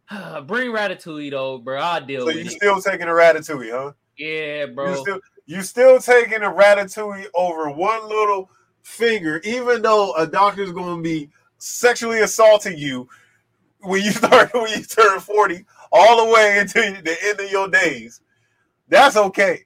Bring 0.45 0.71
ratatouille 0.71 1.31
though, 1.31 1.57
bro. 1.57 1.79
I'll 1.79 2.05
deal 2.05 2.21
So 2.21 2.27
with 2.27 2.35
you 2.37 2.45
it. 2.45 2.51
still 2.51 2.81
taking 2.81 3.07
a 3.07 3.11
ratatouille, 3.11 3.71
huh? 3.71 3.91
yeah, 4.17 4.65
You 4.65 4.73
bro. 4.75 4.95
still 4.95 5.19
you 5.45 5.61
still 5.61 5.99
taking 5.99 6.43
a 6.43 6.49
ratatouille 6.51 7.27
over 7.35 7.69
one 7.69 8.07
little 8.07 8.49
finger, 8.83 9.41
even 9.43 9.81
though 9.81 10.13
a 10.15 10.27
doctor's 10.27 10.71
going 10.71 10.97
to 10.97 11.03
be 11.03 11.29
sexually 11.57 12.21
assaulting 12.21 12.77
you 12.77 13.07
when 13.81 14.01
you 14.03 14.11
start 14.11 14.53
when 14.53 14.69
you 14.69 14.83
turn 14.83 15.19
forty, 15.19 15.65
all 15.95 16.25
the 16.25 16.33
way 16.33 16.57
until 16.59 16.93
the 17.01 17.17
end 17.23 17.39
of 17.39 17.49
your 17.49 17.69
days. 17.69 18.19
That's 18.89 19.17
okay, 19.17 19.61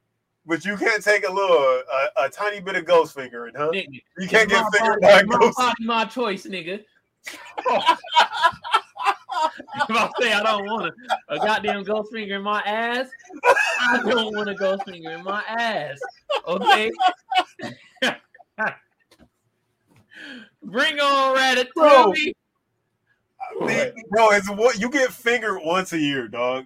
but 0.45 0.63
you 0.63 0.77
can't 0.77 1.03
take 1.03 1.27
a 1.27 1.31
little 1.31 1.57
a, 1.57 2.25
a 2.25 2.29
tiny 2.29 2.61
bit 2.61 2.75
of 2.75 2.85
ghost 2.85 3.15
fingering, 3.15 3.55
huh? 3.57 3.71
nigga. 3.73 4.01
You 4.17 4.27
can't 4.27 4.49
get 4.49 4.63
my 4.63 4.69
fingered 4.77 5.01
body, 5.01 5.23
by 5.23 5.23
my 5.23 5.39
ghost. 5.39 5.57
body, 5.57 5.85
my 5.85 6.05
choice, 6.05 6.45
nigga. 6.45 6.83
if 7.27 7.35
I 9.89 10.09
say 10.21 10.31
I 10.31 10.43
don't 10.43 10.65
want 10.65 10.93
a, 11.29 11.35
a 11.35 11.39
goddamn 11.39 11.83
ghost 11.83 12.13
finger 12.13 12.35
in 12.35 12.43
my 12.43 12.61
ass, 12.61 13.09
I 13.81 14.01
don't 14.05 14.35
want 14.35 14.49
a 14.49 14.55
ghost 14.55 14.83
finger 14.85 15.11
in 15.11 15.23
my 15.23 15.43
ass. 15.47 15.99
Okay. 16.47 16.91
Bring 20.63 20.99
on 20.99 21.37
ratatouille. 21.37 22.33
Bro, 24.09 24.31
it's 24.31 24.49
what 24.49 24.79
you 24.79 24.89
get 24.89 25.11
fingered 25.11 25.59
once 25.63 25.93
a 25.93 25.99
year, 25.99 26.27
dog. 26.27 26.65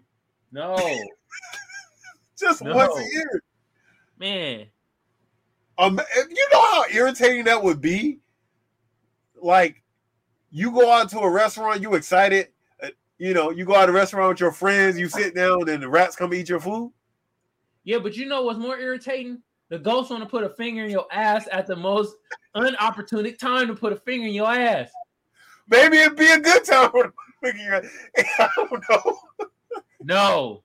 No, 0.51 0.75
Just 2.39 2.61
No. 2.63 2.75
once 2.75 2.97
a 2.99 3.03
year. 3.13 3.43
man. 4.19 4.65
Um, 5.77 5.99
you 6.29 6.47
know 6.53 6.61
how 6.71 6.85
irritating 6.91 7.45
that 7.45 7.63
would 7.63 7.81
be. 7.81 8.19
Like, 9.41 9.81
you 10.51 10.71
go 10.71 10.91
out 10.91 11.09
to 11.09 11.19
a 11.19 11.29
restaurant, 11.29 11.81
you 11.81 11.95
excited. 11.95 12.49
uh, 12.81 12.89
you 13.17 13.33
know, 13.33 13.49
you 13.49 13.65
go 13.65 13.75
out 13.75 13.87
to 13.87 13.91
a 13.91 13.95
restaurant 13.95 14.29
with 14.29 14.39
your 14.39 14.51
friends, 14.51 14.99
you 14.99 15.09
sit 15.09 15.33
down, 15.33 15.67
and 15.69 15.81
the 15.81 15.89
rats 15.89 16.15
come 16.15 16.33
eat 16.33 16.47
your 16.49 16.59
food. 16.59 16.91
Yeah, 17.83 17.97
but 17.97 18.15
you 18.15 18.27
know 18.27 18.43
what's 18.43 18.59
more 18.59 18.77
irritating? 18.77 19.41
The 19.69 19.79
ghost 19.79 20.11
want 20.11 20.21
to 20.23 20.29
put 20.29 20.43
a 20.43 20.49
finger 20.49 20.83
in 20.83 20.91
your 20.91 21.07
ass 21.11 21.47
at 21.51 21.65
the 21.65 21.75
most 21.75 22.15
unopportune 22.55 23.35
time 23.39 23.67
to 23.67 23.73
put 23.75 23.91
a 23.91 23.95
finger 23.95 24.27
in 24.27 24.33
your 24.33 24.51
ass. 24.53 24.91
Maybe 25.69 25.97
it'd 25.97 26.17
be 26.17 26.31
a 26.31 26.39
good 26.39 26.63
time 26.65 26.91
for 26.91 27.03
the 27.41 27.47
figure. 27.51 27.89
I 28.39 28.49
don't 28.57 28.83
know. 28.89 29.19
No. 30.03 30.63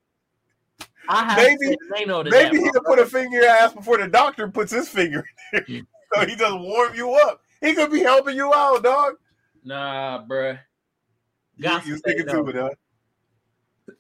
I 1.09 1.25
have 1.25 1.39
Maybe- 1.39 1.57
said 1.67 1.77
they 1.95 2.05
know 2.05 2.23
to 2.23 2.31
Maybe 2.31 2.59
he 2.59 2.71
could 2.71 2.85
put 2.85 2.99
a 2.99 3.07
finger 3.07 3.39
in 3.39 3.43
your 3.45 3.51
ass 3.51 3.73
before 3.73 3.99
the 3.99 4.09
doctor 4.09 4.49
puts 4.49 4.73
his 4.73 4.89
finger 4.89 5.25
in 5.53 5.65
there. 5.69 5.83
so 6.15 6.27
he 6.27 6.37
doesn't 6.37 6.63
warm 6.63 6.95
you 6.95 7.13
up. 7.13 7.41
He 7.61 7.75
could 7.75 7.91
be 7.91 8.01
helping 8.01 8.37
you 8.37 8.53
out, 8.53 8.83
dog. 8.83 9.15
Nah, 9.65 10.25
bruh. 10.25 10.59
You, 11.57 11.63
Got 11.63 11.87
you 11.87 11.95
to 11.95 11.99
sticking 11.99 12.27
to 12.27 12.43
no. 12.43 12.69
it, 12.69 12.79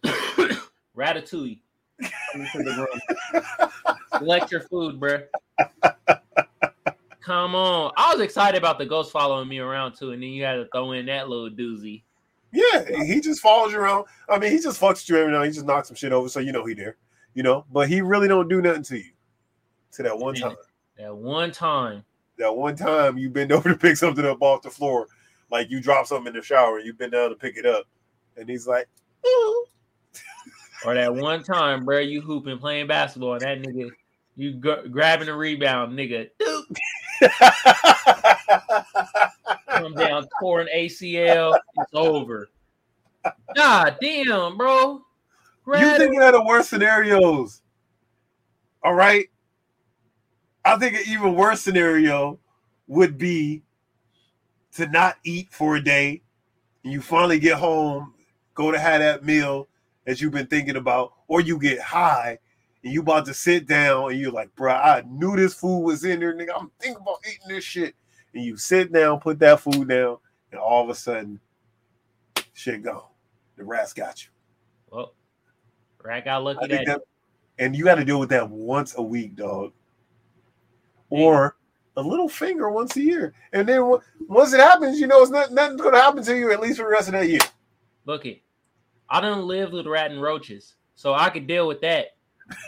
huh? 0.05 0.57
Ratatouille. 0.97 1.61
Coming 2.33 2.49
to 2.53 2.63
the 2.63 2.87
room. 3.33 3.71
Select 4.19 4.53
your 4.53 4.61
food, 4.61 5.01
bruh. 5.01 5.25
Come 7.29 7.55
on. 7.55 7.93
I 7.99 8.15
was 8.15 8.23
excited 8.23 8.57
about 8.57 8.79
the 8.79 8.87
ghost 8.87 9.13
following 9.13 9.49
me 9.51 9.59
around 9.59 9.93
too, 9.93 10.13
and 10.13 10.23
then 10.23 10.31
you 10.31 10.45
had 10.45 10.55
to 10.55 10.67
throw 10.73 10.93
in 10.93 11.05
that 11.07 11.29
little 11.29 11.51
doozy. 11.51 12.01
Yeah, 12.53 13.05
he 13.05 13.21
just 13.21 13.43
follows 13.43 13.71
you 13.71 13.81
around. 13.81 14.07
I 14.31 14.39
mean, 14.39 14.51
he 14.51 14.59
just 14.59 14.81
fucks 14.81 15.07
you 15.11 15.19
every 15.19 15.31
now. 15.31 15.43
He 15.43 15.51
just 15.51 15.67
knocks 15.67 15.89
some 15.89 15.95
shit 15.95 16.11
over, 16.11 16.31
so 16.31 16.41
you 16.41 16.53
know 16.53 16.65
he 16.65 16.73
there. 16.73 16.97
You 17.35 17.43
know, 17.43 17.67
but 17.71 17.87
he 17.87 18.01
really 18.01 18.29
don't 18.29 18.49
do 18.49 18.63
nothing 18.63 18.83
to 18.85 18.97
you. 18.97 19.11
To 19.93 20.03
that 20.05 20.19
one 20.19 20.37
time, 20.37 20.57
That 20.97 21.15
one 21.15 21.53
time. 21.53 22.03
that 22.39 22.57
one 22.57 22.75
time 22.77 23.19
you 23.19 23.29
bend 23.29 23.53
over 23.53 23.69
to 23.69 23.77
pick 23.77 23.99
something 23.99 24.25
up 24.25 24.41
off 24.41 24.63
the 24.63 24.71
floor, 24.71 25.07
like 25.51 25.69
you 25.71 25.83
drop 25.83 26.07
something 26.07 26.29
in 26.29 26.33
the 26.41 26.43
shower, 26.43 26.79
and 26.79 26.87
you 26.87 26.95
bend 26.95 27.13
down 27.13 27.29
to 27.29 27.37
pick 27.37 27.59
it 27.59 27.67
up, 27.67 27.85
and 28.39 28.49
he's 28.49 28.67
like, 28.67 28.89
"Ooh." 29.27 29.67
Or 30.87 30.95
that 30.95 31.15
one 31.15 31.43
time, 31.43 31.85
bruh, 31.85 32.09
you 32.09 32.23
hooping 32.23 32.57
playing 32.59 32.87
basketball, 32.87 33.33
and 33.35 33.43
that 33.43 33.61
nigga, 33.61 33.91
you 34.37 34.53
gr- 34.53 34.89
grabbing 34.91 35.29
a 35.29 35.37
rebound, 35.37 35.99
nigga. 35.99 36.31
Doop, 36.41 36.58
come 39.69 39.95
down, 39.95 40.27
torn 40.41 40.69
ACL, 40.75 41.59
it's 41.77 41.95
over. 41.95 42.49
God 43.55 43.97
damn, 44.01 44.57
bro. 44.57 44.95
you 44.95 45.03
Grab 45.65 45.97
thinking 45.99 46.23
of 46.23 46.33
the 46.33 46.45
worst 46.45 46.71
scenarios. 46.71 47.63
All 48.83 48.95
right. 48.95 49.27
I 50.65 50.77
think 50.77 50.95
an 50.95 51.03
even 51.07 51.35
worse 51.35 51.61
scenario 51.61 52.39
would 52.87 53.19
be 53.19 53.63
to 54.75 54.87
not 54.87 55.17
eat 55.25 55.49
for 55.51 55.77
a 55.77 55.83
day. 55.83 56.23
And 56.85 56.93
you 56.93 57.01
finally 57.01 57.39
get 57.39 57.59
home, 57.59 58.15
go 58.55 58.71
to 58.71 58.79
have 58.79 59.01
that 59.01 59.25
meal 59.25 59.69
that 60.07 60.21
you've 60.21 60.33
been 60.33 60.47
thinking 60.47 60.77
about, 60.77 61.13
or 61.27 61.41
you 61.41 61.59
get 61.59 61.81
high 61.81 62.39
and 62.85 62.93
you 62.93 63.01
about 63.01 63.27
to 63.27 63.35
sit 63.35 63.67
down 63.67 64.11
and 64.11 64.21
you're 64.21 64.31
like, 64.31 64.55
bro, 64.55 64.73
I 64.73 65.03
knew 65.09 65.37
this 65.37 65.55
food 65.55 65.81
was 65.81 66.05
in 66.05 66.21
there, 66.21 66.35
nigga. 66.35 66.51
I'm 66.57 66.71
thinking 66.79 67.03
about 67.03 67.19
eating 67.27 67.49
this 67.49 67.65
shit. 67.65 67.95
And 68.35 68.45
you 68.45 68.57
sit 68.57 68.93
down, 68.93 69.21
put 69.21 69.39
that 69.41 69.61
food 69.61 69.89
down, 69.89 70.19
and 70.53 70.61
all 70.61 70.85
of 70.85 70.91
a 70.91 70.95
sudden, 70.95 71.41
shit 72.53 72.83
gone. 72.83 73.03
The 73.57 73.65
rats 73.65 73.93
got 73.93 74.23
you. 74.23 74.31
Well, 74.91 75.15
Rat 76.03 76.25
got 76.25 76.45
lucky 76.45 76.75
I 76.75 76.85
that, 76.85 77.03
and 77.59 77.75
you 77.77 77.85
got 77.85 77.97
to 77.97 78.05
deal 78.05 78.21
with 78.21 78.31
that 78.31 78.49
once 78.49 78.95
a 78.97 79.03
week, 79.03 79.35
dog, 79.35 79.73
or 81.11 81.57
a 81.97 82.03
little 82.03 82.29
finger 82.29 82.71
once 82.71 82.97
a 82.97 83.03
year. 83.03 83.35
And 83.53 83.69
then 83.69 83.99
once 84.29 84.53
it 84.53 84.61
happens, 84.61 85.01
you 85.01 85.07
know 85.07 85.21
it's 85.21 85.31
not, 85.31 85.53
nothing's 85.53 85.81
going 85.81 85.95
to 85.95 86.01
happen 86.01 86.23
to 86.23 86.37
you 86.37 86.53
at 86.53 86.61
least 86.61 86.79
for 86.79 86.85
the 86.85 86.91
rest 86.91 87.09
of 87.09 87.13
that 87.13 87.29
year. 87.29 87.41
Look 88.07 88.25
it. 88.25 88.43
I 89.11 89.21
don't 89.21 89.47
live 89.47 89.73
with 89.73 89.87
rat 89.87 90.11
and 90.11 90.23
roaches, 90.23 90.75
so 90.95 91.15
I 91.15 91.31
could 91.31 91.47
deal 91.47 91.67
with 91.67 91.81
that. 91.81 92.17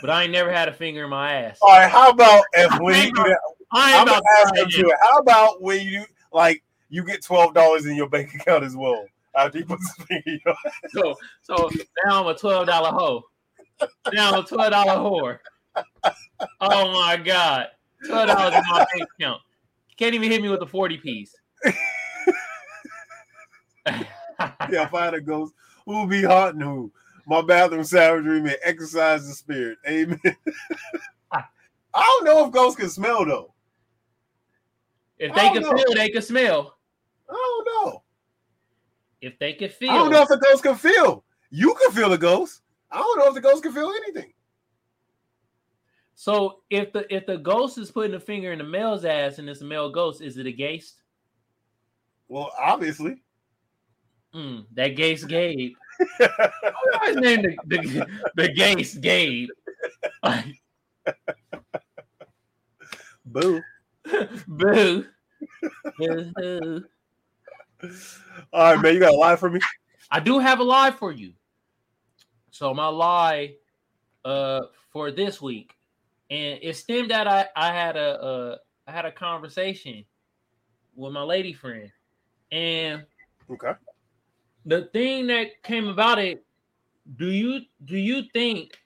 But 0.01 0.09
I 0.09 0.23
ain't 0.23 0.31
never 0.31 0.51
had 0.51 0.67
a 0.67 0.73
finger 0.73 1.03
in 1.03 1.09
my 1.09 1.33
ass. 1.33 1.59
All 1.61 1.69
right, 1.69 1.89
how 1.89 2.09
about 2.09 2.43
if 2.53 2.71
you 2.73 3.11
that, 3.13 3.39
I 3.71 3.97
ain't 3.97 4.07
gonna 4.07 4.19
about 4.19 4.55
to 4.55 4.65
to. 4.65 4.97
How 5.01 5.19
about 5.19 5.61
when 5.61 5.81
you 5.81 6.05
like 6.31 6.63
you 6.89 7.03
get 7.03 7.23
twelve 7.23 7.53
dollars 7.53 7.85
in 7.85 7.95
your 7.95 8.09
bank 8.09 8.33
account 8.33 8.63
as 8.63 8.75
well 8.75 9.05
after 9.35 9.59
you 9.59 9.65
put 9.65 9.79
finger 10.07 10.23
in 10.25 10.39
your 10.45 10.55
So, 10.89 11.15
so 11.41 11.69
now 12.05 12.21
I'm 12.21 12.27
a 12.27 12.37
twelve 12.37 12.67
dollar 12.67 12.91
hoe. 12.91 13.23
Now 14.13 14.33
I'm 14.33 14.43
a 14.43 14.47
twelve 14.47 14.71
dollar 14.71 14.99
whore. 14.99 15.39
Oh 16.59 16.91
my 16.91 17.17
god, 17.17 17.67
twelve 18.05 18.27
dollars 18.27 18.53
in 18.55 18.61
my 18.69 18.85
bank 18.93 19.09
account. 19.19 19.41
Can't 19.97 20.15
even 20.15 20.31
hit 20.31 20.41
me 20.41 20.49
with 20.49 20.61
a 20.61 20.67
forty 20.67 20.97
piece. 20.97 21.35
yeah, 23.87 24.05
if 24.39 24.93
I 24.93 25.05
had 25.05 25.13
a 25.13 25.21
ghost, 25.21 25.53
who 25.85 26.07
be 26.07 26.23
hot 26.23 26.53
and 26.53 26.63
who? 26.63 26.91
My 27.25 27.41
bathroom 27.41 27.83
savagery 27.83 28.41
may 28.41 28.55
exercise 28.63 29.27
the 29.27 29.33
spirit. 29.33 29.77
Amen. 29.87 30.19
I 31.31 31.43
don't 31.93 32.25
know 32.25 32.45
if 32.45 32.51
ghosts 32.51 32.79
can 32.79 32.89
smell 32.89 33.25
though. 33.25 33.53
If 35.19 35.35
they 35.35 35.49
can 35.49 35.61
know. 35.61 35.71
feel, 35.75 35.93
they 35.93 36.09
can 36.09 36.21
smell. 36.21 36.77
I 37.29 37.33
don't 37.33 37.85
know. 37.85 38.03
If 39.21 39.37
they 39.37 39.53
can 39.53 39.69
feel, 39.69 39.91
I 39.91 39.95
don't 39.97 40.11
know 40.11 40.23
if 40.23 40.29
the 40.29 40.37
ghost 40.37 40.63
can 40.63 40.75
feel. 40.75 41.23
You 41.51 41.75
can 41.75 41.91
feel 41.91 42.09
the 42.09 42.17
ghost. 42.17 42.61
I 42.89 42.97
don't 42.97 43.19
know 43.19 43.27
if 43.27 43.35
the 43.35 43.41
ghost 43.41 43.63
can 43.63 43.73
feel 43.73 43.91
anything. 44.03 44.33
so 46.15 46.61
if 46.69 46.91
the 46.91 47.13
if 47.13 47.25
the 47.25 47.37
ghost 47.37 47.77
is 47.77 47.91
putting 47.91 48.15
a 48.15 48.19
finger 48.19 48.51
in 48.51 48.57
the 48.57 48.63
male's 48.63 49.05
ass 49.05 49.37
and 49.37 49.47
it's 49.47 49.61
a 49.61 49.65
male 49.65 49.91
ghost, 49.91 50.21
is 50.21 50.37
it 50.37 50.47
a 50.47 50.51
ghost? 50.51 51.03
Well, 52.27 52.51
obviously. 52.59 53.21
Mm, 54.33 54.65
that 54.73 54.97
ghost 54.97 55.27
Gabe. 55.27 55.75
Why 56.17 57.07
is 57.07 57.15
his 57.15 57.17
name 57.17 57.41
the 57.41 57.77
the, 57.77 58.07
the 58.35 58.53
ghost 58.53 59.01
Gabe? 59.01 59.49
Like, 60.23 60.45
Boo. 63.25 63.61
boo. 64.47 65.05
Boo. 65.97 66.83
All 68.53 68.75
right, 68.75 68.81
man. 68.81 68.93
You 68.93 68.99
got 68.99 69.13
a 69.13 69.17
lie 69.17 69.35
for 69.35 69.49
me? 69.49 69.59
I 70.09 70.19
do 70.19 70.39
have 70.39 70.59
a 70.59 70.63
lie 70.63 70.91
for 70.91 71.11
you. 71.11 71.33
So 72.51 72.73
my 72.73 72.87
lie 72.87 73.55
uh 74.25 74.61
for 74.91 75.11
this 75.11 75.41
week, 75.41 75.73
and 76.29 76.59
it 76.61 76.75
stemmed 76.75 77.11
out 77.11 77.27
I 77.27 77.47
I 77.55 77.71
had 77.73 77.95
a 77.95 78.21
uh 78.21 78.57
I 78.87 78.91
had 78.91 79.05
a 79.05 79.11
conversation 79.11 80.05
with 80.95 81.13
my 81.13 81.23
lady 81.23 81.53
friend, 81.53 81.91
and 82.51 83.05
Okay. 83.49 83.71
The 84.65 84.85
thing 84.93 85.27
that 85.27 85.63
came 85.63 85.87
about 85.87 86.19
it, 86.19 86.45
do 87.17 87.31
you 87.31 87.61
do 87.85 87.97
you 87.97 88.23
think 88.33 88.77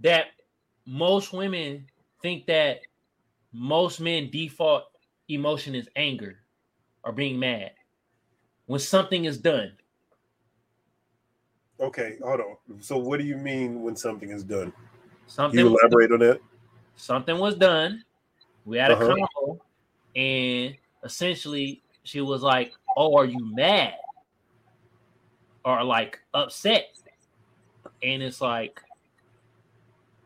that 0.00 0.26
most 0.86 1.32
women 1.32 1.86
think 2.22 2.46
that 2.46 2.78
most 3.52 4.00
men 4.00 4.30
default 4.30 4.84
emotion 5.28 5.74
is 5.74 5.88
anger 5.96 6.40
or 7.04 7.12
being 7.12 7.38
mad 7.38 7.72
when 8.66 8.80
something 8.80 9.24
is 9.24 9.38
done? 9.38 9.76
Okay, 11.80 12.18
hold 12.22 12.40
on. 12.40 12.82
So, 12.82 12.98
what 12.98 13.18
do 13.20 13.24
you 13.24 13.36
mean 13.36 13.82
when 13.82 13.96
something 13.96 14.30
is 14.30 14.42
done? 14.42 14.72
Something 15.26 15.58
Can 15.60 15.70
you 15.70 15.78
elaborate 15.78 16.12
on 16.12 16.18
that? 16.20 16.40
something 16.96 17.38
was 17.38 17.56
done. 17.56 18.04
We 18.64 18.78
had 18.78 18.90
a 18.90 18.94
Uh-huh. 18.94 19.14
combo, 19.14 19.60
and 20.16 20.76
essentially 21.04 21.84
she 22.04 22.20
was 22.20 22.42
like, 22.42 22.74
"Oh, 22.96 23.16
are 23.16 23.24
you 23.26 23.44
mad?" 23.54 23.94
Or 25.68 25.84
like 25.84 26.18
upset, 26.32 26.86
and 28.02 28.22
it's 28.22 28.40
like, 28.40 28.80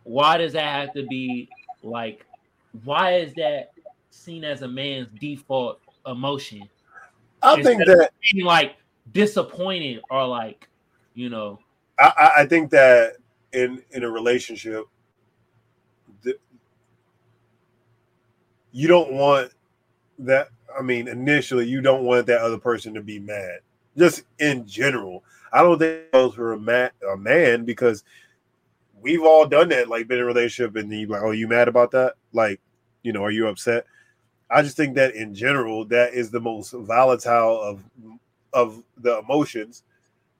why 0.05 0.37
does 0.39 0.53
that 0.53 0.63
have 0.87 0.95
to 0.95 1.05
be 1.05 1.49
like? 1.83 2.25
Why 2.85 3.15
is 3.15 3.35
that 3.35 3.73
seen 4.11 4.45
as 4.45 4.63
a 4.63 4.69
man's 4.69 5.09
default 5.19 5.81
emotion? 6.07 6.69
I 7.43 7.55
think 7.57 7.81
Instead 7.81 7.89
of 7.89 7.99
that 7.99 8.11
Being 8.33 8.47
like 8.47 8.77
disappointed 9.13 10.01
or 10.11 10.25
like, 10.29 10.69
you 11.15 11.29
know, 11.29 11.59
I, 11.99 12.13
I- 12.17 12.43
I 12.43 12.47
think 12.47 12.71
that 12.71 13.15
in 13.53 13.83
in 13.91 14.05
a 14.05 14.11
relationship, 14.11 14.85
the, 16.23 16.37
you 18.71 18.87
don't 18.87 19.13
want 19.13 19.51
that. 20.21 20.51
I 20.79 20.83
mean, 20.83 21.09
initially, 21.09 21.67
you 21.67 21.81
don't 21.81 22.05
want 22.05 22.27
that 22.29 22.43
other 22.43 22.59
person 22.59 22.95
to 22.95 23.03
be 23.03 23.19
mad. 23.19 23.59
Just 23.99 24.23
in 24.39 24.65
general, 24.69 25.25
I 25.53 25.63
don't 25.63 25.79
think 25.79 26.11
those 26.13 26.35
for 26.35 26.53
a 26.53 26.59
man, 26.59 26.91
a 27.13 27.17
man 27.17 27.65
because 27.65 28.05
we've 29.01 29.23
all 29.23 29.47
done 29.47 29.69
that. 29.69 29.89
Like, 29.89 30.09
been 30.09 30.19
in 30.19 30.25
a 30.25 30.27
relationship 30.27 30.77
and 30.77 30.93
you 30.93 31.07
like, 31.07 31.23
oh, 31.23 31.33
you 31.33 31.49
mad 31.49 31.69
about 31.69 31.91
that? 31.91 32.15
Like, 32.33 32.61
you 33.03 33.13
know, 33.13 33.23
are 33.23 33.31
you 33.31 33.49
upset? 33.49 33.85
I 34.51 34.63
just 34.63 34.77
think 34.77 34.95
that 34.97 35.15
in 35.15 35.35
general, 35.35 35.85
that 35.87 36.15
is 36.15 36.31
the 36.31 36.41
most 36.41 36.73
volatile 36.73 37.61
of 37.61 37.83
of 38.53 38.83
the 38.99 39.19
emotions, 39.19 39.83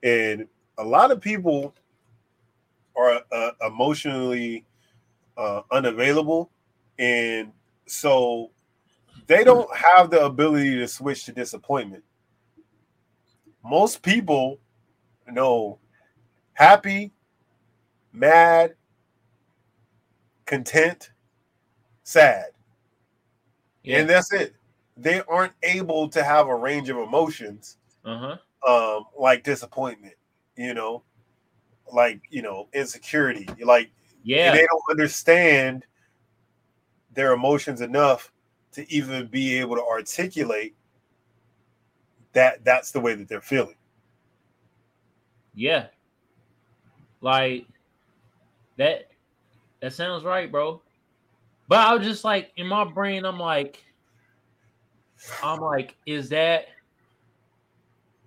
and 0.03 0.47
a 0.77 0.83
lot 0.83 1.09
of 1.09 1.19
people 1.19 1.73
are 2.95 3.21
uh, 3.31 3.51
emotionally 3.65 4.65
uh, 5.35 5.61
unavailable, 5.71 6.51
and 6.99 7.51
so 7.87 8.51
they 9.25 9.43
don't 9.43 9.73
have 9.75 10.11
the 10.11 10.23
ability 10.23 10.77
to 10.77 10.87
switch 10.87 11.25
to 11.25 11.31
disappointment. 11.31 12.03
Most 13.63 14.03
people 14.03 14.59
know 15.31 15.79
happy, 16.53 17.11
mad, 18.11 18.75
content, 20.45 21.11
sad, 22.03 22.45
yeah, 23.83 23.99
and 23.99 24.09
that's 24.09 24.31
it. 24.33 24.55
They 24.95 25.21
aren't 25.27 25.53
able 25.63 26.07
to 26.09 26.23
have 26.23 26.47
a 26.47 26.55
range 26.55 26.89
of 26.89 26.97
emotions 26.97 27.77
uh 28.05 28.37
huh, 28.63 28.97
um 28.97 29.05
like 29.17 29.43
disappointment, 29.43 30.15
you 30.55 30.73
know, 30.73 31.03
like 31.91 32.21
you 32.29 32.41
know, 32.41 32.67
insecurity, 32.73 33.47
like 33.63 33.91
yeah, 34.23 34.51
they 34.51 34.65
don't 34.65 34.83
understand 34.91 35.85
their 37.13 37.33
emotions 37.33 37.81
enough 37.81 38.31
to 38.71 38.91
even 38.91 39.27
be 39.27 39.59
able 39.59 39.75
to 39.75 39.83
articulate 39.83 40.75
that 42.33 42.63
that's 42.65 42.91
the 42.91 42.99
way 42.99 43.13
that 43.13 43.27
they're 43.27 43.41
feeling. 43.41 43.75
Yeah. 45.55 45.87
Like 47.21 47.65
that 48.77 49.09
that 49.81 49.93
sounds 49.93 50.23
right, 50.23 50.51
bro. 50.51 50.81
But 51.67 51.79
I 51.79 51.93
was 51.95 52.05
just 52.05 52.23
like 52.23 52.51
in 52.57 52.67
my 52.67 52.83
brain, 52.83 53.25
I'm 53.25 53.39
like, 53.39 53.83
I'm 55.41 55.59
like, 55.59 55.95
is 56.05 56.29
that 56.29 56.67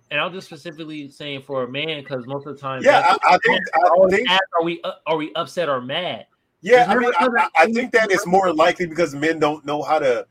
and 0.09 0.19
I'm 0.19 0.31
just 0.31 0.47
specifically 0.47 1.09
saying 1.09 1.41
for 1.41 1.63
a 1.63 1.67
man 1.67 2.01
because 2.01 2.25
most 2.25 2.47
of 2.47 2.55
the 2.55 2.61
time, 2.61 2.81
Yeah, 2.83 2.99
I, 3.23 3.35
I 3.35 3.37
think 3.45 3.61
I 3.75 4.07
think 4.09 4.29
ask, 4.29 4.41
are 4.59 4.63
we 4.63 4.81
uh, 4.83 4.93
are 5.05 5.17
we 5.17 5.33
upset 5.35 5.69
or 5.69 5.81
mad? 5.81 6.27
yeah, 6.61 6.85
I 6.89 6.95
mean, 6.95 7.11
I, 7.19 7.27
I- 7.37 7.49
I 7.63 7.71
think 7.71 7.91
that 7.91 8.11
it's 8.11 8.25
more 8.25 8.53
likely 8.53 8.87
because 8.87 9.13
men 9.13 9.39
don't 9.39 9.65
know 9.65 9.81
how 9.83 9.99
to 9.99 10.25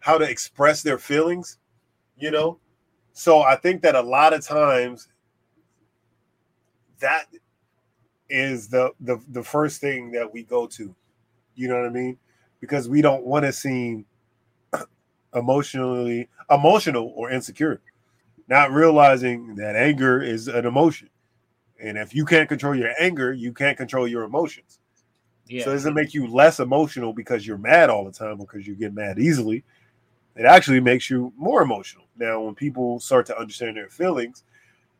how 0.00 0.18
to 0.18 0.28
express 0.28 0.82
their 0.82 0.98
feelings, 0.98 1.58
you 2.16 2.30
know. 2.30 2.58
So 3.12 3.42
I 3.42 3.56
think 3.56 3.82
that 3.82 3.94
a 3.94 4.00
lot 4.00 4.32
of 4.32 4.44
times 4.44 5.08
that 7.00 7.26
is 8.28 8.68
the 8.68 8.92
the 9.00 9.20
the 9.28 9.42
first 9.42 9.80
thing 9.80 10.10
that 10.12 10.32
we 10.32 10.42
go 10.42 10.66
to. 10.66 10.94
You 11.54 11.68
know 11.68 11.76
what 11.76 11.86
I 11.86 11.90
mean? 11.90 12.18
Because 12.60 12.88
we 12.88 13.02
don't 13.02 13.24
want 13.24 13.44
to 13.44 13.52
seem 13.52 14.04
emotionally 15.34 16.28
emotional 16.50 17.12
or 17.16 17.30
insecure, 17.30 17.80
not 18.48 18.72
realizing 18.72 19.54
that 19.56 19.76
anger 19.76 20.22
is 20.22 20.48
an 20.48 20.66
emotion. 20.66 21.08
And 21.80 21.98
if 21.98 22.14
you 22.14 22.24
can't 22.24 22.48
control 22.48 22.74
your 22.74 22.92
anger, 22.98 23.32
you 23.32 23.52
can't 23.52 23.76
control 23.76 24.08
your 24.08 24.24
emotions. 24.24 24.78
Yeah, 25.48 25.64
So 25.64 25.70
it 25.70 25.74
doesn't 25.74 25.94
make 25.94 26.14
you 26.14 26.26
less 26.26 26.58
emotional 26.58 27.12
because 27.12 27.46
you're 27.46 27.58
mad 27.58 27.90
all 27.90 28.04
the 28.04 28.10
time 28.10 28.38
because 28.38 28.66
you 28.66 28.74
get 28.74 28.94
mad 28.94 29.18
easily. 29.18 29.62
It 30.34 30.44
actually 30.44 30.80
makes 30.80 31.08
you 31.08 31.32
more 31.36 31.62
emotional. 31.62 32.04
Now, 32.16 32.40
when 32.40 32.54
people 32.54 32.98
start 33.00 33.26
to 33.26 33.38
understand 33.38 33.76
their 33.76 33.88
feelings, 33.88 34.44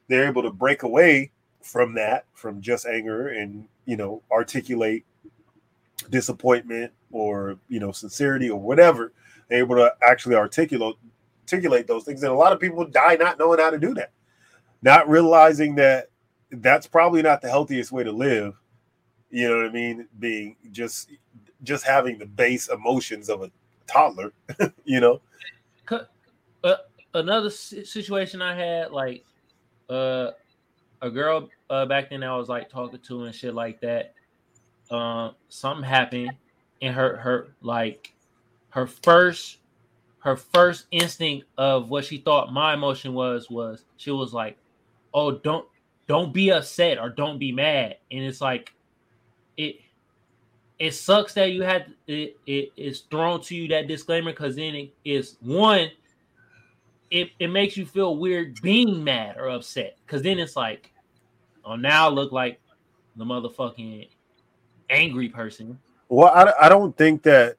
they're 0.08 0.26
able 0.28 0.42
to 0.42 0.50
break 0.50 0.82
away 0.82 1.32
from 1.66 1.94
that, 1.94 2.24
from 2.32 2.60
just 2.60 2.86
anger, 2.86 3.28
and 3.28 3.66
you 3.84 3.96
know, 3.96 4.22
articulate 4.30 5.04
disappointment 6.10 6.92
or 7.12 7.58
you 7.68 7.80
know, 7.80 7.92
sincerity 7.92 8.50
or 8.50 8.60
whatever. 8.60 9.12
Able 9.50 9.76
to 9.76 9.94
actually 10.02 10.34
articulate 10.34 10.96
articulate 11.42 11.86
those 11.86 12.04
things. 12.04 12.22
And 12.22 12.32
a 12.32 12.36
lot 12.36 12.52
of 12.52 12.60
people 12.60 12.84
die 12.84 13.16
not 13.16 13.38
knowing 13.38 13.60
how 13.60 13.70
to 13.70 13.78
do 13.78 13.94
that, 13.94 14.10
not 14.82 15.08
realizing 15.08 15.76
that 15.76 16.10
that's 16.50 16.86
probably 16.86 17.22
not 17.22 17.42
the 17.42 17.48
healthiest 17.48 17.92
way 17.92 18.02
to 18.02 18.12
live 18.12 18.54
you 19.30 19.48
know 19.48 19.56
what 19.56 19.66
I 19.66 19.72
mean? 19.72 20.08
Being 20.18 20.56
just 20.72 21.10
just 21.62 21.84
having 21.84 22.18
the 22.18 22.26
base 22.26 22.68
emotions 22.68 23.28
of 23.28 23.42
a 23.42 23.50
toddler, 23.86 24.32
you 24.84 25.00
know. 25.00 25.20
another 27.14 27.50
situation 27.50 28.42
I 28.42 28.54
had, 28.54 28.92
like 28.92 29.24
uh 29.88 30.30
a 31.02 31.10
girl 31.10 31.48
uh 31.70 31.86
back 31.86 32.10
then 32.10 32.22
I 32.22 32.36
was 32.36 32.48
like 32.48 32.68
talking 32.68 32.98
to 32.98 33.24
and 33.24 33.34
shit 33.34 33.54
like 33.54 33.80
that. 33.80 34.14
Um, 34.90 35.34
something 35.48 35.84
happened, 35.84 36.32
and 36.80 36.94
her 36.94 37.16
her 37.16 37.48
like 37.60 38.14
her 38.70 38.86
first 38.86 39.58
her 40.20 40.36
first 40.36 40.86
instinct 40.90 41.46
of 41.56 41.88
what 41.88 42.04
she 42.04 42.18
thought 42.18 42.52
my 42.52 42.74
emotion 42.74 43.14
was 43.14 43.48
was 43.50 43.84
she 43.96 44.10
was 44.10 44.32
like, 44.32 44.56
"Oh, 45.14 45.32
don't 45.32 45.66
don't 46.06 46.32
be 46.32 46.50
upset 46.50 46.98
or 46.98 47.08
don't 47.10 47.38
be 47.38 47.52
mad," 47.52 47.96
and 48.10 48.24
it's 48.24 48.40
like 48.40 48.72
it 49.56 49.76
it 50.78 50.92
sucks 50.92 51.34
that 51.34 51.52
you 51.52 51.62
had 51.62 51.94
it, 52.06 52.36
it 52.46 52.72
is 52.76 53.00
thrown 53.10 53.40
to 53.42 53.54
you 53.54 53.68
that 53.68 53.88
disclaimer 53.88 54.32
because 54.32 54.56
then 54.56 54.74
it 54.74 54.94
is 55.04 55.36
one 55.40 55.90
it, 57.10 57.30
it 57.38 57.48
makes 57.48 57.76
you 57.76 57.86
feel 57.86 58.16
weird 58.16 58.60
being 58.62 59.02
mad 59.02 59.36
or 59.36 59.48
upset 59.48 59.96
because 60.04 60.22
then 60.22 60.38
it's 60.38 60.56
like 60.56 60.92
Oh, 61.66 61.74
now 61.74 62.06
I 62.06 62.10
look 62.10 62.30
like 62.30 62.60
the 63.16 63.24
motherfucking 63.24 64.08
angry 64.88 65.28
person. 65.28 65.78
Well, 66.08 66.32
I, 66.32 66.66
I 66.66 66.68
don't 66.68 66.96
think 66.96 67.24
that 67.24 67.56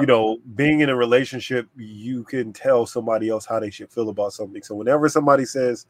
you 0.00 0.04
know, 0.04 0.38
being 0.54 0.80
in 0.80 0.90
a 0.90 0.96
relationship, 0.96 1.66
you 1.74 2.22
can 2.24 2.52
tell 2.52 2.84
somebody 2.84 3.30
else 3.30 3.46
how 3.46 3.58
they 3.58 3.70
should 3.70 3.90
feel 3.90 4.10
about 4.10 4.34
something. 4.34 4.62
So 4.62 4.74
whenever 4.74 5.08
somebody 5.08 5.46
says, 5.46 5.86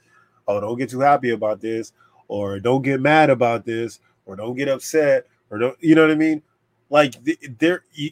"Oh, 0.46 0.60
don't 0.60 0.78
get 0.78 0.90
too 0.90 1.00
happy 1.00 1.30
about 1.30 1.60
this," 1.60 1.92
or 2.28 2.60
"Don't 2.60 2.82
get 2.82 3.00
mad 3.00 3.28
about 3.28 3.64
this," 3.64 3.98
or 4.24 4.36
"Don't 4.36 4.54
get 4.54 4.68
upset," 4.68 5.26
or 5.50 5.58
"Don't," 5.58 5.76
you 5.80 5.96
know 5.96 6.02
what 6.02 6.12
I 6.12 6.16
mean? 6.16 6.42
Like 6.90 7.24
th- 7.24 7.50
there, 7.58 7.82
you, 7.92 8.10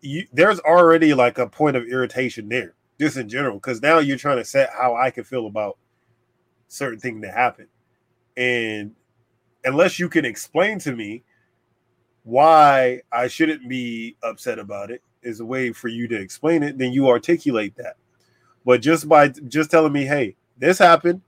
you, 0.00 0.26
there's 0.32 0.58
already 0.60 1.14
like 1.14 1.38
a 1.38 1.46
point 1.46 1.76
of 1.76 1.84
irritation 1.84 2.48
there, 2.48 2.74
just 3.00 3.16
in 3.16 3.28
general, 3.28 3.54
because 3.56 3.80
now 3.82 3.98
you're 3.98 4.16
trying 4.16 4.38
to 4.38 4.44
set 4.44 4.70
how 4.70 4.94
I 4.96 5.10
can 5.10 5.24
feel 5.24 5.46
about 5.46 5.78
certain 6.68 7.00
thing 7.00 7.20
that 7.22 7.34
happened, 7.34 7.68
and 8.36 8.94
unless 9.64 9.98
you 9.98 10.08
can 10.08 10.24
explain 10.24 10.78
to 10.80 10.94
me 10.94 11.22
why 12.24 13.00
I 13.10 13.26
shouldn't 13.26 13.68
be 13.68 14.16
upset 14.22 14.58
about 14.58 14.90
it 14.90 15.02
is 15.22 15.40
a 15.40 15.44
way 15.44 15.72
for 15.72 15.88
you 15.88 16.06
to 16.08 16.16
explain 16.16 16.62
it, 16.62 16.78
then 16.78 16.92
you 16.92 17.08
articulate 17.08 17.74
that. 17.76 17.96
But 18.64 18.82
just 18.82 19.08
by 19.08 19.28
just 19.28 19.70
telling 19.70 19.92
me, 19.92 20.04
hey, 20.04 20.36
this 20.58 20.78
happened, 20.78 21.22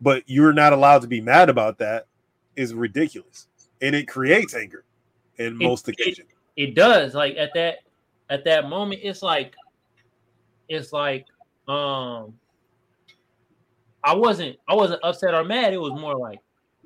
but 0.00 0.22
you're 0.26 0.52
not 0.52 0.72
allowed 0.72 1.02
to 1.02 1.08
be 1.08 1.20
mad 1.20 1.48
about 1.48 1.78
that 1.78 2.06
is 2.54 2.74
ridiculous. 2.74 3.48
And 3.80 3.94
it 3.94 4.06
creates 4.08 4.54
anger 4.54 4.84
in 5.38 5.46
It- 5.46 5.54
most 5.54 5.88
it- 5.88 6.28
it 6.56 6.74
does 6.74 7.14
like 7.14 7.36
at 7.36 7.54
that 7.54 7.78
at 8.28 8.44
that 8.44 8.68
moment 8.68 9.00
it's 9.02 9.22
like 9.22 9.54
it's 10.70 10.92
like 10.92 11.26
um 11.68 12.32
i 14.04 14.14
wasn't 14.14 14.56
i 14.68 14.74
wasn't 14.74 14.98
upset 15.02 15.34
or 15.34 15.44
mad 15.44 15.74
it 15.74 15.80
was 15.80 15.92
more 16.00 16.14
like 16.16 16.38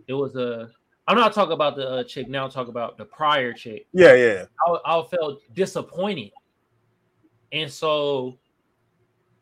it 0.09 0.15
was 0.15 0.35
a 0.35 0.69
i'm 1.07 1.17
not 1.17 1.33
talking 1.33 1.53
about 1.53 1.77
the 1.77 1.89
uh, 1.89 2.03
chick 2.03 2.29
now 2.29 2.49
talk 2.49 2.67
about 2.67 2.99
the 2.99 3.05
prior 3.05 3.53
chick 3.53 3.87
Yeah, 3.93 4.15
yeah. 4.15 4.47
I, 4.67 4.99
I 4.99 5.07
felt 5.07 5.41
disappointed 5.55 6.33
and 7.53 7.71
so 7.71 8.39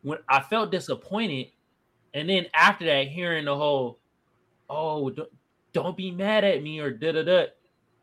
when 0.03 0.19
i 0.29 0.39
felt 0.41 0.71
disappointed 0.71 1.47
and 2.13 2.29
then 2.29 2.45
after 2.53 2.85
that 2.85 3.07
hearing 3.07 3.45
the 3.45 3.55
whole 3.55 3.97
oh 4.69 5.09
don't, 5.09 5.29
don't 5.71 5.97
be 5.97 6.11
mad 6.11 6.43
at 6.43 6.61
me 6.61 6.79
or 6.79 6.91
da 6.91 7.13
da 7.13 7.23
da 7.23 7.45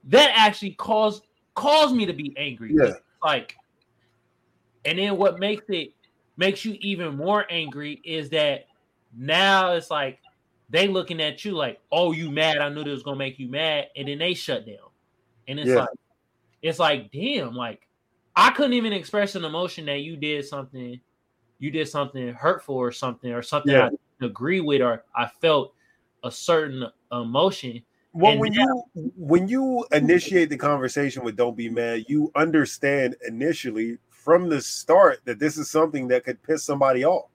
that 0.05 0.33
actually 0.35 0.73
caused 0.73 1.25
caused 1.55 1.95
me 1.95 2.07
to 2.07 2.15
be 2.15 2.35
angry 2.39 2.75
Yeah. 2.75 2.95
like 3.23 3.55
and 4.87 4.99
then 4.99 5.19
what 5.19 5.39
makes 5.39 5.65
it 5.69 5.93
makes 6.41 6.65
you 6.65 6.75
even 6.81 7.17
more 7.19 7.45
angry 7.51 8.01
is 8.03 8.31
that 8.31 8.67
now 9.15 9.75
it's 9.75 9.91
like 9.91 10.19
they 10.71 10.89
looking 10.89 11.21
at 11.21 11.45
you 11.45 11.53
like 11.53 11.79
oh 11.93 12.13
you 12.13 12.31
mad 12.31 12.57
i 12.59 12.69
knew 12.71 12.83
this 12.83 12.95
was 12.95 13.03
gonna 13.03 13.17
make 13.19 13.39
you 13.39 13.47
mad 13.47 13.89
and 13.95 14.09
then 14.09 14.19
they 14.19 14.33
shut 14.33 14.65
down 14.65 14.89
and 15.49 15.61
it's 15.61 15.69
Yeah. 15.69 15.81
like 15.81 15.89
it's 16.63 16.79
like 16.79 17.13
damn 17.13 17.55
like 17.55 17.87
i 18.37 18.51
couldn't 18.51 18.73
even 18.73 18.93
express 18.95 19.35
an 19.35 19.45
emotion 19.45 19.85
that 19.85 19.99
you 19.99 20.17
did 20.17 20.47
something 20.47 20.99
you 21.59 21.71
did 21.71 21.87
something 21.89 22.33
hurtful 22.33 22.75
or 22.77 22.91
something 22.91 23.33
or 23.33 23.43
something 23.43 23.73
Yeah. 23.73 23.87
i 23.87 23.91
didn't 23.91 24.31
agree 24.31 24.61
with 24.61 24.81
or 24.81 25.05
i 25.15 25.27
felt 25.27 25.75
a 26.25 26.31
certain 26.31 26.87
emotion 27.13 27.83
Well, 28.13 28.33
And 28.33 28.41
when 28.41 28.53
you 28.55 28.85
when 29.17 29.47
you 29.47 29.87
initiate 29.93 30.49
the 30.49 30.57
conversation 30.57 31.23
with 31.23 31.37
"Don't 31.37 31.57
be 31.57 31.69
mad," 31.69 32.07
you 32.09 32.33
understand 32.35 33.17
initially 33.29 33.99
from 34.25 34.49
the 34.49 34.61
start 34.61 35.21
that 35.25 35.39
this 35.39 35.57
is 35.59 35.71
something 35.71 36.09
that 36.09 36.25
could 36.25 36.43
piss 36.43 36.65
somebody 36.65 37.05
off. 37.05 37.31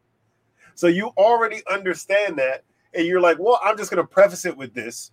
So 0.75 0.87
you 0.87 1.07
already 1.17 1.61
understand 1.71 2.37
that, 2.37 2.63
and 2.93 3.05
you're 3.07 3.21
like, 3.21 3.37
"Well, 3.39 3.59
I'm 3.63 3.77
just 3.77 3.89
going 3.91 4.03
to 4.03 4.07
preface 4.07 4.45
it 4.45 4.55
with 4.55 4.73
this, 4.73 5.11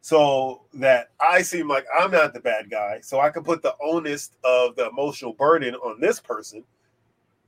so 0.00 0.62
that 0.74 1.10
I 1.20 1.42
seem 1.42 1.68
like 1.68 1.84
I'm 1.98 2.10
not 2.10 2.32
the 2.32 2.40
bad 2.40 2.70
guy, 2.70 3.00
so 3.02 3.20
I 3.20 3.30
can 3.30 3.44
put 3.44 3.62
the 3.62 3.74
onus 3.82 4.30
of 4.44 4.76
the 4.76 4.88
emotional 4.88 5.32
burden 5.34 5.74
on 5.76 6.00
this 6.00 6.20
person." 6.20 6.64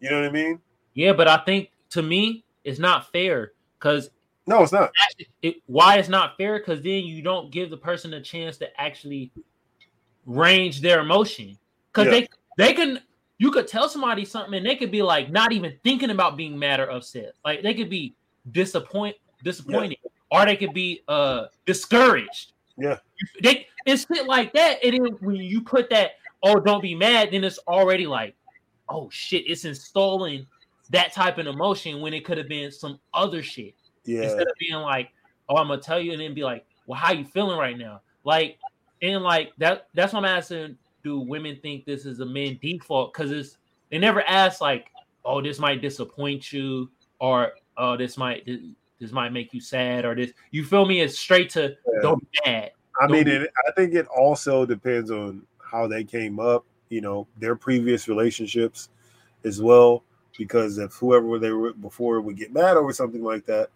You 0.01 0.11
know 0.11 0.21
what 0.21 0.29
I 0.29 0.33
mean? 0.33 0.61
yeah 0.95 1.13
but 1.13 1.29
i 1.29 1.37
think 1.45 1.71
to 1.91 2.03
me 2.03 2.43
it's 2.65 2.81
not 2.81 3.13
fair 3.13 3.53
because 3.79 4.11
No, 4.49 4.63
it's 4.65 4.73
not. 4.73 4.91
it, 5.41 5.57
why 5.67 5.99
it's 5.99 6.09
not 6.09 6.37
fair 6.37 6.59
because 6.59 6.83
then 6.83 7.05
you 7.05 7.23
don't 7.23 7.53
give 7.53 7.71
the 7.71 7.77
person 7.77 8.13
a 8.15 8.21
chance 8.21 8.57
to 8.57 8.81
actually 8.81 9.31
range 10.27 10.81
their 10.81 10.99
emotion 11.01 11.57
because 11.93 12.07
Yeah. 12.07 12.21
they 12.21 12.29
they 12.59 12.73
can 12.75 13.01
you 13.41 13.51
could 13.51 13.67
tell 13.67 13.89
somebody 13.89 14.25
something 14.25 14.55
and 14.55 14.67
they 14.67 14.77
could 14.77 14.91
be 14.93 15.03
like 15.03 15.31
not 15.31 15.51
even 15.51 15.73
thinking 15.83 16.11
about 16.11 16.37
being 16.37 16.57
mad 16.59 16.79
or 16.79 16.91
upset 16.91 17.33
like 17.45 17.63
they 17.63 17.75
could 17.75 17.89
be 17.91 18.15
disappoint 18.53 19.17
disappointed 19.43 19.97
or 20.31 20.45
they 20.45 20.57
could 20.57 20.75
be 20.75 21.03
uh 21.09 21.47
discouraged 21.67 22.53
Yeah. 22.77 22.99
they 23.43 23.67
it's 23.87 24.07
shit 24.07 24.27
like 24.27 24.53
that 24.53 24.85
and 24.85 24.93
then 24.93 25.13
when 25.21 25.37
you 25.37 25.63
put 25.63 25.89
that 25.91 26.13
oh 26.43 26.61
don't 26.61 26.83
be 26.83 26.95
mad 26.95 27.31
then 27.33 27.43
it's 27.43 27.59
already 27.67 28.07
like 28.07 28.37
oh 28.91 29.09
shit 29.11 29.45
it's 29.49 29.65
installing 29.65 30.47
that 30.91 31.13
type 31.13 31.39
of 31.39 31.47
emotion 31.47 32.01
when 32.01 32.13
it 32.13 32.25
could 32.25 32.37
have 32.37 32.49
been 32.49 32.71
some 32.71 33.01
other 33.15 33.43
shit 33.43 33.75
Yeah, 34.05 34.23
instead 34.23 34.43
of 34.43 34.55
being 34.59 34.81
like, 34.81 35.11
"Oh, 35.49 35.57
I'm 35.57 35.69
gonna 35.69 35.81
tell 35.81 36.01
you," 36.01 36.11
and 36.11 36.21
then 36.21 36.35
be 36.35 36.43
like, 36.43 36.67
"Well, 36.87 36.99
how 36.99 37.13
you 37.13 37.25
feeling 37.25 37.57
right 37.57 37.79
now?" 37.79 38.01
Like, 38.25 38.59
and 39.01 39.23
like 39.23 39.53
that. 39.59 39.87
That's 39.95 40.13
what 40.13 40.25
I'm 40.25 40.37
asking. 40.37 40.77
Do 41.03 41.21
women 41.21 41.59
think 41.63 41.85
this 41.85 42.05
is 42.07 42.21
a 42.21 42.27
man 42.27 42.59
default? 42.61 43.13
Because 43.13 43.31
it's 43.31 43.59
they 43.91 43.99
never 43.99 44.23
ask 44.23 44.61
like, 44.61 44.91
"Oh, 45.25 45.41
this 45.41 45.59
might 45.59 45.81
disappoint 45.81 46.53
you," 46.53 46.91
or 47.21 47.53
"Oh, 47.77 47.97
this 47.97 48.17
might 48.17 48.45
this, 48.47 48.61
this 49.01 49.13
might 49.13 49.33
make 49.33 49.55
you 49.55 49.61
sad," 49.61 50.05
or 50.05 50.15
this. 50.15 50.33
You 50.51 50.65
feel 50.65 50.87
me? 50.87 51.01
It's 51.01 51.19
straight 51.19 51.51
to 51.51 51.77
Yeah. 51.93 52.03
don't 52.03 52.21
be 52.21 52.41
mad. 52.47 52.73
I 53.01 53.07
mean, 53.07 53.27
it, 53.29 53.51
I 53.67 53.73
think 53.73 53.95
it 53.95 54.07
also 54.09 54.67
depends 54.67 55.11
on 55.11 55.43
how 55.65 55.87
they 55.87 56.05
came 56.05 56.39
up, 56.39 56.65
you 56.91 57.01
know, 57.01 57.27
their 57.39 57.57
previous 57.57 58.09
relationships 58.09 58.91
as 59.45 59.63
well. 59.63 60.03
Because 60.37 60.79
if 60.79 60.93
whoever 60.95 61.39
they 61.39 61.51
were 61.51 61.73
before 61.73 62.21
would 62.21 62.37
get 62.37 62.53
mad 62.53 62.77
over 62.77 62.93
something 62.93 63.23
like 63.23 63.47
that, 63.47 63.71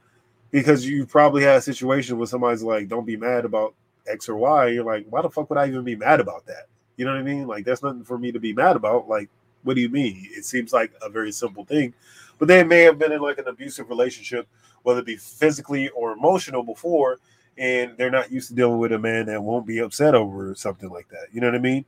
because 0.51 0.87
you 0.87 1.05
probably 1.07 1.43
had 1.43 1.57
a 1.57 1.63
situation 1.63 2.17
where 2.17 2.27
somebody's 2.27 2.63
like, 2.63 2.89
"Don't 2.89 3.07
be 3.07 3.17
mad 3.17 3.45
about 3.45 3.75
X 4.07 4.29
or 4.29 4.37
Y," 4.37 4.69
you're 4.69 4.85
like, 4.85 5.07
"Why 5.09 5.23
the 5.23 5.31
fuck 5.31 5.49
would 5.51 5.59
I 5.59 5.67
even 5.69 5.85
be 5.85 5.97
mad 5.97 6.21
about 6.21 6.47
that?" 6.47 6.67
You 6.97 7.05
know 7.05 7.12
what 7.12 7.21
I 7.21 7.25
mean? 7.25 7.47
Like, 7.47 7.65
that's 7.65 7.83
nothing 7.83 8.05
for 8.05 8.19
me 8.19 8.33
to 8.33 8.41
be 8.41 8.53
mad 8.53 8.77
about. 8.77 9.09
Like, 9.09 9.29
what 9.62 9.75
do 9.75 9.81
you 9.81 9.89
mean? 9.89 10.29
It 10.31 10.45
seems 10.45 10.73
like 10.73 10.93
a 11.03 11.09
very 11.09 11.33
simple 11.33 11.65
thing, 11.65 11.95
but 12.39 12.49
they 12.49 12.62
may 12.62 12.83
have 12.83 12.99
been 12.99 13.12
in 13.12 13.21
like 13.21 13.39
an 13.39 13.49
abusive 13.49 13.89
relationship, 13.89 14.47
whether 14.83 15.01
it 15.01 15.07
be 15.07 15.16
physically 15.16 15.89
or 15.91 16.12
emotional 16.12 16.62
before, 16.62 17.19
and 17.57 17.97
they're 17.97 18.11
not 18.11 18.31
used 18.31 18.49
to 18.49 18.55
dealing 18.55 18.79
with 18.79 18.93
a 18.93 18.99
man 18.99 19.27
that 19.27 19.43
won't 19.43 19.66
be 19.66 19.79
upset 19.79 20.15
over 20.15 20.55
something 20.55 20.91
like 20.91 21.09
that. 21.09 21.27
You 21.33 21.41
know 21.41 21.49
what 21.49 21.57
I 21.57 21.61
mean? 21.61 21.85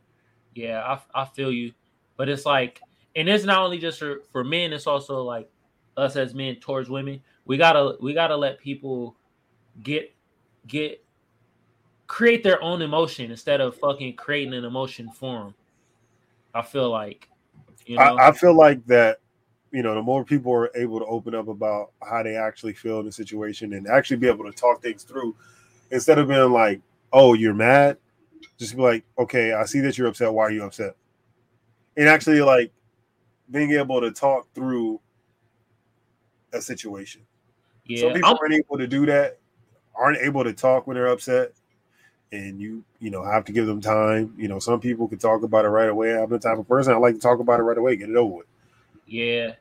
Yeah, 0.54 0.82
I, 1.14 1.22
I 1.22 1.24
feel 1.26 1.52
you, 1.52 1.72
but 2.16 2.28
it's 2.28 2.46
like, 2.46 2.80
and 3.14 3.28
it's 3.28 3.44
not 3.44 3.62
only 3.62 3.78
just 3.78 3.98
for 3.98 4.20
for 4.32 4.42
men; 4.42 4.72
it's 4.72 4.86
also 4.86 5.22
like 5.22 5.50
us 5.96 6.16
as 6.16 6.34
men 6.34 6.56
towards 6.56 6.88
women. 6.88 7.20
We 7.44 7.56
gotta 7.56 7.96
we 8.00 8.14
gotta 8.14 8.36
let 8.36 8.58
people 8.58 9.16
get 9.82 10.14
get 10.66 11.04
create 12.06 12.42
their 12.44 12.62
own 12.62 12.82
emotion 12.82 13.30
instead 13.30 13.60
of 13.60 13.76
fucking 13.76 14.14
creating 14.14 14.54
an 14.54 14.64
emotion 14.64 15.10
for 15.10 15.44
them. 15.44 15.54
I 16.54 16.62
feel 16.62 16.90
like, 16.90 17.28
you 17.84 17.96
know, 17.96 18.02
I, 18.02 18.28
I 18.28 18.32
feel 18.32 18.54
like 18.54 18.84
that. 18.86 19.18
You 19.72 19.82
know, 19.82 19.94
the 19.94 20.02
more 20.02 20.24
people 20.24 20.52
are 20.54 20.70
able 20.74 21.00
to 21.00 21.04
open 21.06 21.34
up 21.34 21.48
about 21.48 21.90
how 22.02 22.22
they 22.22 22.36
actually 22.36 22.72
feel 22.72 23.00
in 23.00 23.06
the 23.06 23.12
situation 23.12 23.74
and 23.74 23.86
actually 23.88 24.16
be 24.16 24.28
able 24.28 24.44
to 24.44 24.52
talk 24.52 24.80
things 24.80 25.02
through, 25.02 25.36
instead 25.90 26.18
of 26.18 26.28
being 26.28 26.50
like, 26.50 26.80
"Oh, 27.12 27.34
you're 27.34 27.52
mad," 27.52 27.98
just 28.56 28.76
be 28.76 28.80
like, 28.80 29.04
"Okay, 29.18 29.52
I 29.52 29.64
see 29.64 29.80
that 29.80 29.98
you're 29.98 30.06
upset. 30.06 30.32
Why 30.32 30.44
are 30.44 30.50
you 30.52 30.62
upset?" 30.64 30.94
And 31.96 32.08
actually, 32.08 32.40
like, 32.40 32.72
being 33.50 33.72
able 33.72 34.00
to 34.00 34.12
talk 34.12 34.46
through 34.54 35.00
a 36.52 36.62
situation. 36.62 37.22
yeah, 37.84 38.00
Some 38.02 38.12
people 38.14 38.28
I'm- 38.28 38.38
aren't 38.40 38.54
able 38.54 38.78
to 38.78 38.86
do 38.86 39.04
that, 39.06 39.38
aren't 39.94 40.18
able 40.18 40.44
to 40.44 40.52
talk 40.54 40.86
when 40.86 40.94
they're 40.94 41.08
upset, 41.08 41.52
and 42.32 42.60
you 42.60 42.82
you 42.98 43.10
know 43.10 43.24
have 43.24 43.44
to 43.46 43.52
give 43.52 43.66
them 43.66 43.80
time. 43.80 44.34
You 44.36 44.48
know, 44.48 44.58
some 44.58 44.80
people 44.80 45.08
can 45.08 45.18
talk 45.18 45.42
about 45.42 45.64
it 45.64 45.68
right 45.68 45.88
away. 45.88 46.16
I'm 46.16 46.30
the 46.30 46.38
type 46.38 46.58
of 46.58 46.68
person 46.68 46.92
I 46.92 46.96
like 46.96 47.14
to 47.14 47.20
talk 47.20 47.40
about 47.40 47.60
it 47.60 47.64
right 47.64 47.78
away, 47.78 47.96
get 47.96 48.10
it 48.10 48.16
over 48.16 48.36
with. 48.36 48.46
Yeah. 49.06 49.52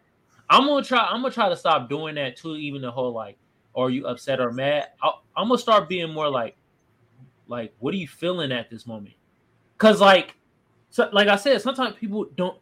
I'm 0.50 0.68
gonna 0.68 0.84
try. 0.84 1.00
I'm 1.00 1.22
gonna 1.22 1.34
try 1.34 1.50
to 1.50 1.58
stop 1.58 1.90
doing 1.90 2.16
that 2.16 2.38
too. 2.38 2.56
Even 2.56 2.82
the 2.82 2.92
whole 2.92 3.12
like, 3.12 3.38
are 3.76 3.90
you 3.90 4.06
upset 4.08 4.40
or 4.40 4.52
mad? 4.52 4.90
i 5.02 5.12
I'm 5.36 5.48
gonna 5.48 5.58
start 5.58 5.90
being 5.90 6.12
more 6.12 6.30
like, 6.30 6.56
like, 7.48 7.74
what 7.80 7.94
are 7.94 7.98
you 7.98 8.08
feeling 8.08 8.52
at 8.52 8.70
this 8.70 8.86
moment? 8.86 9.16
Cause 9.78 10.00
like, 10.00 10.36
so 10.90 11.10
like 11.12 11.28
I 11.28 11.36
said, 11.36 11.62
sometimes 11.62 11.96
people 11.96 12.28
don't 12.36 12.58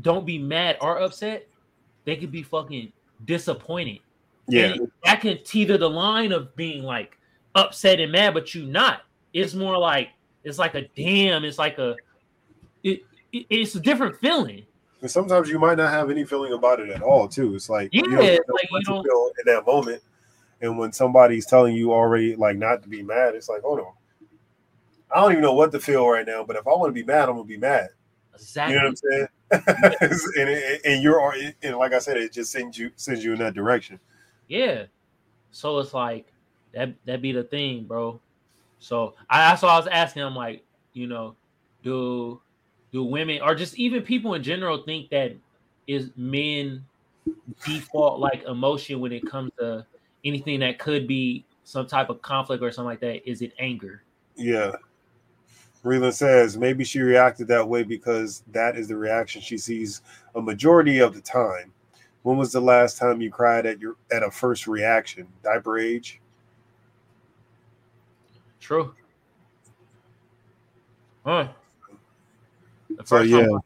don't 0.00 0.24
be 0.24 0.38
mad 0.38 0.78
or 0.80 1.00
upset. 1.00 1.48
They 2.04 2.16
could 2.16 2.30
be 2.30 2.42
fucking 2.42 2.92
disappointed. 3.24 4.00
Yeah, 4.48 4.74
And 4.74 4.92
that 5.04 5.20
can 5.20 5.42
teeter 5.42 5.76
the 5.76 5.90
line 5.90 6.30
of 6.30 6.54
being 6.54 6.84
like 6.84 7.18
upset 7.56 7.98
and 7.98 8.12
mad, 8.12 8.34
but 8.34 8.54
you 8.54 8.66
not. 8.66 9.02
It's 9.36 9.52
more 9.54 9.76
like 9.78 10.08
it's 10.44 10.58
like 10.58 10.74
a 10.74 10.88
damn. 10.96 11.44
It's 11.44 11.58
like 11.58 11.78
a 11.78 11.96
it, 12.82 13.02
it- 13.32 13.46
it's 13.50 13.74
a 13.74 13.80
different 13.80 14.18
feeling. 14.18 14.64
and 15.02 15.10
sometimes 15.10 15.50
you 15.50 15.58
might 15.58 15.76
not 15.76 15.90
have 15.92 16.10
any 16.10 16.24
feeling 16.24 16.54
about 16.54 16.80
it 16.80 16.88
at 16.88 17.02
all, 17.02 17.28
too. 17.28 17.54
It's 17.54 17.68
like 17.68 17.92
you 17.92 18.00
Yeah, 18.02 18.16
don't 18.16 18.48
know 18.48 18.54
like, 18.54 18.68
you 18.70 19.02
feel 19.02 19.30
in 19.38 19.54
that 19.54 19.66
moment, 19.66 20.02
And 20.62 20.78
when 20.78 20.90
somebody's 20.92 21.44
telling 21.44 21.76
you 21.76 21.92
already 21.92 22.34
like 22.34 22.56
not 22.56 22.82
to 22.82 22.88
be 22.88 23.02
mad, 23.02 23.34
it's 23.34 23.48
like, 23.50 23.60
hold 23.60 23.80
on. 23.80 23.92
I 25.14 25.20
don't 25.20 25.32
even 25.32 25.42
know 25.42 25.52
what 25.52 25.70
to 25.72 25.80
feel 25.80 26.08
right 26.08 26.26
now, 26.26 26.42
but 26.44 26.56
if 26.56 26.66
I 26.66 26.70
want 26.70 26.88
to 26.88 26.94
be 26.94 27.04
mad, 27.04 27.28
I'm 27.28 27.36
gonna 27.36 27.44
be 27.44 27.58
mad. 27.58 27.90
Exactly. 28.34 28.74
You 28.74 28.80
know 28.80 28.86
what 28.86 28.90
I'm 28.90 28.96
saying? 28.96 29.28
and, 30.38 30.48
and, 30.48 30.80
and 30.86 31.02
you're 31.02 31.34
and 31.62 31.76
like 31.76 31.92
I 31.92 31.98
said, 31.98 32.16
it 32.16 32.32
just 32.32 32.50
sends 32.50 32.78
you 32.78 32.90
sends 32.96 33.22
you 33.22 33.32
in 33.34 33.38
that 33.40 33.54
direction. 33.54 34.00
Yeah. 34.48 34.84
So 35.50 35.78
it's 35.78 35.92
like 35.94 36.26
that 36.72 36.94
that 37.04 37.20
be 37.20 37.32
the 37.32 37.44
thing, 37.44 37.84
bro. 37.84 38.18
So 38.86 39.14
I 39.28 39.50
that's 39.50 39.62
why 39.62 39.70
I 39.70 39.78
was 39.78 39.88
asking 39.88 40.22
him, 40.22 40.36
like, 40.36 40.62
you 40.92 41.08
know, 41.08 41.34
do 41.82 42.40
do 42.92 43.02
women 43.02 43.40
or 43.42 43.56
just 43.56 43.76
even 43.76 44.00
people 44.02 44.34
in 44.34 44.44
general 44.44 44.84
think 44.84 45.10
that 45.10 45.34
is 45.88 46.10
men 46.14 46.84
default 47.64 48.20
like 48.20 48.44
emotion 48.44 49.00
when 49.00 49.10
it 49.10 49.26
comes 49.26 49.50
to 49.58 49.84
anything 50.24 50.60
that 50.60 50.78
could 50.78 51.08
be 51.08 51.44
some 51.64 51.88
type 51.88 52.10
of 52.10 52.22
conflict 52.22 52.62
or 52.62 52.70
something 52.70 52.86
like 52.86 53.00
that? 53.00 53.28
Is 53.28 53.42
it 53.42 53.54
anger? 53.58 54.04
Yeah. 54.36 54.76
Reland 55.82 56.14
says 56.14 56.56
maybe 56.56 56.84
she 56.84 57.00
reacted 57.00 57.48
that 57.48 57.68
way 57.68 57.82
because 57.82 58.44
that 58.52 58.76
is 58.76 58.86
the 58.86 58.96
reaction 58.96 59.40
she 59.42 59.58
sees 59.58 60.02
a 60.36 60.40
majority 60.40 61.00
of 61.00 61.12
the 61.12 61.20
time. 61.20 61.72
When 62.22 62.36
was 62.36 62.52
the 62.52 62.60
last 62.60 62.98
time 62.98 63.20
you 63.20 63.32
cried 63.32 63.66
at 63.66 63.80
your 63.80 63.96
at 64.12 64.22
a 64.22 64.30
first 64.30 64.68
reaction? 64.68 65.26
Diaper 65.42 65.76
age? 65.76 66.20
True. 68.66 68.92
Huh. 71.24 71.46
The 72.90 73.06
So 73.06 73.18
first 73.18 73.30
yeah, 73.30 73.46
time- 73.46 73.60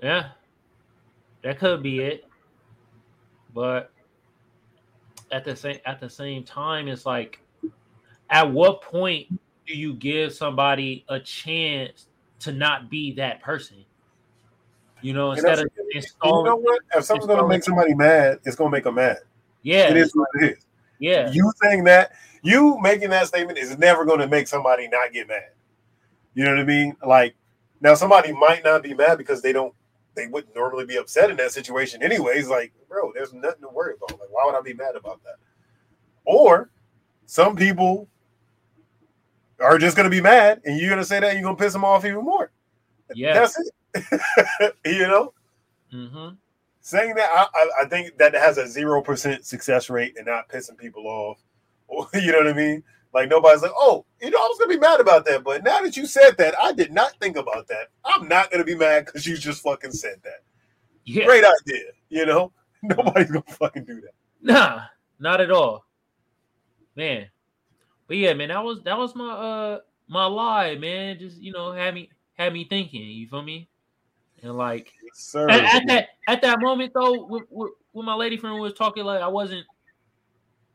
yeah. 0.00 0.28
That 1.42 1.58
could 1.58 1.82
be 1.82 1.98
it. 1.98 2.28
But 3.52 3.90
at 5.32 5.44
the 5.44 5.56
same 5.56 5.78
at 5.84 5.98
the 5.98 6.08
same 6.08 6.44
time, 6.44 6.86
it's 6.86 7.04
like 7.04 7.40
at 8.30 8.48
what 8.48 8.82
point 8.82 9.26
do 9.66 9.76
you 9.76 9.94
give 9.94 10.32
somebody 10.32 11.04
a 11.08 11.18
chance 11.18 12.06
to 12.40 12.52
not 12.52 12.88
be 12.88 13.14
that 13.14 13.42
person? 13.42 13.84
You 15.00 15.12
know, 15.12 15.32
instead 15.32 15.58
of 15.58 15.62
and 15.62 15.70
you 15.88 15.96
installing 15.96 16.44
know 16.44 16.56
what? 16.56 16.82
If 16.94 17.02
something's 17.04 17.26
gonna 17.26 17.48
make 17.48 17.64
somebody 17.64 17.94
mad, 17.94 18.38
it's 18.44 18.54
gonna 18.54 18.70
make 18.70 18.84
them 18.84 18.94
mad. 18.94 19.18
yeah, 19.62 19.90
It 19.90 19.96
is 19.96 20.14
what 20.14 20.28
it 20.36 20.52
is. 20.52 20.64
Yeah, 21.00 21.30
You 21.32 21.50
saying 21.62 21.84
that, 21.84 22.12
you 22.42 22.78
making 22.80 23.10
that 23.10 23.26
statement 23.26 23.58
is 23.58 23.76
never 23.76 24.04
gonna 24.04 24.28
make 24.28 24.46
somebody 24.46 24.86
not 24.88 25.12
get 25.12 25.26
mad. 25.26 25.50
You 26.34 26.44
know 26.44 26.50
what 26.52 26.60
I 26.60 26.64
mean? 26.64 26.96
Like 27.04 27.34
now, 27.80 27.94
somebody 27.94 28.32
might 28.32 28.62
not 28.62 28.82
be 28.82 28.94
mad 28.94 29.18
because 29.18 29.40
they 29.42 29.52
don't, 29.52 29.74
they 30.14 30.26
wouldn't 30.26 30.54
normally 30.54 30.84
be 30.84 30.96
upset 30.96 31.30
in 31.30 31.36
that 31.38 31.52
situation, 31.52 32.02
anyways. 32.02 32.48
Like, 32.48 32.72
bro, 32.88 33.10
there's 33.14 33.32
nothing 33.32 33.62
to 33.62 33.68
worry 33.68 33.94
about. 33.96 34.20
Like, 34.20 34.30
why 34.30 34.44
would 34.44 34.54
I 34.54 34.60
be 34.60 34.74
mad 34.74 34.96
about 34.96 35.22
that? 35.24 35.36
Or 36.24 36.70
some 37.26 37.56
people 37.56 38.08
are 39.58 39.78
just 39.78 39.96
gonna 39.96 40.10
be 40.10 40.20
mad, 40.20 40.60
and 40.64 40.78
you're 40.78 40.90
gonna 40.90 41.04
say 41.04 41.20
that 41.20 41.34
you're 41.34 41.42
gonna 41.42 41.56
piss 41.56 41.72
them 41.72 41.84
off 41.84 42.04
even 42.04 42.24
more. 42.24 42.50
yeah. 43.14 43.34
That's 43.34 43.58
it. 43.58 44.74
you 44.84 45.08
know, 45.08 45.32
hmm 45.90 46.28
saying 46.90 47.14
that 47.14 47.30
I, 47.32 47.70
I, 47.82 47.88
think 47.88 48.18
that 48.18 48.34
has 48.34 48.58
a 48.58 48.66
zero 48.66 49.02
percent 49.02 49.46
success 49.46 49.88
rate 49.88 50.14
and 50.16 50.26
not 50.26 50.48
pissing 50.48 50.76
people 50.76 51.06
off. 51.06 51.38
you 52.14 52.32
know 52.32 52.38
what 52.38 52.48
I 52.48 52.52
mean? 52.52 52.82
Like 53.12 53.28
nobody's 53.28 53.62
like, 53.62 53.72
oh, 53.74 54.04
you 54.20 54.30
know, 54.30 54.38
I 54.38 54.42
was 54.42 54.58
gonna 54.58 54.74
be 54.74 54.78
mad 54.78 55.00
about 55.00 55.24
that, 55.26 55.42
but 55.42 55.64
now 55.64 55.80
that 55.80 55.96
you 55.96 56.06
said 56.06 56.36
that, 56.38 56.54
I 56.60 56.72
did 56.72 56.92
not 56.92 57.18
think 57.20 57.36
about 57.36 57.66
that. 57.68 57.88
I'm 58.04 58.28
not 58.28 58.50
gonna 58.50 58.64
be 58.64 58.76
mad 58.76 59.06
because 59.06 59.26
you 59.26 59.36
just 59.36 59.62
fucking 59.62 59.92
said 59.92 60.16
that. 60.22 60.42
Yeah. 61.04 61.24
Great 61.24 61.44
idea. 61.44 61.86
You 62.08 62.26
know, 62.26 62.52
nobody's 62.82 63.30
gonna 63.30 63.44
fucking 63.48 63.84
do 63.84 64.00
that. 64.00 64.12
Nah, 64.42 64.82
not 65.18 65.40
at 65.40 65.50
all. 65.50 65.84
Man. 66.94 67.28
But 68.06 68.16
yeah, 68.16 68.34
man, 68.34 68.48
that 68.48 68.64
was 68.64 68.82
that 68.82 68.98
was 68.98 69.14
my 69.14 69.30
uh 69.30 69.78
my 70.08 70.26
lie, 70.26 70.76
man. 70.76 71.18
Just 71.18 71.38
you 71.38 71.52
know, 71.52 71.72
had 71.72 71.94
me 71.94 72.10
had 72.34 72.52
me 72.52 72.64
thinking, 72.64 73.02
you 73.02 73.28
feel 73.28 73.42
me? 73.42 73.68
And 74.42 74.56
like 74.56 74.92
Sir, 75.12 75.48
at, 75.50 75.74
at 75.74 75.86
that 75.88 76.08
at 76.28 76.42
that 76.42 76.60
moment 76.60 76.92
though, 76.94 77.26
with, 77.26 77.44
with, 77.50 77.72
with 77.92 78.06
my 78.06 78.14
lady 78.14 78.36
friend 78.36 78.58
was 78.60 78.72
talking, 78.72 79.04
like 79.04 79.20
I 79.20 79.28
wasn't 79.28 79.66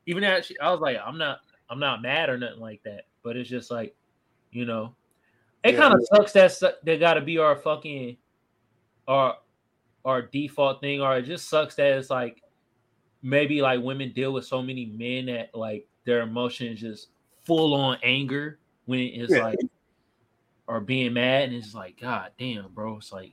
even 0.06 0.24
actually 0.24 0.60
I 0.60 0.70
was 0.70 0.80
like, 0.80 0.98
I'm 1.04 1.18
not 1.18 1.40
I'm 1.68 1.80
not 1.80 2.02
mad 2.02 2.28
or 2.28 2.38
nothing 2.38 2.60
like 2.60 2.82
that. 2.84 3.06
But 3.22 3.36
it's 3.36 3.50
just 3.50 3.70
like, 3.70 3.94
you 4.52 4.64
know, 4.64 4.94
it 5.64 5.74
Yeah. 5.74 5.80
kind 5.80 5.94
of 5.94 6.00
sucks 6.06 6.32
that 6.32 6.52
su- 6.52 6.70
that 6.84 7.00
gotta 7.00 7.20
be 7.20 7.38
our 7.38 7.56
fucking 7.56 8.16
our 9.08 9.36
our 10.04 10.22
default 10.22 10.80
thing, 10.80 11.00
or 11.00 11.16
it 11.16 11.22
just 11.22 11.48
sucks 11.48 11.74
that 11.76 11.92
it's 11.98 12.10
like 12.10 12.40
maybe 13.22 13.60
like 13.60 13.82
women 13.82 14.12
deal 14.12 14.32
with 14.32 14.44
so 14.44 14.62
many 14.62 14.86
men 14.86 15.26
that 15.26 15.52
like 15.54 15.88
their 16.04 16.20
emotions 16.20 16.80
just 16.80 17.08
full 17.44 17.74
on 17.74 17.98
anger 18.04 18.60
when 18.84 19.00
it's 19.00 19.32
Yeah. 19.32 19.42
like 19.42 19.58
or 20.68 20.80
being 20.80 21.12
mad 21.12 21.44
and 21.44 21.54
it's 21.54 21.74
like 21.74 22.00
god 22.00 22.30
damn 22.38 22.68
bro 22.72 22.96
it's 22.98 23.12
like 23.12 23.32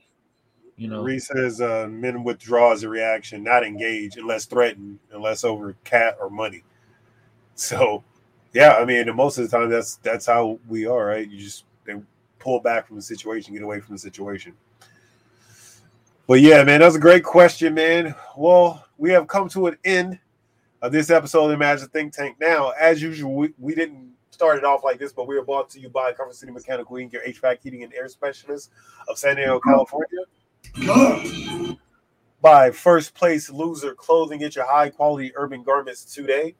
you 0.76 0.88
know 0.88 1.02
Reese 1.02 1.28
says 1.28 1.60
uh, 1.60 1.86
men 1.88 2.24
withdraw 2.24 2.72
as 2.72 2.82
a 2.82 2.88
reaction, 2.88 3.42
not 3.42 3.64
engage 3.64 4.16
unless 4.16 4.44
threatened, 4.46 4.98
unless 5.12 5.44
over 5.44 5.76
cat 5.84 6.16
or 6.20 6.28
money. 6.28 6.64
So, 7.54 8.02
yeah, 8.52 8.74
I 8.74 8.84
mean, 8.84 9.14
most 9.14 9.38
of 9.38 9.48
the 9.48 9.56
time 9.56 9.70
that's 9.70 9.96
that's 9.96 10.26
how 10.26 10.58
we 10.68 10.86
are, 10.86 11.06
right? 11.06 11.28
You 11.28 11.38
just 11.38 11.64
they 11.84 11.94
pull 12.38 12.60
back 12.60 12.88
from 12.88 12.96
the 12.96 13.02
situation, 13.02 13.54
get 13.54 13.62
away 13.62 13.80
from 13.80 13.94
the 13.94 13.98
situation. 14.00 14.54
But 16.26 16.40
yeah, 16.40 16.64
man, 16.64 16.80
that's 16.80 16.96
a 16.96 17.00
great 17.00 17.22
question, 17.22 17.74
man. 17.74 18.14
Well, 18.36 18.84
we 18.98 19.10
have 19.10 19.28
come 19.28 19.48
to 19.50 19.66
an 19.68 19.76
end 19.84 20.18
of 20.82 20.90
this 20.90 21.10
episode 21.10 21.46
of 21.46 21.50
Imagine 21.52 21.88
Think 21.88 22.12
Tank. 22.12 22.36
Now, 22.40 22.70
as 22.70 23.00
usual, 23.00 23.34
we, 23.34 23.52
we 23.58 23.74
didn't 23.74 24.12
start 24.30 24.58
it 24.58 24.64
off 24.64 24.82
like 24.82 24.98
this, 24.98 25.12
but 25.12 25.28
we 25.28 25.36
are 25.36 25.42
brought 25.42 25.68
to 25.70 25.80
you 25.80 25.90
by 25.90 26.12
Comfort 26.12 26.34
City 26.34 26.50
Mechanical 26.50 26.96
Inc., 26.96 27.12
your 27.12 27.22
HVAC 27.22 27.58
heating 27.62 27.82
and 27.84 27.92
air 27.94 28.08
specialist 28.08 28.70
of 29.08 29.18
San 29.18 29.36
Diego, 29.36 29.60
California 29.60 30.20
by 32.42 32.70
First 32.70 33.14
Place 33.14 33.50
Loser 33.50 33.94
Clothing. 33.94 34.40
Get 34.40 34.56
your 34.56 34.66
high 34.70 34.90
quality 34.90 35.32
urban 35.36 35.62
garments 35.62 36.04
today. 36.04 36.54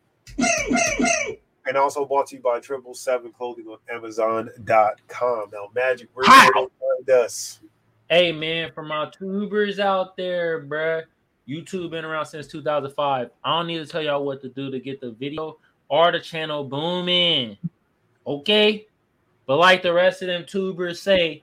and 1.67 1.77
also 1.77 2.05
brought 2.05 2.27
to 2.29 2.37
you 2.37 2.43
by 2.43 2.61
Triple 2.61 2.95
Seven 2.95 3.33
Clothing 3.33 3.67
on 3.67 3.79
Amazon.com. 3.91 5.51
Now, 5.53 5.69
Magic, 5.75 6.09
where 6.15 6.27
How? 6.27 6.51
can 6.51 6.65
they 6.65 7.13
find 7.15 7.25
us? 7.25 7.61
hey 8.11 8.31
man 8.33 8.71
for 8.75 8.83
my 8.83 9.09
tubers 9.19 9.81
out 9.81 10.15
there 10.15 10.63
bruh 10.67 11.03
youtube 11.49 11.91
been 11.91 12.05
around 12.05 12.27
since 12.27 12.47
2005 12.47 13.31
i 13.43 13.51
don't 13.51 13.67
need 13.67 13.79
to 13.79 13.87
tell 13.87 14.03
y'all 14.03 14.23
what 14.27 14.43
to 14.43 14.51
do 14.51 14.71
to 14.71 14.79
get 14.79 15.01
the 15.01 15.13
video 15.13 15.57
or 15.89 16.13
the 16.13 16.21
channel 16.21 16.63
booming 16.65 17.57
okay 18.27 18.87
but 19.47 19.57
like 19.57 19.83
the 19.83 19.91
rest 19.91 20.21
of 20.21 20.29
them 20.29 20.45
tubers 20.47 21.01
say 21.01 21.43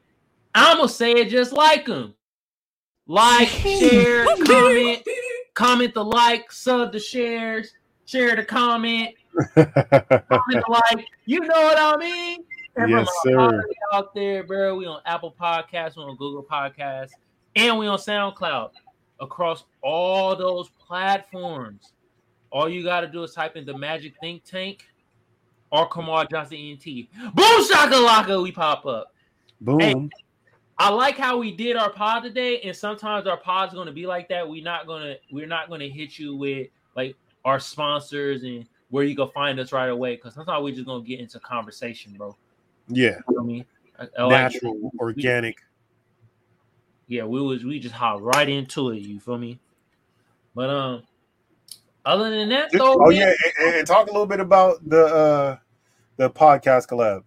i'm 0.54 0.78
gonna 0.78 0.88
say 0.88 1.14
it 1.14 1.30
just 1.30 1.52
like 1.52 1.88
them 1.88 2.14
like 3.12 3.48
share 3.50 4.26
comment 4.46 5.02
comment 5.54 5.94
the 5.94 6.04
like 6.04 6.50
sub 6.52 6.92
the 6.94 7.00
shares 7.00 7.74
share 8.06 8.36
the 8.36 8.44
comment 8.44 9.10
comment 9.56 10.30
the 10.48 10.64
like 10.70 11.06
you 11.26 11.42
know 11.42 11.62
what 11.62 11.78
i 11.78 11.98
mean 11.98 12.40
Yes, 12.88 13.10
sir. 13.24 13.64
out 13.92 14.16
there, 14.16 14.44
bro. 14.46 14.78
We 14.78 14.86
on 14.86 15.02
Apple 15.06 15.36
Podcasts, 15.38 15.98
we 15.98 16.04
on 16.04 16.16
Google 16.16 16.42
Podcasts, 16.42 17.12
and 17.56 17.78
we 17.78 17.86
on 17.86 18.00
SoundCloud 18.00 18.70
across 19.20 19.66
all 19.82 20.38
those 20.38 20.70
platforms. 20.70 21.92
All 22.50 22.70
you 22.70 22.82
got 22.82 23.02
to 23.02 23.08
do 23.08 23.24
is 23.24 23.34
type 23.34 23.58
in 23.58 23.66
the 23.66 23.78
Magic 23.78 24.14
Think 24.22 24.46
Tank 24.46 24.86
or 25.70 25.88
Kamal 25.90 26.26
Johnson 26.28 26.58
ENT. 26.58 26.86
Boom 27.34 27.70
shakalaka, 27.70 28.42
we 28.42 28.54
pop 28.54 28.86
up. 28.86 29.14
Boom. 29.60 30.10
I 30.82 30.90
like 30.90 31.18
how 31.18 31.38
we 31.38 31.52
did 31.56 31.76
our 31.76 31.90
pod 31.92 32.24
today, 32.24 32.60
and 32.62 32.76
sometimes 32.76 33.28
our 33.28 33.38
pod's 33.38 33.74
gonna 33.74 33.92
be 33.92 34.08
like 34.08 34.28
that. 34.30 34.48
We're 34.48 34.64
not 34.64 34.88
gonna 34.88 35.16
we're 35.32 35.48
not 35.48 35.70
gonna 35.70 35.88
hit 35.88 36.18
you 36.18 36.36
with 36.36 36.68
like 36.96 37.16
our 37.46 37.60
sponsors 37.60 38.44
and 38.44 38.66
where 38.90 39.04
you 39.04 39.16
can 39.16 39.30
find 39.30 39.60
us 39.60 39.72
right 39.72 39.90
away. 39.90 40.16
Because 40.16 40.34
sometimes 40.34 40.64
we're 40.64 40.74
just 40.74 40.86
gonna 40.88 41.04
get 41.04 41.20
into 41.20 41.40
conversation, 41.40 42.14
bro. 42.18 42.36
yeah. 42.88 43.18
You 43.30 43.36
know 43.36 43.42
I 43.42 43.46
mean? 43.46 43.66
I- 44.00 44.08
I 44.18 44.24
like- 44.24 44.54
Natural, 44.54 44.92
organic. 45.00 45.58
yeah, 47.08 47.24
we 47.26 47.42
was 47.42 47.64
we 47.64 47.80
just 47.80 47.94
hop 47.94 48.20
right 48.22 48.50
into 48.50 48.90
it. 48.90 49.00
You 49.00 49.20
feel 49.20 49.38
me? 49.38 49.60
But 50.56 50.70
um, 50.70 51.04
other 52.06 52.30
than 52.32 52.50
that, 52.50 52.72
though, 52.72 52.96
Oh 53.00 53.10
man- 53.10 53.18
yeah, 53.20 53.34
and, 53.66 53.76
and 53.76 53.88
talk 53.88 54.08
a 54.08 54.12
little 54.12 54.26
bit 54.26 54.40
about 54.40 54.88
the 54.90 55.06
uh 55.06 55.58
the 56.18 56.30
podcast 56.30 56.88
collab. 56.88 57.24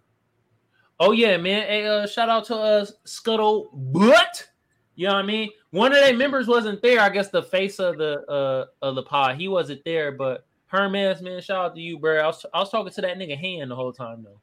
Oh 0.99 1.11
yeah, 1.11 1.37
man. 1.37 1.67
Hey, 1.67 1.85
uh, 1.85 2.07
shout 2.07 2.29
out 2.29 2.45
to 2.45 2.55
us, 2.55 2.93
Scuttle 3.05 3.69
Butt. 3.73 4.47
You 4.95 5.07
know 5.07 5.13
what 5.13 5.23
I 5.23 5.27
mean? 5.27 5.49
One 5.71 5.91
of 5.91 5.99
their 5.99 6.15
members 6.15 6.47
wasn't 6.47 6.81
there. 6.81 7.01
I 7.01 7.09
guess 7.09 7.29
the 7.29 7.43
face 7.43 7.79
of 7.79 7.97
the 7.97 8.21
uh 8.29 8.65
of 8.81 8.95
the 8.95 9.03
pod, 9.03 9.35
he 9.35 9.47
wasn't 9.47 9.83
there. 9.83 10.11
But 10.11 10.45
Hermes, 10.67 11.21
man, 11.21 11.41
shout 11.41 11.65
out 11.65 11.75
to 11.75 11.81
you, 11.81 11.99
bro. 11.99 12.19
I 12.19 12.27
was 12.27 12.45
I 12.53 12.59
was 12.59 12.69
talking 12.69 12.93
to 12.93 13.01
that 13.01 13.17
nigga 13.17 13.37
hand 13.37 13.71
the 13.71 13.75
whole 13.75 13.93
time 13.93 14.23
though. 14.23 14.39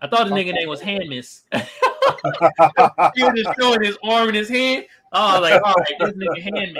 I 0.00 0.08
thought 0.08 0.28
the 0.28 0.34
nigga 0.34 0.52
name 0.52 0.68
was 0.68 0.80
Handmiss. 0.80 1.42
he 1.52 3.22
was 3.22 3.32
just 3.36 3.60
showing 3.60 3.82
his 3.84 3.96
arm 4.02 4.28
and 4.28 4.36
his 4.36 4.48
hand. 4.48 4.86
Oh, 5.12 5.38
like, 5.40 5.62
all 5.62 5.74
right, 5.74 5.94
this 6.00 6.14
nigga 6.14 6.42
hand. 6.42 6.78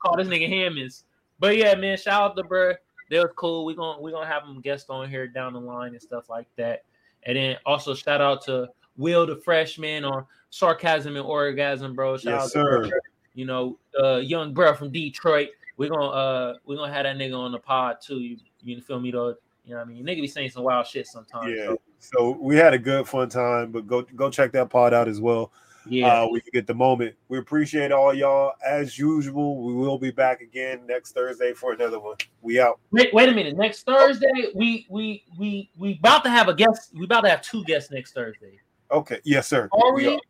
Call 0.00 0.16
this 0.16 0.28
nigga 0.28 0.48
hand 0.48 0.76
miss. 0.76 1.02
But 1.40 1.56
yeah, 1.56 1.74
man, 1.74 1.96
shout 1.96 2.22
out 2.22 2.36
to 2.36 2.44
bruh. 2.44 2.76
they 3.10 3.18
was 3.18 3.30
cool. 3.34 3.64
We 3.64 3.74
gonna 3.74 4.00
we 4.00 4.12
gonna 4.12 4.26
have 4.26 4.44
them 4.44 4.60
guest 4.60 4.90
on 4.90 5.08
here 5.08 5.26
down 5.26 5.54
the 5.54 5.60
line 5.60 5.92
and 5.92 6.02
stuff 6.02 6.28
like 6.28 6.46
that. 6.56 6.84
And 7.24 7.36
then 7.36 7.56
also 7.66 7.94
shout 7.94 8.20
out 8.20 8.42
to 8.46 8.68
Will 8.96 9.26
the 9.26 9.36
freshman 9.36 10.04
on 10.04 10.26
sarcasm 10.50 11.16
and 11.16 11.24
orgasm, 11.24 11.94
bro. 11.94 12.16
Shout 12.16 12.32
Yes, 12.32 12.42
out 12.44 12.50
sir. 12.50 12.82
to 12.84 12.92
you 13.34 13.44
know, 13.46 13.78
uh 14.02 14.16
young 14.16 14.52
bro 14.52 14.74
from 14.74 14.90
Detroit. 14.90 15.48
We're 15.76 15.88
gonna 15.90 16.06
uh 16.08 16.54
we're 16.64 16.76
gonna 16.76 16.92
have 16.92 17.04
that 17.04 17.16
nigga 17.16 17.36
on 17.38 17.52
the 17.52 17.58
pod 17.58 17.98
too. 18.02 18.18
You 18.20 18.36
you 18.62 18.80
feel 18.80 19.00
me 19.00 19.10
though? 19.10 19.36
You 19.64 19.72
know 19.72 19.76
what 19.76 19.86
I 19.88 19.90
mean? 19.90 20.04
Nigga 20.04 20.20
be 20.20 20.26
saying 20.26 20.50
some 20.50 20.64
wild 20.64 20.86
shit 20.86 21.06
sometimes. 21.06 21.52
Yeah. 21.56 21.66
so, 21.66 21.78
So 22.00 22.30
we 22.40 22.56
had 22.56 22.74
a 22.74 22.78
good 22.78 23.06
fun 23.06 23.28
time, 23.28 23.70
but 23.70 23.86
go 23.86 24.02
go 24.02 24.30
check 24.30 24.52
that 24.52 24.68
pod 24.70 24.92
out 24.92 25.08
as 25.08 25.20
well. 25.20 25.52
Yeah. 25.90 26.22
Uh, 26.22 26.28
we 26.30 26.40
can 26.40 26.50
get 26.52 26.66
the 26.66 26.74
moment. 26.74 27.16
We 27.28 27.38
appreciate 27.38 27.90
all 27.92 28.14
y'all 28.14 28.52
as 28.64 28.98
usual. 28.98 29.62
We 29.62 29.74
will 29.74 29.98
be 29.98 30.10
back 30.10 30.40
again 30.40 30.86
next 30.86 31.12
Thursday 31.12 31.52
for 31.52 31.72
another 31.72 31.98
one. 31.98 32.16
We 32.42 32.60
out. 32.60 32.78
Wait, 32.92 33.12
wait 33.12 33.28
a 33.28 33.32
minute. 33.32 33.56
Next 33.56 33.82
Thursday, 33.84 34.50
we 34.54 34.86
we 34.88 35.24
we 35.38 35.70
we 35.76 35.98
about 35.98 36.22
to 36.24 36.30
have 36.30 36.48
a 36.48 36.54
guest. 36.54 36.92
We 36.94 37.04
about 37.04 37.22
to 37.22 37.30
have 37.30 37.42
two 37.42 37.64
guests 37.64 37.90
next 37.90 38.12
Thursday. 38.12 38.60
Okay. 38.90 39.20
Yes, 39.24 39.48
sir. 39.48 39.68
Are 39.72 39.94
We 39.94 40.08
we? 40.08 40.20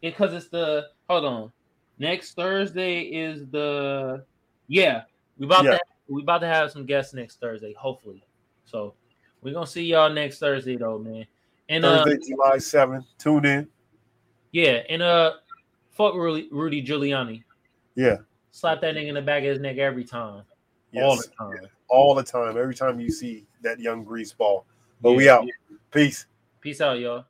Because 0.00 0.32
it's 0.32 0.48
the 0.48 0.88
hold 1.08 1.24
on. 1.24 1.52
Next 1.98 2.34
Thursday 2.34 3.00
is 3.02 3.46
the 3.50 4.24
yeah. 4.68 5.02
We 5.38 5.46
about 5.46 5.64
Yeah. 5.64 5.72
to 5.72 5.80
we 6.08 6.22
about 6.22 6.38
to 6.38 6.46
have 6.46 6.70
some 6.70 6.86
guests 6.86 7.14
next 7.14 7.40
Thursday, 7.40 7.72
hopefully. 7.74 8.22
So 8.64 8.94
we're 9.42 9.54
gonna 9.54 9.66
see 9.66 9.84
y'all 9.84 10.10
next 10.10 10.38
Thursday 10.38 10.76
though, 10.76 10.98
man. 10.98 11.26
And 11.68 11.84
uh 11.84 12.04
Thursday, 12.04 12.28
July 12.28 12.56
7th. 12.56 13.04
Tune 13.18 13.44
in. 13.44 13.68
Yeah, 14.52 14.82
and 14.88 15.02
uh 15.02 15.34
fuck 15.90 16.14
Rudy, 16.14 16.48
Rudy 16.50 16.82
Giuliani. 16.82 17.42
Yeah. 17.94 18.16
Slap 18.52 18.80
that 18.80 18.94
nigga 18.94 19.08
in 19.08 19.14
the 19.14 19.22
back 19.22 19.42
of 19.42 19.50
his 19.50 19.60
neck 19.60 19.78
every 19.78 20.04
time. 20.04 20.42
Yes. 20.92 21.04
All 21.04 21.16
the 21.16 21.28
time. 21.38 21.68
All 21.88 22.14
the 22.14 22.22
time. 22.22 22.58
Every 22.58 22.74
time 22.74 22.98
you 23.00 23.10
see 23.10 23.46
that 23.62 23.78
young 23.78 24.04
grease 24.04 24.32
ball. 24.32 24.66
But 25.00 25.12
we 25.12 25.28
out. 25.28 25.44
yeah. 25.44 25.76
Peace. 25.92 26.26
Peace 26.60 26.80
out, 26.80 26.98
y'all. 26.98 27.24